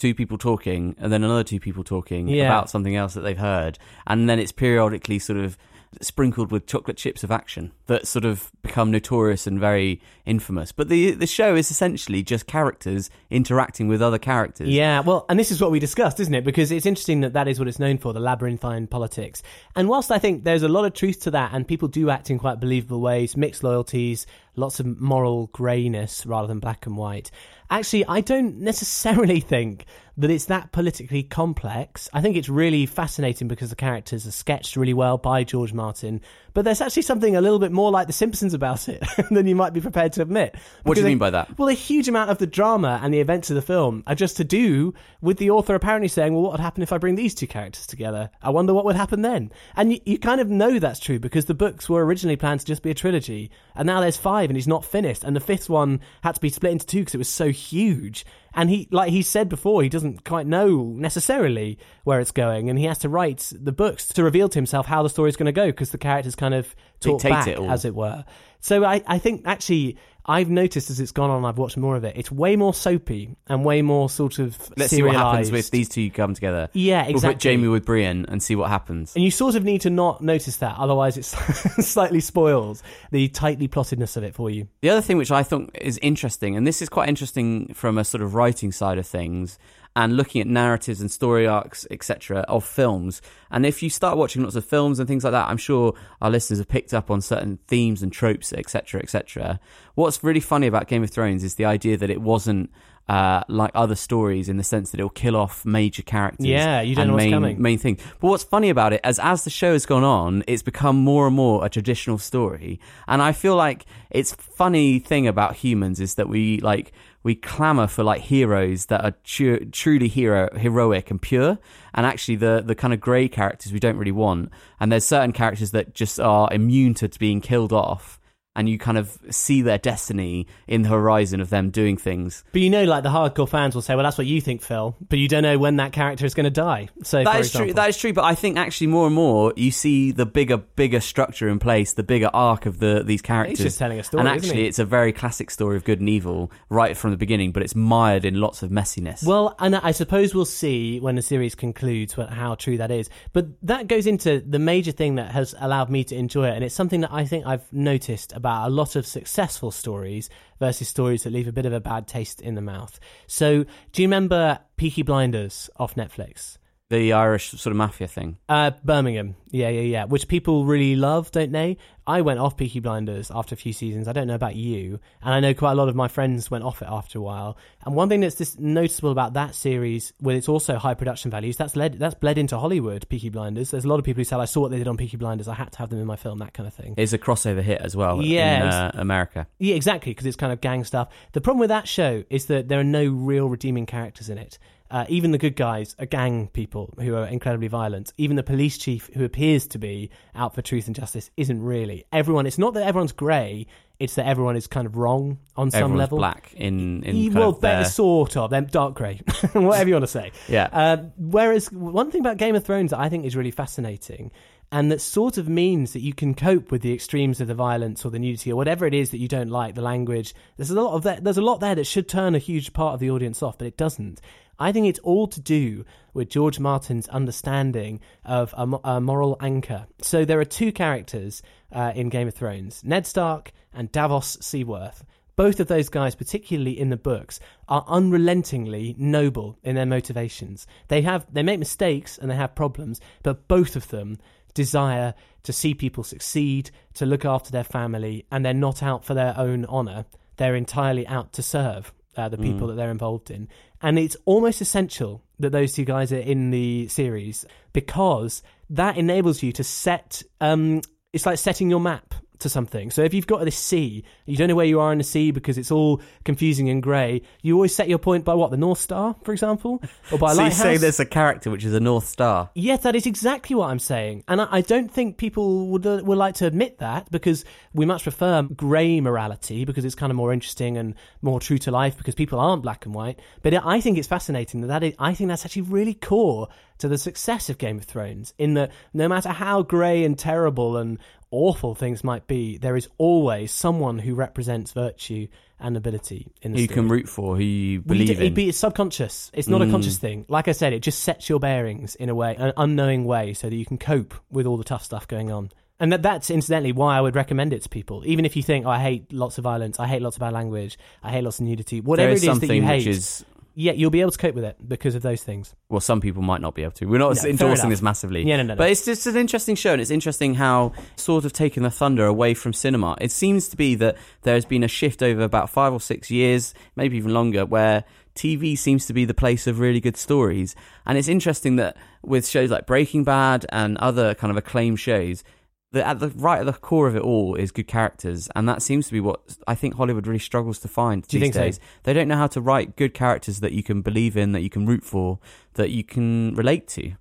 two 0.00 0.14
people 0.14 0.38
talking, 0.38 0.94
and 0.98 1.12
then 1.12 1.22
another 1.22 1.44
two 1.44 1.60
people 1.60 1.84
talking 1.84 2.28
Yeah. 2.28 2.46
about 2.46 2.68
something 2.70 2.96
else 2.96 3.14
that 3.14 3.20
they've 3.20 3.38
heard, 3.38 3.78
and 4.06 4.28
then 4.28 4.38
it's 4.38 4.52
periodically 4.52 5.18
sort 5.18 5.38
of 5.38 5.56
sprinkled 6.02 6.50
with 6.50 6.66
chocolate 6.66 6.96
chips 6.96 7.24
of 7.24 7.30
action 7.30 7.72
that 7.86 8.06
sort 8.06 8.24
of 8.24 8.50
become 8.62 8.90
notorious 8.90 9.46
and 9.46 9.58
very 9.58 10.00
infamous. 10.24 10.72
But 10.72 10.88
the 10.88 11.12
the 11.12 11.26
show 11.26 11.54
is 11.54 11.70
essentially 11.70 12.22
just 12.22 12.46
characters 12.46 13.10
interacting 13.30 13.88
with 13.88 14.02
other 14.02 14.18
characters. 14.18 14.68
Yeah, 14.68 15.00
well, 15.00 15.24
and 15.28 15.38
this 15.38 15.50
is 15.50 15.60
what 15.60 15.70
we 15.70 15.78
discussed, 15.78 16.20
isn't 16.20 16.34
it? 16.34 16.44
Because 16.44 16.72
it's 16.72 16.86
interesting 16.86 17.20
that 17.20 17.32
that 17.32 17.48
is 17.48 17.58
what 17.58 17.68
it's 17.68 17.78
known 17.78 17.98
for, 17.98 18.12
the 18.12 18.20
labyrinthine 18.20 18.86
politics. 18.86 19.42
And 19.74 19.88
whilst 19.88 20.10
I 20.10 20.18
think 20.18 20.44
there's 20.44 20.62
a 20.62 20.68
lot 20.68 20.84
of 20.84 20.94
truth 20.94 21.20
to 21.22 21.30
that, 21.32 21.50
and 21.52 21.66
people 21.66 21.88
do 21.88 22.10
act 22.10 22.30
in 22.30 22.38
quite 22.38 22.60
believable 22.60 23.00
ways, 23.00 23.36
mixed 23.36 23.62
loyalties, 23.62 24.26
lots 24.56 24.80
of 24.80 25.00
moral 25.00 25.48
greyness 25.48 26.26
rather 26.26 26.48
than 26.48 26.58
black 26.58 26.86
and 26.86 26.96
white. 26.96 27.30
Actually, 27.70 28.04
I 28.06 28.20
don't 28.20 28.58
necessarily 28.58 29.40
think 29.54 29.86
that 30.16 30.30
it's 30.30 30.46
that 30.46 30.72
politically 30.72 31.22
complex. 31.22 32.08
I 32.12 32.20
think 32.22 32.36
it's 32.36 32.48
really 32.48 32.86
fascinating 32.86 33.48
because 33.48 33.70
the 33.70 33.76
characters 33.76 34.26
are 34.26 34.32
sketched 34.32 34.76
really 34.76 34.94
well 34.94 35.18
by 35.18 35.44
George 35.44 35.72
Martin. 35.72 36.20
But 36.56 36.64
there's 36.64 36.80
actually 36.80 37.02
something 37.02 37.36
a 37.36 37.42
little 37.42 37.58
bit 37.58 37.70
more 37.70 37.90
like 37.90 38.06
The 38.06 38.14
Simpsons 38.14 38.54
about 38.54 38.88
it 38.88 39.04
than 39.30 39.46
you 39.46 39.54
might 39.54 39.74
be 39.74 39.82
prepared 39.82 40.14
to 40.14 40.22
admit. 40.22 40.54
What 40.84 40.94
do 40.94 41.02
you 41.02 41.06
mean 41.06 41.18
by 41.18 41.28
that? 41.28 41.58
well, 41.58 41.68
a 41.68 41.74
huge 41.74 42.08
amount 42.08 42.30
of 42.30 42.38
the 42.38 42.46
drama 42.46 42.98
and 43.02 43.12
the 43.12 43.20
events 43.20 43.50
of 43.50 43.56
the 43.56 43.60
film 43.60 44.02
are 44.06 44.14
just 44.14 44.38
to 44.38 44.44
do 44.44 44.94
with 45.20 45.36
the 45.36 45.50
author 45.50 45.74
apparently 45.74 46.08
saying, 46.08 46.32
well, 46.32 46.40
what 46.40 46.52
would 46.52 46.60
happen 46.60 46.82
if 46.82 46.94
I 46.94 46.96
bring 46.96 47.14
these 47.14 47.34
two 47.34 47.46
characters 47.46 47.86
together? 47.86 48.30
I 48.40 48.48
wonder 48.48 48.72
what 48.72 48.86
would 48.86 48.96
happen 48.96 49.20
then. 49.20 49.52
And 49.76 49.92
you, 49.92 50.00
you 50.06 50.18
kind 50.18 50.40
of 50.40 50.48
know 50.48 50.78
that's 50.78 50.98
true 50.98 51.18
because 51.18 51.44
the 51.44 51.52
books 51.52 51.90
were 51.90 52.02
originally 52.06 52.36
planned 52.36 52.60
to 52.60 52.66
just 52.66 52.82
be 52.82 52.90
a 52.90 52.94
trilogy. 52.94 53.50
And 53.74 53.84
now 53.84 54.00
there's 54.00 54.16
five 54.16 54.48
and 54.48 54.56
he's 54.56 54.66
not 54.66 54.82
finished. 54.82 55.24
And 55.24 55.36
the 55.36 55.40
fifth 55.40 55.68
one 55.68 56.00
had 56.22 56.36
to 56.36 56.40
be 56.40 56.48
split 56.48 56.72
into 56.72 56.86
two 56.86 57.00
because 57.00 57.14
it 57.14 57.18
was 57.18 57.28
so 57.28 57.50
huge. 57.50 58.24
And 58.56 58.70
he, 58.70 58.88
like 58.90 59.10
he 59.10 59.20
said 59.20 59.50
before, 59.50 59.82
he 59.82 59.90
doesn't 59.90 60.24
quite 60.24 60.46
know 60.46 60.82
necessarily 60.82 61.78
where 62.04 62.20
it's 62.20 62.32
going. 62.32 62.70
And 62.70 62.78
he 62.78 62.86
has 62.86 62.96
to 62.98 63.08
write 63.10 63.52
the 63.54 63.70
books 63.70 64.08
to 64.08 64.24
reveal 64.24 64.48
to 64.48 64.58
himself 64.58 64.86
how 64.86 65.02
the 65.02 65.10
story's 65.10 65.36
going 65.36 65.46
to 65.46 65.52
go 65.52 65.66
because 65.66 65.90
the 65.90 65.98
characters 65.98 66.34
kind 66.34 66.54
of 66.54 66.74
talk 67.00 67.20
Dictate 67.20 67.30
back, 67.30 67.46
it 67.48 67.60
as 67.60 67.84
it 67.84 67.94
were. 67.94 68.24
So 68.60 68.82
I, 68.82 69.02
I 69.06 69.18
think 69.18 69.42
actually 69.44 69.98
I've 70.26 70.50
noticed 70.50 70.90
as 70.90 70.98
it's 70.98 71.12
gone 71.12 71.30
on, 71.30 71.44
I've 71.44 71.58
watched 71.58 71.76
more 71.76 71.96
of 71.96 72.04
it. 72.04 72.16
It's 72.16 72.32
way 72.32 72.56
more 72.56 72.74
soapy 72.74 73.36
and 73.46 73.64
way 73.64 73.80
more 73.80 74.10
sort 74.10 74.38
of 74.40 74.58
Let's 74.76 74.90
see 74.90 75.02
what 75.02 75.14
happens 75.14 75.52
with 75.52 75.70
these 75.70 75.88
two 75.88 76.10
come 76.10 76.34
together. 76.34 76.68
Yeah, 76.72 77.02
exactly. 77.02 77.28
We'll 77.28 77.34
put. 77.34 77.42
Jaime 77.44 77.68
with 77.68 77.84
Brienne 77.84 78.26
and 78.28 78.42
see 78.42 78.56
what 78.56 78.68
happens. 78.68 79.14
And 79.14 79.24
you 79.24 79.30
sort 79.30 79.54
of 79.54 79.64
need 79.64 79.82
to 79.82 79.90
not 79.90 80.22
notice 80.22 80.56
that, 80.58 80.76
otherwise 80.76 81.16
it's 81.16 81.28
slightly 81.86 82.20
spoils 82.20 82.82
the 83.12 83.28
tightly 83.28 83.68
plottedness 83.68 84.16
of 84.16 84.24
it 84.24 84.34
for 84.34 84.50
you. 84.50 84.68
The 84.80 84.90
other 84.90 85.00
thing 85.00 85.16
which 85.16 85.30
I 85.30 85.42
thought 85.44 85.70
is 85.80 85.98
interesting, 86.02 86.56
and 86.56 86.66
this 86.66 86.82
is 86.82 86.88
quite 86.88 87.08
interesting 87.08 87.72
from 87.72 87.96
a 87.96 88.04
sort 88.04 88.22
of 88.22 88.34
writing 88.34 88.72
side 88.72 88.98
of 88.98 89.06
things, 89.06 89.58
and 89.96 90.14
looking 90.14 90.42
at 90.42 90.46
narratives 90.46 91.00
and 91.00 91.10
story 91.10 91.46
arcs, 91.46 91.86
etc., 91.90 92.40
of 92.48 92.64
films. 92.64 93.22
And 93.50 93.64
if 93.64 93.82
you 93.82 93.88
start 93.88 94.18
watching 94.18 94.42
lots 94.42 94.54
of 94.54 94.64
films 94.64 94.98
and 94.98 95.08
things 95.08 95.24
like 95.24 95.32
that, 95.32 95.48
I'm 95.48 95.56
sure 95.56 95.94
our 96.20 96.30
listeners 96.30 96.58
have 96.58 96.68
picked 96.68 96.92
up 96.92 97.10
on 97.10 97.22
certain 97.22 97.58
themes 97.66 98.02
and 98.02 98.12
tropes, 98.12 98.52
etc., 98.52 99.00
etc. 99.00 99.58
What's 99.94 100.22
really 100.22 100.40
funny 100.40 100.66
about 100.66 100.86
Game 100.86 101.02
of 101.02 101.10
Thrones 101.10 101.42
is 101.42 101.54
the 101.54 101.64
idea 101.64 101.96
that 101.96 102.10
it 102.10 102.20
wasn't. 102.20 102.70
Uh, 103.08 103.44
like 103.46 103.70
other 103.72 103.94
stories, 103.94 104.48
in 104.48 104.56
the 104.56 104.64
sense 104.64 104.90
that 104.90 104.98
it'll 104.98 105.08
kill 105.10 105.36
off 105.36 105.64
major 105.64 106.02
characters, 106.02 106.44
Yeah, 106.44 106.80
you 106.80 106.96
don't 106.96 107.02
and 107.02 107.10
know 107.10 107.14
what's 107.14 107.24
main, 107.24 107.32
coming. 107.32 107.62
main 107.62 107.78
thing. 107.78 107.98
But 108.20 108.28
what's 108.30 108.42
funny 108.42 108.68
about 108.68 108.92
it, 108.92 109.00
as 109.04 109.20
as 109.20 109.44
the 109.44 109.50
show 109.50 109.74
has 109.74 109.86
gone 109.86 110.02
on, 110.02 110.42
it's 110.48 110.62
become 110.64 110.96
more 110.96 111.28
and 111.28 111.36
more 111.36 111.64
a 111.64 111.68
traditional 111.68 112.18
story. 112.18 112.80
And 113.06 113.22
I 113.22 113.30
feel 113.30 113.54
like 113.54 113.86
it's 114.10 114.34
funny 114.34 114.98
thing 114.98 115.28
about 115.28 115.54
humans 115.54 116.00
is 116.00 116.16
that 116.16 116.28
we 116.28 116.58
like 116.62 116.90
we 117.22 117.36
clamor 117.36 117.86
for 117.86 118.02
like 118.02 118.22
heroes 118.22 118.86
that 118.86 119.04
are 119.04 119.14
tru- 119.22 119.66
truly 119.66 120.08
hero 120.08 120.48
heroic 120.56 121.08
and 121.08 121.22
pure. 121.22 121.58
And 121.94 122.06
actually, 122.06 122.36
the 122.36 122.60
the 122.66 122.74
kind 122.74 122.92
of 122.92 123.00
grey 123.00 123.28
characters 123.28 123.72
we 123.72 123.78
don't 123.78 123.98
really 123.98 124.10
want. 124.10 124.50
And 124.80 124.90
there's 124.90 125.04
certain 125.06 125.30
characters 125.32 125.70
that 125.70 125.94
just 125.94 126.18
are 126.18 126.52
immune 126.52 126.94
to 126.94 127.08
being 127.20 127.40
killed 127.40 127.72
off. 127.72 128.18
And 128.56 128.70
you 128.70 128.78
kind 128.78 128.96
of 128.96 129.18
see 129.30 129.60
their 129.60 129.76
destiny 129.76 130.46
in 130.66 130.80
the 130.80 130.88
horizon 130.88 131.42
of 131.42 131.50
them 131.50 131.68
doing 131.68 131.98
things. 131.98 132.42
But 132.52 132.62
you 132.62 132.70
know, 132.70 132.84
like 132.84 133.02
the 133.02 133.10
hardcore 133.10 133.46
fans 133.46 133.74
will 133.74 133.82
say, 133.82 133.94
well, 133.94 134.02
that's 134.02 134.16
what 134.16 134.26
you 134.26 134.40
think, 134.40 134.62
Phil. 134.62 134.96
But 135.10 135.18
you 135.18 135.28
don't 135.28 135.42
know 135.42 135.58
when 135.58 135.76
that 135.76 135.92
character 135.92 136.24
is 136.24 136.32
going 136.32 136.44
to 136.44 136.50
die. 136.50 136.88
So, 137.02 137.22
That 137.22 137.38
is 137.40 137.48
example, 137.48 137.66
true. 137.66 137.74
That 137.74 137.88
is 137.90 137.98
true. 137.98 138.14
But 138.14 138.24
I 138.24 138.34
think 138.34 138.56
actually 138.56 138.86
more 138.86 139.06
and 139.06 139.14
more 139.14 139.52
you 139.56 139.70
see 139.70 140.10
the 140.10 140.24
bigger, 140.24 140.56
bigger 140.56 141.00
structure 141.00 141.50
in 141.50 141.58
place, 141.58 141.92
the 141.92 142.02
bigger 142.02 142.30
arc 142.32 142.64
of 142.64 142.78
the 142.78 143.02
these 143.04 143.20
characters. 143.20 143.58
He's 143.58 143.66
just 143.66 143.78
telling 143.78 144.00
a 144.00 144.04
story, 144.04 144.20
and 144.20 144.28
isn't 144.28 144.48
actually, 144.50 144.66
it's 144.66 144.78
a 144.78 144.86
very 144.86 145.12
classic 145.12 145.50
story 145.50 145.76
of 145.76 145.84
good 145.84 146.00
and 146.00 146.08
evil 146.08 146.50
right 146.70 146.96
from 146.96 147.10
the 147.10 147.18
beginning. 147.18 147.52
But 147.52 147.62
it's 147.62 147.74
mired 147.74 148.24
in 148.24 148.40
lots 148.40 148.62
of 148.62 148.70
messiness. 148.70 149.22
Well, 149.22 149.54
and 149.58 149.76
I 149.76 149.90
suppose 149.90 150.34
we'll 150.34 150.46
see 150.46 150.98
when 150.98 151.16
the 151.16 151.22
series 151.22 151.54
concludes 151.54 152.16
what, 152.16 152.30
how 152.30 152.54
true 152.54 152.78
that 152.78 152.90
is. 152.90 153.10
But 153.34 153.48
that 153.66 153.86
goes 153.86 154.06
into 154.06 154.40
the 154.40 154.58
major 154.58 154.92
thing 154.92 155.16
that 155.16 155.32
has 155.32 155.54
allowed 155.58 155.90
me 155.90 156.04
to 156.04 156.16
enjoy 156.16 156.48
it, 156.48 156.54
and 156.54 156.64
it's 156.64 156.74
something 156.74 157.02
that 157.02 157.12
I 157.12 157.26
think 157.26 157.46
I've 157.46 157.70
noticed 157.70 158.32
about 158.32 158.45
a 158.48 158.70
lot 158.70 158.96
of 158.96 159.06
successful 159.06 159.70
stories 159.70 160.28
versus 160.58 160.88
stories 160.88 161.22
that 161.22 161.32
leave 161.32 161.48
a 161.48 161.52
bit 161.52 161.66
of 161.66 161.72
a 161.72 161.80
bad 161.80 162.06
taste 162.06 162.40
in 162.40 162.54
the 162.54 162.60
mouth. 162.60 162.98
So, 163.26 163.64
do 163.92 164.02
you 164.02 164.08
remember 164.08 164.60
Peaky 164.76 165.02
Blinders 165.02 165.70
off 165.76 165.94
Netflix? 165.94 166.58
The 166.88 167.12
Irish 167.12 167.50
sort 167.50 167.72
of 167.72 167.76
mafia 167.76 168.06
thing. 168.06 168.38
Uh, 168.48 168.70
Birmingham, 168.84 169.34
yeah, 169.50 169.68
yeah, 169.70 169.80
yeah. 169.80 170.04
Which 170.04 170.28
people 170.28 170.64
really 170.64 170.94
love, 170.94 171.32
don't 171.32 171.50
they? 171.50 171.78
I 172.06 172.20
went 172.20 172.38
off 172.38 172.56
Peaky 172.56 172.78
Blinders 172.78 173.32
after 173.34 173.54
a 173.54 173.58
few 173.58 173.72
seasons. 173.72 174.06
I 174.06 174.12
don't 174.12 174.28
know 174.28 174.36
about 174.36 174.54
you, 174.54 175.00
and 175.20 175.34
I 175.34 175.40
know 175.40 175.52
quite 175.52 175.72
a 175.72 175.74
lot 175.74 175.88
of 175.88 175.96
my 175.96 176.06
friends 176.06 176.48
went 176.48 176.62
off 176.62 176.82
it 176.82 176.88
after 176.88 177.18
a 177.18 177.22
while. 177.22 177.56
And 177.84 177.96
one 177.96 178.08
thing 178.08 178.20
that's 178.20 178.36
just 178.36 178.60
noticeable 178.60 179.10
about 179.10 179.32
that 179.32 179.56
series, 179.56 180.12
with 180.20 180.36
its 180.36 180.48
also 180.48 180.76
high 180.76 180.94
production 180.94 181.32
values, 181.32 181.56
that's 181.56 181.74
led 181.74 181.98
that's 181.98 182.14
bled 182.14 182.38
into 182.38 182.56
Hollywood. 182.56 183.08
Peaky 183.08 183.30
Blinders. 183.30 183.72
There's 183.72 183.84
a 183.84 183.88
lot 183.88 183.98
of 183.98 184.04
people 184.04 184.20
who 184.20 184.24
said 184.24 184.38
I 184.38 184.44
saw 184.44 184.60
what 184.60 184.70
they 184.70 184.78
did 184.78 184.86
on 184.86 184.96
Peaky 184.96 185.16
Blinders. 185.16 185.48
I 185.48 185.54
had 185.54 185.72
to 185.72 185.78
have 185.78 185.90
them 185.90 185.98
in 185.98 186.06
my 186.06 186.16
film. 186.16 186.38
That 186.38 186.54
kind 186.54 186.68
of 186.68 186.74
thing. 186.74 186.94
It's 186.96 187.12
a 187.12 187.18
crossover 187.18 187.62
hit 187.62 187.80
as 187.80 187.96
well 187.96 188.22
Yeah, 188.22 188.56
in 188.56 188.62
uh, 188.68 188.90
America. 188.94 189.48
Yeah, 189.58 189.74
exactly, 189.74 190.12
because 190.12 190.26
it's 190.26 190.36
kind 190.36 190.52
of 190.52 190.60
gang 190.60 190.84
stuff. 190.84 191.08
The 191.32 191.40
problem 191.40 191.58
with 191.58 191.70
that 191.70 191.88
show 191.88 192.22
is 192.30 192.46
that 192.46 192.68
there 192.68 192.78
are 192.78 192.84
no 192.84 193.04
real 193.08 193.48
redeeming 193.48 193.86
characters 193.86 194.30
in 194.30 194.38
it. 194.38 194.58
Uh, 194.90 195.04
even 195.08 195.30
the 195.32 195.38
good 195.38 195.56
guys 195.56 195.96
are 195.98 196.06
gang 196.06 196.48
people 196.48 196.94
who 197.00 197.14
are 197.16 197.26
incredibly 197.26 197.68
violent. 197.68 198.12
Even 198.18 198.36
the 198.36 198.42
police 198.42 198.78
chief, 198.78 199.10
who 199.14 199.24
appears 199.24 199.66
to 199.68 199.78
be 199.78 200.10
out 200.34 200.54
for 200.54 200.62
truth 200.62 200.86
and 200.86 200.94
justice, 200.94 201.30
isn't 201.36 201.62
really. 201.62 202.04
Everyone, 202.12 202.46
it's 202.46 202.58
not 202.58 202.74
that 202.74 202.86
everyone's 202.86 203.12
grey, 203.12 203.66
it's 203.98 204.14
that 204.16 204.26
everyone 204.26 204.56
is 204.56 204.66
kind 204.66 204.86
of 204.86 204.96
wrong 204.96 205.38
on 205.56 205.70
some 205.70 205.78
Everyone's 205.78 205.98
level. 205.98 206.18
black 206.18 206.52
in 206.54 207.02
in 207.02 207.32
well, 207.34 207.48
of 207.50 207.60
their- 207.60 207.78
better 207.80 207.88
sort 207.88 208.36
of. 208.36 208.50
They're 208.50 208.60
dark 208.60 208.94
grey, 208.94 209.20
whatever 209.52 209.88
you 209.88 209.94
want 209.94 210.04
to 210.04 210.08
say. 210.08 210.32
Yeah. 210.48 210.68
Uh, 210.72 210.96
whereas 211.16 211.72
one 211.72 212.10
thing 212.10 212.20
about 212.20 212.36
Game 212.36 212.54
of 212.54 212.64
Thrones 212.64 212.90
that 212.90 212.98
I 213.00 213.08
think 213.08 213.24
is 213.24 213.34
really 213.34 213.50
fascinating, 213.50 214.30
and 214.70 214.90
that 214.92 215.00
sort 215.00 215.38
of 215.38 215.48
means 215.48 215.92
that 215.94 216.00
you 216.00 216.12
can 216.12 216.34
cope 216.34 216.70
with 216.70 216.82
the 216.82 216.92
extremes 216.92 217.40
of 217.40 217.48
the 217.48 217.54
violence 217.54 218.04
or 218.04 218.10
the 218.10 218.18
nudity 218.18 218.52
or 218.52 218.56
whatever 218.56 218.84
it 218.86 218.94
is 218.94 219.10
that 219.12 219.18
you 219.18 219.28
don't 219.28 219.48
like, 219.48 219.74
the 219.74 219.80
language. 219.82 220.34
There's 220.56 220.70
a 220.70 220.74
lot 220.80 220.94
of 220.94 221.04
that. 221.04 221.24
There's 221.24 221.38
a 221.38 221.42
lot 221.42 221.60
there 221.60 221.74
that 221.74 221.84
should 221.84 222.08
turn 222.08 222.34
a 222.34 222.38
huge 222.38 222.72
part 222.72 222.94
of 222.94 223.00
the 223.00 223.10
audience 223.10 223.42
off, 223.42 223.56
but 223.58 223.66
it 223.66 223.76
doesn't. 223.76 224.20
I 224.58 224.72
think 224.72 224.86
it's 224.86 224.98
all 225.00 225.26
to 225.28 225.40
do 225.40 225.84
with 226.14 226.30
George 226.30 226.58
Martin's 226.58 227.08
understanding 227.08 228.00
of 228.24 228.54
a, 228.56 228.66
a 228.84 229.00
moral 229.00 229.36
anchor. 229.40 229.86
So 230.00 230.24
there 230.24 230.40
are 230.40 230.46
two 230.46 230.72
characters 230.72 231.42
uh, 231.72 231.92
in 231.94 232.08
Game 232.08 232.28
of 232.28 232.34
Thrones: 232.34 232.82
Ned 232.84 233.06
Stark 233.06 233.52
and 233.72 233.92
Davos 233.92 234.38
Seaworth. 234.40 235.04
Both 235.36 235.60
of 235.60 235.68
those 235.68 235.90
guys, 235.90 236.14
particularly 236.14 236.80
in 236.80 236.88
the 236.88 236.96
books, 236.96 237.38
are 237.68 237.84
unrelentingly 237.86 238.94
noble 238.96 239.58
in 239.62 239.74
their 239.74 239.84
motivations. 239.84 240.66
They 240.88 241.02
have 241.02 241.26
they 241.30 241.42
make 241.42 241.58
mistakes 241.58 242.16
and 242.16 242.30
they 242.30 242.36
have 242.36 242.54
problems, 242.54 243.00
but 243.22 243.46
both 243.46 243.76
of 243.76 243.88
them 243.88 244.18
desire 244.54 245.12
to 245.42 245.52
see 245.52 245.74
people 245.74 246.02
succeed, 246.02 246.70
to 246.94 247.04
look 247.04 247.26
after 247.26 247.52
their 247.52 247.62
family, 247.62 248.24
and 248.32 248.44
they're 248.44 248.54
not 248.54 248.82
out 248.82 249.04
for 249.04 249.12
their 249.12 249.34
own 249.36 249.66
honor. 249.66 250.06
They're 250.36 250.56
entirely 250.56 251.06
out 251.06 251.34
to 251.34 251.42
serve 251.42 251.92
uh, 252.16 252.28
the 252.28 252.38
people 252.38 252.66
Mm. 252.66 252.70
that 252.70 252.74
they're 252.76 252.90
involved 252.90 253.30
in. 253.30 253.48
And 253.82 253.98
it's 253.98 254.16
almost 254.24 254.60
essential 254.60 255.22
that 255.38 255.50
those 255.52 255.72
two 255.74 255.84
guys 255.84 256.12
are 256.12 256.18
in 256.18 256.50
the 256.50 256.88
series 256.88 257.44
because 257.72 258.42
that 258.70 258.96
enables 258.96 259.42
you 259.42 259.52
to 259.52 259.64
set. 259.64 260.22
Um, 260.40 260.80
it's 261.12 261.26
like 261.26 261.38
setting 261.38 261.70
your 261.70 261.80
map 261.80 262.14
to 262.40 262.48
something. 262.48 262.90
So 262.90 263.02
if 263.02 263.14
you've 263.14 263.26
got 263.26 263.44
this 263.44 263.56
sea, 263.56 264.04
you 264.24 264.36
don't 264.36 264.48
know 264.48 264.54
where 264.54 264.66
you 264.66 264.80
are 264.80 264.92
in 264.92 264.98
the 264.98 265.04
sea 265.04 265.30
because 265.30 265.58
it's 265.58 265.70
all 265.70 266.00
confusing 266.24 266.68
and 266.68 266.82
grey. 266.82 267.22
You 267.42 267.54
always 267.54 267.74
set 267.74 267.88
your 267.88 267.98
point 267.98 268.24
by 268.24 268.34
what 268.34 268.50
the 268.50 268.56
North 268.56 268.78
Star, 268.78 269.16
for 269.22 269.32
example, 269.32 269.82
or 270.12 270.18
by 270.18 270.32
so 270.34 270.44
you 270.44 270.50
say 270.50 270.76
there's 270.76 271.00
a 271.00 271.06
character 271.06 271.50
which 271.50 271.64
is 271.64 271.74
a 271.74 271.80
North 271.80 272.06
Star. 272.06 272.50
Yes, 272.54 272.82
that 272.82 272.94
is 272.94 273.06
exactly 273.06 273.56
what 273.56 273.70
I'm 273.70 273.78
saying, 273.78 274.24
and 274.28 274.40
I, 274.40 274.48
I 274.50 274.60
don't 274.60 274.90
think 274.90 275.16
people 275.16 275.68
would 275.68 275.86
uh, 275.86 276.00
would 276.04 276.18
like 276.18 276.34
to 276.36 276.46
admit 276.46 276.78
that 276.78 277.10
because 277.10 277.44
we 277.72 277.86
much 277.86 278.02
prefer 278.02 278.42
grey 278.42 279.00
morality 279.00 279.64
because 279.64 279.84
it's 279.84 279.94
kind 279.94 280.10
of 280.10 280.16
more 280.16 280.32
interesting 280.32 280.76
and 280.76 280.94
more 281.22 281.40
true 281.40 281.58
to 281.58 281.70
life 281.70 281.96
because 281.96 282.14
people 282.14 282.38
aren't 282.38 282.62
black 282.62 282.86
and 282.86 282.94
white. 282.94 283.20
But 283.42 283.54
I 283.54 283.80
think 283.80 283.98
it's 283.98 284.08
fascinating 284.08 284.62
that, 284.62 284.68
that 284.68 284.82
is, 284.82 284.94
I 284.98 285.14
think 285.14 285.28
that's 285.28 285.44
actually 285.44 285.62
really 285.62 285.94
core 285.94 286.48
to 286.78 286.88
the 286.88 286.98
success 286.98 287.48
of 287.48 287.58
Game 287.58 287.78
of 287.78 287.84
Thrones. 287.84 288.34
In 288.38 288.54
that, 288.54 288.70
no 288.92 289.08
matter 289.08 289.30
how 289.30 289.62
grey 289.62 290.04
and 290.04 290.18
terrible 290.18 290.76
and 290.76 290.98
awful 291.30 291.74
things 291.74 292.02
might 292.04 292.26
be, 292.26 292.58
there 292.58 292.76
is 292.76 292.88
always 292.98 293.52
someone 293.52 293.98
who 293.98 294.14
represents 294.14 294.72
virtue 294.72 295.26
and 295.58 295.76
ability 295.76 296.32
in 296.42 296.52
the 296.52 296.58
Who 296.58 296.62
you 296.62 296.66
story. 296.68 296.74
can 296.82 296.88
root 296.88 297.08
for, 297.08 297.36
who 297.36 297.42
you 297.42 297.82
Well, 297.86 297.96
you 297.96 298.04
believe 298.06 298.20
in. 298.20 298.34
Be 298.34 298.48
it's 298.50 298.58
subconscious. 298.58 299.30
It's 299.34 299.48
not 299.48 299.62
a 299.62 299.64
Mm. 299.64 299.70
conscious 299.70 299.96
thing. 299.98 300.24
Like 300.28 300.48
I 300.48 300.52
said, 300.52 300.72
it 300.72 300.80
just 300.80 301.00
sets 301.00 301.28
your 301.28 301.40
bearings 301.40 301.94
in 301.94 302.08
a 302.10 302.14
way, 302.14 302.36
an 302.38 302.52
unknowing 302.56 303.04
way, 303.04 303.32
so 303.32 303.48
that 303.48 303.56
you 303.56 303.64
can 303.64 303.78
cope 303.78 304.14
with 304.30 304.46
all 304.46 304.56
the 304.58 304.64
tough 304.64 304.84
stuff 304.84 305.08
going 305.08 305.30
on. 305.32 305.50
And 305.80 305.92
that, 305.92 306.02
that's 306.02 306.30
incidentally 306.30 306.72
why 306.72 306.96
I 306.96 307.00
would 307.00 307.14
recommend 307.14 307.52
it 307.52 307.62
to 307.62 307.68
people. 307.68 308.02
Even 308.06 308.24
if 308.24 308.34
you 308.36 308.42
think, 308.42 308.64
oh, 308.66 308.70
I 308.70 308.78
hate 308.80 309.12
lots 309.12 309.36
of 309.38 309.44
violence, 309.44 309.78
I 309.80 309.86
hate 309.86 310.00
lots 310.02 310.16
of 310.16 310.20
bad 310.20 310.32
language, 310.32 310.78
I 311.02 311.10
hate 311.10 311.22
lots 311.24 311.38
of 311.38 311.46
nudity, 311.46 311.80
whatever 311.80 312.12
it 312.12 312.22
is 312.24 312.38
that 312.40 312.54
you 312.54 312.62
hate, 312.62 312.86
is- 312.86 313.24
yeah, 313.58 313.72
you'll 313.72 313.90
be 313.90 314.02
able 314.02 314.10
to 314.10 314.18
cope 314.18 314.34
with 314.34 314.44
it 314.44 314.56
because 314.68 314.94
of 314.94 315.00
those 315.00 315.22
things. 315.24 315.54
well, 315.70 315.80
some 315.80 316.00
people 316.02 316.20
might 316.22 316.42
not 316.42 316.54
be 316.54 316.62
able 316.62 316.72
to. 316.72 316.84
We're 316.86 316.98
not 316.98 317.16
No, 317.22 317.28
endorsing 317.30 317.70
this 317.70 317.80
massively. 317.80 318.22
Yeah, 318.22 318.36
no, 318.36 318.42
no, 318.42 318.54
no. 318.54 318.58
But 318.58 318.70
it's 318.70 318.84
just 318.84 319.06
an 319.06 319.16
interesting 319.16 319.56
show, 319.56 319.72
and 319.72 319.80
it's 319.80 319.90
interesting 319.90 320.34
how 320.34 320.72
sort 320.96 321.24
of 321.24 321.32
taking 321.32 321.62
the 321.62 321.70
thunder 321.70 322.04
away 322.04 322.34
from 322.34 322.52
cinema. 322.52 322.96
It 323.00 323.10
seems 323.10 323.48
to 323.48 323.56
be 323.56 323.74
that 323.76 323.96
there 324.22 324.34
has 324.34 324.44
been 324.44 324.62
a 324.62 324.68
shift 324.68 325.02
over 325.02 325.22
about 325.22 325.48
five 325.48 325.72
or 325.72 325.80
six 325.80 326.10
years, 326.10 326.52
maybe 326.76 326.98
even 326.98 327.14
longer, 327.14 327.46
where 327.46 327.84
TV 328.14 328.58
seems 328.58 328.84
to 328.86 328.92
be 328.92 329.04
the 329.06 329.14
place 329.14 329.46
of 329.46 329.58
really 329.58 329.80
good 329.80 329.96
stories. 329.96 330.54
And 330.84 330.98
it's 330.98 331.08
interesting 331.08 331.56
that 331.56 331.78
with 332.02 332.28
shows 332.28 332.50
like 332.50 332.66
Breaking 332.66 333.04
Bad 333.04 333.46
and 333.50 333.78
other 333.78 334.14
kind 334.14 334.30
of 334.30 334.36
acclaimed 334.36 334.80
shows, 334.80 335.24
that 335.72 335.86
at 335.86 335.98
the 335.98 336.08
right 336.10 336.40
at 336.40 336.46
the 336.46 336.52
core 336.52 336.86
of 336.88 336.96
it 336.96 337.02
all 337.02 337.34
is 337.34 337.50
good 337.50 337.66
characters, 337.66 338.28
and 338.36 338.48
that 338.48 338.62
seems 338.62 338.86
to 338.86 338.92
be 338.92 339.00
what 339.00 339.20
I 339.46 339.54
think 339.54 339.74
Hollywood 339.74 340.06
really 340.06 340.18
struggles 340.20 340.58
to 340.60 340.68
find 340.68 341.06
Do 341.06 341.18
these 341.18 341.24
think 341.24 341.34
so? 341.34 341.40
days. 341.40 341.60
They 341.82 341.92
don't 341.92 342.08
know 342.08 342.16
how 342.16 342.28
to 342.28 342.40
write 342.40 342.76
good 342.76 342.94
characters 342.94 343.40
that 343.40 343.52
you 343.52 343.62
can 343.62 343.82
believe 343.82 344.16
in, 344.16 344.32
that 344.32 344.40
you 344.42 344.50
can 344.50 344.64
root 344.66 344.84
for, 344.84 345.18
that 345.54 345.70
you 345.70 345.84
can 345.84 346.34
relate 346.34 346.68
to. 346.68 346.92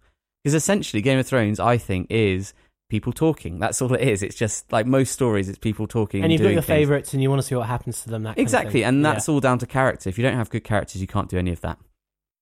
Because 0.43 0.55
essentially, 0.55 1.01
Game 1.01 1.18
of 1.20 1.26
Thrones, 1.28 1.59
I 1.59 1.78
think, 1.78 2.07
is 2.09 2.53
people 2.89 3.11
talking. 3.13 3.57
That's 3.59 3.82
all 3.82 3.91
it 3.93 4.01
is. 4.01 4.22
It's 4.22 4.36
just 4.36 4.72
like 4.72 4.86
most 4.86 5.11
stories, 5.11 5.49
it's 5.49 5.57
people 5.57 5.88
talking. 5.88 6.24
And 6.24 6.32
you've 6.32 6.41
got 6.41 6.49
your 6.49 6.61
things. 6.61 6.66
favourites, 6.78 7.13
and 7.13 7.22
you 7.24 7.30
want 7.30 7.41
to 7.41 7.47
see 7.47 7.55
what 7.55 7.68
happens 7.68 8.01
to 8.03 8.09
them. 8.09 8.24
That 8.24 8.30
kind 8.30 8.39
of 8.39 8.41
Exactly, 8.43 8.84
and 8.84 9.01
Yeah. 9.03 9.13
that's 9.13 9.28
all 9.30 9.39
down 9.39 9.57
to 9.59 9.66
character. 9.66 10.09
If 10.09 10.18
you 10.18 10.24
don't 10.24 10.36
have 10.36 10.49
good 10.49 10.63
characters, 10.63 11.01
you 11.01 11.07
can't 11.07 11.30
do 11.30 11.38
any 11.38 11.51
of 11.51 11.61
that. 11.61 11.78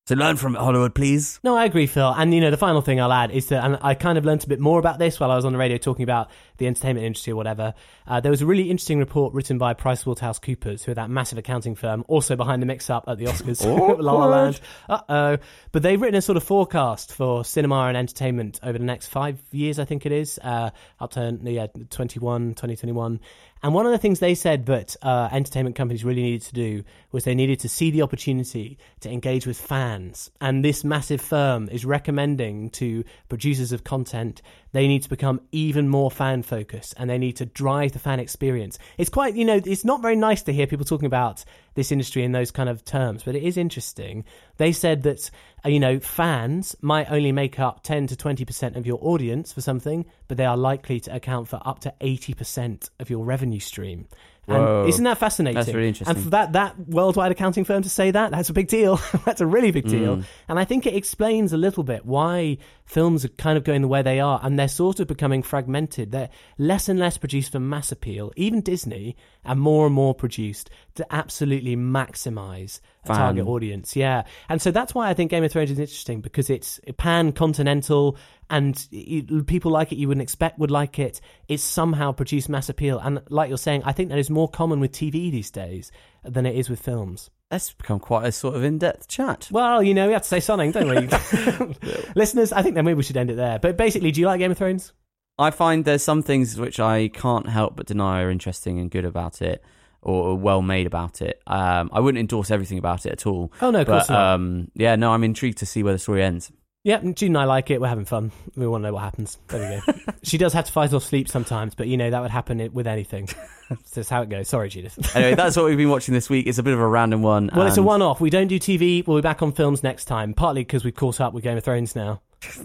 So 0.05 0.15
learn 0.15 0.35
from 0.35 0.53
it, 0.53 0.59
Hollywood, 0.59 0.93
please. 0.93 1.39
No, 1.45 1.55
I 1.55 1.63
agree, 1.63 1.87
Phil. 1.87 2.13
And 2.17 2.33
you 2.33 2.41
know, 2.41 2.51
the 2.51 2.57
final 2.57 2.81
thing 2.81 2.99
I'll 2.99 3.13
add 3.13 3.31
is 3.31 3.47
that, 3.47 3.63
and 3.63 3.77
I 3.81 3.93
kind 3.95 4.17
of 4.17 4.25
learnt 4.25 4.43
a 4.43 4.49
bit 4.49 4.59
more 4.59 4.77
about 4.77 4.99
this 4.99 5.17
while 5.17 5.31
I 5.31 5.37
was 5.37 5.45
on 5.45 5.53
the 5.53 5.57
radio 5.57 5.77
talking 5.77 6.03
about 6.03 6.29
the 6.57 6.67
entertainment 6.67 7.05
industry 7.05 7.31
or 7.31 7.37
whatever. 7.37 7.73
Uh, 8.05 8.19
there 8.19 8.29
was 8.29 8.41
a 8.41 8.45
really 8.45 8.69
interesting 8.69 8.99
report 8.99 9.33
written 9.33 9.57
by 9.57 9.73
PricewaterhouseCoopers, 9.73 10.83
who 10.83 10.91
are 10.91 10.95
that 10.95 11.09
massive 11.09 11.37
accounting 11.37 11.73
firm, 11.73 12.03
also 12.09 12.35
behind 12.35 12.61
the 12.61 12.65
mix-up 12.65 13.05
at 13.07 13.17
the 13.17 13.25
Oscars, 13.27 13.65
La 14.01 14.11
La 14.11 14.25
Land. 14.25 14.59
Uh 14.89 14.99
oh. 15.07 15.37
But 15.71 15.83
they've 15.83 16.01
written 16.01 16.17
a 16.17 16.21
sort 16.21 16.35
of 16.35 16.43
forecast 16.43 17.13
for 17.13 17.45
cinema 17.45 17.85
and 17.85 17.95
entertainment 17.95 18.59
over 18.61 18.77
the 18.77 18.83
next 18.83 19.07
five 19.07 19.41
years, 19.51 19.79
I 19.79 19.85
think 19.85 20.05
it 20.05 20.11
is, 20.11 20.37
uh, 20.43 20.71
up 20.99 21.11
to 21.11 21.39
yeah, 21.43 21.67
21, 21.91 22.55
2021. 22.55 23.21
And 23.63 23.73
one 23.73 23.85
of 23.85 23.93
the 23.93 23.97
things 23.97 24.19
they 24.19 24.35
said 24.35 24.65
that 24.65 24.97
uh, 25.01 25.29
entertainment 25.31 25.77
companies 25.77 26.03
really 26.03 26.21
needed 26.21 26.41
to 26.41 26.53
do 26.53 26.83
was 27.13 27.23
they 27.23 27.33
needed 27.33 27.61
to 27.61 27.69
see 27.69 27.91
the 27.91 28.01
opportunity 28.01 28.77
to 28.99 29.09
engage 29.09 29.47
with 29.47 29.57
fans. 29.57 30.29
And 30.41 30.65
this 30.65 30.83
massive 30.83 31.21
firm 31.21 31.69
is 31.69 31.85
recommending 31.85 32.71
to 32.71 33.05
producers 33.29 33.71
of 33.71 33.85
content 33.85 34.41
they 34.73 34.87
need 34.87 35.03
to 35.03 35.09
become 35.09 35.39
even 35.51 35.87
more 35.87 36.11
fan 36.11 36.43
focused 36.43 36.93
and 36.97 37.09
they 37.09 37.17
need 37.17 37.37
to 37.37 37.45
drive 37.45 37.93
the 37.93 37.99
fan 37.99 38.19
experience. 38.19 38.77
It's 38.97 39.09
quite, 39.09 39.35
you 39.35 39.45
know, 39.45 39.61
it's 39.63 39.85
not 39.85 40.01
very 40.01 40.15
nice 40.15 40.41
to 40.43 40.53
hear 40.53 40.67
people 40.67 40.85
talking 40.85 41.05
about 41.05 41.45
this 41.75 41.91
industry 41.91 42.23
in 42.23 42.33
those 42.33 42.51
kind 42.51 42.69
of 42.69 42.83
terms, 42.83 43.23
but 43.23 43.35
it 43.35 43.43
is 43.43 43.55
interesting. 43.55 44.25
They 44.57 44.71
said 44.71 45.03
that, 45.03 45.31
uh, 45.65 45.69
you 45.69 45.79
know, 45.79 45.99
fans 45.99 46.75
might 46.81 47.11
only 47.11 47.31
make 47.31 47.59
up 47.59 47.83
10 47.83 48.07
to 48.07 48.15
20% 48.15 48.75
of 48.75 48.85
your 48.85 48.99
audience 49.01 49.53
for 49.53 49.61
something, 49.61 50.05
but 50.27 50.37
they 50.37 50.45
are 50.45 50.57
likely 50.57 50.99
to 51.01 51.15
account 51.15 51.47
for 51.47 51.61
up 51.65 51.79
to 51.79 51.93
80% 52.01 52.89
of 52.99 53.09
your 53.09 53.23
revenue 53.23 53.59
stream. 53.59 54.07
And 54.47 54.89
isn't 54.89 55.03
that 55.05 55.17
fascinating? 55.17 55.55
That's 55.55 55.73
really 55.73 55.87
interesting. 55.87 56.15
And 56.15 56.23
for 56.23 56.29
that, 56.31 56.53
that 56.53 56.77
worldwide 56.87 57.31
accounting 57.31 57.63
firm 57.63 57.81
to 57.83 57.89
say 57.89 58.11
that, 58.11 58.31
that's 58.31 58.49
a 58.49 58.53
big 58.53 58.67
deal. 58.67 58.99
that's 59.25 59.39
a 59.39 59.45
really 59.45 59.71
big 59.71 59.87
deal. 59.87 60.17
Mm. 60.17 60.25
And 60.49 60.59
I 60.59 60.65
think 60.65 60.85
it 60.85 60.95
explains 60.95 61.53
a 61.53 61.57
little 61.57 61.83
bit 61.83 62.05
why 62.05 62.57
films 62.85 63.23
are 63.23 63.29
kind 63.29 63.57
of 63.57 63.63
going 63.63 63.81
the 63.81 63.87
way 63.87 64.01
they 64.01 64.19
are 64.19 64.41
and 64.43 64.59
they're 64.59 64.67
sort 64.67 64.99
of 64.99 65.07
becoming 65.07 65.43
fragmented. 65.43 66.11
They're 66.11 66.29
less 66.57 66.89
and 66.89 66.99
less 66.99 67.17
produced 67.17 67.53
for 67.53 67.59
mass 67.59 67.91
appeal, 67.91 68.33
even 68.35 68.59
Disney, 68.59 69.15
and 69.45 69.61
more 69.61 69.85
and 69.85 69.95
more 69.95 70.13
produced 70.13 70.69
to 70.95 71.13
absolutely 71.13 71.77
maximize 71.77 72.81
a 73.05 73.07
Fan. 73.07 73.17
target 73.17 73.47
audience. 73.47 73.95
Yeah. 73.95 74.23
And 74.49 74.61
so 74.61 74.71
that's 74.71 74.93
why 74.93 75.09
I 75.09 75.13
think 75.13 75.31
Game 75.31 75.43
of 75.43 75.51
Thrones 75.51 75.71
is 75.71 75.79
interesting 75.79 76.19
because 76.19 76.49
it's 76.49 76.81
pan 76.97 77.31
continental 77.31 78.17
and 78.53 79.47
people 79.47 79.71
like 79.71 79.91
it 79.91 79.95
you 79.95 80.07
wouldn't 80.07 80.21
expect 80.21 80.59
would 80.59 80.69
like 80.69 80.99
it. 80.99 81.19
It's 81.47 81.63
somehow 81.63 82.11
produced 82.11 82.49
mass 82.49 82.69
appeal. 82.69 82.99
And 82.99 83.19
like 83.29 83.49
you're 83.49 83.57
saying, 83.57 83.81
I 83.83 83.93
think 83.93 84.09
that 84.09 84.19
is 84.19 84.29
more 84.29 84.47
common 84.47 84.79
with 84.79 84.91
TV 84.91 85.31
these 85.31 85.49
days 85.49 85.91
than 86.23 86.45
it 86.45 86.55
is 86.55 86.69
with 86.69 86.79
films. 86.79 87.31
That's 87.49 87.73
become 87.73 87.99
quite 87.99 88.27
a 88.27 88.31
sort 88.31 88.55
of 88.55 88.63
in-depth 88.63 89.07
chat. 89.07 89.47
Well, 89.49 89.81
you 89.81 89.95
know, 89.95 90.05
we 90.05 90.13
have 90.13 90.21
to 90.21 90.27
say 90.27 90.39
something, 90.39 90.71
don't 90.71 90.87
we? 90.87 91.75
Listeners, 92.15 92.53
I 92.53 92.61
think 92.61 92.75
then 92.75 92.85
maybe 92.85 92.97
we 92.97 93.03
should 93.03 93.17
end 93.17 93.31
it 93.31 93.37
there. 93.37 93.57
But 93.57 93.75
basically, 93.75 94.11
do 94.11 94.21
you 94.21 94.27
like 94.27 94.37
Game 94.37 94.51
of 94.51 94.57
Thrones? 94.59 94.93
I 95.39 95.49
find 95.49 95.83
there's 95.83 96.03
some 96.03 96.21
things 96.21 96.59
which 96.59 96.79
I 96.79 97.07
can't 97.07 97.49
help 97.49 97.75
but 97.75 97.87
deny 97.87 98.21
are 98.21 98.29
interesting 98.29 98.77
and 98.77 98.91
good 98.91 99.05
about 99.05 99.41
it, 99.41 99.63
or 100.03 100.37
well 100.37 100.61
made 100.61 100.85
about 100.85 101.23
it. 101.23 101.41
Um, 101.47 101.89
I 101.91 102.01
wouldn't 102.01 102.19
endorse 102.19 102.51
everything 102.51 102.77
about 102.77 103.07
it 103.07 103.13
at 103.13 103.25
all. 103.25 103.51
Oh, 103.61 103.71
no, 103.71 103.81
of 103.81 103.87
but, 103.87 103.93
course 103.93 104.09
not. 104.09 104.35
Um, 104.35 104.71
yeah, 104.75 104.95
no, 104.95 105.11
I'm 105.11 105.23
intrigued 105.23 105.57
to 105.59 105.65
see 105.65 105.81
where 105.81 105.93
the 105.93 105.99
story 105.99 106.23
ends. 106.23 106.51
Yeah, 106.85 106.99
June 106.99 107.29
and 107.29 107.37
I 107.37 107.45
like 107.45 107.71
it. 107.71 107.79
We're 107.79 107.87
having 107.87 108.03
fun. 108.03 108.33
We 108.57 108.67
want 108.67 108.83
to 108.83 108.89
know 108.89 108.93
what 108.93 109.03
happens. 109.03 109.37
There 109.47 109.81
we 109.87 109.93
go. 109.93 109.99
she 110.23 110.37
does 110.37 110.51
have 110.51 110.65
to 110.65 110.71
fight 110.71 110.91
off 110.93 111.03
sleep 111.03 111.29
sometimes, 111.29 111.75
but 111.75 111.87
you 111.87 111.95
know 111.95 112.09
that 112.09 112.21
would 112.21 112.29
happen 112.31 112.69
with 112.73 112.87
anything. 112.87 113.29
That's 113.69 113.91
just 113.91 114.09
how 114.09 114.21
it 114.21 114.29
goes. 114.29 114.49
Sorry, 114.49 114.67
Judith. 114.67 114.99
Anyway, 115.15 115.35
that's 115.35 115.55
what 115.55 115.65
we've 115.65 115.77
been 115.77 115.89
watching 115.89 116.13
this 116.13 116.29
week. 116.29 116.45
It's 116.47 116.57
a 116.57 116.63
bit 116.63 116.73
of 116.73 116.79
a 116.79 116.87
random 116.87 117.21
one. 117.21 117.49
well, 117.55 117.65
it's 117.65 117.77
a 117.77 117.83
one-off. 117.83 118.19
We 118.19 118.29
don't 118.29 118.47
do 118.47 118.59
TV. 118.59 119.05
We'll 119.07 119.17
be 119.17 119.21
back 119.21 119.41
on 119.41 119.53
films 119.53 119.81
next 119.83 120.05
time. 120.05 120.33
Partly 120.33 120.61
because 120.63 120.83
we've 120.83 120.93
caught 120.93 121.21
up 121.21 121.33
with 121.33 121.43
Game 121.43 121.57
of 121.57 121.63
Thrones 121.63 121.95
now. 121.95 122.21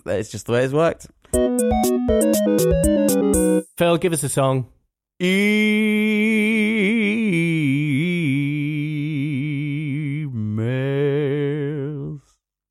It's 0.07 0.31
just 0.31 0.47
the 0.47 0.53
way 0.53 0.65
it's 0.65 0.73
worked. 0.75 1.07
Phil, 3.77 3.97
give 3.99 4.13
us 4.13 4.25
a 4.25 4.29
song. 4.29 4.67
Emails. 10.89 12.21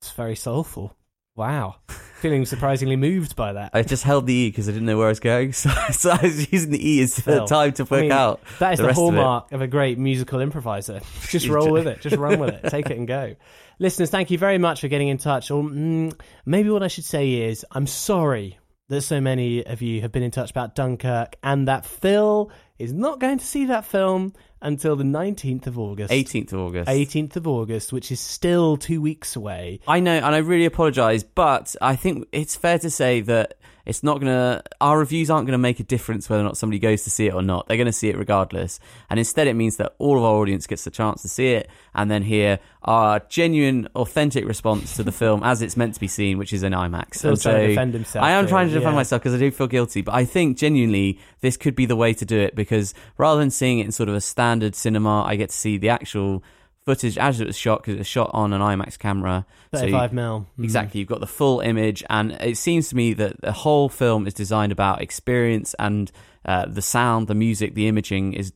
It's 0.00 0.12
very 0.12 0.36
soulful. 0.36 0.94
Wow. 1.38 1.76
Feeling 2.16 2.44
surprisingly 2.46 2.96
moved 2.96 3.36
by 3.36 3.52
that. 3.52 3.70
I 3.72 3.84
just 3.84 4.02
held 4.02 4.26
the 4.26 4.34
E 4.34 4.50
because 4.50 4.68
I 4.68 4.72
didn't 4.72 4.86
know 4.86 4.98
where 4.98 5.06
I 5.06 5.10
was 5.10 5.20
going, 5.20 5.52
so, 5.52 5.70
so 5.92 6.10
I 6.10 6.20
was 6.20 6.52
using 6.52 6.72
the 6.72 6.90
E 6.90 7.00
as 7.00 7.14
the 7.14 7.46
time 7.46 7.72
to 7.74 7.84
I 7.84 7.86
work 7.88 8.00
mean, 8.00 8.10
out. 8.10 8.40
That 8.58 8.72
is 8.72 8.78
the 8.78 8.82
the, 8.82 8.86
rest 8.88 8.98
of 8.98 9.02
hallmark 9.04 9.52
of, 9.52 9.62
a 9.62 9.68
great 9.68 9.98
musical 9.98 10.40
improviser. 10.40 11.00
Just 11.28 11.46
roll 11.46 11.70
with 11.70 11.86
it. 11.86 12.00
Just 12.00 12.16
run 12.16 12.40
with 12.40 12.54
it. 12.54 12.68
Take 12.70 12.90
it 12.90 12.98
and 12.98 13.06
go. 13.06 13.36
Listeners, 13.78 14.10
thank 14.10 14.32
you 14.32 14.38
very 14.38 14.58
much 14.58 14.80
for 14.80 14.88
getting 14.88 15.06
in 15.06 15.18
touch. 15.18 15.52
Or 15.52 15.62
mm, 15.62 16.12
maybe 16.44 16.70
what 16.70 16.82
I 16.82 16.88
should 16.88 17.04
say 17.04 17.32
is, 17.34 17.64
I'm 17.70 17.86
sorry 17.86 18.58
that 18.88 19.02
so 19.02 19.20
many 19.20 19.64
of 19.64 19.80
you 19.80 20.00
have 20.00 20.10
been 20.10 20.24
in 20.24 20.32
touch 20.32 20.50
about 20.50 20.74
Dunkirk 20.74 21.36
and 21.44 21.68
that 21.68 21.86
Phil 21.86 22.50
is 22.80 22.92
not 22.92 23.20
going 23.20 23.38
to 23.38 23.46
see 23.46 23.66
that 23.66 23.84
film 23.84 24.32
until 24.60 24.96
the 24.96 25.04
19th 25.04 25.66
of 25.66 25.78
August. 25.78 26.12
18th 26.12 26.52
of 26.52 26.60
August. 26.60 26.90
18th 26.90 27.36
of 27.36 27.46
August, 27.46 27.92
which 27.92 28.10
is 28.10 28.20
still 28.20 28.76
two 28.76 29.00
weeks 29.00 29.36
away. 29.36 29.80
I 29.86 30.00
know, 30.00 30.16
and 30.16 30.34
I 30.34 30.38
really 30.38 30.64
apologise, 30.64 31.22
but 31.22 31.74
I 31.80 31.96
think 31.96 32.26
it's 32.32 32.56
fair 32.56 32.78
to 32.80 32.90
say 32.90 33.20
that 33.22 33.54
it's 33.88 34.02
not 34.02 34.20
gonna. 34.20 34.62
Our 34.82 34.98
reviews 34.98 35.30
aren't 35.30 35.46
gonna 35.46 35.56
make 35.56 35.80
a 35.80 35.82
difference 35.82 36.28
whether 36.28 36.42
or 36.42 36.44
not 36.44 36.58
somebody 36.58 36.78
goes 36.78 37.04
to 37.04 37.10
see 37.10 37.26
it 37.26 37.32
or 37.32 37.40
not. 37.40 37.66
They're 37.66 37.78
gonna 37.78 37.90
see 37.90 38.10
it 38.10 38.18
regardless, 38.18 38.78
and 39.08 39.18
instead 39.18 39.46
it 39.46 39.54
means 39.54 39.78
that 39.78 39.94
all 39.98 40.18
of 40.18 40.24
our 40.24 40.34
audience 40.34 40.66
gets 40.66 40.84
the 40.84 40.90
chance 40.90 41.22
to 41.22 41.28
see 41.28 41.48
it 41.52 41.70
and 41.94 42.10
then 42.10 42.22
hear 42.22 42.58
our 42.82 43.20
genuine, 43.30 43.88
authentic 43.96 44.46
response 44.46 44.94
to 44.96 45.02
the 45.02 45.10
film 45.10 45.42
as 45.42 45.62
it's 45.62 45.74
meant 45.74 45.94
to 45.94 46.00
be 46.00 46.06
seen, 46.06 46.36
which 46.36 46.52
is 46.52 46.62
in 46.62 46.74
IMAX. 46.74 47.22
Phil's 47.22 47.44
And 47.46 47.54
trying 47.54 47.54
to 47.54 47.62
so 47.62 47.66
defend 47.68 47.94
himself 47.94 48.24
I 48.24 48.30
am 48.32 48.46
trying 48.46 48.68
to 48.68 48.74
defend 48.74 48.92
yeah. 48.92 48.96
myself 48.96 49.22
because 49.22 49.34
I 49.34 49.38
do 49.38 49.50
feel 49.50 49.66
guilty, 49.66 50.02
but 50.02 50.14
I 50.14 50.26
think 50.26 50.58
genuinely 50.58 51.18
this 51.40 51.56
could 51.56 51.74
be 51.74 51.86
the 51.86 51.96
way 51.96 52.12
to 52.12 52.26
do 52.26 52.38
it 52.38 52.54
because 52.54 52.92
rather 53.16 53.40
than 53.40 53.50
seeing 53.50 53.78
it 53.78 53.86
in 53.86 53.92
sort 53.92 54.10
of 54.10 54.14
a 54.14 54.20
standard 54.20 54.74
cinema, 54.74 55.22
I 55.24 55.36
get 55.36 55.48
to 55.48 55.56
see 55.56 55.78
the 55.78 55.88
actual 55.88 56.42
footage 56.88 57.18
as 57.18 57.38
it 57.40 57.46
was 57.46 57.56
shot 57.58 57.80
because 57.82 57.94
it 57.96 57.98
was 57.98 58.06
shot 58.06 58.30
on 58.32 58.52
an 58.54 58.62
IMAX 58.62 58.98
camera. 58.98 59.44
So 59.74 59.80
you- 59.84 59.92
35 59.92 60.12
mil. 60.14 60.46
Mhm. 60.58 60.64
Exactly, 60.64 61.00
you've 61.00 61.08
got 61.08 61.20
the 61.20 61.26
full 61.40 61.60
image, 61.60 62.02
and 62.08 62.32
it 62.32 62.56
seems 62.56 62.88
to 62.88 62.96
me 62.96 63.12
that 63.14 63.40
the 63.42 63.52
whole 63.52 63.88
film 63.90 64.26
is 64.26 64.32
designed 64.34 64.72
about 64.72 65.02
experience 65.02 65.74
and 65.78 66.10
uh, 66.46 66.64
the 66.66 66.80
sound, 66.80 67.26
the 67.26 67.34
music, 67.34 67.74
the 67.74 67.86
imaging 67.88 68.32
is 68.32 68.52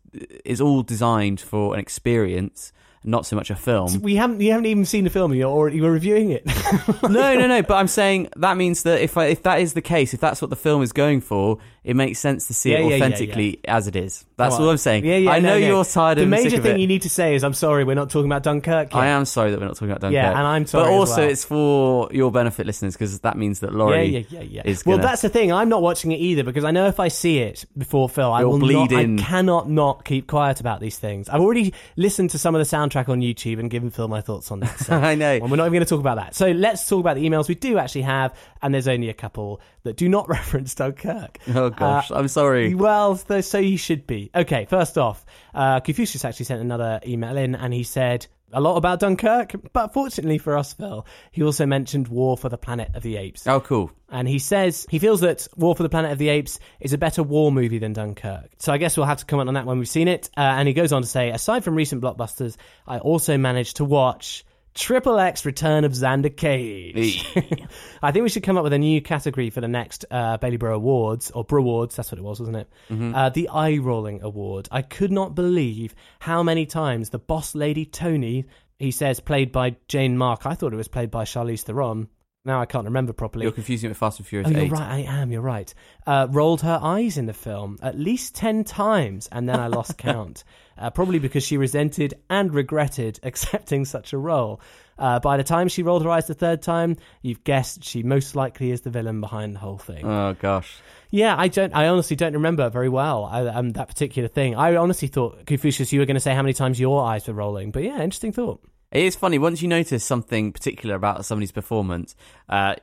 is 0.46 0.60
all 0.62 0.82
designed 0.82 1.40
for 1.40 1.74
an 1.74 1.80
experience, 1.80 2.72
not 3.04 3.26
so 3.26 3.36
much 3.36 3.50
a 3.50 3.56
film. 3.56 4.00
We 4.00 4.16
haven't. 4.16 4.40
You 4.40 4.50
haven't 4.52 4.66
even 4.66 4.84
seen 4.84 5.04
the 5.04 5.10
film. 5.10 5.32
You're 5.34 5.50
already 5.50 5.78
you're 5.78 5.90
reviewing 5.92 6.30
it. 6.30 6.44
no, 7.02 7.08
no, 7.36 7.46
no. 7.46 7.62
But 7.62 7.74
I'm 7.74 7.88
saying 7.88 8.28
that 8.36 8.56
means 8.56 8.84
that 8.84 9.00
if 9.00 9.16
I, 9.16 9.26
if 9.26 9.42
that 9.42 9.60
is 9.60 9.74
the 9.74 9.82
case, 9.82 10.14
if 10.14 10.20
that's 10.20 10.40
what 10.40 10.50
the 10.50 10.56
film 10.56 10.82
is 10.82 10.92
going 10.92 11.20
for, 11.20 11.58
it 11.84 11.96
makes 11.96 12.18
sense 12.20 12.46
to 12.46 12.54
see 12.54 12.70
Yeah, 12.72 12.78
it 12.78 12.82
yeah, 12.82 12.88
yeah, 12.88 12.94
authentically 12.96 13.60
as 13.66 13.86
it 13.88 13.96
is. 13.96 14.24
That's 14.36 14.56
all 14.56 14.68
I'm 14.70 14.76
saying. 14.76 15.04
Yeah, 15.04 15.16
yeah. 15.16 15.30
I 15.30 15.38
know 15.38 15.58
no. 15.58 15.66
you're 15.66 15.84
tired 15.84 16.18
The 16.18 16.26
major 16.26 16.58
thing 16.60 16.78
you 16.80 16.86
need 16.86 17.02
to 17.02 17.10
say 17.10 17.34
is, 17.34 17.44
"I'm 17.44 17.54
sorry, 17.54 17.84
we're 17.84 17.94
not 17.94 18.10
talking 18.10 18.26
about 18.26 18.42
Dunkirk." 18.42 18.92
Yet. 18.92 19.00
I 19.00 19.06
am 19.08 19.24
sorry 19.24 19.50
that 19.50 19.60
we're 19.60 19.66
not 19.66 19.74
talking 19.74 19.90
about 19.90 20.00
Dunkirk. 20.00 20.14
Yeah, 20.14 20.30
and 20.30 20.46
I'm 20.46 20.66
sorry 20.66 20.84
But 20.84 20.92
also, 20.92 21.22
well. 21.22 21.30
it's 21.30 21.44
for 21.44 22.08
your 22.12 22.30
benefit, 22.32 22.66
listeners, 22.66 22.94
because 22.94 23.20
that 23.20 23.36
means 23.36 23.60
that 23.60 23.72
Laurie 23.74 24.04
yeah, 24.06 24.18
yeah, 24.28 24.40
yeah, 24.40 24.42
yeah. 24.42 24.62
is 24.64 24.84
well, 24.86 24.96
gonna- 24.96 25.08
that's 25.08 25.22
the 25.22 25.28
thing. 25.28 25.52
I'm 25.52 25.68
not 25.68 25.82
watching 25.82 26.12
it 26.12 26.16
either 26.16 26.42
because 26.44 26.64
I 26.64 26.70
know 26.70 26.86
if 26.86 26.98
I 27.00 27.08
see 27.08 27.38
it 27.38 27.64
before 27.76 28.08
Phil, 28.08 28.32
I 28.32 28.40
You'll 28.40 28.52
will 28.52 28.58
bleed 28.60 28.90
not. 28.90 29.00
in. 29.00 29.18
I 29.20 29.22
cannot 29.22 29.70
not 29.70 30.04
keep 30.04 30.26
quiet 30.26 30.60
about 30.60 30.80
these 30.80 30.98
things. 30.98 31.28
I've 31.28 31.40
already 31.40 31.72
listened 31.96 32.30
to 32.30 32.38
some 32.38 32.54
of 32.54 32.58
the 32.60 32.64
soundtrack 32.92 33.08
on 33.08 33.20
YouTube 33.20 33.58
and 33.58 33.70
given 33.70 33.90
Phil 33.90 34.08
my 34.08 34.20
thoughts 34.20 34.50
on 34.50 34.60
that. 34.60 34.78
So 34.78 34.96
I 34.96 35.14
know. 35.14 35.32
And 35.34 35.50
we're 35.50 35.56
not 35.56 35.64
even 35.64 35.72
going 35.74 35.84
to 35.84 35.88
talk 35.88 36.00
about 36.00 36.16
that. 36.16 36.34
So 36.34 36.50
let's 36.50 36.88
talk 36.88 37.00
about 37.00 37.16
the 37.16 37.28
emails 37.28 37.48
we 37.48 37.54
do 37.54 37.78
actually 37.78 38.02
have, 38.02 38.34
and 38.60 38.72
there's 38.74 38.88
only 38.88 39.08
a 39.08 39.14
couple 39.14 39.60
that 39.84 39.96
do 39.96 40.08
not 40.08 40.28
reference 40.30 40.74
Dunkirk. 40.74 41.38
Oh 41.54 41.70
gosh, 41.70 42.10
Uh, 42.10 42.16
I'm 42.16 42.28
sorry. 42.28 42.74
Well, 42.74 43.16
so, 43.16 43.40
so 43.40 43.58
you 43.58 43.76
should 43.76 44.06
be. 44.06 44.30
Okay, 44.34 44.66
first 44.66 44.98
off, 44.98 45.24
uh, 45.54 45.80
Confucius 45.80 46.24
actually 46.24 46.46
sent 46.46 46.60
another 46.60 47.00
email 47.06 47.36
in 47.36 47.54
and 47.54 47.72
he 47.72 47.82
said 47.82 48.26
a 48.52 48.60
lot 48.60 48.76
about 48.76 49.00
Dunkirk, 49.00 49.54
but 49.72 49.92
fortunately 49.92 50.38
for 50.38 50.56
us, 50.56 50.72
Phil, 50.72 51.06
he 51.30 51.42
also 51.42 51.66
mentioned 51.66 52.08
War 52.08 52.36
for 52.36 52.48
the 52.48 52.58
Planet 52.58 52.90
of 52.94 53.02
the 53.02 53.16
Apes. 53.16 53.46
Oh, 53.46 53.60
cool. 53.60 53.90
And 54.10 54.28
he 54.28 54.38
says 54.38 54.86
he 54.90 54.98
feels 54.98 55.20
that 55.22 55.48
War 55.56 55.74
for 55.74 55.82
the 55.82 55.88
Planet 55.88 56.12
of 56.12 56.18
the 56.18 56.28
Apes 56.28 56.58
is 56.80 56.92
a 56.92 56.98
better 56.98 57.22
war 57.22 57.50
movie 57.50 57.78
than 57.78 57.92
Dunkirk. 57.92 58.50
So 58.58 58.72
I 58.72 58.78
guess 58.78 58.96
we'll 58.96 59.06
have 59.06 59.18
to 59.18 59.24
comment 59.24 59.48
on 59.48 59.54
that 59.54 59.66
when 59.66 59.78
we've 59.78 59.88
seen 59.88 60.08
it. 60.08 60.28
Uh, 60.36 60.40
and 60.40 60.68
he 60.68 60.74
goes 60.74 60.92
on 60.92 61.02
to 61.02 61.08
say, 61.08 61.30
aside 61.30 61.64
from 61.64 61.74
recent 61.74 62.02
blockbusters, 62.02 62.56
I 62.86 62.98
also 62.98 63.38
managed 63.38 63.76
to 63.78 63.84
watch 63.84 64.44
Triple 64.74 65.18
X 65.18 65.44
Return 65.44 65.84
of 65.84 65.92
Xander 65.92 66.34
Cage. 66.34 67.26
I 68.02 68.10
think 68.10 68.22
we 68.22 68.28
should 68.30 68.42
come 68.42 68.56
up 68.56 68.64
with 68.64 68.72
a 68.72 68.78
new 68.78 69.02
category 69.02 69.50
for 69.50 69.60
the 69.60 69.68
next 69.68 70.04
uh, 70.10 70.38
Bailey 70.38 70.56
Bro 70.56 70.74
Awards, 70.76 71.30
or 71.30 71.44
Bro 71.44 71.60
Awards, 71.62 71.94
that's 71.96 72.10
what 72.10 72.18
it 72.18 72.24
was, 72.24 72.40
wasn't 72.40 72.56
it? 72.56 72.68
Mhm. 72.90 73.14
Uh, 73.14 73.28
the 73.28 73.48
Eye 73.50 73.76
Rolling 73.78 74.22
Award. 74.22 74.68
I 74.72 74.82
could 74.82 75.12
not 75.12 75.34
believe 75.34 75.94
how 76.20 76.42
many 76.42 76.64
times 76.66 77.10
the 77.10 77.18
boss 77.18 77.54
lady 77.54 77.84
Tony, 77.84 78.46
he 78.78 78.90
says, 78.90 79.20
played 79.20 79.52
by 79.52 79.76
Jane 79.88 80.16
Mark. 80.16 80.46
I 80.46 80.54
thought 80.54 80.72
it 80.72 80.76
was 80.76 80.88
played 80.88 81.10
by 81.10 81.24
Charlize 81.24 81.62
Theron. 81.62 82.08
Now 82.44 82.60
I 82.60 82.66
can't 82.66 82.86
remember 82.86 83.12
properly. 83.12 83.44
You're 83.44 83.52
confusing 83.52 83.86
it 83.86 83.90
with 83.92 83.98
Fast 83.98 84.18
and 84.18 84.26
Furious 84.26 84.48
Oh, 84.48 84.52
you're 84.52 84.62
8. 84.62 84.72
right. 84.72 84.82
I 85.08 85.20
am. 85.20 85.30
You're 85.30 85.42
right. 85.42 85.72
Uh, 86.06 86.26
rolled 86.30 86.62
her 86.62 86.80
eyes 86.82 87.16
in 87.16 87.26
the 87.26 87.32
film 87.32 87.78
at 87.82 87.96
least 87.96 88.34
ten 88.34 88.64
times, 88.64 89.28
and 89.30 89.48
then 89.48 89.60
I 89.60 89.68
lost 89.68 89.96
count. 89.98 90.42
Uh, 90.82 90.90
probably 90.90 91.20
because 91.20 91.44
she 91.44 91.56
resented 91.56 92.12
and 92.28 92.52
regretted 92.52 93.20
accepting 93.22 93.84
such 93.84 94.12
a 94.12 94.18
role. 94.18 94.60
Uh, 94.98 95.20
by 95.20 95.36
the 95.36 95.44
time 95.44 95.68
she 95.68 95.82
rolled 95.82 96.02
her 96.04 96.10
eyes 96.10 96.26
the 96.26 96.34
third 96.34 96.60
time, 96.60 96.96
you've 97.22 97.44
guessed 97.44 97.84
she 97.84 98.02
most 98.02 98.34
likely 98.36 98.70
is 98.72 98.80
the 98.82 98.90
villain 98.90 99.20
behind 99.20 99.54
the 99.54 99.60
whole 99.60 99.78
thing. 99.78 100.04
Oh 100.04 100.34
gosh. 100.34 100.76
Yeah, 101.10 101.34
I 101.38 101.48
don't. 101.48 101.74
I 101.74 101.88
honestly 101.88 102.16
don't 102.16 102.32
remember 102.32 102.68
very 102.68 102.88
well 102.88 103.24
I, 103.24 103.46
um, 103.46 103.70
that 103.70 103.88
particular 103.88 104.28
thing. 104.28 104.56
I 104.56 104.76
honestly 104.76 105.08
thought 105.08 105.46
Confucius, 105.46 105.92
you 105.92 106.00
were 106.00 106.06
going 106.06 106.14
to 106.14 106.20
say 106.20 106.34
how 106.34 106.42
many 106.42 106.52
times 106.52 106.80
your 106.80 107.04
eyes 107.04 107.26
were 107.28 107.34
rolling, 107.34 107.70
but 107.70 107.82
yeah, 107.82 107.94
interesting 108.02 108.32
thought. 108.32 108.60
It 108.90 109.04
is 109.04 109.16
funny 109.16 109.38
once 109.38 109.62
you 109.62 109.68
notice 109.68 110.04
something 110.04 110.52
particular 110.52 110.94
about 110.94 111.24
somebody's 111.24 111.52
performance, 111.52 112.14
uh, 112.48 112.74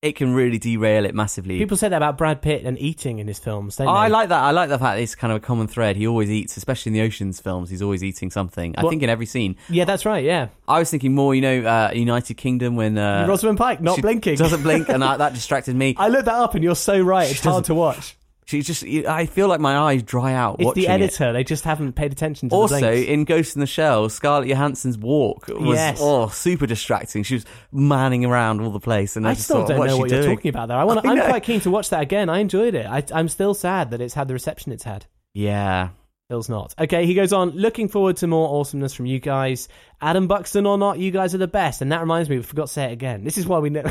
it 0.00 0.12
can 0.14 0.32
really 0.32 0.58
derail 0.58 1.04
it 1.04 1.14
massively. 1.14 1.58
People 1.58 1.76
say 1.76 1.88
that 1.88 1.96
about 1.96 2.16
Brad 2.16 2.40
Pitt 2.40 2.64
and 2.64 2.78
eating 2.78 3.18
in 3.18 3.26
his 3.26 3.40
films. 3.40 3.76
Don't 3.76 3.88
Oh, 3.88 3.92
they? 3.94 3.98
I 3.98 4.06
like 4.08 4.28
that. 4.28 4.42
I 4.44 4.52
like 4.52 4.68
the 4.68 4.78
fact 4.78 4.96
that 4.96 5.02
it's 5.02 5.16
kind 5.16 5.32
of 5.32 5.38
a 5.38 5.40
common 5.40 5.66
thread. 5.66 5.96
He 5.96 6.06
always 6.06 6.30
eats, 6.30 6.56
especially 6.56 6.90
in 6.90 6.94
the 6.94 7.00
Ocean's 7.02 7.40
films. 7.40 7.68
He's 7.68 7.82
always 7.82 8.04
eating 8.04 8.30
something. 8.30 8.76
I 8.78 8.84
What- 8.84 8.90
think 8.90 9.02
in 9.02 9.10
every 9.10 9.26
scene. 9.26 9.56
Yeah, 9.68 9.84
that's 9.86 10.06
right. 10.06 10.22
Yeah, 10.24 10.48
I 10.68 10.78
was 10.78 10.88
thinking 10.90 11.14
more, 11.16 11.34
you 11.34 11.40
know, 11.40 11.62
uh, 11.62 11.90
United 11.92 12.34
Kingdom 12.34 12.76
when 12.76 12.96
uh, 12.96 13.26
Rosamund 13.28 13.58
Pike 13.58 13.80
not 13.80 13.96
she 13.96 14.02
blinking. 14.02 14.36
doesn't 14.36 14.62
blink, 14.62 14.88
and 14.88 15.02
I, 15.04 15.16
that 15.16 15.34
distracted 15.34 15.74
me. 15.74 15.94
I 15.98 16.08
looked 16.08 16.26
that 16.26 16.34
up, 16.34 16.54
and 16.54 16.62
you're 16.62 16.76
so 16.76 17.00
right. 17.00 17.28
It's 17.30 17.40
hard 17.42 17.52
doesn't- 17.64 17.64
to 17.64 17.74
watch. 17.74 18.16
She 18.48 18.62
just, 18.62 18.82
I 18.82 19.26
feel 19.26 19.46
like 19.46 19.60
my 19.60 19.76
eyes 19.76 20.02
dry 20.02 20.32
out 20.32 20.56
It's 20.58 20.64
watching 20.64 20.84
the 20.84 20.88
it. 20.88 20.92
editor. 20.92 21.34
They 21.34 21.44
just 21.44 21.64
haven't 21.64 21.92
paid 21.92 22.12
attention 22.12 22.48
to 22.48 22.54
Also, 22.54 22.90
in 22.90 23.24
Ghost 23.24 23.54
in 23.54 23.60
the 23.60 23.66
Shell, 23.66 24.08
Scarlett 24.08 24.48
Johansson's 24.48 24.96
walk 24.96 25.48
was 25.48 25.76
Yes. 25.76 25.98
oh 26.00 26.28
super 26.28 26.66
distracting. 26.66 27.24
She 27.24 27.34
was 27.34 27.44
manning 27.72 28.24
around 28.24 28.62
all 28.62 28.70
the 28.70 28.80
place, 28.80 29.16
and 29.16 29.26
I, 29.26 29.32
I 29.32 29.34
just 29.34 29.44
still 29.44 29.58
thought, 29.58 29.68
don't 29.68 29.78
what's 29.80 29.92
know 29.92 29.98
what 29.98 30.08
doing? 30.08 30.22
you're 30.22 30.34
talking 30.34 30.48
about 30.48 30.68
there. 30.68 30.78
I 30.78 30.84
want. 30.84 31.00
I'm 31.06 31.20
quite 31.20 31.42
keen 31.42 31.60
to 31.60 31.70
watch 31.70 31.90
that 31.90 32.00
again. 32.00 32.30
I 32.30 32.38
enjoyed 32.38 32.74
it. 32.74 32.86
I, 32.86 33.02
I'm 33.12 33.28
still 33.28 33.52
sad 33.52 33.90
that 33.90 34.00
it's 34.00 34.14
had 34.14 34.28
the 34.28 34.34
reception 34.34 34.72
it's 34.72 34.84
had. 34.84 35.04
Yeah, 35.34 35.90
Phil's 36.28 36.50
not. 36.50 36.74
Okay, 36.78 37.06
he 37.06 37.14
goes 37.14 37.32
on. 37.32 37.52
Looking 37.52 37.88
forward 37.88 38.18
to 38.18 38.26
more 38.26 38.60
awesomeness 38.60 38.92
from 38.92 39.06
you 39.06 39.18
guys. 39.18 39.66
Adam 40.02 40.26
Buxton 40.26 40.66
or 40.66 40.76
not, 40.76 40.98
you 40.98 41.10
guys 41.10 41.34
are 41.34 41.38
the 41.38 41.48
best. 41.48 41.80
And 41.80 41.90
that 41.90 42.00
reminds 42.00 42.28
me, 42.28 42.36
we 42.36 42.42
forgot 42.42 42.66
to 42.66 42.72
say 42.74 42.84
it 42.84 42.92
again. 42.92 43.24
This 43.24 43.38
is 43.38 43.46
why 43.46 43.60
we 43.60 43.70
know 43.70 43.82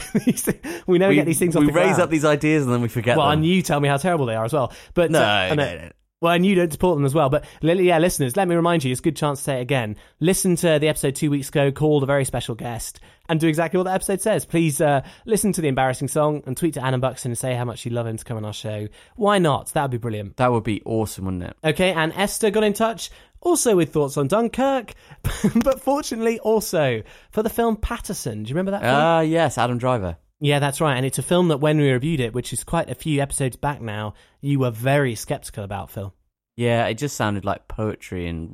we 0.88 1.00
never 1.00 1.10
we 1.10 1.16
get 1.16 1.26
these 1.26 1.40
things 1.40 1.56
off 1.56 1.62
We 1.62 1.68
the 1.68 1.74
raise 1.74 1.88
ground. 1.96 2.02
up 2.04 2.10
these 2.12 2.26
ideas 2.26 2.64
and 2.64 2.72
then 2.72 2.82
we 2.84 2.90
forget 2.90 3.18
well, 3.18 3.28
them. 3.30 3.40
and 3.40 3.46
you 3.48 3.64
tell 3.64 3.80
me 3.80 3.90
how 3.90 3.98
terrible 3.98 4.28
they 4.28 4.36
are 4.36 4.46
as 4.46 4.54
well. 4.54 4.72
But 4.94 5.10
No, 5.10 5.20
uh, 5.20 5.24
I 5.24 5.56
no, 5.56 5.78
no. 5.78 5.90
Well, 6.20 6.34
and 6.34 6.44
you 6.44 6.56
don't 6.56 6.72
support 6.72 6.98
them 6.98 7.06
as 7.06 7.14
well. 7.14 7.30
But 7.30 7.46
yeah, 7.62 8.00
listeners, 8.00 8.36
let 8.36 8.48
me 8.48 8.56
remind 8.56 8.84
you, 8.84 8.92
it's 8.92 9.02
a 9.02 9.04
good 9.04 9.16
chance 9.16 9.40
to 9.40 9.44
say 9.44 9.60
it 9.60 9.62
again. 9.62 9.98
Listen 10.20 10.56
to 10.56 10.80
the 10.80 10.88
episode 10.88 11.16
two 11.16 11.30
weeks 11.30 11.50
ago 11.50 11.72
called 11.72 12.02
A 12.02 12.08
Very 12.08 12.26
Special 12.26 12.56
Guest 12.56 13.00
and 13.30 13.40
do 13.40 13.48
exactly 13.48 13.78
what 13.78 13.84
that 13.84 13.94
episode 13.94 14.22
says. 14.22 14.44
Please 14.44 14.82
uh, 14.82 15.02
listen 15.26 15.54
to 15.54 15.62
the 15.62 15.68
embarrassing 15.68 16.08
song 16.08 16.42
and 16.48 16.58
tweet 16.58 16.74
to 16.74 16.84
Adam 16.84 17.02
Buxton 17.02 17.32
and 17.32 17.38
say 17.38 17.54
how 17.54 17.66
much 17.66 17.86
you 17.86 17.92
love 17.92 18.08
him 18.08 18.18
to 18.18 18.26
come 18.26 18.38
on 18.38 18.46
our 18.46 18.54
show. 18.54 18.88
Why 19.16 19.38
not? 19.38 19.68
That 19.74 19.84
would 19.84 19.92
be 19.92 19.98
brilliant. 19.98 20.38
That 20.38 20.52
would 20.52 20.64
be 20.64 20.82
awesome, 20.86 21.26
wouldn't 21.26 21.44
it? 21.44 21.58
Okay, 21.64 21.94
and 21.94 22.12
Esther 22.14 22.50
got 22.50 22.64
in 22.64 22.74
touch 22.74 23.12
also 23.42 23.76
with 23.76 23.94
thoughts 23.94 24.18
on 24.18 24.28
Dunkirk, 24.28 24.96
but 25.64 25.82
fortunately 25.82 26.40
also 26.40 27.04
for 27.30 27.44
the 27.44 27.50
film 27.50 27.76
Paterson. 27.76 28.42
Do 28.42 28.50
you 28.50 28.56
remember 28.56 28.72
that 28.72 28.82
film? 28.82 28.96
Ah, 28.96 29.20
yes, 29.20 29.60
Adam 29.60 29.78
Driver. 29.78 30.18
Yeah, 30.40 30.60
that's 30.60 30.82
right. 30.82 30.96
And 30.96 31.06
it's 31.06 31.18
a 31.18 31.24
film 31.24 31.48
that 31.48 31.60
when 31.60 31.78
we 31.78 31.92
reviewed 31.92 32.20
it, 32.20 32.34
which 32.34 32.54
is 32.54 32.64
quite 32.64 32.90
a 32.90 32.96
few 32.96 33.22
episodes 33.22 33.56
back 33.56 33.82
now, 33.82 34.14
you 34.42 34.60
were 34.60 34.72
very 34.72 35.16
skeptical 35.16 35.64
about, 35.64 35.90
Phil. 35.90 36.14
Yeah, 36.58 36.88
it 36.88 36.96
just 36.96 37.16
sounded 37.16 37.46
like 37.46 37.68
poetry 37.68 38.28
and. 38.28 38.52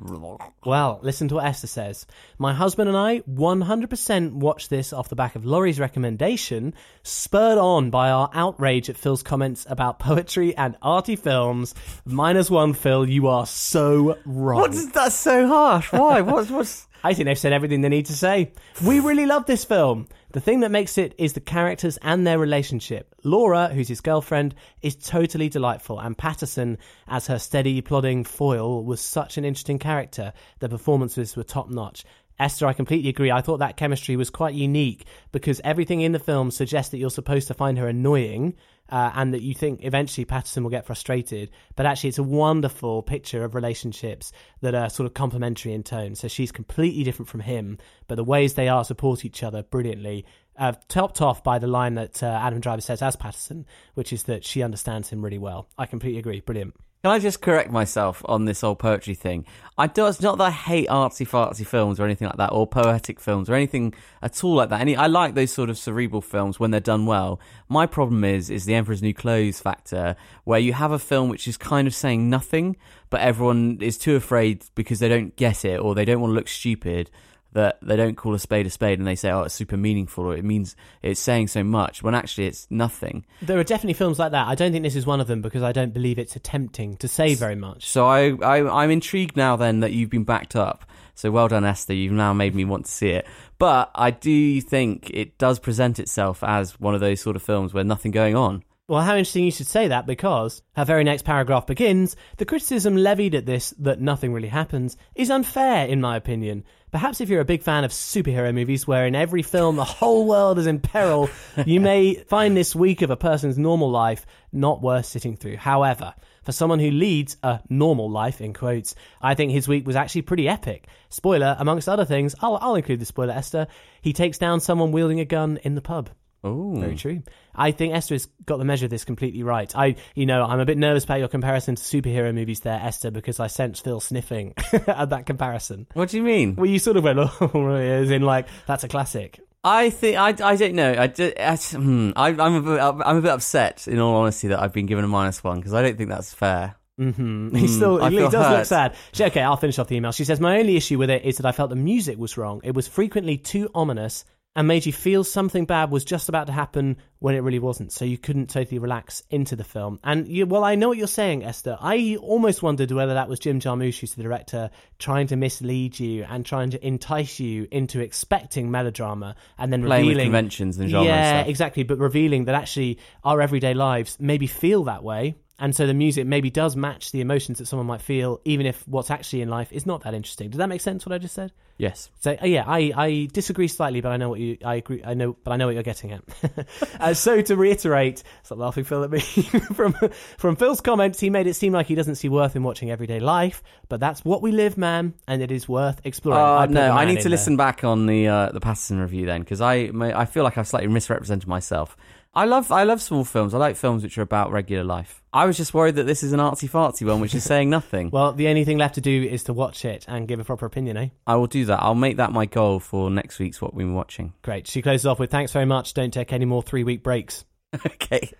Well, 0.62 1.00
listen 1.02 1.28
to 1.28 1.36
what 1.36 1.46
Esther 1.46 1.66
says. 1.66 2.06
My 2.36 2.52
husband 2.52 2.90
and 2.90 2.98
I 2.98 3.20
100% 3.20 4.32
watched 4.32 4.68
this 4.68 4.92
off 4.92 5.08
the 5.08 5.16
back 5.16 5.36
of 5.36 5.46
Laurie's 5.46 5.80
recommendation, 5.80 6.74
spurred 7.02 7.56
on 7.56 7.88
by 7.88 8.10
our 8.10 8.28
outrage 8.34 8.90
at 8.90 8.98
Phil's 8.98 9.22
comments 9.22 9.66
about 9.70 9.98
poetry 9.98 10.54
and 10.54 10.76
arty 10.82 11.16
films. 11.16 11.74
Minus 12.04 12.50
one, 12.50 12.74
Phil, 12.74 13.08
you 13.08 13.28
are 13.28 13.46
so 13.46 14.18
wrong. 14.26 14.60
What 14.60 14.74
is 14.74 14.92
that 14.92 15.12
so 15.12 15.46
harsh? 15.46 15.90
Why? 15.90 16.20
What's 16.20 16.50
what's? 16.50 16.86
I 17.04 17.14
think 17.14 17.24
they've 17.24 17.38
said 17.38 17.54
everything 17.54 17.80
they 17.80 17.88
need 17.88 18.06
to 18.06 18.16
say. 18.16 18.52
We 18.84 19.00
really 19.00 19.24
love 19.24 19.46
this 19.46 19.64
film. 19.64 20.08
The 20.34 20.40
thing 20.40 20.60
that 20.60 20.72
makes 20.72 20.98
it 20.98 21.14
is 21.16 21.34
the 21.34 21.40
characters 21.40 21.96
and 22.02 22.26
their 22.26 22.40
relationship. 22.40 23.14
Laura, 23.22 23.68
who's 23.68 23.86
his 23.86 24.00
girlfriend, 24.00 24.56
is 24.82 24.96
totally 24.96 25.48
delightful, 25.48 26.00
and 26.00 26.18
Paterson, 26.18 26.76
as 27.06 27.28
her 27.28 27.38
steady, 27.38 27.80
plodding 27.80 28.24
foil, 28.24 28.84
was 28.84 29.00
such 29.00 29.38
an 29.38 29.44
interesting 29.44 29.78
character. 29.78 30.32
The 30.58 30.68
performances 30.68 31.36
were 31.36 31.44
top 31.44 31.70
notch. 31.70 32.04
Esther, 32.40 32.66
I 32.66 32.72
completely 32.72 33.10
agree. 33.10 33.30
I 33.30 33.42
thought 33.42 33.58
that 33.58 33.76
chemistry 33.76 34.16
was 34.16 34.28
quite 34.28 34.54
unique 34.54 35.06
because 35.30 35.60
everything 35.62 36.00
in 36.00 36.10
the 36.10 36.18
film 36.18 36.50
suggests 36.50 36.90
that 36.90 36.98
you're 36.98 37.10
supposed 37.10 37.46
to 37.46 37.54
find 37.54 37.78
her 37.78 37.86
annoying 37.86 38.56
uh, 38.94 39.10
and 39.16 39.34
that 39.34 39.42
you 39.42 39.54
think 39.54 39.80
eventually 39.82 40.24
Paterson 40.24 40.62
will 40.62 40.70
get 40.70 40.86
frustrated. 40.86 41.50
But 41.74 41.84
actually, 41.84 42.10
it's 42.10 42.18
a 42.18 42.22
wonderful 42.22 43.02
picture 43.02 43.42
of 43.42 43.56
relationships 43.56 44.30
that 44.60 44.76
are 44.76 44.88
sort 44.88 45.08
of 45.08 45.14
complementary 45.14 45.72
in 45.72 45.82
tone. 45.82 46.14
So 46.14 46.28
she's 46.28 46.52
completely 46.52 47.02
different 47.02 47.28
from 47.28 47.40
him, 47.40 47.78
but 48.06 48.14
the 48.14 48.22
ways 48.22 48.54
they 48.54 48.68
are 48.68 48.84
support 48.84 49.24
each 49.24 49.42
other 49.42 49.64
brilliantly. 49.64 50.24
Uh, 50.56 50.74
topped 50.86 51.20
off 51.20 51.42
by 51.42 51.58
the 51.58 51.66
line 51.66 51.96
that 51.96 52.22
uh, 52.22 52.26
Adam 52.26 52.60
Driver 52.60 52.80
says 52.80 53.02
as 53.02 53.16
Paterson, 53.16 53.66
which 53.94 54.12
is 54.12 54.22
that 54.24 54.44
she 54.44 54.62
understands 54.62 55.10
him 55.10 55.24
really 55.24 55.38
well. 55.38 55.68
I 55.76 55.86
completely 55.86 56.20
agree. 56.20 56.38
Brilliant. 56.38 56.76
Can 57.04 57.10
I 57.10 57.18
just 57.18 57.42
correct 57.42 57.70
myself 57.70 58.22
on 58.24 58.46
this 58.46 58.64
old 58.64 58.78
poetry 58.78 59.12
thing? 59.12 59.44
I 59.76 59.88
do, 59.88 60.06
it's 60.06 60.22
not 60.22 60.38
that 60.38 60.44
I 60.44 60.50
hate 60.50 60.88
artsy 60.88 61.28
fartsy 61.28 61.66
films 61.66 62.00
or 62.00 62.06
anything 62.06 62.28
like 62.28 62.38
that, 62.38 62.50
or 62.50 62.66
poetic 62.66 63.20
films 63.20 63.50
or 63.50 63.54
anything 63.54 63.92
at 64.22 64.42
all 64.42 64.54
like 64.54 64.70
that. 64.70 64.80
Any, 64.80 64.96
I 64.96 65.06
like 65.06 65.34
those 65.34 65.52
sort 65.52 65.68
of 65.68 65.76
cerebral 65.76 66.22
films 66.22 66.58
when 66.58 66.70
they're 66.70 66.80
done 66.80 67.04
well. 67.04 67.38
My 67.68 67.84
problem 67.84 68.24
is 68.24 68.48
is 68.48 68.64
the 68.64 68.74
Emperor's 68.74 69.02
New 69.02 69.12
Clothes 69.12 69.60
factor, 69.60 70.16
where 70.44 70.58
you 70.58 70.72
have 70.72 70.92
a 70.92 70.98
film 70.98 71.28
which 71.28 71.46
is 71.46 71.58
kind 71.58 71.86
of 71.86 71.94
saying 71.94 72.30
nothing, 72.30 72.74
but 73.10 73.20
everyone 73.20 73.80
is 73.82 73.98
too 73.98 74.16
afraid 74.16 74.64
because 74.74 75.00
they 75.00 75.08
don't 75.10 75.36
get 75.36 75.62
it 75.62 75.78
or 75.78 75.94
they 75.94 76.06
don't 76.06 76.22
want 76.22 76.30
to 76.30 76.34
look 76.34 76.48
stupid 76.48 77.10
that 77.54 77.78
they 77.80 77.96
don't 77.96 78.16
call 78.16 78.34
a 78.34 78.38
spade 78.38 78.66
a 78.66 78.70
spade 78.70 78.98
and 78.98 79.08
they 79.08 79.14
say, 79.14 79.30
oh, 79.30 79.42
it's 79.42 79.54
super 79.54 79.76
meaningful 79.76 80.26
or 80.26 80.36
it 80.36 80.44
means 80.44 80.76
it's 81.02 81.20
saying 81.20 81.48
so 81.48 81.64
much 81.64 82.02
when 82.02 82.14
actually 82.14 82.46
it's 82.46 82.66
nothing. 82.68 83.24
There 83.40 83.58
are 83.58 83.64
definitely 83.64 83.94
films 83.94 84.18
like 84.18 84.32
that. 84.32 84.46
I 84.46 84.54
don't 84.54 84.72
think 84.72 84.82
this 84.82 84.96
is 84.96 85.06
one 85.06 85.20
of 85.20 85.26
them 85.28 85.40
because 85.40 85.62
I 85.62 85.72
don't 85.72 85.94
believe 85.94 86.18
it's 86.18 86.36
attempting 86.36 86.96
to 86.98 87.08
say 87.08 87.34
very 87.34 87.54
much. 87.54 87.88
So 87.88 88.06
I, 88.06 88.32
I, 88.42 88.82
I'm 88.82 88.90
intrigued 88.90 89.36
now 89.36 89.56
then 89.56 89.80
that 89.80 89.92
you've 89.92 90.10
been 90.10 90.24
backed 90.24 90.56
up. 90.56 90.84
So 91.14 91.30
well 91.30 91.46
done, 91.46 91.64
Esther. 91.64 91.94
You've 91.94 92.12
now 92.12 92.32
made 92.32 92.56
me 92.56 92.64
want 92.64 92.86
to 92.86 92.90
see 92.90 93.10
it. 93.10 93.26
But 93.58 93.90
I 93.94 94.10
do 94.10 94.60
think 94.60 95.10
it 95.10 95.38
does 95.38 95.60
present 95.60 96.00
itself 96.00 96.42
as 96.42 96.78
one 96.80 96.94
of 96.94 97.00
those 97.00 97.20
sort 97.20 97.36
of 97.36 97.42
films 97.42 97.72
where 97.72 97.84
nothing 97.84 98.10
going 98.10 98.34
on. 98.34 98.64
Well, 98.86 99.00
how 99.00 99.12
interesting 99.16 99.44
you 99.44 99.50
should 99.50 99.66
say 99.66 99.88
that 99.88 100.06
because 100.06 100.60
her 100.76 100.84
very 100.84 101.04
next 101.04 101.22
paragraph 101.22 101.66
begins 101.66 102.16
The 102.36 102.44
criticism 102.44 102.98
levied 102.98 103.34
at 103.34 103.46
this, 103.46 103.70
that 103.78 103.98
nothing 103.98 104.34
really 104.34 104.48
happens, 104.48 104.98
is 105.14 105.30
unfair, 105.30 105.86
in 105.86 106.02
my 106.02 106.18
opinion. 106.18 106.64
Perhaps 106.92 107.22
if 107.22 107.30
you're 107.30 107.40
a 107.40 107.46
big 107.46 107.62
fan 107.62 107.84
of 107.84 107.92
superhero 107.92 108.52
movies 108.52 108.86
where 108.86 109.06
in 109.06 109.14
every 109.14 109.40
film 109.40 109.76
the 109.76 109.84
whole 109.84 110.26
world 110.26 110.58
is 110.58 110.66
in 110.66 110.80
peril, 110.80 111.30
you 111.64 111.80
may 111.80 112.14
find 112.28 112.54
this 112.54 112.76
week 112.76 113.00
of 113.00 113.08
a 113.08 113.16
person's 113.16 113.56
normal 113.56 113.90
life 113.90 114.26
not 114.52 114.82
worth 114.82 115.06
sitting 115.06 115.34
through. 115.34 115.56
However, 115.56 116.12
for 116.42 116.52
someone 116.52 116.78
who 116.78 116.90
leads 116.90 117.38
a 117.42 117.60
normal 117.70 118.10
life, 118.10 118.42
in 118.42 118.52
quotes, 118.52 118.94
I 119.22 119.34
think 119.34 119.52
his 119.52 119.66
week 119.66 119.86
was 119.86 119.96
actually 119.96 120.22
pretty 120.22 120.46
epic. 120.46 120.88
Spoiler, 121.08 121.56
amongst 121.58 121.88
other 121.88 122.04
things, 122.04 122.34
I'll, 122.42 122.58
I'll 122.60 122.74
include 122.74 123.00
the 123.00 123.06
spoiler, 123.06 123.32
Esther. 123.32 123.66
He 124.02 124.12
takes 124.12 124.36
down 124.36 124.60
someone 124.60 124.92
wielding 124.92 125.20
a 125.20 125.24
gun 125.24 125.58
in 125.62 125.74
the 125.74 125.80
pub. 125.80 126.10
Oh, 126.44 126.76
Very 126.78 126.94
true. 126.96 127.22
I 127.54 127.70
think 127.70 127.94
Esther 127.94 128.14
has 128.14 128.26
got 128.44 128.58
the 128.58 128.64
measure 128.66 128.84
of 128.84 128.90
this 128.90 129.04
completely 129.04 129.42
right. 129.42 129.74
I, 129.74 129.96
you 130.14 130.26
know, 130.26 130.44
I'm 130.44 130.60
a 130.60 130.66
bit 130.66 130.76
nervous 130.76 131.04
about 131.04 131.18
your 131.20 131.28
comparison 131.28 131.74
to 131.76 131.82
superhero 131.82 132.34
movies 132.34 132.60
there, 132.60 132.78
Esther, 132.82 133.10
because 133.10 133.40
I 133.40 133.46
sense 133.46 133.80
Phil 133.80 133.98
sniffing 134.00 134.52
at 134.86 135.08
that 135.10 135.24
comparison. 135.24 135.86
What 135.94 136.10
do 136.10 136.18
you 136.18 136.22
mean? 136.22 136.56
Well, 136.56 136.66
you 136.66 136.78
sort 136.78 136.98
of 136.98 137.04
went, 137.04 137.18
oh, 137.40 137.66
as 137.74 138.10
in 138.10 138.22
like 138.22 138.46
that's 138.66 138.84
a 138.84 138.88
classic. 138.88 139.40
I 139.66 139.88
think 139.88 140.18
I, 140.18 140.34
I 140.46 140.56
don't 140.56 140.74
know. 140.74 140.92
I, 140.92 141.06
do- 141.06 141.32
I, 141.38 141.56
hmm, 141.56 142.10
I 142.14 142.28
I'm 142.28 142.54
a 142.56 142.60
bit 142.60 142.80
I'm 142.80 143.16
a 143.16 143.20
bit 143.22 143.30
upset 143.30 143.88
in 143.88 143.98
all 143.98 144.14
honesty 144.16 144.48
that 144.48 144.60
I've 144.60 144.74
been 144.74 144.84
given 144.84 145.04
a 145.04 145.08
minus 145.08 145.42
one 145.42 145.56
because 145.56 145.72
I 145.72 145.80
don't 145.80 145.96
think 145.96 146.10
that's 146.10 146.34
fair. 146.34 146.76
Mm-hmm. 147.00 147.56
He 147.56 147.66
still 147.66 148.02
I 148.02 148.10
he 148.10 148.18
does 148.18 148.34
look 148.34 148.66
sad. 148.66 148.94
She- 149.12 149.24
okay, 149.24 149.40
I'll 149.40 149.56
finish 149.56 149.78
off 149.78 149.88
the 149.88 149.96
email. 149.96 150.12
She 150.12 150.24
says 150.24 150.38
my 150.38 150.58
only 150.58 150.76
issue 150.76 150.98
with 150.98 151.08
it 151.08 151.24
is 151.24 151.38
that 151.38 151.46
I 151.46 151.52
felt 151.52 151.70
the 151.70 151.76
music 151.76 152.18
was 152.18 152.36
wrong. 152.36 152.60
It 152.62 152.74
was 152.74 152.86
frequently 152.86 153.38
too 153.38 153.70
ominous 153.74 154.26
and 154.56 154.68
made 154.68 154.86
you 154.86 154.92
feel 154.92 155.24
something 155.24 155.64
bad 155.64 155.90
was 155.90 156.04
just 156.04 156.28
about 156.28 156.46
to 156.46 156.52
happen 156.52 156.96
when 157.18 157.34
it 157.34 157.40
really 157.40 157.58
wasn't. 157.58 157.90
So 157.90 158.04
you 158.04 158.16
couldn't 158.18 158.50
totally 158.50 158.78
relax 158.78 159.22
into 159.30 159.56
the 159.56 159.64
film. 159.64 159.98
And 160.04 160.28
you, 160.28 160.46
well, 160.46 160.62
I 160.62 160.76
know 160.76 160.88
what 160.88 160.98
you're 160.98 161.06
saying, 161.08 161.44
Esther. 161.44 161.76
I 161.80 162.16
almost 162.20 162.62
wondered 162.62 162.90
whether 162.92 163.14
that 163.14 163.28
was 163.28 163.40
Jim 163.40 163.58
Jarmusch, 163.58 163.98
who's 163.98 164.14
the 164.14 164.22
director, 164.22 164.70
trying 164.98 165.26
to 165.28 165.36
mislead 165.36 165.98
you 165.98 166.24
and 166.28 166.46
trying 166.46 166.70
to 166.70 166.86
entice 166.86 167.40
you 167.40 167.66
into 167.72 168.00
expecting 168.00 168.70
melodrama 168.70 169.34
and 169.58 169.72
then 169.72 169.82
Playing 169.84 170.06
with 170.06 170.10
revealing 170.16 170.26
conventions 170.26 170.78
and 170.78 170.88
genre 170.88 171.10
and 171.12 171.20
Yeah, 171.24 171.38
stuff. 171.40 171.48
exactly. 171.48 171.82
But 171.82 171.98
revealing 171.98 172.44
that 172.44 172.54
actually 172.54 172.98
our 173.24 173.40
everyday 173.40 173.74
lives 173.74 174.16
maybe 174.20 174.46
feel 174.46 174.84
that 174.84 175.02
way. 175.02 175.34
And 175.58 175.74
so 175.74 175.86
the 175.86 175.94
music 175.94 176.26
maybe 176.26 176.50
does 176.50 176.74
match 176.74 177.12
the 177.12 177.20
emotions 177.20 177.58
that 177.58 177.66
someone 177.66 177.86
might 177.86 178.00
feel, 178.02 178.40
even 178.44 178.66
if 178.66 178.86
what's 178.88 179.10
actually 179.10 179.40
in 179.40 179.48
life 179.48 179.72
is 179.72 179.86
not 179.86 180.02
that 180.02 180.12
interesting. 180.12 180.50
Does 180.50 180.58
that 180.58 180.68
make 180.68 180.80
sense? 180.80 181.06
What 181.06 181.12
I 181.12 181.18
just 181.18 181.34
said? 181.34 181.52
Yes. 181.76 182.10
So 182.20 182.36
uh, 182.40 182.46
yeah, 182.46 182.64
I, 182.66 182.92
I 182.94 183.28
disagree 183.32 183.68
slightly, 183.68 184.00
but 184.00 184.10
I 184.10 184.16
know 184.16 184.28
what 184.28 184.40
you 184.40 184.58
I 184.64 184.76
agree 184.76 185.02
I 185.04 185.14
know, 185.14 185.36
but 185.44 185.52
I 185.52 185.56
know 185.56 185.66
what 185.66 185.74
you're 185.74 185.82
getting 185.84 186.12
at. 186.12 186.22
uh, 187.00 187.14
so 187.14 187.40
to 187.40 187.56
reiterate, 187.56 188.22
stop 188.42 188.58
laughing, 188.58 188.84
Phil, 188.84 189.02
at 189.04 189.10
me. 189.10 189.20
from 189.74 189.94
from 190.38 190.56
Phil's 190.56 190.80
comments, 190.80 191.18
he 191.18 191.30
made 191.30 191.46
it 191.46 191.54
seem 191.54 191.72
like 191.72 191.86
he 191.86 191.94
doesn't 191.94 192.16
see 192.16 192.28
worth 192.28 192.54
in 192.54 192.62
watching 192.62 192.90
everyday 192.90 193.20
life, 193.20 193.62
but 193.88 193.98
that's 193.98 194.24
what 194.24 194.42
we 194.42 194.52
live, 194.52 194.76
man, 194.76 195.14
and 195.26 195.42
it 195.42 195.50
is 195.50 195.68
worth 195.68 196.00
exploring. 196.04 196.40
Oh 196.40 196.56
I 196.58 196.66
no, 196.66 196.92
I 196.92 197.04
need 197.04 197.18
to 197.18 197.22
there. 197.24 197.30
listen 197.30 197.56
back 197.56 197.82
on 197.82 198.06
the 198.06 198.28
uh, 198.28 198.52
the 198.52 198.60
Paterson 198.60 199.00
review 199.00 199.26
then 199.26 199.40
because 199.40 199.60
I 199.60 199.86
may, 199.92 200.12
I 200.12 200.26
feel 200.26 200.44
like 200.44 200.58
I've 200.58 200.68
slightly 200.68 200.88
misrepresented 200.88 201.48
myself. 201.48 201.96
I 202.36 202.46
love 202.46 202.72
I 202.72 202.82
love 202.82 203.00
small 203.00 203.24
films. 203.24 203.54
I 203.54 203.58
like 203.58 203.76
films 203.76 204.02
which 204.02 204.18
are 204.18 204.22
about 204.22 204.50
regular 204.50 204.82
life. 204.82 205.22
I 205.32 205.46
was 205.46 205.56
just 205.56 205.72
worried 205.72 205.96
that 205.96 206.04
this 206.04 206.22
is 206.22 206.32
an 206.32 206.40
artsy 206.40 206.68
fartsy 206.68 207.06
one 207.06 207.20
which 207.20 207.34
is 207.34 207.44
saying 207.44 207.70
nothing. 207.70 208.10
Well, 208.14 208.32
the 208.32 208.48
only 208.48 208.64
thing 208.64 208.78
left 208.78 208.96
to 208.96 209.00
do 209.00 209.22
is 209.22 209.44
to 209.44 209.52
watch 209.52 209.84
it 209.84 210.04
and 210.06 210.28
give 210.28 210.38
a 210.38 210.44
proper 210.44 210.66
opinion, 210.66 210.96
eh? 210.96 211.08
I 211.26 211.36
will 211.36 211.46
do 211.46 211.64
that. 211.66 211.82
I'll 211.82 211.94
make 211.94 212.18
that 212.18 212.32
my 212.32 212.46
goal 212.46 212.78
for 212.80 213.10
next 213.10 213.38
week's 213.38 213.60
what 213.60 213.74
we've 213.74 213.86
been 213.86 213.94
watching. 213.94 214.32
Great. 214.42 214.66
She 214.66 214.82
closes 214.82 215.06
off 215.06 215.18
with 215.18 215.30
thanks 215.30 215.52
very 215.52 215.64
much. 215.64 215.94
Don't 215.94 216.12
take 216.12 216.32
any 216.32 216.44
more 216.44 216.62
three 216.62 216.84
week 216.84 217.02
breaks. 217.02 217.44
okay. 217.86 218.32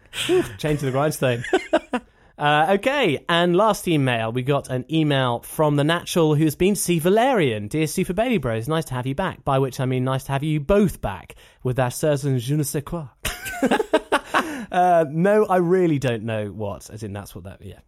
Change 0.58 0.80
to 0.80 0.86
the 0.86 0.92
grindstone. 0.92 1.44
Uh, 2.36 2.66
okay, 2.70 3.24
and 3.28 3.56
last 3.56 3.86
email, 3.86 4.32
we 4.32 4.42
got 4.42 4.68
an 4.68 4.84
email 4.92 5.40
from 5.40 5.76
the 5.76 5.84
natural 5.84 6.34
who's 6.34 6.56
been 6.56 6.74
to 6.74 6.80
see 6.80 6.98
Valerian. 6.98 7.68
Dear 7.68 7.86
Super 7.86 8.12
Bailey 8.12 8.38
Bros, 8.38 8.66
nice 8.66 8.86
to 8.86 8.94
have 8.94 9.06
you 9.06 9.14
back. 9.14 9.44
By 9.44 9.60
which 9.60 9.78
I 9.78 9.86
mean 9.86 10.02
nice 10.02 10.24
to 10.24 10.32
have 10.32 10.42
you 10.42 10.58
both 10.58 11.00
back 11.00 11.36
with 11.62 11.76
that 11.76 11.90
certain 11.90 12.38
je 12.38 12.56
ne 12.56 12.64
sais 12.64 12.82
quoi. 12.82 13.06
uh, 14.72 15.04
no, 15.08 15.46
I 15.46 15.58
really 15.58 16.00
don't 16.00 16.24
know 16.24 16.48
what. 16.48 16.90
As 16.90 17.04
in, 17.04 17.12
that's 17.12 17.36
what 17.36 17.44
that. 17.44 17.62
Yeah, 17.62 17.78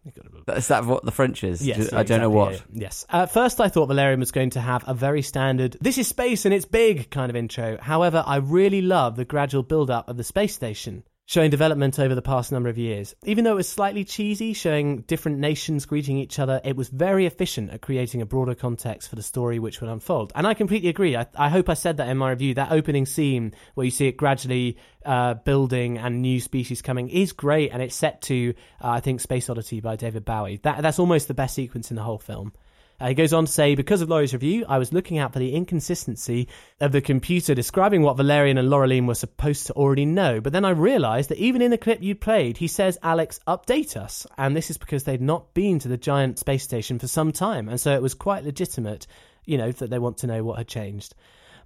got. 0.45 0.57
Is 0.57 0.69
that 0.69 0.85
what 0.85 1.03
the 1.03 1.11
French 1.11 1.43
is? 1.43 1.65
Yes, 1.65 1.91
I 1.91 2.03
don't 2.03 2.21
know 2.21 2.29
what. 2.29 2.53
yeah, 2.53 2.57
yeah. 2.71 2.81
Yes. 2.83 3.05
At 3.09 3.31
first, 3.33 3.59
I 3.59 3.67
thought 3.67 3.87
Valerian 3.87 4.21
was 4.21 4.31
going 4.31 4.51
to 4.51 4.61
have 4.61 4.85
a 4.87 4.93
very 4.93 5.23
standard 5.23 5.75
"This 5.81 5.97
is 5.97 6.07
space 6.07 6.45
and 6.45 6.53
it's 6.53 6.65
big" 6.65 7.09
kind 7.09 7.29
of 7.29 7.35
intro. 7.35 7.77
However, 7.81 8.23
I 8.25 8.37
really 8.37 8.81
love 8.81 9.17
the 9.17 9.25
gradual 9.25 9.63
build-up 9.63 10.07
of 10.07 10.15
the 10.15 10.23
space 10.23 10.55
station, 10.55 11.03
showing 11.27 11.51
development 11.51 11.99
over 11.99 12.15
the 12.15 12.21
past 12.21 12.53
number 12.53 12.69
of 12.69 12.77
years. 12.77 13.13
Even 13.25 13.43
though 13.43 13.51
it 13.51 13.55
was 13.55 13.67
slightly 13.67 14.05
cheesy, 14.05 14.53
showing 14.53 15.01
different 15.01 15.39
nations 15.39 15.85
greeting 15.85 16.17
each 16.17 16.39
other, 16.39 16.61
it 16.63 16.77
was 16.77 16.87
very 16.87 17.25
efficient 17.25 17.69
at 17.69 17.81
creating 17.81 18.21
a 18.21 18.25
broader 18.25 18.55
context 18.55 19.09
for 19.09 19.17
the 19.17 19.21
story 19.21 19.59
which 19.59 19.81
would 19.81 19.89
unfold. 19.89 20.31
And 20.35 20.47
I 20.47 20.53
completely 20.53 20.87
agree. 20.87 21.17
I, 21.17 21.27
I 21.35 21.49
hope 21.49 21.67
I 21.67 21.73
said 21.73 21.97
that 21.97 22.07
in 22.07 22.17
my 22.17 22.29
review. 22.29 22.53
That 22.53 22.71
opening 22.71 23.05
scene 23.05 23.53
where 23.75 23.83
you 23.83 23.91
see 23.91 24.07
it 24.07 24.15
gradually 24.15 24.77
uh, 25.05 25.33
building 25.33 25.97
and 25.97 26.21
new 26.21 26.39
species 26.39 26.81
coming 26.81 27.09
is 27.09 27.33
great, 27.33 27.71
and 27.73 27.81
it's 27.81 27.95
set 27.95 28.21
to 28.23 28.53
uh, 28.81 28.91
I 28.91 29.01
think 29.01 29.19
Space 29.19 29.49
Oddity 29.49 29.81
by 29.81 29.97
David 29.97 30.23
Bowie. 30.23 30.61
That 30.63 30.81
that's 30.81 30.97
almost 30.97 31.27
the 31.27 31.33
best 31.33 31.55
sequence 31.55 31.89
in 31.91 31.97
the 31.97 32.03
whole 32.03 32.19
film. 32.19 32.53
Uh, 32.99 33.09
he 33.09 33.13
goes 33.13 33.31
on 33.31 33.45
to 33.45 33.51
say, 33.51 33.75
because 33.75 34.01
of 34.01 34.09
Laurie's 34.09 34.33
review, 34.33 34.65
I 34.67 34.79
was 34.79 34.91
looking 34.91 35.19
out 35.19 35.31
for 35.31 35.37
the 35.37 35.53
inconsistency 35.53 36.47
of 36.81 36.91
the 36.91 37.01
computer 37.01 37.53
describing 37.53 38.01
what 38.01 38.17
Valerian 38.17 38.57
and 38.57 38.69
Laureline 38.69 39.05
were 39.05 39.13
supposed 39.13 39.67
to 39.67 39.73
already 39.73 40.05
know. 40.05 40.41
But 40.41 40.51
then 40.51 40.65
I 40.65 40.71
realised 40.71 41.29
that 41.29 41.37
even 41.37 41.61
in 41.61 41.69
the 41.69 41.77
clip 41.77 42.01
you 42.01 42.15
played, 42.15 42.57
he 42.57 42.67
says, 42.67 42.97
Alex, 43.03 43.39
update 43.47 43.95
us. 43.95 44.25
And 44.37 44.55
this 44.55 44.71
is 44.71 44.79
because 44.79 45.03
they'd 45.03 45.21
not 45.21 45.53
been 45.53 45.77
to 45.79 45.87
the 45.87 45.97
giant 45.97 46.39
space 46.39 46.63
station 46.63 46.97
for 46.97 47.07
some 47.07 47.31
time. 47.31 47.69
And 47.69 47.79
so 47.79 47.93
it 47.93 48.01
was 48.01 48.15
quite 48.15 48.43
legitimate, 48.43 49.05
you 49.45 49.59
know, 49.59 49.71
that 49.71 49.91
they 49.91 49.99
want 49.99 50.17
to 50.19 50.27
know 50.27 50.43
what 50.43 50.57
had 50.57 50.67
changed. 50.67 51.13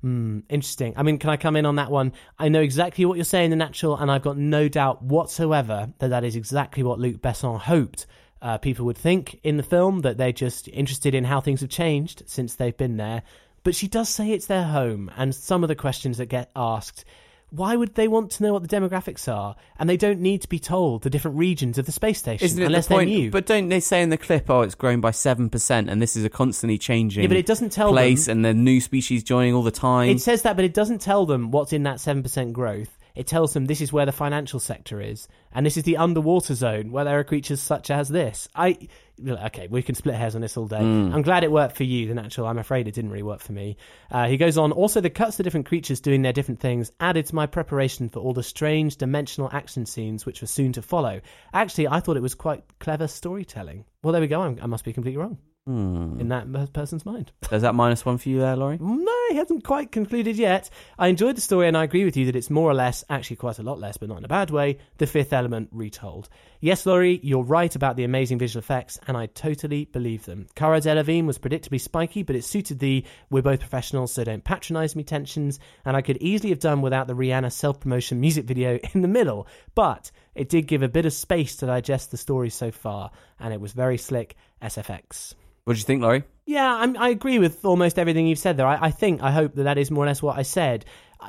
Hmm, 0.01 0.39
interesting. 0.49 0.93
I 0.97 1.03
mean, 1.03 1.17
can 1.17 1.29
I 1.29 1.38
come 1.38 1.55
in 1.55 1.65
on 1.65 1.75
that 1.75 1.91
one? 1.91 2.11
I 2.39 2.49
know 2.49 2.61
exactly 2.61 3.05
what 3.05 3.15
you're 3.15 3.23
saying, 3.23 3.51
the 3.51 3.55
natural, 3.55 3.95
and 3.95 4.11
I've 4.11 4.23
got 4.23 4.38
no 4.38 4.67
doubt 4.67 5.01
whatsoever 5.01 5.93
that 5.99 6.09
that 6.09 6.25
is 6.25 6.36
exactly 6.36 6.84
what 6.84 6.99
Luc 6.99 7.21
Besson 7.21 7.57
hoped 7.57 8.05
uh, 8.41 8.57
people 8.57 8.85
would 8.85 8.97
think 8.97 9.39
in 9.43 9.57
the 9.57 9.63
film, 9.63 9.99
that 10.01 10.17
they're 10.17 10.31
just 10.31 10.67
interested 10.69 11.13
in 11.13 11.23
how 11.23 11.41
things 11.41 11.61
have 11.61 11.69
changed 11.69 12.23
since 12.25 12.55
they've 12.55 12.77
been 12.77 12.97
there. 12.97 13.23
But 13.63 13.75
she 13.75 13.87
does 13.87 14.09
say 14.09 14.31
it's 14.31 14.47
their 14.47 14.63
home, 14.63 15.11
and 15.15 15.35
some 15.35 15.63
of 15.63 15.67
the 15.67 15.75
questions 15.75 16.17
that 16.17 16.27
get 16.27 16.49
asked. 16.55 17.05
Why 17.51 17.75
would 17.75 17.95
they 17.95 18.07
want 18.07 18.31
to 18.31 18.43
know 18.43 18.53
what 18.53 18.67
the 18.67 18.73
demographics 18.73 19.27
are? 19.31 19.57
And 19.77 19.89
they 19.89 19.97
don't 19.97 20.21
need 20.21 20.41
to 20.41 20.47
be 20.47 20.57
told 20.57 21.03
the 21.03 21.09
different 21.09 21.35
regions 21.35 21.77
of 21.77 21.85
the 21.85 21.91
space 21.91 22.17
station 22.17 22.61
unless 22.61 22.87
the 22.87 22.95
they're 22.95 23.05
new. 23.05 23.29
But 23.29 23.45
don't 23.45 23.67
they 23.67 23.81
say 23.81 24.01
in 24.01 24.09
the 24.09 24.17
clip, 24.17 24.49
"Oh, 24.49 24.61
it's 24.61 24.73
grown 24.73 25.01
by 25.01 25.11
seven 25.11 25.49
percent," 25.49 25.89
and 25.89 26.01
this 26.01 26.15
is 26.15 26.23
a 26.23 26.29
constantly 26.29 26.77
changing 26.77 27.23
Yeah, 27.23 27.27
but 27.27 27.35
it 27.35 27.45
doesn't 27.45 27.71
tell 27.73 27.91
place, 27.91 28.25
them- 28.27 28.37
and 28.37 28.45
the 28.45 28.53
new 28.53 28.79
species 28.79 29.21
joining 29.21 29.53
all 29.53 29.63
the 29.63 29.69
time. 29.69 30.09
It 30.09 30.21
says 30.21 30.43
that, 30.43 30.55
but 30.55 30.63
it 30.63 30.73
doesn't 30.73 31.01
tell 31.01 31.25
them 31.25 31.51
what's 31.51 31.73
in 31.73 31.83
that 31.83 31.97
7% 31.97 32.53
growth. 32.53 32.97
It 33.16 33.28
tells 33.28 33.53
them 33.53 33.66
this 33.66 33.82
is 33.82 33.93
where 33.93 34.05
the 34.05 34.12
financial 34.12 34.59
sector 34.59 35.01
is, 35.01 35.28
and 35.51 35.66
this 35.66 35.78
is 35.78 35.84
the 35.84 35.97
underwater 35.97 36.55
zone 36.55 36.91
where 36.91 37.05
there 37.05 37.20
are 37.20 37.24
creatures 37.24 37.62
such 37.62 37.89
as 37.89 38.09
this. 38.09 38.47
I 38.55 38.88
okay, 39.28 39.68
we 39.68 39.82
can 39.82 39.95
split 39.95 40.16
hairs 40.16 40.36
on 40.36 40.41
this 40.41 40.57
all 40.57 40.68
day. 40.68 40.80
Mm. 40.80 41.14
I'm 41.14 41.22
glad 41.22 41.43
it 41.43 41.51
worked 41.51 41.78
for 41.78 41.84
you, 41.84 42.07
the 42.07 42.14
natural. 42.14 42.47
I'm 42.47 42.57
afraid 42.57 42.88
it 42.88 42.93
didn't 42.93 43.12
really 43.12 43.24
work 43.24 43.41
for 43.41 43.51
me. 43.51 43.78
Uh, 44.09 44.28
he 44.28 44.38
goes 44.38 44.57
on. 44.57 44.72
Also, 44.72 45.01
the 45.01 45.09
cuts 45.09 45.38
to 45.38 45.43
different 45.43 45.66
creatures 45.68 45.99
doing 45.99 46.22
their 46.22 46.34
different 46.34 46.59
things 46.59 46.91
added 46.99 47.26
to 47.28 47.36
my 47.36 47.45
preparation 47.45 48.09
for 48.09 48.20
all 48.20 48.34
the 48.34 48.43
strange 48.43 48.97
dimensional 48.97 49.49
action 49.51 49.86
scenes 49.86 50.26
which 50.26 50.41
were 50.41 50.47
soon 50.47 50.74
to 50.74 50.82
follow. 50.82 51.22
Actually, 51.53 51.88
I 51.88 51.99
thought 51.99 52.18
it 52.18 52.22
was 52.22 52.36
quite 52.36 52.64
clever 52.80 53.07
storytelling. 53.07 53.86
Well, 54.03 54.14
there 54.14 54.22
we 54.22 54.28
go. 54.28 54.41
I'm, 54.41 54.59
I 54.62 54.66
must 54.66 54.86
be 54.86 54.93
completely 54.93 55.18
wrong 55.18 55.38
Hmm. 55.68 56.20
in 56.20 56.30
that 56.30 56.74
person's 56.74 57.05
mind. 57.05 57.32
Is 57.51 57.62
that 57.62 57.76
minus 57.76 58.03
one 58.03 58.18
for 58.18 58.30
you 58.30 58.39
there, 58.39 58.55
Laurie? 58.55 58.80
No, 58.82 59.18
he 59.30 59.36
hasn't 59.36 59.64
quite 59.64 59.91
concluded 59.91 60.36
yet. 60.36 60.72
I 60.97 61.07
enjoyed 61.07 61.38
the 61.38 61.41
story 61.41 61.68
and 61.68 61.78
I 61.78 61.84
agree 61.84 62.03
with 62.03 62.18
you 62.18 62.26
that 62.26 62.36
it's 62.36 62.49
more 62.49 62.68
or 62.68 62.74
less, 62.74 63.03
actually 63.12 63.36
quite 63.36 63.59
a 63.59 63.64
lot 63.64 63.80
less, 63.80 63.95
but 63.95 64.09
not 64.09 64.18
in 64.18 64.26
a 64.26 64.28
bad 64.28 64.49
way, 64.49 64.80
the 64.97 65.05
fifth 65.05 65.34
element 65.34 65.70
retold. 65.72 66.30
Yes, 66.62 66.88
Laurie, 66.88 67.20
you're 67.22 67.43
right 67.43 67.76
about 67.76 67.95
the 67.95 68.05
amazing 68.05 68.39
visual 68.39 68.59
effects, 68.62 68.99
and 69.07 69.16
I 69.16 69.28
totally 69.28 69.86
believe 69.86 70.26
them. 70.26 70.47
Cara 70.55 70.82
Delevingne 70.82 71.28
was 71.28 71.38
predictably 71.38 71.80
spiky, 71.80 72.24
but 72.24 72.36
it 72.36 72.43
suited 72.43 72.80
the 72.80 73.05
we're 73.30 73.43
both 73.43 73.59
professionals, 73.59 74.14
so 74.14 74.24
don't 74.24 74.43
patronize 74.43 74.95
me 74.95 75.03
tensions, 75.03 75.59
and 75.86 75.95
I 75.95 76.01
could 76.01 76.18
easily 76.18 76.49
have 76.49 76.59
done 76.59 76.82
without 76.82 77.05
the 77.05 77.16
Rihanna 77.16 77.51
self 77.51 77.80
promotion 77.80 78.20
music 78.20 78.45
video 78.45 78.80
in 78.93 79.03
the 79.03 79.07
middle, 79.07 79.47
but 79.76 80.09
it 80.34 80.49
did 80.49 80.66
give 80.66 80.82
a 80.82 80.89
bit 80.89 81.05
of 81.05 81.14
space 81.14 81.57
to 81.57 81.68
digest 81.68 82.09
the 82.09 82.18
story 82.18 82.49
so 82.49 82.72
far, 82.72 83.12
and 83.39 83.53
it 83.53 83.62
was 83.62 83.74
very 83.74 83.99
slick 83.99 84.36
SFX. 84.62 85.36
What 85.64 85.74
do 85.74 85.80
you 85.80 85.86
think, 85.86 86.01
Laurie? 86.01 86.24
Yeah, 86.45 86.74
I'm, 86.74 86.97
I 86.97 87.09
agree 87.09 87.39
with 87.39 87.64
almost 87.64 87.99
everything 87.99 88.28
you've 88.28 88.39
said 88.39 88.57
there. 88.57 88.68
I, 88.68 88.88
I 88.88 88.91
think, 88.91 89.22
I 89.22 89.32
hope 89.32 89.55
that 89.55 89.64
that 89.64 89.78
is 89.78 89.91
more 89.91 90.03
or 90.03 90.07
less 90.07 90.22
what 90.22 90.38
I 90.38 90.41
said. 90.41 90.86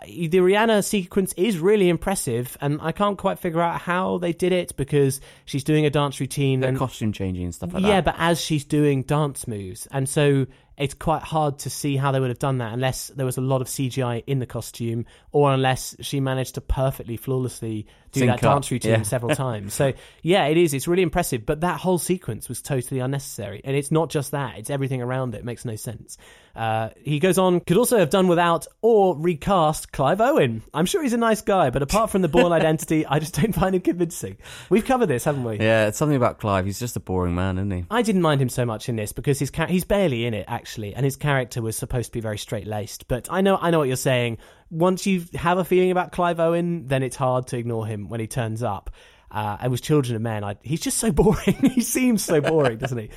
The 0.06 0.38
Rihanna 0.38 0.82
sequence 0.84 1.34
is 1.34 1.58
really 1.58 1.90
impressive, 1.90 2.56
and 2.62 2.80
I 2.80 2.92
can't 2.92 3.18
quite 3.18 3.38
figure 3.38 3.60
out 3.60 3.78
how 3.78 4.16
they 4.16 4.32
did 4.32 4.52
it 4.52 4.74
because 4.76 5.20
she's 5.44 5.64
doing 5.64 5.84
a 5.84 5.90
dance 5.90 6.18
routine 6.18 6.60
The 6.60 6.68
and 6.68 6.78
costume 6.78 7.12
changing 7.12 7.44
and 7.44 7.54
stuff 7.54 7.74
like 7.74 7.82
yeah, 7.82 7.88
that. 7.88 7.94
Yeah, 7.94 8.00
but 8.00 8.14
as 8.16 8.40
she's 8.40 8.64
doing 8.64 9.02
dance 9.02 9.46
moves, 9.46 9.86
and 9.90 10.08
so 10.08 10.46
it's 10.82 10.94
quite 10.94 11.22
hard 11.22 11.60
to 11.60 11.70
see 11.70 11.96
how 11.96 12.10
they 12.10 12.18
would 12.18 12.30
have 12.30 12.40
done 12.40 12.58
that 12.58 12.72
unless 12.72 13.06
there 13.14 13.24
was 13.24 13.36
a 13.36 13.40
lot 13.40 13.60
of 13.60 13.68
CGI 13.68 14.24
in 14.26 14.40
the 14.40 14.46
costume, 14.46 15.06
or 15.30 15.54
unless 15.54 15.94
she 16.00 16.18
managed 16.18 16.56
to 16.56 16.60
perfectly, 16.60 17.16
flawlessly 17.16 17.86
do 18.10 18.18
Sync 18.18 18.30
that 18.32 18.44
up, 18.44 18.54
dance 18.56 18.70
routine 18.72 18.90
yeah. 18.90 19.02
several 19.02 19.32
times. 19.36 19.74
So 19.74 19.92
yeah, 20.22 20.46
it 20.46 20.56
is. 20.56 20.74
It's 20.74 20.88
really 20.88 21.04
impressive, 21.04 21.46
but 21.46 21.60
that 21.60 21.78
whole 21.78 21.98
sequence 21.98 22.48
was 22.48 22.60
totally 22.60 22.98
unnecessary, 22.98 23.60
and 23.62 23.76
it's 23.76 23.92
not 23.92 24.10
just 24.10 24.32
that; 24.32 24.58
it's 24.58 24.70
everything 24.70 25.00
around 25.00 25.36
it. 25.36 25.38
it 25.38 25.44
makes 25.44 25.64
no 25.64 25.76
sense. 25.76 26.18
Uh, 26.54 26.90
he 27.02 27.18
goes 27.18 27.38
on, 27.38 27.60
could 27.60 27.76
also 27.78 27.98
have 27.98 28.10
done 28.10 28.28
without 28.28 28.66
or 28.82 29.16
recast 29.16 29.90
Clive 29.90 30.20
Owen. 30.20 30.62
I'm 30.74 30.84
sure 30.86 31.02
he's 31.02 31.14
a 31.14 31.18
nice 31.18 31.40
guy, 31.40 31.70
but 31.70 31.82
apart 31.82 32.10
from 32.10 32.20
the 32.22 32.28
Bourne 32.28 32.52
identity, 32.52 33.06
I 33.06 33.18
just 33.18 33.34
don't 33.40 33.54
find 33.54 33.74
him 33.74 33.80
convincing. 33.80 34.36
We've 34.68 34.84
covered 34.84 35.06
this, 35.06 35.24
haven't 35.24 35.44
we? 35.44 35.58
Yeah, 35.58 35.86
it's 35.88 35.96
something 35.96 36.16
about 36.16 36.38
Clive. 36.38 36.66
He's 36.66 36.78
just 36.78 36.96
a 36.96 37.00
boring 37.00 37.34
man, 37.34 37.56
isn't 37.58 37.70
he? 37.70 37.84
I 37.90 38.02
didn't 38.02 38.22
mind 38.22 38.42
him 38.42 38.50
so 38.50 38.66
much 38.66 38.88
in 38.88 38.96
this 38.96 39.12
because 39.12 39.38
his 39.38 39.50
ca- 39.50 39.66
he's 39.66 39.84
barely 39.84 40.26
in 40.26 40.34
it 40.34 40.44
actually, 40.48 40.94
and 40.94 41.04
his 41.04 41.16
character 41.16 41.62
was 41.62 41.76
supposed 41.76 42.06
to 42.08 42.12
be 42.12 42.20
very 42.20 42.38
straight 42.38 42.66
laced. 42.66 43.08
But 43.08 43.28
I 43.30 43.40
know 43.40 43.56
I 43.60 43.70
know 43.70 43.78
what 43.78 43.88
you're 43.88 43.96
saying. 43.96 44.38
Once 44.70 45.06
you 45.06 45.24
have 45.34 45.58
a 45.58 45.64
feeling 45.64 45.90
about 45.90 46.12
Clive 46.12 46.40
Owen, 46.40 46.86
then 46.86 47.02
it's 47.02 47.16
hard 47.16 47.46
to 47.48 47.58
ignore 47.58 47.86
him 47.86 48.08
when 48.08 48.20
he 48.20 48.26
turns 48.26 48.62
up. 48.62 48.90
Uh, 49.30 49.56
and 49.62 49.72
with 49.72 49.80
Children 49.80 50.16
of 50.16 50.20
Men, 50.22 50.44
I, 50.44 50.56
he's 50.62 50.80
just 50.80 50.98
so 50.98 51.10
boring. 51.12 51.54
he 51.74 51.80
seems 51.80 52.22
so 52.22 52.40
boring, 52.42 52.76
doesn't 52.76 52.98
he? 52.98 53.08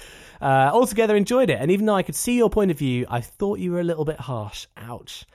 Uh, 0.42 0.70
altogether, 0.74 1.16
enjoyed 1.16 1.50
it, 1.50 1.58
and 1.60 1.72
even 1.72 1.86
though 1.86 1.96
I 1.96 2.04
could 2.04 2.16
see 2.16 2.36
your 2.38 2.50
point 2.50 2.72
of 2.72 2.78
view, 2.78 3.06
I 3.10 3.22
thought 3.22 3.60
you 3.60 3.72
were 3.72 3.80
a 3.80 3.84
little 3.84 4.06
bit 4.06 4.20
harsh. 4.20 4.68
Ouch. 4.78 5.26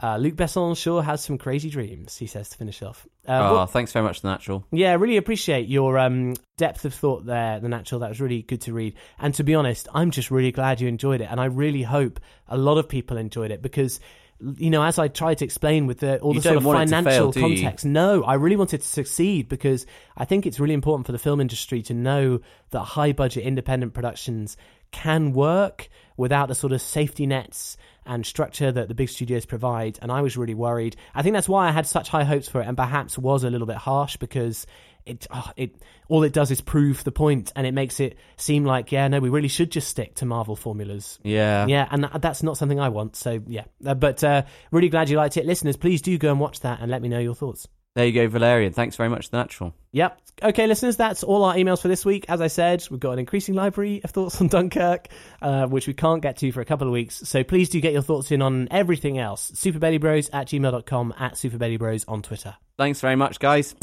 Uh, 0.00 0.16
Luc 0.16 0.34
Besson 0.34 0.76
sure 0.76 1.02
has 1.02 1.24
some 1.24 1.38
crazy 1.38 1.70
dreams. 1.70 2.16
He 2.16 2.28
says 2.28 2.48
to 2.50 2.56
finish 2.56 2.82
off. 2.82 3.04
Uh, 3.26 3.32
oh, 3.50 3.54
what- 3.56 3.70
thanks 3.70 3.90
very 3.92 4.04
much, 4.04 4.20
The 4.20 4.28
Natural. 4.28 4.64
yeah, 4.70 4.94
really 4.94 5.16
appreciate 5.16 5.66
your 5.68 5.98
um, 5.98 6.34
depth 6.56 6.84
of 6.84 6.94
thought 6.94 7.26
there, 7.26 7.58
the 7.58 7.68
natural. 7.68 8.00
That 8.00 8.08
was 8.10 8.20
really 8.20 8.42
good 8.42 8.60
to 8.62 8.72
read. 8.72 8.94
And 9.18 9.34
to 9.34 9.42
be 9.42 9.56
honest, 9.56 9.88
I'm 9.92 10.12
just 10.12 10.30
really 10.30 10.52
glad 10.52 10.80
you 10.80 10.86
enjoyed 10.86 11.20
it, 11.20 11.28
and 11.30 11.40
I 11.40 11.46
really 11.46 11.82
hope 11.82 12.20
a 12.46 12.56
lot 12.56 12.78
of 12.78 12.88
people 12.88 13.16
enjoyed 13.16 13.50
it 13.50 13.60
because. 13.62 14.00
You 14.40 14.70
know, 14.70 14.84
as 14.84 14.98
I 14.98 15.08
tried 15.08 15.38
to 15.38 15.44
explain 15.44 15.86
with 15.86 15.98
the, 15.98 16.20
all 16.20 16.32
You 16.32 16.40
the 16.40 16.48
sort 16.48 16.56
of 16.58 16.64
want 16.64 16.80
it 16.82 16.86
to 16.86 17.02
financial 17.02 17.32
fail, 17.32 17.42
context, 17.42 17.84
no, 17.84 18.22
I 18.22 18.34
really 18.34 18.56
wanted 18.56 18.82
to 18.82 18.86
succeed 18.86 19.48
because 19.48 19.84
I 20.16 20.24
think 20.24 20.46
it's 20.46 20.60
really 20.60 20.74
important 20.74 21.06
for 21.06 21.12
the 21.12 21.18
film 21.18 21.40
industry 21.40 21.82
to 21.82 21.94
know 21.94 22.40
that 22.70 22.80
high 22.80 23.12
budget 23.12 23.44
independent 23.44 23.94
productions 23.94 24.56
can 24.90 25.32
work 25.32 25.88
without 26.16 26.48
the 26.48 26.54
sort 26.54 26.72
of 26.72 26.80
safety 26.80 27.26
nets 27.26 27.76
and 28.06 28.24
structure 28.24 28.72
that 28.72 28.88
the 28.88 28.94
big 28.94 29.08
studios 29.08 29.44
provide. 29.44 29.98
And 30.00 30.10
I 30.10 30.22
was 30.22 30.36
really 30.36 30.54
worried. 30.54 30.96
I 31.14 31.22
think 31.22 31.34
that's 31.34 31.48
why 31.48 31.68
I 31.68 31.72
had 31.72 31.86
such 31.86 32.08
high 32.08 32.24
hopes 32.24 32.48
for 32.48 32.60
it 32.60 32.66
and 32.66 32.76
perhaps 32.76 33.18
was 33.18 33.44
a 33.44 33.50
little 33.50 33.66
bit 33.66 33.76
harsh 33.76 34.16
because 34.16 34.66
it, 35.08 35.26
oh, 35.30 35.50
it 35.56 35.76
all 36.08 36.22
it 36.22 36.32
does 36.32 36.50
is 36.50 36.60
prove 36.60 37.04
the 37.04 37.12
point 37.12 37.52
and 37.56 37.66
it 37.66 37.72
makes 37.72 38.00
it 38.00 38.16
seem 38.36 38.64
like, 38.64 38.92
yeah, 38.92 39.08
no, 39.08 39.20
we 39.20 39.28
really 39.28 39.48
should 39.48 39.70
just 39.70 39.88
stick 39.88 40.14
to 40.16 40.26
Marvel 40.26 40.56
formulas. 40.56 41.18
Yeah. 41.22 41.66
Yeah, 41.66 41.86
and 41.90 42.04
that, 42.04 42.22
that's 42.22 42.42
not 42.42 42.56
something 42.56 42.80
I 42.80 42.88
want. 42.88 43.16
So, 43.16 43.40
yeah. 43.46 43.64
Uh, 43.84 43.94
but 43.94 44.22
uh, 44.24 44.42
really 44.70 44.88
glad 44.88 45.08
you 45.08 45.16
liked 45.16 45.36
it. 45.36 45.46
Listeners, 45.46 45.76
please 45.76 46.02
do 46.02 46.16
go 46.18 46.30
and 46.30 46.40
watch 46.40 46.60
that 46.60 46.80
and 46.80 46.90
let 46.90 47.02
me 47.02 47.08
know 47.08 47.18
your 47.18 47.34
thoughts. 47.34 47.68
There 47.94 48.06
you 48.06 48.12
go, 48.12 48.28
Valerian. 48.28 48.72
Thanks 48.72 48.96
very 48.96 49.08
much, 49.08 49.30
The 49.30 49.38
Natural. 49.38 49.74
Yep. 49.92 50.20
Okay, 50.40 50.68
listeners, 50.68 50.96
that's 50.96 51.24
all 51.24 51.42
our 51.44 51.54
emails 51.54 51.80
for 51.82 51.88
this 51.88 52.04
week. 52.04 52.26
As 52.28 52.40
I 52.40 52.46
said, 52.46 52.86
we've 52.90 53.00
got 53.00 53.12
an 53.12 53.18
increasing 53.18 53.54
library 53.54 54.00
of 54.04 54.10
thoughts 54.10 54.40
on 54.40 54.46
Dunkirk, 54.46 55.08
uh, 55.42 55.66
which 55.66 55.88
we 55.88 55.94
can't 55.94 56.22
get 56.22 56.36
to 56.38 56.52
for 56.52 56.60
a 56.60 56.64
couple 56.64 56.86
of 56.86 56.92
weeks. 56.92 57.16
So 57.28 57.42
please 57.42 57.68
do 57.68 57.80
get 57.80 57.92
your 57.92 58.02
thoughts 58.02 58.30
in 58.30 58.40
on 58.40 58.68
everything 58.70 59.18
else. 59.18 59.50
Superbellybros 59.50 60.30
at 60.32 60.46
gmail.com, 60.46 61.14
at 61.18 61.34
superbellybros 61.34 62.04
on 62.06 62.22
Twitter. 62.22 62.54
Thanks 62.76 63.00
very 63.00 63.16
much, 63.16 63.40
guys. 63.40 63.74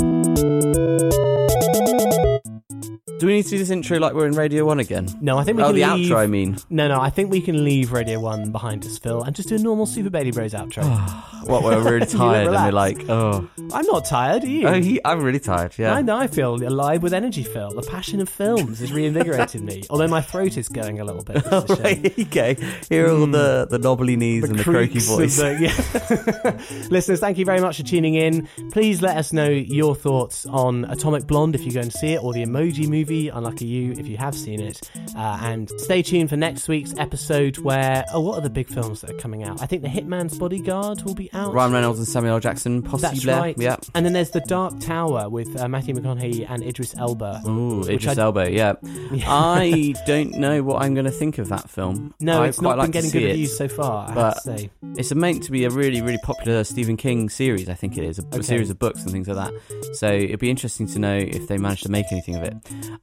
Do 3.25 3.29
we 3.29 3.37
need 3.37 3.43
to 3.45 3.49
do 3.49 3.57
this 3.57 3.71
intro 3.71 3.97
like 3.97 4.13
we're 4.13 4.27
in 4.27 4.33
Radio 4.33 4.65
1 4.65 4.79
again? 4.79 5.07
No, 5.19 5.39
I 5.39 5.43
think 5.43 5.57
we 5.57 5.63
oh, 5.63 5.73
can 5.73 5.75
the 5.77 5.87
leave... 5.87 6.11
outro, 6.11 6.17
I 6.17 6.27
mean. 6.27 6.57
No, 6.69 6.87
no, 6.87 7.01
I 7.01 7.09
think 7.09 7.31
we 7.31 7.41
can 7.41 7.63
leave 7.63 7.91
Radio 7.91 8.19
1 8.19 8.51
behind 8.51 8.85
us, 8.85 8.99
Phil, 8.99 9.23
and 9.23 9.35
just 9.35 9.49
do 9.49 9.55
a 9.55 9.57
normal 9.57 9.87
Super 9.87 10.11
Bailey 10.11 10.29
Bros 10.29 10.53
outro. 10.53 10.83
What, 11.45 11.61
we're 11.61 11.79
really 11.79 12.05
tired 12.07 12.47
and 12.47 12.55
we're 12.55 12.71
like, 12.71 13.07
oh. 13.07 13.47
I'm 13.71 13.85
not 13.85 14.05
tired, 14.05 14.43
are 14.43 14.47
you? 14.47 14.67
oh 14.67 14.81
he, 14.81 14.99
I'm 15.05 15.21
really 15.21 15.39
tired, 15.39 15.77
yeah. 15.77 15.93
I 15.93 16.01
know 16.01 16.17
I 16.17 16.25
feel 16.25 16.55
alive 16.55 17.03
with 17.03 17.13
energy, 17.13 17.43
Phil. 17.43 17.69
The 17.69 17.83
passion 17.83 18.19
of 18.19 18.29
films 18.29 18.79
has 18.79 18.91
reinvigorated 18.91 19.61
me, 19.61 19.83
although 19.91 20.07
my 20.07 20.21
throat 20.21 20.57
is 20.57 20.69
going 20.69 20.99
a 20.99 21.05
little 21.05 21.23
bit. 21.23 21.37
is 21.37 21.45
a 21.45 21.75
shame. 21.75 22.55
Here 22.89 23.05
you're 23.05 23.11
all 23.11 23.27
the, 23.27 23.67
mm. 23.67 23.69
the 23.69 23.77
knobbly 23.77 24.15
knees 24.15 24.43
and 24.49 24.57
the 24.57 24.63
croaky 24.63 24.97
voice. 24.97 25.37
the- 25.37 25.59
yeah. 25.61 26.87
Listeners, 26.89 27.19
thank 27.19 27.37
you 27.37 27.45
very 27.45 27.61
much 27.61 27.77
for 27.77 27.83
tuning 27.83 28.15
in. 28.15 28.47
Please 28.71 29.03
let 29.03 29.15
us 29.15 29.31
know 29.31 29.47
your 29.47 29.93
thoughts 29.93 30.47
on 30.47 30.85
Atomic 30.85 31.27
Blonde 31.27 31.53
if 31.53 31.63
you 31.63 31.71
go 31.71 31.81
and 31.81 31.93
see 31.93 32.13
it, 32.13 32.23
or 32.23 32.33
the 32.33 32.43
Emoji 32.43 32.87
Movie. 32.87 33.14
Unlucky 33.33 33.65
you 33.65 33.93
if 33.93 34.07
you 34.07 34.17
have 34.17 34.35
seen 34.35 34.59
it. 34.61 34.89
Uh, 35.15 35.39
and 35.41 35.69
stay 35.79 36.01
tuned 36.01 36.29
for 36.29 36.37
next 36.37 36.67
week's 36.67 36.93
episode 36.97 37.57
where, 37.59 38.05
oh, 38.13 38.19
what 38.19 38.37
are 38.37 38.41
the 38.41 38.49
big 38.49 38.67
films 38.67 39.01
that 39.01 39.11
are 39.11 39.17
coming 39.17 39.43
out? 39.43 39.61
I 39.61 39.65
think 39.65 39.81
The 39.81 39.87
Hitman's 39.87 40.37
Bodyguard 40.37 41.01
will 41.03 41.15
be 41.15 41.31
out. 41.33 41.53
Ryan 41.53 41.71
Reynolds 41.73 41.99
and 41.99 42.07
Samuel 42.07 42.35
L. 42.35 42.39
Jackson, 42.39 42.81
possibly. 42.81 43.09
That's 43.19 43.25
right. 43.25 43.57
Yeah. 43.57 43.77
And 43.93 44.05
then 44.05 44.13
there's 44.13 44.31
The 44.31 44.41
Dark 44.41 44.79
Tower 44.79 45.29
with 45.29 45.55
uh, 45.59 45.67
Matthew 45.67 45.95
McConaughey 45.95 46.45
and 46.49 46.63
Idris 46.63 46.95
Elba. 46.97 47.41
Ooh, 47.47 47.81
Idris 47.83 48.17
I- 48.17 48.21
Elba, 48.21 48.51
yeah. 48.51 48.73
I 49.27 49.93
don't 50.05 50.31
know 50.37 50.63
what 50.63 50.81
I'm 50.81 50.93
going 50.93 51.05
to 51.05 51.11
think 51.11 51.37
of 51.37 51.49
that 51.49 51.69
film. 51.69 52.13
No, 52.19 52.41
I'd 52.43 52.49
it's 52.49 52.59
quite 52.59 52.69
not 52.71 52.77
like 52.79 52.85
been 52.87 52.91
getting 52.91 53.11
good 53.11 53.23
it, 53.23 53.27
reviews 53.27 53.57
so 53.57 53.67
far, 53.67 54.03
I 54.05 54.07
have 54.07 54.15
But 54.15 54.33
to 54.33 54.41
say. 54.57 54.69
it's 54.97 55.13
meant 55.13 55.43
to 55.43 55.51
be 55.51 55.65
a 55.65 55.69
really, 55.69 56.01
really 56.01 56.19
popular 56.23 56.63
Stephen 56.63 56.97
King 56.97 57.29
series, 57.29 57.69
I 57.69 57.73
think 57.73 57.97
it 57.97 58.03
is. 58.03 58.19
A, 58.19 58.23
a 58.23 58.25
Okay. 58.35 58.41
series 58.41 58.69
of 58.69 58.79
books 58.79 59.01
and 59.03 59.11
things 59.11 59.27
like 59.27 59.37
that. 59.37 59.95
So 59.95 60.11
it'd 60.11 60.39
be 60.39 60.49
interesting 60.49 60.87
to 60.87 60.99
know 60.99 61.15
if 61.17 61.47
they 61.47 61.57
managed 61.57 61.83
to 61.83 61.89
make 61.89 62.05
anything 62.11 62.35
of 62.35 62.43
it. 62.43 62.55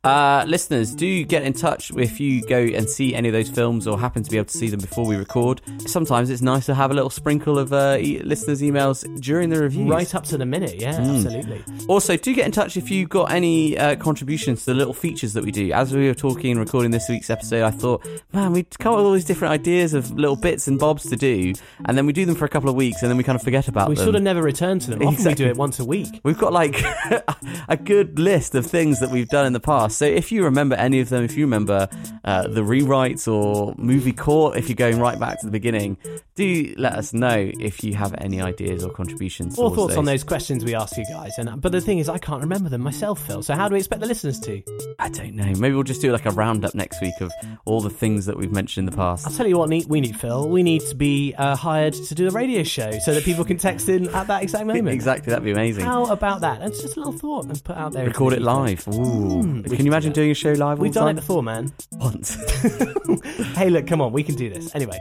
Uh, 0.05 0.45
listeners, 0.47 0.95
do 0.95 1.25
get 1.25 1.43
in 1.43 1.53
touch 1.53 1.91
if 1.97 2.19
you 2.21 2.43
go 2.47 2.59
and 2.59 2.89
see 2.89 3.15
any 3.15 3.29
of 3.29 3.33
those 3.33 3.49
films 3.49 3.87
or 3.87 3.99
happen 3.99 4.23
to 4.23 4.31
be 4.31 4.37
able 4.37 4.47
to 4.47 4.57
see 4.59 4.69
them 4.69 4.81
before 4.81 5.07
we 5.07 5.17
record. 5.17 5.61
Sometimes 5.87 6.31
it's 6.31 6.43
nice 6.43 6.67
to 6.67 6.75
have 6.75 6.91
a 6.91 6.95
little 6.95 7.11
sprinkle 7.11 7.59
of 7.59 7.73
uh, 7.73 7.97
e- 8.01 8.21
listeners' 8.21 8.63
emails 8.63 9.05
during 9.21 9.51
the 9.51 9.61
review. 9.61 9.91
Right 9.91 10.13
up 10.15 10.25
to 10.25 10.39
the 10.39 10.47
minute, 10.47 10.81
yeah, 10.81 10.93
Mm. 10.99 11.15
absolutely. 11.25 11.65
Also, 11.89 12.17
do 12.17 12.35
get 12.35 12.47
in 12.47 12.53
touch 12.53 12.77
if 12.77 12.91
you've 12.91 13.09
got 13.09 13.31
any 13.33 13.77
uh, 13.79 13.97
contributions 13.97 14.61
to 14.65 14.67
the 14.73 14.75
little 14.75 14.95
features 14.95 15.33
that 15.35 15.45
we 15.45 15.51
do. 15.51 15.73
As 15.73 15.95
we 15.95 16.07
were 16.09 16.15
talking 16.15 16.51
and 16.53 16.61
recording 16.61 16.91
this 16.91 17.09
week's 17.09 17.31
episode, 17.31 17.63
I 17.65 17.71
thought, 17.71 18.07
man, 18.33 18.53
we 18.53 18.65
come 18.65 18.93
up 18.93 18.99
with 18.99 19.07
all 19.07 19.13
these 19.13 19.25
different 19.25 19.53
ideas 19.53 19.95
of 19.95 20.11
little 20.13 20.37
bits 20.37 20.69
and 20.69 20.79
bobs 20.79 21.09
to 21.11 21.17
do, 21.17 21.53
and 21.87 21.97
then 21.97 22.07
we 22.07 22.13
do 22.13 22.25
them 22.27 22.35
for 22.35 22.45
a 22.45 22.49
couple 22.49 22.69
of 22.69 22.77
weeks, 22.77 23.03
and 23.03 23.11
then 23.11 23.17
we 23.17 23.25
kind 23.25 23.37
of 23.37 23.43
forget 23.43 23.69
about 23.69 23.89
We 23.89 23.95
them. 23.95 24.03
We 24.03 24.05
sort 24.07 24.17
of 24.17 24.23
never 24.23 24.43
return 24.43 24.79
to 24.81 24.91
them. 24.91 25.03
Often 25.03 25.15
Exactly. 25.15 25.45
we 25.45 25.49
do 25.49 25.51
it 25.51 25.57
once 25.57 25.79
a 25.79 25.85
week. 25.85 26.21
We've 26.25 26.39
got 26.39 26.53
like 26.53 26.81
a 27.69 27.77
good 27.77 28.19
list 28.19 28.55
of 28.55 28.67
things 28.67 29.01
that 29.01 29.11
we've 29.11 29.29
done 29.29 29.47
in 29.47 29.53
the 29.53 29.61
past. 29.61 29.82
Past. 29.83 29.99
So 29.99 30.05
if 30.05 30.33
you 30.33 30.45
remember 30.45 30.77
any 30.77 31.01
of 31.01 31.09
them, 31.09 31.25
if 31.25 31.37
you 31.37 31.45
remember 31.45 31.89
uh, 32.25 32.49
the 32.49 32.63
rewrites 32.63 33.31
or 33.31 33.75
movie 33.77 34.13
court, 34.13 34.57
if 34.57 34.69
you're 34.69 34.77
going 34.77 34.99
right 34.99 35.19
back 35.19 35.41
to 35.41 35.47
the 35.47 35.53
beginning, 35.53 35.97
do 36.35 36.75
let 36.79 36.95
us 36.95 37.13
know 37.13 37.51
if 37.61 37.85
you 37.85 37.95
have 37.95 38.15
any 38.19 38.41
ideas 38.41 38.85
or 38.85 38.91
contributions. 38.91 39.59
Or 39.59 39.75
thoughts 39.75 39.97
on 39.97 40.05
those 40.05 40.25
questions 40.25 40.65
we 40.65 40.75
ask 40.75 40.97
you 40.97 41.05
guys. 41.11 41.39
And 41.39 41.61
but 41.61 41.73
the 41.73 41.81
thing 41.81 41.99
is, 41.99 42.09
I 42.09 42.19
can't 42.19 42.41
remember 42.41 42.69
them 42.69 42.81
myself, 42.81 43.27
Phil. 43.27 43.43
So 43.43 43.55
how 43.55 43.69
do 43.69 43.75
we 43.75 43.79
expect 43.79 44.01
the 44.01 44.07
listeners 44.07 44.41
to? 44.41 44.63
I 44.99 45.09
don't 45.09 45.35
know. 45.35 45.45
Maybe 45.45 45.75
we'll 45.75 45.83
just 45.83 46.01
do 46.01 46.13
like 46.13 46.27
a 46.27 46.31
roundup 46.31 46.75
next 46.75 47.01
week 47.01 47.21
of 47.21 47.33
all 47.65 47.81
the 47.81 47.91
things 47.91 48.27
that 48.27 48.37
we've 48.37 48.53
mentioned 48.53 48.87
in 48.89 48.91
the 48.91 48.97
past. 48.97 49.27
I'll 49.27 49.33
tell 49.33 49.47
you 49.47 49.59
what 49.59 49.69
we 49.69 50.01
need, 50.01 50.17
Phil. 50.17 50.49
We 50.49 50.63
need 50.63 50.83
to 50.83 50.95
be 50.95 51.35
uh, 51.37 51.57
hired 51.57 51.95
to 51.95 52.15
do 52.15 52.29
a 52.29 52.31
radio 52.31 52.63
show 52.63 52.91
so 53.01 53.15
that 53.15 53.25
people 53.25 53.45
can 53.45 53.59
text 53.59 53.89
in 53.89 54.09
at 54.09 54.27
that 54.29 54.43
exact 54.43 54.67
moment. 54.73 54.89
exactly, 54.89 55.31
that'd 55.31 55.45
be 55.45 55.53
amazing. 55.53 55.85
How 55.85 56.07
about 56.07 56.41
that? 56.41 56.63
It's 56.63 56.81
just 56.83 56.97
a 56.97 57.01
little 57.01 57.13
thought 57.13 57.47
and 57.47 57.63
put 57.63 57.77
out 57.77 57.93
there. 57.93 58.07
Record 58.07 58.33
it 58.33 58.43
live. 58.43 58.87
Ooh. 58.89 59.63
We 59.63 59.77
Can 59.77 59.87
you 59.87 59.93
imagine 59.93 60.11
that. 60.11 60.15
doing 60.15 60.31
a 60.31 60.35
show 60.35 60.53
live? 60.53 60.79
We've 60.79 60.93
done 60.93 61.11
it 61.11 61.15
before, 61.15 61.43
man. 61.43 61.73
Once. 61.93 62.35
hey, 63.57 63.71
look, 63.71 63.87
come 63.87 64.01
on, 64.01 64.13
we 64.13 64.23
can 64.23 64.35
do 64.35 64.49
this. 64.49 64.75
Anyway, 64.75 64.99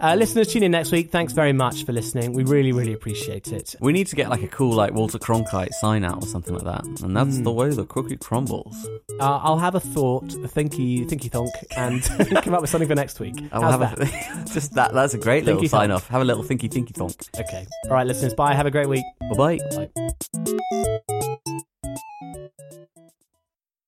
uh, 0.00 0.14
listeners, 0.16 0.48
tune 0.52 0.63
in 0.64 0.72
next 0.72 0.90
week. 0.90 1.10
Thanks 1.10 1.32
very 1.32 1.52
much 1.52 1.84
for 1.84 1.92
listening. 1.92 2.32
We 2.32 2.44
really, 2.44 2.72
really 2.72 2.92
appreciate 2.92 3.48
it. 3.52 3.74
We 3.80 3.92
need 3.92 4.06
to 4.08 4.16
get 4.16 4.28
like 4.30 4.42
a 4.42 4.48
cool 4.48 4.72
like 4.72 4.92
Walter 4.92 5.18
Cronkite 5.18 5.72
sign 5.74 6.04
out 6.04 6.22
or 6.22 6.26
something 6.26 6.54
like 6.54 6.64
that. 6.64 6.84
And 7.02 7.16
that's 7.16 7.36
Hmm. 7.36 7.42
the 7.44 7.52
way 7.52 7.70
the 7.70 7.84
cookie 7.86 8.16
crumbles. 8.16 8.74
Uh, 9.20 9.38
I'll 9.42 9.58
have 9.58 9.74
a 9.74 9.80
thought, 9.80 10.32
a 10.34 10.48
thinky, 10.48 11.06
thinky 11.08 11.30
thonk, 11.30 11.50
and 11.76 12.02
come 12.42 12.54
up 12.54 12.60
with 12.62 12.70
something 12.70 12.88
for 12.88 12.94
next 12.94 13.20
week. 13.20 13.34
I'll 13.52 13.62
How's 13.62 13.80
have 13.80 13.98
that? 13.98 14.08
A, 14.08 14.44
just 14.52 14.72
that. 14.74 14.92
That's 14.92 15.14
a 15.14 15.18
great 15.18 15.44
little 15.44 15.60
Thinky 15.62 15.68
sign 15.68 15.90
thonk. 15.90 15.94
off. 15.96 16.08
Have 16.08 16.22
a 16.22 16.24
little 16.24 16.42
thinky 16.44 16.68
thinky 16.70 16.92
thonk. 16.92 17.28
Okay. 17.40 17.66
All 17.84 17.90
right, 17.92 18.06
listeners. 18.06 18.34
Bye. 18.34 18.54
Have 18.54 18.66
a 18.66 18.70
great 18.70 18.88
week. 18.88 19.04
Bye 19.36 19.58
bye. 19.58 19.90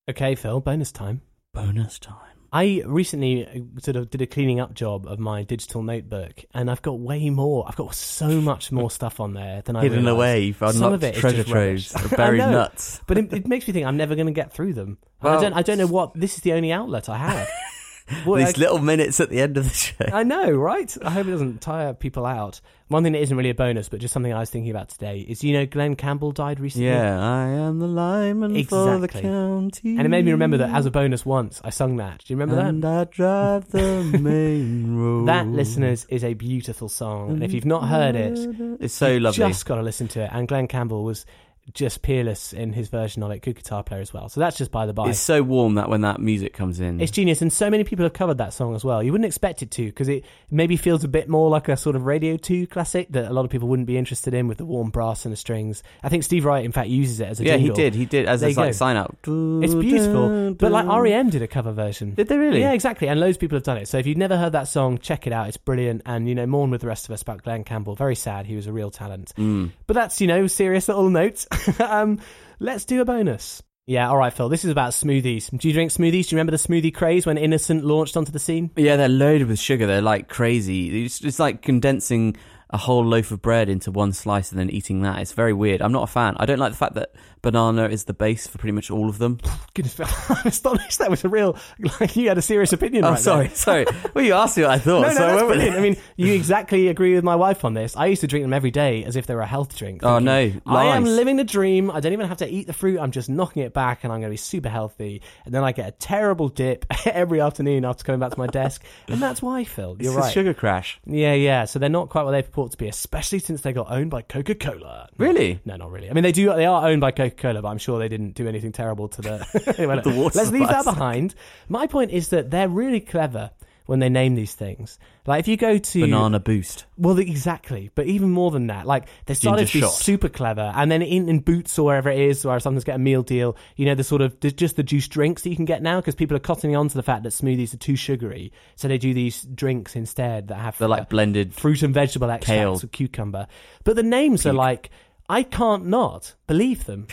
Okay, 0.09 0.35
Phil. 0.37 0.61
Bonus 0.61 0.93
time. 0.93 1.21
Bonus 1.53 1.99
time. 1.99 2.36
I 2.57 2.83
recently 2.87 3.47
uh, 3.47 3.81
sort 3.81 3.97
of 3.97 4.09
did 4.09 4.23
a 4.23 4.27
cleaning 4.27 4.61
up 4.61 4.73
job 4.73 5.07
of 5.07 5.19
my 5.19 5.43
digital 5.43 5.83
notebook, 5.83 6.43
and 6.55 6.71
I've 6.71 6.81
got 6.81 6.99
way 6.99 7.29
more. 7.29 7.69
I've 7.69 7.77
got 7.77 7.95
so 7.95 8.41
much 8.41 8.73
more 8.73 8.91
stuff 8.91 9.21
on 9.21 9.35
there 9.35 9.61
than 9.61 9.77
I 9.77 9.83
Hidden 9.83 9.99
realised. 9.99 10.17
away, 10.17 10.41
you've 10.45 10.73
Some 10.73 10.95
of 10.95 11.05
it 11.05 11.17
treasure 11.17 11.45
troves 11.45 11.93
buried 12.17 12.39
know, 12.39 12.53
nuts. 12.53 13.03
But 13.07 13.19
it, 13.19 13.31
it 13.31 13.47
makes 13.47 13.69
me 13.69 13.75
think 13.75 13.85
I'm 13.85 13.99
never 13.99 14.15
going 14.15 14.29
to 14.29 14.33
get 14.33 14.55
through 14.55 14.73
them. 14.73 14.97
I 15.21 15.39
don't. 15.39 15.53
I 15.53 15.61
don't 15.61 15.77
know 15.77 15.87
what. 15.87 16.15
This 16.15 16.37
is 16.37 16.41
the 16.41 16.55
only 16.55 16.73
outlet 16.73 17.11
I 17.11 17.19
have. 17.19 17.47
Well, 18.25 18.37
These 18.45 18.57
I- 18.57 18.61
little 18.61 18.79
minutes 18.79 19.19
at 19.21 19.31
the 19.31 19.41
end 19.41 19.57
of 19.57 19.65
the 19.65 19.71
show. 19.75 20.05
I 20.13 20.23
know, 20.23 20.51
right? 20.53 20.97
I 21.03 21.11
hope 21.11 21.27
it 21.27 21.31
doesn't 21.33 21.61
tire 21.61 21.93
people 21.93 22.25
out. 22.25 22.61
One 22.89 23.03
thing 23.03 23.15
that 23.15 23.21
isn't 23.23 23.37
really 23.37 23.51
a 23.51 23.55
bonus, 23.55 23.89
but 23.89 23.99
just 23.99 24.15
something 24.15 24.33
I 24.33 24.39
was 24.39 24.49
thinking 24.49 24.71
about 24.71 24.91
today 24.91 25.19
is 25.29 25.43
you 25.43 25.53
know 25.53 25.67
Glen 25.67 25.97
Campbell 25.97 26.31
died 26.31 26.61
recently. 26.61 26.87
Yeah, 26.87 27.19
I 27.21 27.49
am 27.49 27.81
the 27.81 27.89
lineman 27.89 28.63
for 28.65 28.99
the 28.99 29.09
county. 29.09 29.97
And 29.97 30.03
it 30.03 30.09
made 30.09 30.25
me 30.25 30.31
remember 30.31 30.59
that 30.59 30.71
as 30.71 30.87
a 30.87 30.91
bonus 30.93 31.27
once 31.27 31.61
I 31.65 31.71
sung 31.71 31.97
that. 31.97 32.23
Do 32.25 32.33
you 32.33 32.37
remember 32.39 32.61
and 32.61 32.85
that? 32.85 32.89
And 32.89 33.01
I 33.01 33.05
drive 33.05 33.71
the 33.73 34.05
main 34.21 34.97
road. 35.01 35.27
That, 35.27 35.49
listeners, 35.49 36.07
is 36.09 36.23
a 36.23 36.35
beautiful 36.35 36.89
song. 36.89 37.31
And 37.31 37.43
if 37.43 37.53
you've 37.53 37.65
not 37.65 37.89
heard 37.89 38.15
it, 38.15 38.39
It's 38.81 38.95
so 38.95 39.09
you've 39.09 39.23
lovely. 39.23 39.49
just 39.49 39.67
got 39.67 39.77
to 39.77 39.83
listen 39.83 40.07
to 40.09 40.21
it. 40.21 40.31
And 40.33 40.47
Glen 40.47 40.69
Campbell 40.69 41.03
was 41.03 41.27
just 41.75 42.03
peerless 42.03 42.53
in 42.53 42.73
his 42.73 42.89
version 42.89 43.23
of 43.23 43.31
it. 43.31 43.43
Good 43.43 43.57
guitar 43.57 43.83
player 43.83 44.01
as 44.01 44.13
well. 44.13 44.29
So 44.29 44.41
that's 44.41 44.57
just 44.57 44.71
by 44.71 44.87
the 44.87 44.93
by. 44.93 45.11
It's 45.11 45.19
so 45.19 45.43
warm 45.43 45.75
that 45.75 45.89
when 45.89 46.03
that 46.03 46.21
music 46.21 46.53
comes 46.53 46.81
in. 46.81 47.01
It's 47.01 47.11
genius, 47.11 47.43
and 47.43 47.53
so 47.53 47.71
many 47.71 47.85
people 47.85 48.05
have 48.05 48.13
covered 48.13 48.39
that 48.39 48.53
song 48.53 48.75
as 48.75 48.85
well. 48.85 49.03
You 49.03 49.13
wouldn't 49.13 49.27
expect 49.27 49.63
it 49.63 49.71
to 49.73 49.87
because 49.87 50.09
it 50.09 50.25
maybe 50.51 50.77
feels 50.77 51.05
a 51.05 51.09
bit 51.09 51.29
more 51.29 51.51
like 51.51 51.69
a 51.69 51.77
sort 51.77 51.97
of 51.97 52.07
Radio 52.07 52.37
2 52.37 52.67
classic 52.69 53.09
that 53.11 53.31
a 53.31 53.33
lot 53.33 53.45
of 53.45 53.51
people 53.51 53.69
wouldn't 53.69 53.87
be 53.87 53.99
interested 53.99 54.35
in 54.35 54.49
with 54.49 54.59
the 54.59 54.65
warm 54.65 54.91
brass 54.91 55.25
and 55.25 55.33
the 55.33 55.37
strings. 55.37 55.83
I 56.03 56.09
think 56.09 56.23
Steve 56.23 56.45
Wright, 56.45 56.65
in 56.65 56.73
fact, 56.73 56.89
uses 56.89 57.21
it 57.21 57.29
as 57.29 57.41
a 57.41 57.45
yeah, 57.45 57.57
he 57.57 57.71
did. 57.71 57.95
He 57.95 58.07
did 58.07 58.27
as 58.27 58.41
There 58.41 58.51
a 58.51 58.55
like 58.55 58.75
sign 58.75 58.97
out. 58.97 59.17
It's 59.27 59.75
beautiful, 59.75 60.55
but 60.55 60.73
like 60.73 60.87
REM 60.87 61.31
did 61.31 61.43
a 61.43 61.49
cover 61.49 61.73
version. 61.73 62.15
Did 62.15 62.29
they 62.29 62.37
really? 62.37 62.61
Yeah, 62.61 62.73
exactly. 62.73 63.09
And 63.09 63.21
loads 63.21 63.37
of 63.37 63.41
people 63.41 63.57
have 63.57 63.65
done 63.65 63.79
it. 63.79 63.89
So 63.89 63.99
if 63.99 64.07
you've 64.07 64.17
never 64.17 64.37
heard 64.37 64.53
that 64.53 64.69
song, 64.69 64.99
check 64.99 65.27
it 65.27 65.33
out. 65.33 65.49
It's 65.49 65.57
brilliant. 65.57 66.03
And, 66.07 66.29
you 66.29 66.35
know, 66.35 66.47
mourn 66.47 66.71
with 66.71 66.81
the 66.81 66.87
rest 66.87 67.07
of 67.07 67.13
us 67.13 67.23
about 67.23 67.43
Glen 67.43 67.65
Campbell. 67.65 67.95
Very 67.95 68.17
sad. 68.17 68.47
He 68.47 68.57
was 68.57 68.67
a 68.67 68.73
real 68.73 68.91
talent. 68.91 69.33
Mm. 69.37 69.73
But 69.87 69.95
that's, 69.95 70.21
you 70.21 70.27
know, 70.27 70.47
serious 70.47 70.89
little 70.89 71.11
note. 71.11 71.47
um, 71.81 72.21
let's 72.61 72.85
do 72.85 73.01
a 73.01 73.05
bonus. 73.05 73.63
Yeah, 73.87 74.11
all 74.11 74.17
right, 74.17 74.33
Phil. 74.33 74.49
This 74.49 74.65
is 74.65 74.71
about 74.73 74.93
smoothies. 74.93 75.57
Do 75.57 75.69
you 75.69 75.73
drink 75.73 75.93
smoothies? 75.93 76.29
Do 76.29 76.35
you 76.35 76.39
remember 76.39 76.51
the 76.51 76.57
smoothie 76.57 76.93
craze 76.93 77.25
when 77.25 77.39
Innocent 77.39 77.85
launched 77.85 78.17
onto 78.17 78.33
the 78.33 78.41
scene? 78.41 78.71
Yeah, 78.75 78.97
they're 78.97 79.09
loaded 79.09 79.47
with 79.47 79.61
sugar. 79.61 79.87
They're 79.87 80.03
like 80.03 80.29
crazy. 80.29 81.05
It's, 81.05 81.23
it's 81.23 81.39
like 81.39 81.63
condensing 81.63 82.37
a 82.71 82.79
whole 82.79 83.05
loaf 83.05 83.31
of 83.31 83.41
bread 83.41 83.69
into 83.69 83.93
one 83.93 84.13
slice 84.13 84.51
and 84.51 84.59
then 84.59 84.71
eating 84.71 85.03
that. 85.03 85.21
It's 85.21 85.33
very 85.33 85.53
weird. 85.53 85.83
I'm 85.83 85.93
not 85.93 86.03
a 86.03 86.09
fan. 86.09 86.35
I 86.39 86.47
don't 86.47 86.59
like 86.59 86.73
the 86.73 86.79
fact 86.79 86.95
that 86.95 87.13
banana 87.47 87.89
is 87.89 88.05
the 88.05 88.13
base 88.13 88.49
for 88.49 88.59
pretty 88.59 88.73
much 88.73 88.91
all 88.91 89.09
of 89.09 89.19
them. 89.19 89.39
Goodness, 89.75 90.01
I'm 90.31 90.47
astonished. 90.49 90.99
That 90.99 91.11
was 91.11 91.25
a 91.25 91.29
real, 91.29 91.57
like, 92.01 92.17
you 92.17 92.27
had 92.29 92.39
a 92.39 92.43
serious 92.43 92.73
opinion 92.73 93.05
Oh, 93.05 93.11
right 93.11 93.19
sorry, 93.21 93.49
sorry. 93.51 93.87
Well, 94.15 94.25
you 94.25 94.33
asked 94.33 94.57
me 94.57 94.65
what 94.65 94.73
I 94.73 94.79
thought. 94.79 95.03
No, 95.03 95.09
no, 95.09 95.15
so 95.15 95.23
I 95.23 95.27
that's 95.27 95.37
went 95.43 95.49
brilliant. 95.49 95.77
I 95.77 95.81
mean, 95.81 95.97
you 96.17 96.33
exactly 96.33 96.89
agree 96.89 97.15
with 97.15 97.23
my 97.23 97.37
wife 97.37 97.65
on 97.65 97.75
this. 97.75 97.97
I 97.97 98.07
used 98.07 98.23
to 98.23 98.27
drink 98.27 98.43
them 98.43 98.53
every 98.53 98.71
day 98.73 99.05
as 99.05 99.15
if 99.15 99.27
they 99.27 99.35
were 99.35 99.43
a 99.43 99.47
health 99.47 99.77
drink. 99.77 100.03
Oh, 100.03 100.19
no, 100.19 100.53
I 100.67 100.97
am 100.97 101.05
living 101.05 101.37
the 101.37 101.45
dream. 101.45 101.89
I 101.91 102.01
don't 102.01 102.13
even 102.13 102.27
have 102.27 102.39
to 102.39 102.49
eat 102.49 102.67
the 102.67 102.73
fruit. 102.73 102.99
I'm 102.99 103.13
just 103.13 103.29
knocking 103.29 103.63
it 103.63 103.73
back, 103.73 104.03
and 104.03 104.13
I'm 104.13 104.19
going 104.21 104.31
to 104.31 104.33
be 104.33 104.37
super 104.39 104.69
healthy. 104.69 105.23
And 105.45 105.55
then 105.55 105.63
I 105.63 105.71
get 105.71 105.87
a 105.89 105.93
terrible 105.93 106.49
dip 106.49 106.85
every 107.07 107.41
afternoon 107.41 107.85
after 107.85 108.03
coming 108.03 108.19
back 108.19 108.33
to 108.33 108.39
my 108.39 108.49
desk, 108.49 108.83
and 109.07 109.23
that's 109.23 109.41
why, 109.41 109.63
Phil. 109.63 109.97
You're 110.01 110.11
It's 110.13 110.17
a 110.17 110.21
right. 110.21 110.33
sugar 110.33 110.55
crash. 110.55 110.99
Yeah, 111.07 111.35
yeah. 111.35 111.65
So 111.67 111.79
they're 111.79 111.89
not 111.89 112.09
quite 112.09 112.25
what 112.25 112.33
they 112.33 112.43
purport 112.43 112.73
to 112.73 112.79
be, 112.79 112.89
especially 112.89 113.39
since 113.39 113.61
they 113.61 113.73
got 113.73 113.91
owned 113.91 114.11
by 114.11 114.23
Coca 114.23 114.55
Cola. 114.57 115.09
Really? 115.17 115.61
No, 115.65 115.77
not 115.77 115.93
really. 115.93 116.11
I 116.11 116.13
mean, 116.13 116.25
they 116.25 116.33
do. 116.33 116.53
They 116.55 116.67
are 116.67 116.89
owned 116.89 117.01
by 117.01 117.11
Coca 117.13 117.36
Cola, 117.39 117.63
but 117.63 117.69
I'm 117.69 117.79
sure 117.79 117.99
they 117.99 118.09
didn't 118.09 118.33
do 118.35 118.49
anything 118.49 118.73
terrible 118.73 119.09
to 119.09 119.23
the. 119.23 119.37
The 120.07 120.11
water 120.11 120.39
Let's 120.39 120.51
leave 120.51 120.69
that 120.69 120.85
behind. 120.85 121.35
My 121.69 121.87
point 121.87 122.11
is 122.11 122.29
that 122.31 122.51
they're 122.51 122.69
really 122.69 123.01
clever 123.01 123.51
when 123.87 124.01
they 124.01 124.09
name 124.09 124.35
these 124.35 124.53
things. 124.55 124.99
Like 125.27 125.41
if 125.41 125.49
you 125.49 125.57
go 125.57 125.79
to 125.79 126.01
Banana 126.01 126.41
boost. 126.41 126.87
well, 126.99 127.19
exactly. 127.19 127.91
But 127.95 128.07
even 128.07 128.31
more 128.31 128.51
than 128.51 128.67
that, 128.67 128.85
like 128.87 129.09
they 129.27 129.35
started 129.35 129.67
Ginger 129.67 129.73
to 129.73 129.79
be 129.79 129.81
shot. 129.93 130.03
super 130.03 130.29
clever, 130.29 130.73
and 130.75 130.91
then 130.91 131.03
in, 131.03 131.29
in 131.29 131.39
Boots 131.41 131.79
or 131.79 131.87
wherever 131.87 132.11
it 132.11 132.19
is, 132.19 132.45
where 132.45 132.59
sometimes 132.61 132.85
get 132.85 132.97
a 132.97 132.99
meal 132.99 133.23
deal, 133.23 133.57
you 133.77 133.87
know, 133.87 133.95
the 133.95 134.05
sort 134.05 134.23
of 134.23 134.39
just 134.41 134.77
the 134.77 134.83
juice 134.83 135.07
drinks 135.09 135.43
that 135.43 135.51
you 135.51 135.57
can 135.57 135.65
get 135.65 135.83
now 135.83 136.01
because 136.01 136.15
people 136.17 136.37
are 136.37 136.41
cottoning 136.41 136.79
on 136.79 136.89
to 136.89 136.95
the 136.97 137.03
fact 137.03 137.23
that 137.23 137.31
smoothies 137.31 137.75
are 137.75 137.79
too 137.79 137.97
sugary, 137.97 138.53
so 138.75 138.89
they 138.89 138.99
do 138.99 139.15
these 139.15 139.43
drinks 139.43 139.95
instead 139.97 140.49
that 140.49 140.57
have 140.57 140.79
They're 140.79 140.89
like 140.89 141.09
blended. 141.09 141.55
fruit 141.55 141.83
and 141.83 141.95
vegetable 141.95 142.31
extracts 142.31 142.59
Kale. 142.61 142.73
with 142.73 142.91
cucumber. 142.93 143.47
But 143.85 143.97
the 143.97 144.03
names 144.03 144.47
are 144.47 144.53
like 144.53 144.91
I 145.29 145.43
can't 145.43 145.87
not 145.87 146.35
believe 146.47 146.85
them. 146.85 147.07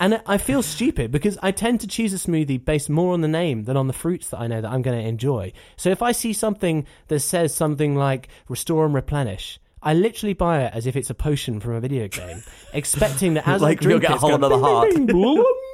And 0.00 0.22
I 0.26 0.38
feel 0.38 0.62
stupid 0.62 1.10
because 1.10 1.38
I 1.42 1.50
tend 1.50 1.80
to 1.80 1.88
choose 1.88 2.12
a 2.14 2.16
smoothie 2.16 2.64
based 2.64 2.88
more 2.88 3.14
on 3.14 3.20
the 3.20 3.28
name 3.28 3.64
than 3.64 3.76
on 3.76 3.88
the 3.88 3.92
fruits 3.92 4.28
that 4.30 4.38
I 4.38 4.46
know 4.46 4.60
that 4.60 4.70
I'm 4.70 4.82
going 4.82 5.00
to 5.00 5.08
enjoy. 5.08 5.52
So 5.76 5.90
if 5.90 6.02
I 6.02 6.12
see 6.12 6.32
something 6.32 6.86
that 7.08 7.20
says 7.20 7.52
something 7.52 7.96
like 7.96 8.28
restore 8.48 8.86
and 8.86 8.94
replenish, 8.94 9.58
I 9.82 9.94
literally 9.94 10.34
buy 10.34 10.64
it 10.64 10.72
as 10.74 10.86
if 10.86 10.96
it's 10.96 11.10
a 11.10 11.14
potion 11.14 11.60
from 11.60 11.74
a 11.74 11.80
video 11.80 12.08
game, 12.08 12.42
expecting 12.72 13.34
that 13.34 13.46
as 13.46 13.60
Like 13.60 13.84
I 13.84 13.88
you'll 13.88 13.98
get 13.98 14.10
a 14.10 14.14
it, 14.14 14.20
whole 14.20 14.34
another 14.34 14.58
heart. 14.58 14.92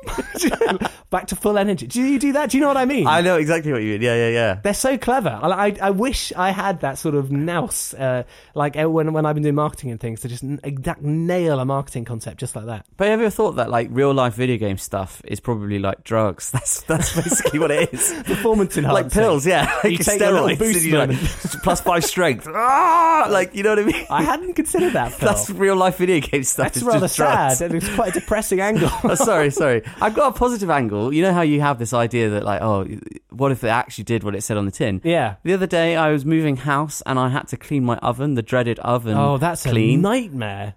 back 1.10 1.26
to 1.28 1.36
full 1.36 1.58
energy. 1.58 1.86
Do 1.86 2.02
you 2.02 2.18
do 2.18 2.32
that? 2.32 2.50
Do 2.50 2.56
you 2.56 2.60
know 2.62 2.68
what 2.68 2.76
I 2.76 2.84
mean? 2.84 3.06
I 3.06 3.20
know 3.20 3.36
exactly 3.36 3.72
what 3.72 3.82
you 3.82 3.92
mean. 3.92 4.02
Yeah, 4.02 4.14
yeah, 4.16 4.28
yeah. 4.28 4.60
They're 4.62 4.74
so 4.74 4.98
clever. 4.98 5.38
I, 5.42 5.68
I, 5.68 5.76
I 5.82 5.90
wish 5.90 6.32
I 6.36 6.50
had 6.50 6.80
that 6.80 6.98
sort 6.98 7.14
of 7.14 7.30
nous, 7.30 7.94
uh, 7.94 8.24
like 8.54 8.76
uh, 8.80 8.88
when 8.90 9.12
when 9.12 9.26
I've 9.26 9.34
been 9.34 9.42
doing 9.42 9.54
marketing 9.54 9.90
and 9.90 10.00
things, 10.00 10.20
to 10.20 10.28
just 10.28 10.44
exact 10.62 11.02
nail 11.02 11.60
a 11.60 11.64
marketing 11.64 12.04
concept 12.04 12.38
just 12.40 12.56
like 12.56 12.66
that. 12.66 12.86
But 12.96 13.08
have 13.08 13.20
you 13.20 13.26
ever 13.26 13.34
thought 13.34 13.52
that 13.56 13.70
like 13.70 13.88
real 13.90 14.12
life 14.12 14.34
video 14.34 14.56
game 14.56 14.78
stuff 14.78 15.22
is 15.24 15.40
probably 15.40 15.78
like 15.78 16.04
drugs? 16.04 16.50
That's 16.54 16.82
that's 16.82 17.14
basically 17.14 17.58
what 17.58 17.70
it 17.70 17.92
is. 17.92 18.12
Performance 18.26 18.76
enhancing, 18.76 19.04
like 19.04 19.12
pills, 19.12 19.46
yeah. 19.46 19.64
Like 19.82 19.92
You 19.92 19.98
take 19.98 20.20
steroids, 20.20 20.58
boost 20.58 20.84
you're 20.84 21.06
like, 21.06 21.16
plus 21.62 21.80
five 21.80 22.04
strength. 22.04 22.46
Ah, 22.48 23.26
like 23.30 23.54
you 23.54 23.62
know 23.62 23.70
what 23.70 23.78
I 23.80 23.84
mean? 23.84 24.06
I 24.10 24.22
hadn't 24.22 24.54
considered 24.54 24.92
that. 24.94 25.12
Phil. 25.12 25.28
That's 25.28 25.50
real 25.50 25.76
life 25.76 25.96
video 25.98 26.20
game 26.20 26.42
stuff. 26.44 26.66
That's 26.66 26.76
It's 26.78 26.86
rather 26.86 27.00
just 27.00 27.16
drugs. 27.16 27.58
sad, 27.58 27.66
and 27.70 27.74
it's 27.82 27.94
quite 27.94 28.16
a 28.16 28.20
depressing 28.20 28.60
angle. 28.60 28.90
Oh, 29.04 29.14
sorry, 29.14 29.50
sorry. 29.50 29.82
I've 30.00 30.14
got 30.14 30.34
a 30.34 30.38
positive 30.38 30.70
angle. 30.70 31.12
You 31.12 31.22
know 31.22 31.32
how 31.32 31.42
you 31.42 31.60
have 31.60 31.78
this 31.78 31.92
idea 31.92 32.30
that, 32.30 32.44
like, 32.44 32.60
oh, 32.62 32.86
what 33.30 33.52
if 33.52 33.64
it 33.64 33.68
actually 33.68 34.04
did 34.04 34.24
what 34.24 34.34
it 34.34 34.42
said 34.42 34.56
on 34.56 34.66
the 34.66 34.72
tin? 34.72 35.00
yeah. 35.04 35.36
The 35.44 35.52
other 35.52 35.66
day, 35.66 35.96
I 35.96 36.10
was 36.10 36.24
moving 36.24 36.56
house 36.56 37.02
and 37.06 37.18
I 37.18 37.28
had 37.28 37.48
to 37.48 37.56
clean 37.56 37.84
my 37.84 37.96
oven, 37.98 38.34
the 38.34 38.42
dreaded 38.42 38.78
oven. 38.80 39.16
Oh, 39.16 39.38
that's 39.38 39.66
a 39.66 39.70
clean. 39.70 40.00
nightmare. 40.00 40.74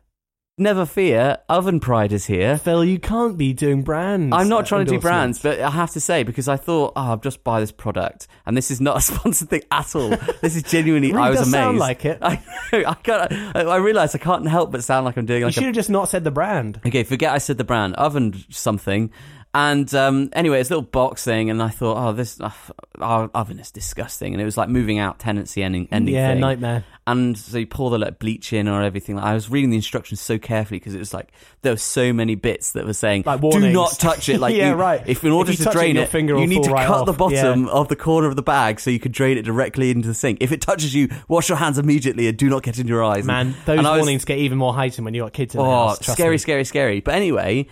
Never 0.60 0.88
fear, 0.88 1.38
Oven 1.50 1.80
Pride 1.80 2.12
is 2.12 2.26
here. 2.26 2.58
Phil, 2.58 2.84
you 2.84 2.98
can't 3.00 3.38
be 3.38 3.54
doing 3.54 3.84
brands. 3.84 4.36
I'm 4.36 4.50
not 4.50 4.66
trying 4.66 4.88
to 4.88 4.92
do 4.92 5.00
brands, 5.00 5.38
but 5.38 5.60
I 5.60 5.70
have 5.70 5.92
to 5.92 6.00
say 6.02 6.24
because 6.24 6.48
I 6.48 6.58
thought, 6.58 6.94
oh, 6.96 7.02
I'll 7.12 7.18
just 7.18 7.44
buy 7.44 7.60
this 7.60 7.72
product, 7.72 8.28
and 8.44 8.58
this 8.58 8.72
is 8.72 8.82
not 8.82 8.98
a 8.98 9.02
sponsored 9.14 9.50
thing 9.50 9.62
at 9.70 9.96
all. 9.96 10.10
This 10.42 10.56
is 10.56 10.64
genuinely, 10.64 11.12
Really 11.12 11.28
I 11.28 11.30
was 11.30 11.40
does 11.42 11.48
amazed. 11.50 11.62
sound 11.64 11.78
like 11.78 12.06
it. 12.06 12.18
I. 12.24 12.42
I 12.74 12.96
can't. 12.96 13.32
I, 13.56 13.62
I 13.66 13.76
realize 13.78 14.16
I 14.16 14.18
can't 14.18 14.48
help 14.48 14.72
but 14.72 14.84
sound 14.84 15.06
like 15.06 15.16
I'm 15.16 15.28
doing 15.28 15.44
you 15.44 15.52
should 15.52 15.64
have 15.66 15.76
just 15.76 15.92
not 15.92 16.10
said 16.10 16.24
the 16.24 16.32
brand. 16.32 16.82
Okay, 16.88 17.04
forget 17.04 17.34
I 17.34 17.38
said 17.38 17.60
the 17.60 17.64
brand. 17.64 17.94
Oven 17.94 18.34
something. 18.50 19.12
And 19.60 19.92
um, 19.96 20.30
anyway, 20.34 20.60
it's 20.60 20.70
a 20.70 20.74
little 20.74 20.88
box 20.88 21.24
thing, 21.24 21.50
and 21.50 21.64
I 21.64 21.70
thought, 21.70 21.98
oh, 21.98 22.14
this 22.14 22.40
uh, 22.40 22.52
our 23.00 23.28
oven 23.34 23.58
is 23.60 23.72
disgusting, 23.72 24.36
and 24.36 24.40
it 24.40 24.46
was 24.46 24.56
like 24.56 24.70
moving 24.70 25.00
out 25.00 25.18
tenancy 25.18 25.64
ending, 25.64 25.88
ending 25.92 26.14
yeah, 26.14 26.34
thing. 26.34 26.42
nightmare. 26.42 26.84
And 27.08 27.36
so 27.36 27.58
you 27.58 27.66
pour 27.66 27.90
the 27.90 27.98
like 27.98 28.20
bleach 28.20 28.54
in 28.54 28.68
or 28.68 28.84
everything. 28.84 29.18
I 29.18 29.34
was 29.34 29.50
reading 29.50 29.72
the 29.72 29.76
instructions 29.78 30.22
so 30.22 30.38
carefully 30.38 30.78
because 30.78 30.94
it 30.94 31.00
was 31.00 31.12
like 31.12 31.32
there 31.64 31.74
were 31.74 31.78
so 31.78 32.14
many 32.14 32.36
bits 32.36 32.74
that 32.74 32.86
were 32.86 32.94
saying, 32.94 33.24
Like 33.26 33.42
"Do 33.42 33.48
warnings. 33.48 33.74
not 33.74 33.92
touch 33.94 34.30
it." 34.30 34.40
Like, 34.40 34.54
Yeah, 34.58 34.70
you- 34.70 34.76
right. 34.76 35.02
If 35.08 35.24
in 35.24 35.32
order 35.32 35.50
If 35.52 35.58
you 35.58 35.64
to 35.66 35.72
touch 35.72 35.74
it, 35.76 35.80
drain 35.80 35.96
your 35.96 36.04
it, 36.04 36.10
finger 36.10 36.36
will 36.36 36.42
you 36.42 36.48
need 36.48 36.62
to 36.66 36.70
right 36.72 36.86
cut 36.86 37.06
the 37.08 37.14
off. 37.14 37.18
bottom 37.18 37.66
Yeah. 37.66 37.72
of 37.72 37.88
the 37.88 37.96
corner 37.96 38.28
of 38.28 38.36
the 38.36 38.44
bag 38.44 38.80
so 38.80 38.92
you 38.92 39.00
could 39.00 39.12
drain 39.14 39.40
it 39.40 39.44
directly 39.44 39.90
into 39.90 40.08
the 40.08 40.14
sink. 40.14 40.38
If 40.40 40.52
it 40.52 40.62
touches 40.62 40.94
you, 40.94 41.10
wash 41.28 41.50
your 41.50 41.58
hands 41.58 41.80
immediately 41.80 42.28
and 42.28 42.38
do 42.38 42.48
not 42.48 42.62
get 42.62 42.78
in 42.78 42.88
your 42.88 43.04
eyes. 43.04 43.26
Man, 43.26 43.56
those 43.66 43.80
And 43.80 43.88
I 43.88 43.94
was- 43.94 44.02
warnings 44.02 44.24
get 44.24 44.38
even 44.38 44.60
more 44.60 44.76
heightened 44.76 45.04
when 45.06 45.16
you 45.16 45.24
got 45.24 45.34
kids 45.34 45.56
in 45.56 45.62
the 45.62 45.66
Oh, 45.66 45.88
house. 45.88 45.98
trust 46.00 46.20
scary, 46.20 46.36
me. 46.36 46.38
scary, 46.38 46.64
scary. 46.64 47.00
But 47.00 47.16
anyway, 47.16 47.66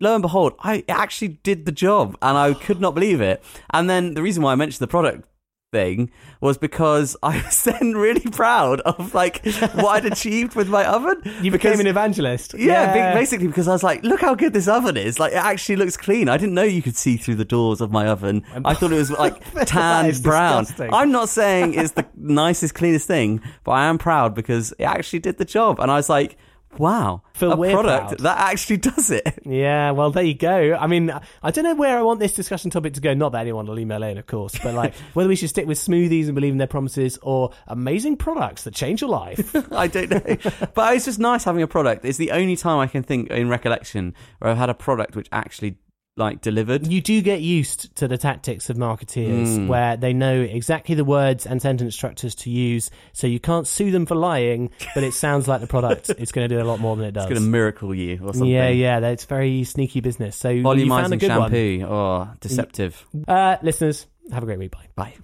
lo 0.00 0.14
and 0.14 0.22
behold, 0.22 0.54
I 0.60 0.84
actually 0.88 1.28
did 1.28 1.66
the 1.66 1.72
job 1.72 2.16
and 2.22 2.36
I 2.38 2.54
could 2.54 2.80
not 2.80 2.94
believe 2.94 3.20
it. 3.20 3.42
And 3.70 3.88
then 3.90 4.14
the 4.14 4.22
reason 4.22 4.42
why 4.42 4.52
I 4.52 4.54
mentioned 4.56 4.80
the 4.80 4.86
product 4.90 5.24
thing 5.70 6.10
was 6.40 6.56
because 6.56 7.14
I 7.22 7.36
was 7.44 7.62
then 7.64 7.92
really 7.94 8.22
proud 8.30 8.80
of 8.82 9.12
like 9.12 9.44
what 9.74 9.86
I'd 9.86 10.06
achieved 10.06 10.54
with 10.54 10.68
my 10.70 10.86
oven. 10.86 11.20
You 11.42 11.50
Because- 11.50 11.72
became 11.72 11.80
an 11.80 11.86
evangelist. 11.86 12.54
yeah, 12.56 13.12
ba- 13.12 13.18
basically 13.18 13.48
because 13.48 13.68
I 13.68 13.72
was 13.72 13.82
like, 13.82 14.02
look 14.02 14.20
how 14.22 14.34
good 14.34 14.54
this 14.54 14.66
oven 14.66 14.96
is. 14.96 15.18
Like 15.20 15.32
it 15.32 15.36
actually 15.52 15.76
looks 15.76 15.96
clean. 15.98 16.28
I 16.30 16.38
didn't 16.38 16.54
know 16.54 16.62
you 16.62 16.80
could 16.80 16.96
see 16.96 17.16
through 17.18 17.34
the 17.34 17.44
doors 17.44 17.80
of 17.82 17.90
my 17.92 18.06
oven. 18.06 18.44
I 18.64 18.72
thought 18.74 18.92
it 18.92 18.96
was 18.96 19.10
like 19.10 19.34
tanned 19.66 20.22
brown. 20.22 20.62
disgusting. 20.64 20.94
I'm 20.94 21.10
not 21.12 21.28
saying 21.28 21.74
it's 21.74 21.92
the 21.92 22.06
nicest, 22.16 22.74
cleanest 22.74 23.06
thing, 23.06 23.42
but 23.64 23.72
I 23.72 23.84
am 23.86 23.98
proud 23.98 24.34
because 24.34 24.72
it 24.78 24.84
actually 24.84 25.18
did 25.18 25.36
the 25.36 25.44
job. 25.44 25.80
And 25.80 25.90
I 25.90 25.96
was 25.96 26.08
like, 26.08 26.38
wow, 26.76 27.22
a 27.36 27.56
product 27.56 28.08
proud. 28.08 28.18
that 28.20 28.38
actually 28.38 28.78
does 28.78 29.10
it. 29.10 29.42
Yeah, 29.44 29.92
well, 29.92 30.10
there 30.10 30.24
you 30.24 30.34
go. 30.34 30.76
I 30.78 30.86
mean, 30.86 31.10
I 31.42 31.50
don't 31.50 31.64
know 31.64 31.74
where 31.74 31.98
I 31.98 32.02
want 32.02 32.20
this 32.20 32.34
discussion 32.34 32.70
topic 32.70 32.94
to 32.94 33.00
go. 33.00 33.14
Not 33.14 33.32
that 33.32 33.40
anyone 33.40 33.66
will 33.66 33.78
email 33.78 34.02
in, 34.02 34.18
of 34.18 34.26
course, 34.26 34.58
but 34.62 34.74
like 34.74 34.94
whether 35.14 35.28
we 35.28 35.36
should 35.36 35.48
stick 35.48 35.66
with 35.66 35.78
smoothies 35.78 36.26
and 36.26 36.34
believe 36.34 36.52
in 36.52 36.58
their 36.58 36.66
promises 36.66 37.18
or 37.22 37.52
amazing 37.66 38.16
products 38.16 38.64
that 38.64 38.74
change 38.74 39.00
your 39.00 39.10
life. 39.10 39.54
I 39.72 39.86
don't 39.86 40.10
know. 40.10 40.36
but 40.74 40.94
it's 40.94 41.06
just 41.06 41.18
nice 41.18 41.44
having 41.44 41.62
a 41.62 41.68
product. 41.68 42.04
It's 42.04 42.18
the 42.18 42.32
only 42.32 42.56
time 42.56 42.78
I 42.78 42.86
can 42.86 43.02
think 43.02 43.30
in 43.30 43.48
recollection 43.48 44.14
where 44.38 44.50
I've 44.50 44.58
had 44.58 44.70
a 44.70 44.74
product 44.74 45.16
which 45.16 45.28
actually 45.32 45.78
like 46.18 46.40
delivered. 46.40 46.86
you 46.86 47.00
do 47.00 47.22
get 47.22 47.40
used 47.40 47.94
to 47.96 48.08
the 48.08 48.18
tactics 48.18 48.68
of 48.70 48.76
marketeers 48.76 49.46
Mm. 49.58 49.66
where 49.68 49.96
they 49.96 50.12
know 50.12 50.40
exactly 50.40 50.94
the 50.94 51.04
words 51.04 51.46
and 51.46 51.62
sentence 51.62 51.94
structures 51.94 52.34
to 52.36 52.50
use, 52.50 52.90
so 53.12 53.26
you 53.26 53.40
can't 53.40 53.66
sue 53.66 53.90
them 53.90 54.04
for 54.06 54.14
lying, 54.16 54.70
but 54.94 55.04
it 55.04 55.14
sounds 55.14 55.46
like 55.48 55.60
the 55.60 55.66
product 55.66 56.10
is 56.18 56.32
going 56.32 56.48
to 56.48 56.54
do 56.54 56.60
a 56.60 56.66
lot 56.66 56.80
more 56.80 56.96
than 56.96 57.06
it 57.06 57.12
does. 57.12 57.24
It's 57.24 57.30
going 57.32 57.42
to 57.44 57.48
miracle 57.50 57.94
you 57.94 58.14
or 58.22 58.32
something. 58.34 58.46
Yeah, 58.48 58.68
yeah, 58.68 59.00
that's 59.00 59.24
very 59.24 59.64
sneaky 59.64 60.00
business. 60.00 60.36
So 60.36 60.48
you 60.50 60.62
found 60.64 60.80
a 60.80 60.84
Volumizing 60.84 61.18
good 61.20 61.30
one. 61.30 61.50
shampoo. 61.50 61.86
Oh, 61.88 62.28
deceptive. 62.40 63.06
Uh, 63.26 63.56
listeners, 63.62 64.06
have 64.32 64.42
a 64.42 64.46
great 64.46 64.58
week. 64.58 64.72
Bye. 64.72 64.88
Bye. 64.96 65.14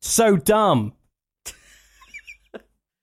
So 0.00 0.36
dumb. 0.36 0.92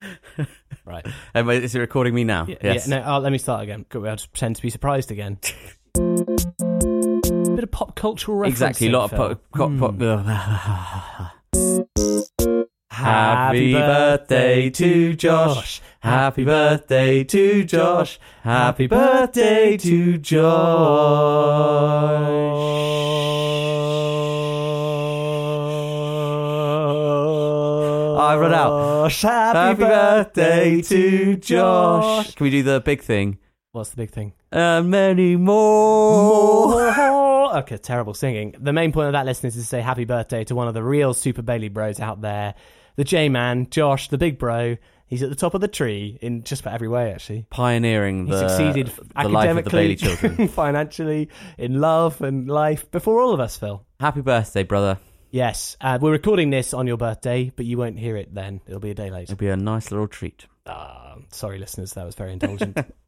right. 0.84 1.06
Um, 1.34 1.50
is 1.50 1.74
it 1.74 1.78
recording 1.80 2.14
me 2.14 2.24
now? 2.24 2.46
Yeah, 2.48 2.56
yes. 2.62 2.88
yeah, 2.88 3.00
no, 3.00 3.18
let 3.18 3.32
me 3.32 3.38
start 3.38 3.62
again. 3.62 3.84
I'll 3.94 4.00
just 4.02 4.32
pretend 4.32 4.56
to 4.56 4.62
be 4.62 4.70
surprised 4.70 5.10
again. 5.10 5.38
Bit 5.94 7.64
of 7.64 7.70
pop 7.70 7.94
cultural 7.96 8.38
reference. 8.38 8.60
Exactly. 8.60 8.88
A 8.88 8.90
lot 8.90 9.12
of 9.12 9.18
pop. 9.18 9.42
pop, 9.52 9.70
pop 9.78 9.94
hmm. 9.94 11.28
Happy 12.90 13.72
birthday 13.72 14.70
to 14.70 15.14
Josh. 15.14 15.80
Happy 16.00 16.44
birthday 16.44 17.22
to 17.24 17.64
Josh. 17.64 18.18
Happy 18.42 18.88
birthday 18.88 19.76
to 19.76 20.18
Josh. 20.18 20.48
I've 28.18 28.40
run 28.40 28.52
out. 28.52 29.12
Happy 29.12 29.80
birthday 29.80 30.82
to 30.82 31.36
Josh. 31.36 32.34
Can 32.34 32.44
we 32.44 32.50
do 32.50 32.62
the 32.64 32.80
big 32.80 33.00
thing? 33.00 33.38
What's 33.78 33.90
the 33.90 33.96
big 33.96 34.10
thing? 34.10 34.32
And 34.50 34.90
many 34.90 35.36
more. 35.36 36.82
Okay, 37.58 37.76
terrible 37.76 38.12
singing. 38.12 38.56
The 38.58 38.72
main 38.72 38.90
point 38.90 39.06
of 39.06 39.12
that 39.12 39.24
listen 39.24 39.46
is 39.46 39.54
to 39.54 39.62
say 39.62 39.80
happy 39.80 40.04
birthday 40.04 40.42
to 40.42 40.54
one 40.56 40.66
of 40.66 40.74
the 40.74 40.82
real 40.82 41.14
Super 41.14 41.42
Bailey 41.42 41.68
bros 41.68 42.00
out 42.00 42.20
there. 42.20 42.56
The 42.96 43.04
J 43.04 43.28
Man, 43.28 43.70
Josh, 43.70 44.08
the 44.08 44.18
big 44.18 44.36
bro. 44.36 44.78
He's 45.06 45.22
at 45.22 45.30
the 45.30 45.36
top 45.36 45.54
of 45.54 45.60
the 45.60 45.68
tree 45.68 46.18
in 46.20 46.42
just 46.42 46.62
about 46.62 46.74
every 46.74 46.88
way, 46.88 47.12
actually. 47.12 47.46
Pioneering 47.50 48.26
He 48.26 48.32
succeeded 48.32 48.88
the 49.14 49.28
life 49.28 49.56
of 49.56 49.64
the 49.64 49.70
Bailey 49.70 49.92
academically, 49.92 49.96
children. 50.26 50.48
financially, 50.48 51.28
in 51.56 51.80
love 51.80 52.20
and 52.20 52.50
life 52.50 52.90
before 52.90 53.20
all 53.20 53.32
of 53.32 53.38
us, 53.38 53.56
Phil. 53.56 53.86
Happy 54.00 54.22
birthday, 54.22 54.64
brother. 54.64 54.98
Yes, 55.30 55.76
uh, 55.80 56.00
we're 56.02 56.10
recording 56.10 56.50
this 56.50 56.74
on 56.74 56.88
your 56.88 56.96
birthday, 56.96 57.52
but 57.54 57.64
you 57.64 57.78
won't 57.78 57.96
hear 58.00 58.16
it 58.16 58.34
then. 58.34 58.60
It'll 58.66 58.80
be 58.80 58.90
a 58.90 58.94
day 58.94 59.10
later. 59.10 59.34
It'll 59.34 59.36
be 59.36 59.48
a 59.48 59.56
nice 59.56 59.92
little 59.92 60.08
treat. 60.08 60.46
Ah, 60.66 61.14
sorry, 61.30 61.60
listeners, 61.60 61.92
that 61.92 62.04
was 62.04 62.16
very 62.16 62.32
indulgent. 62.32 62.76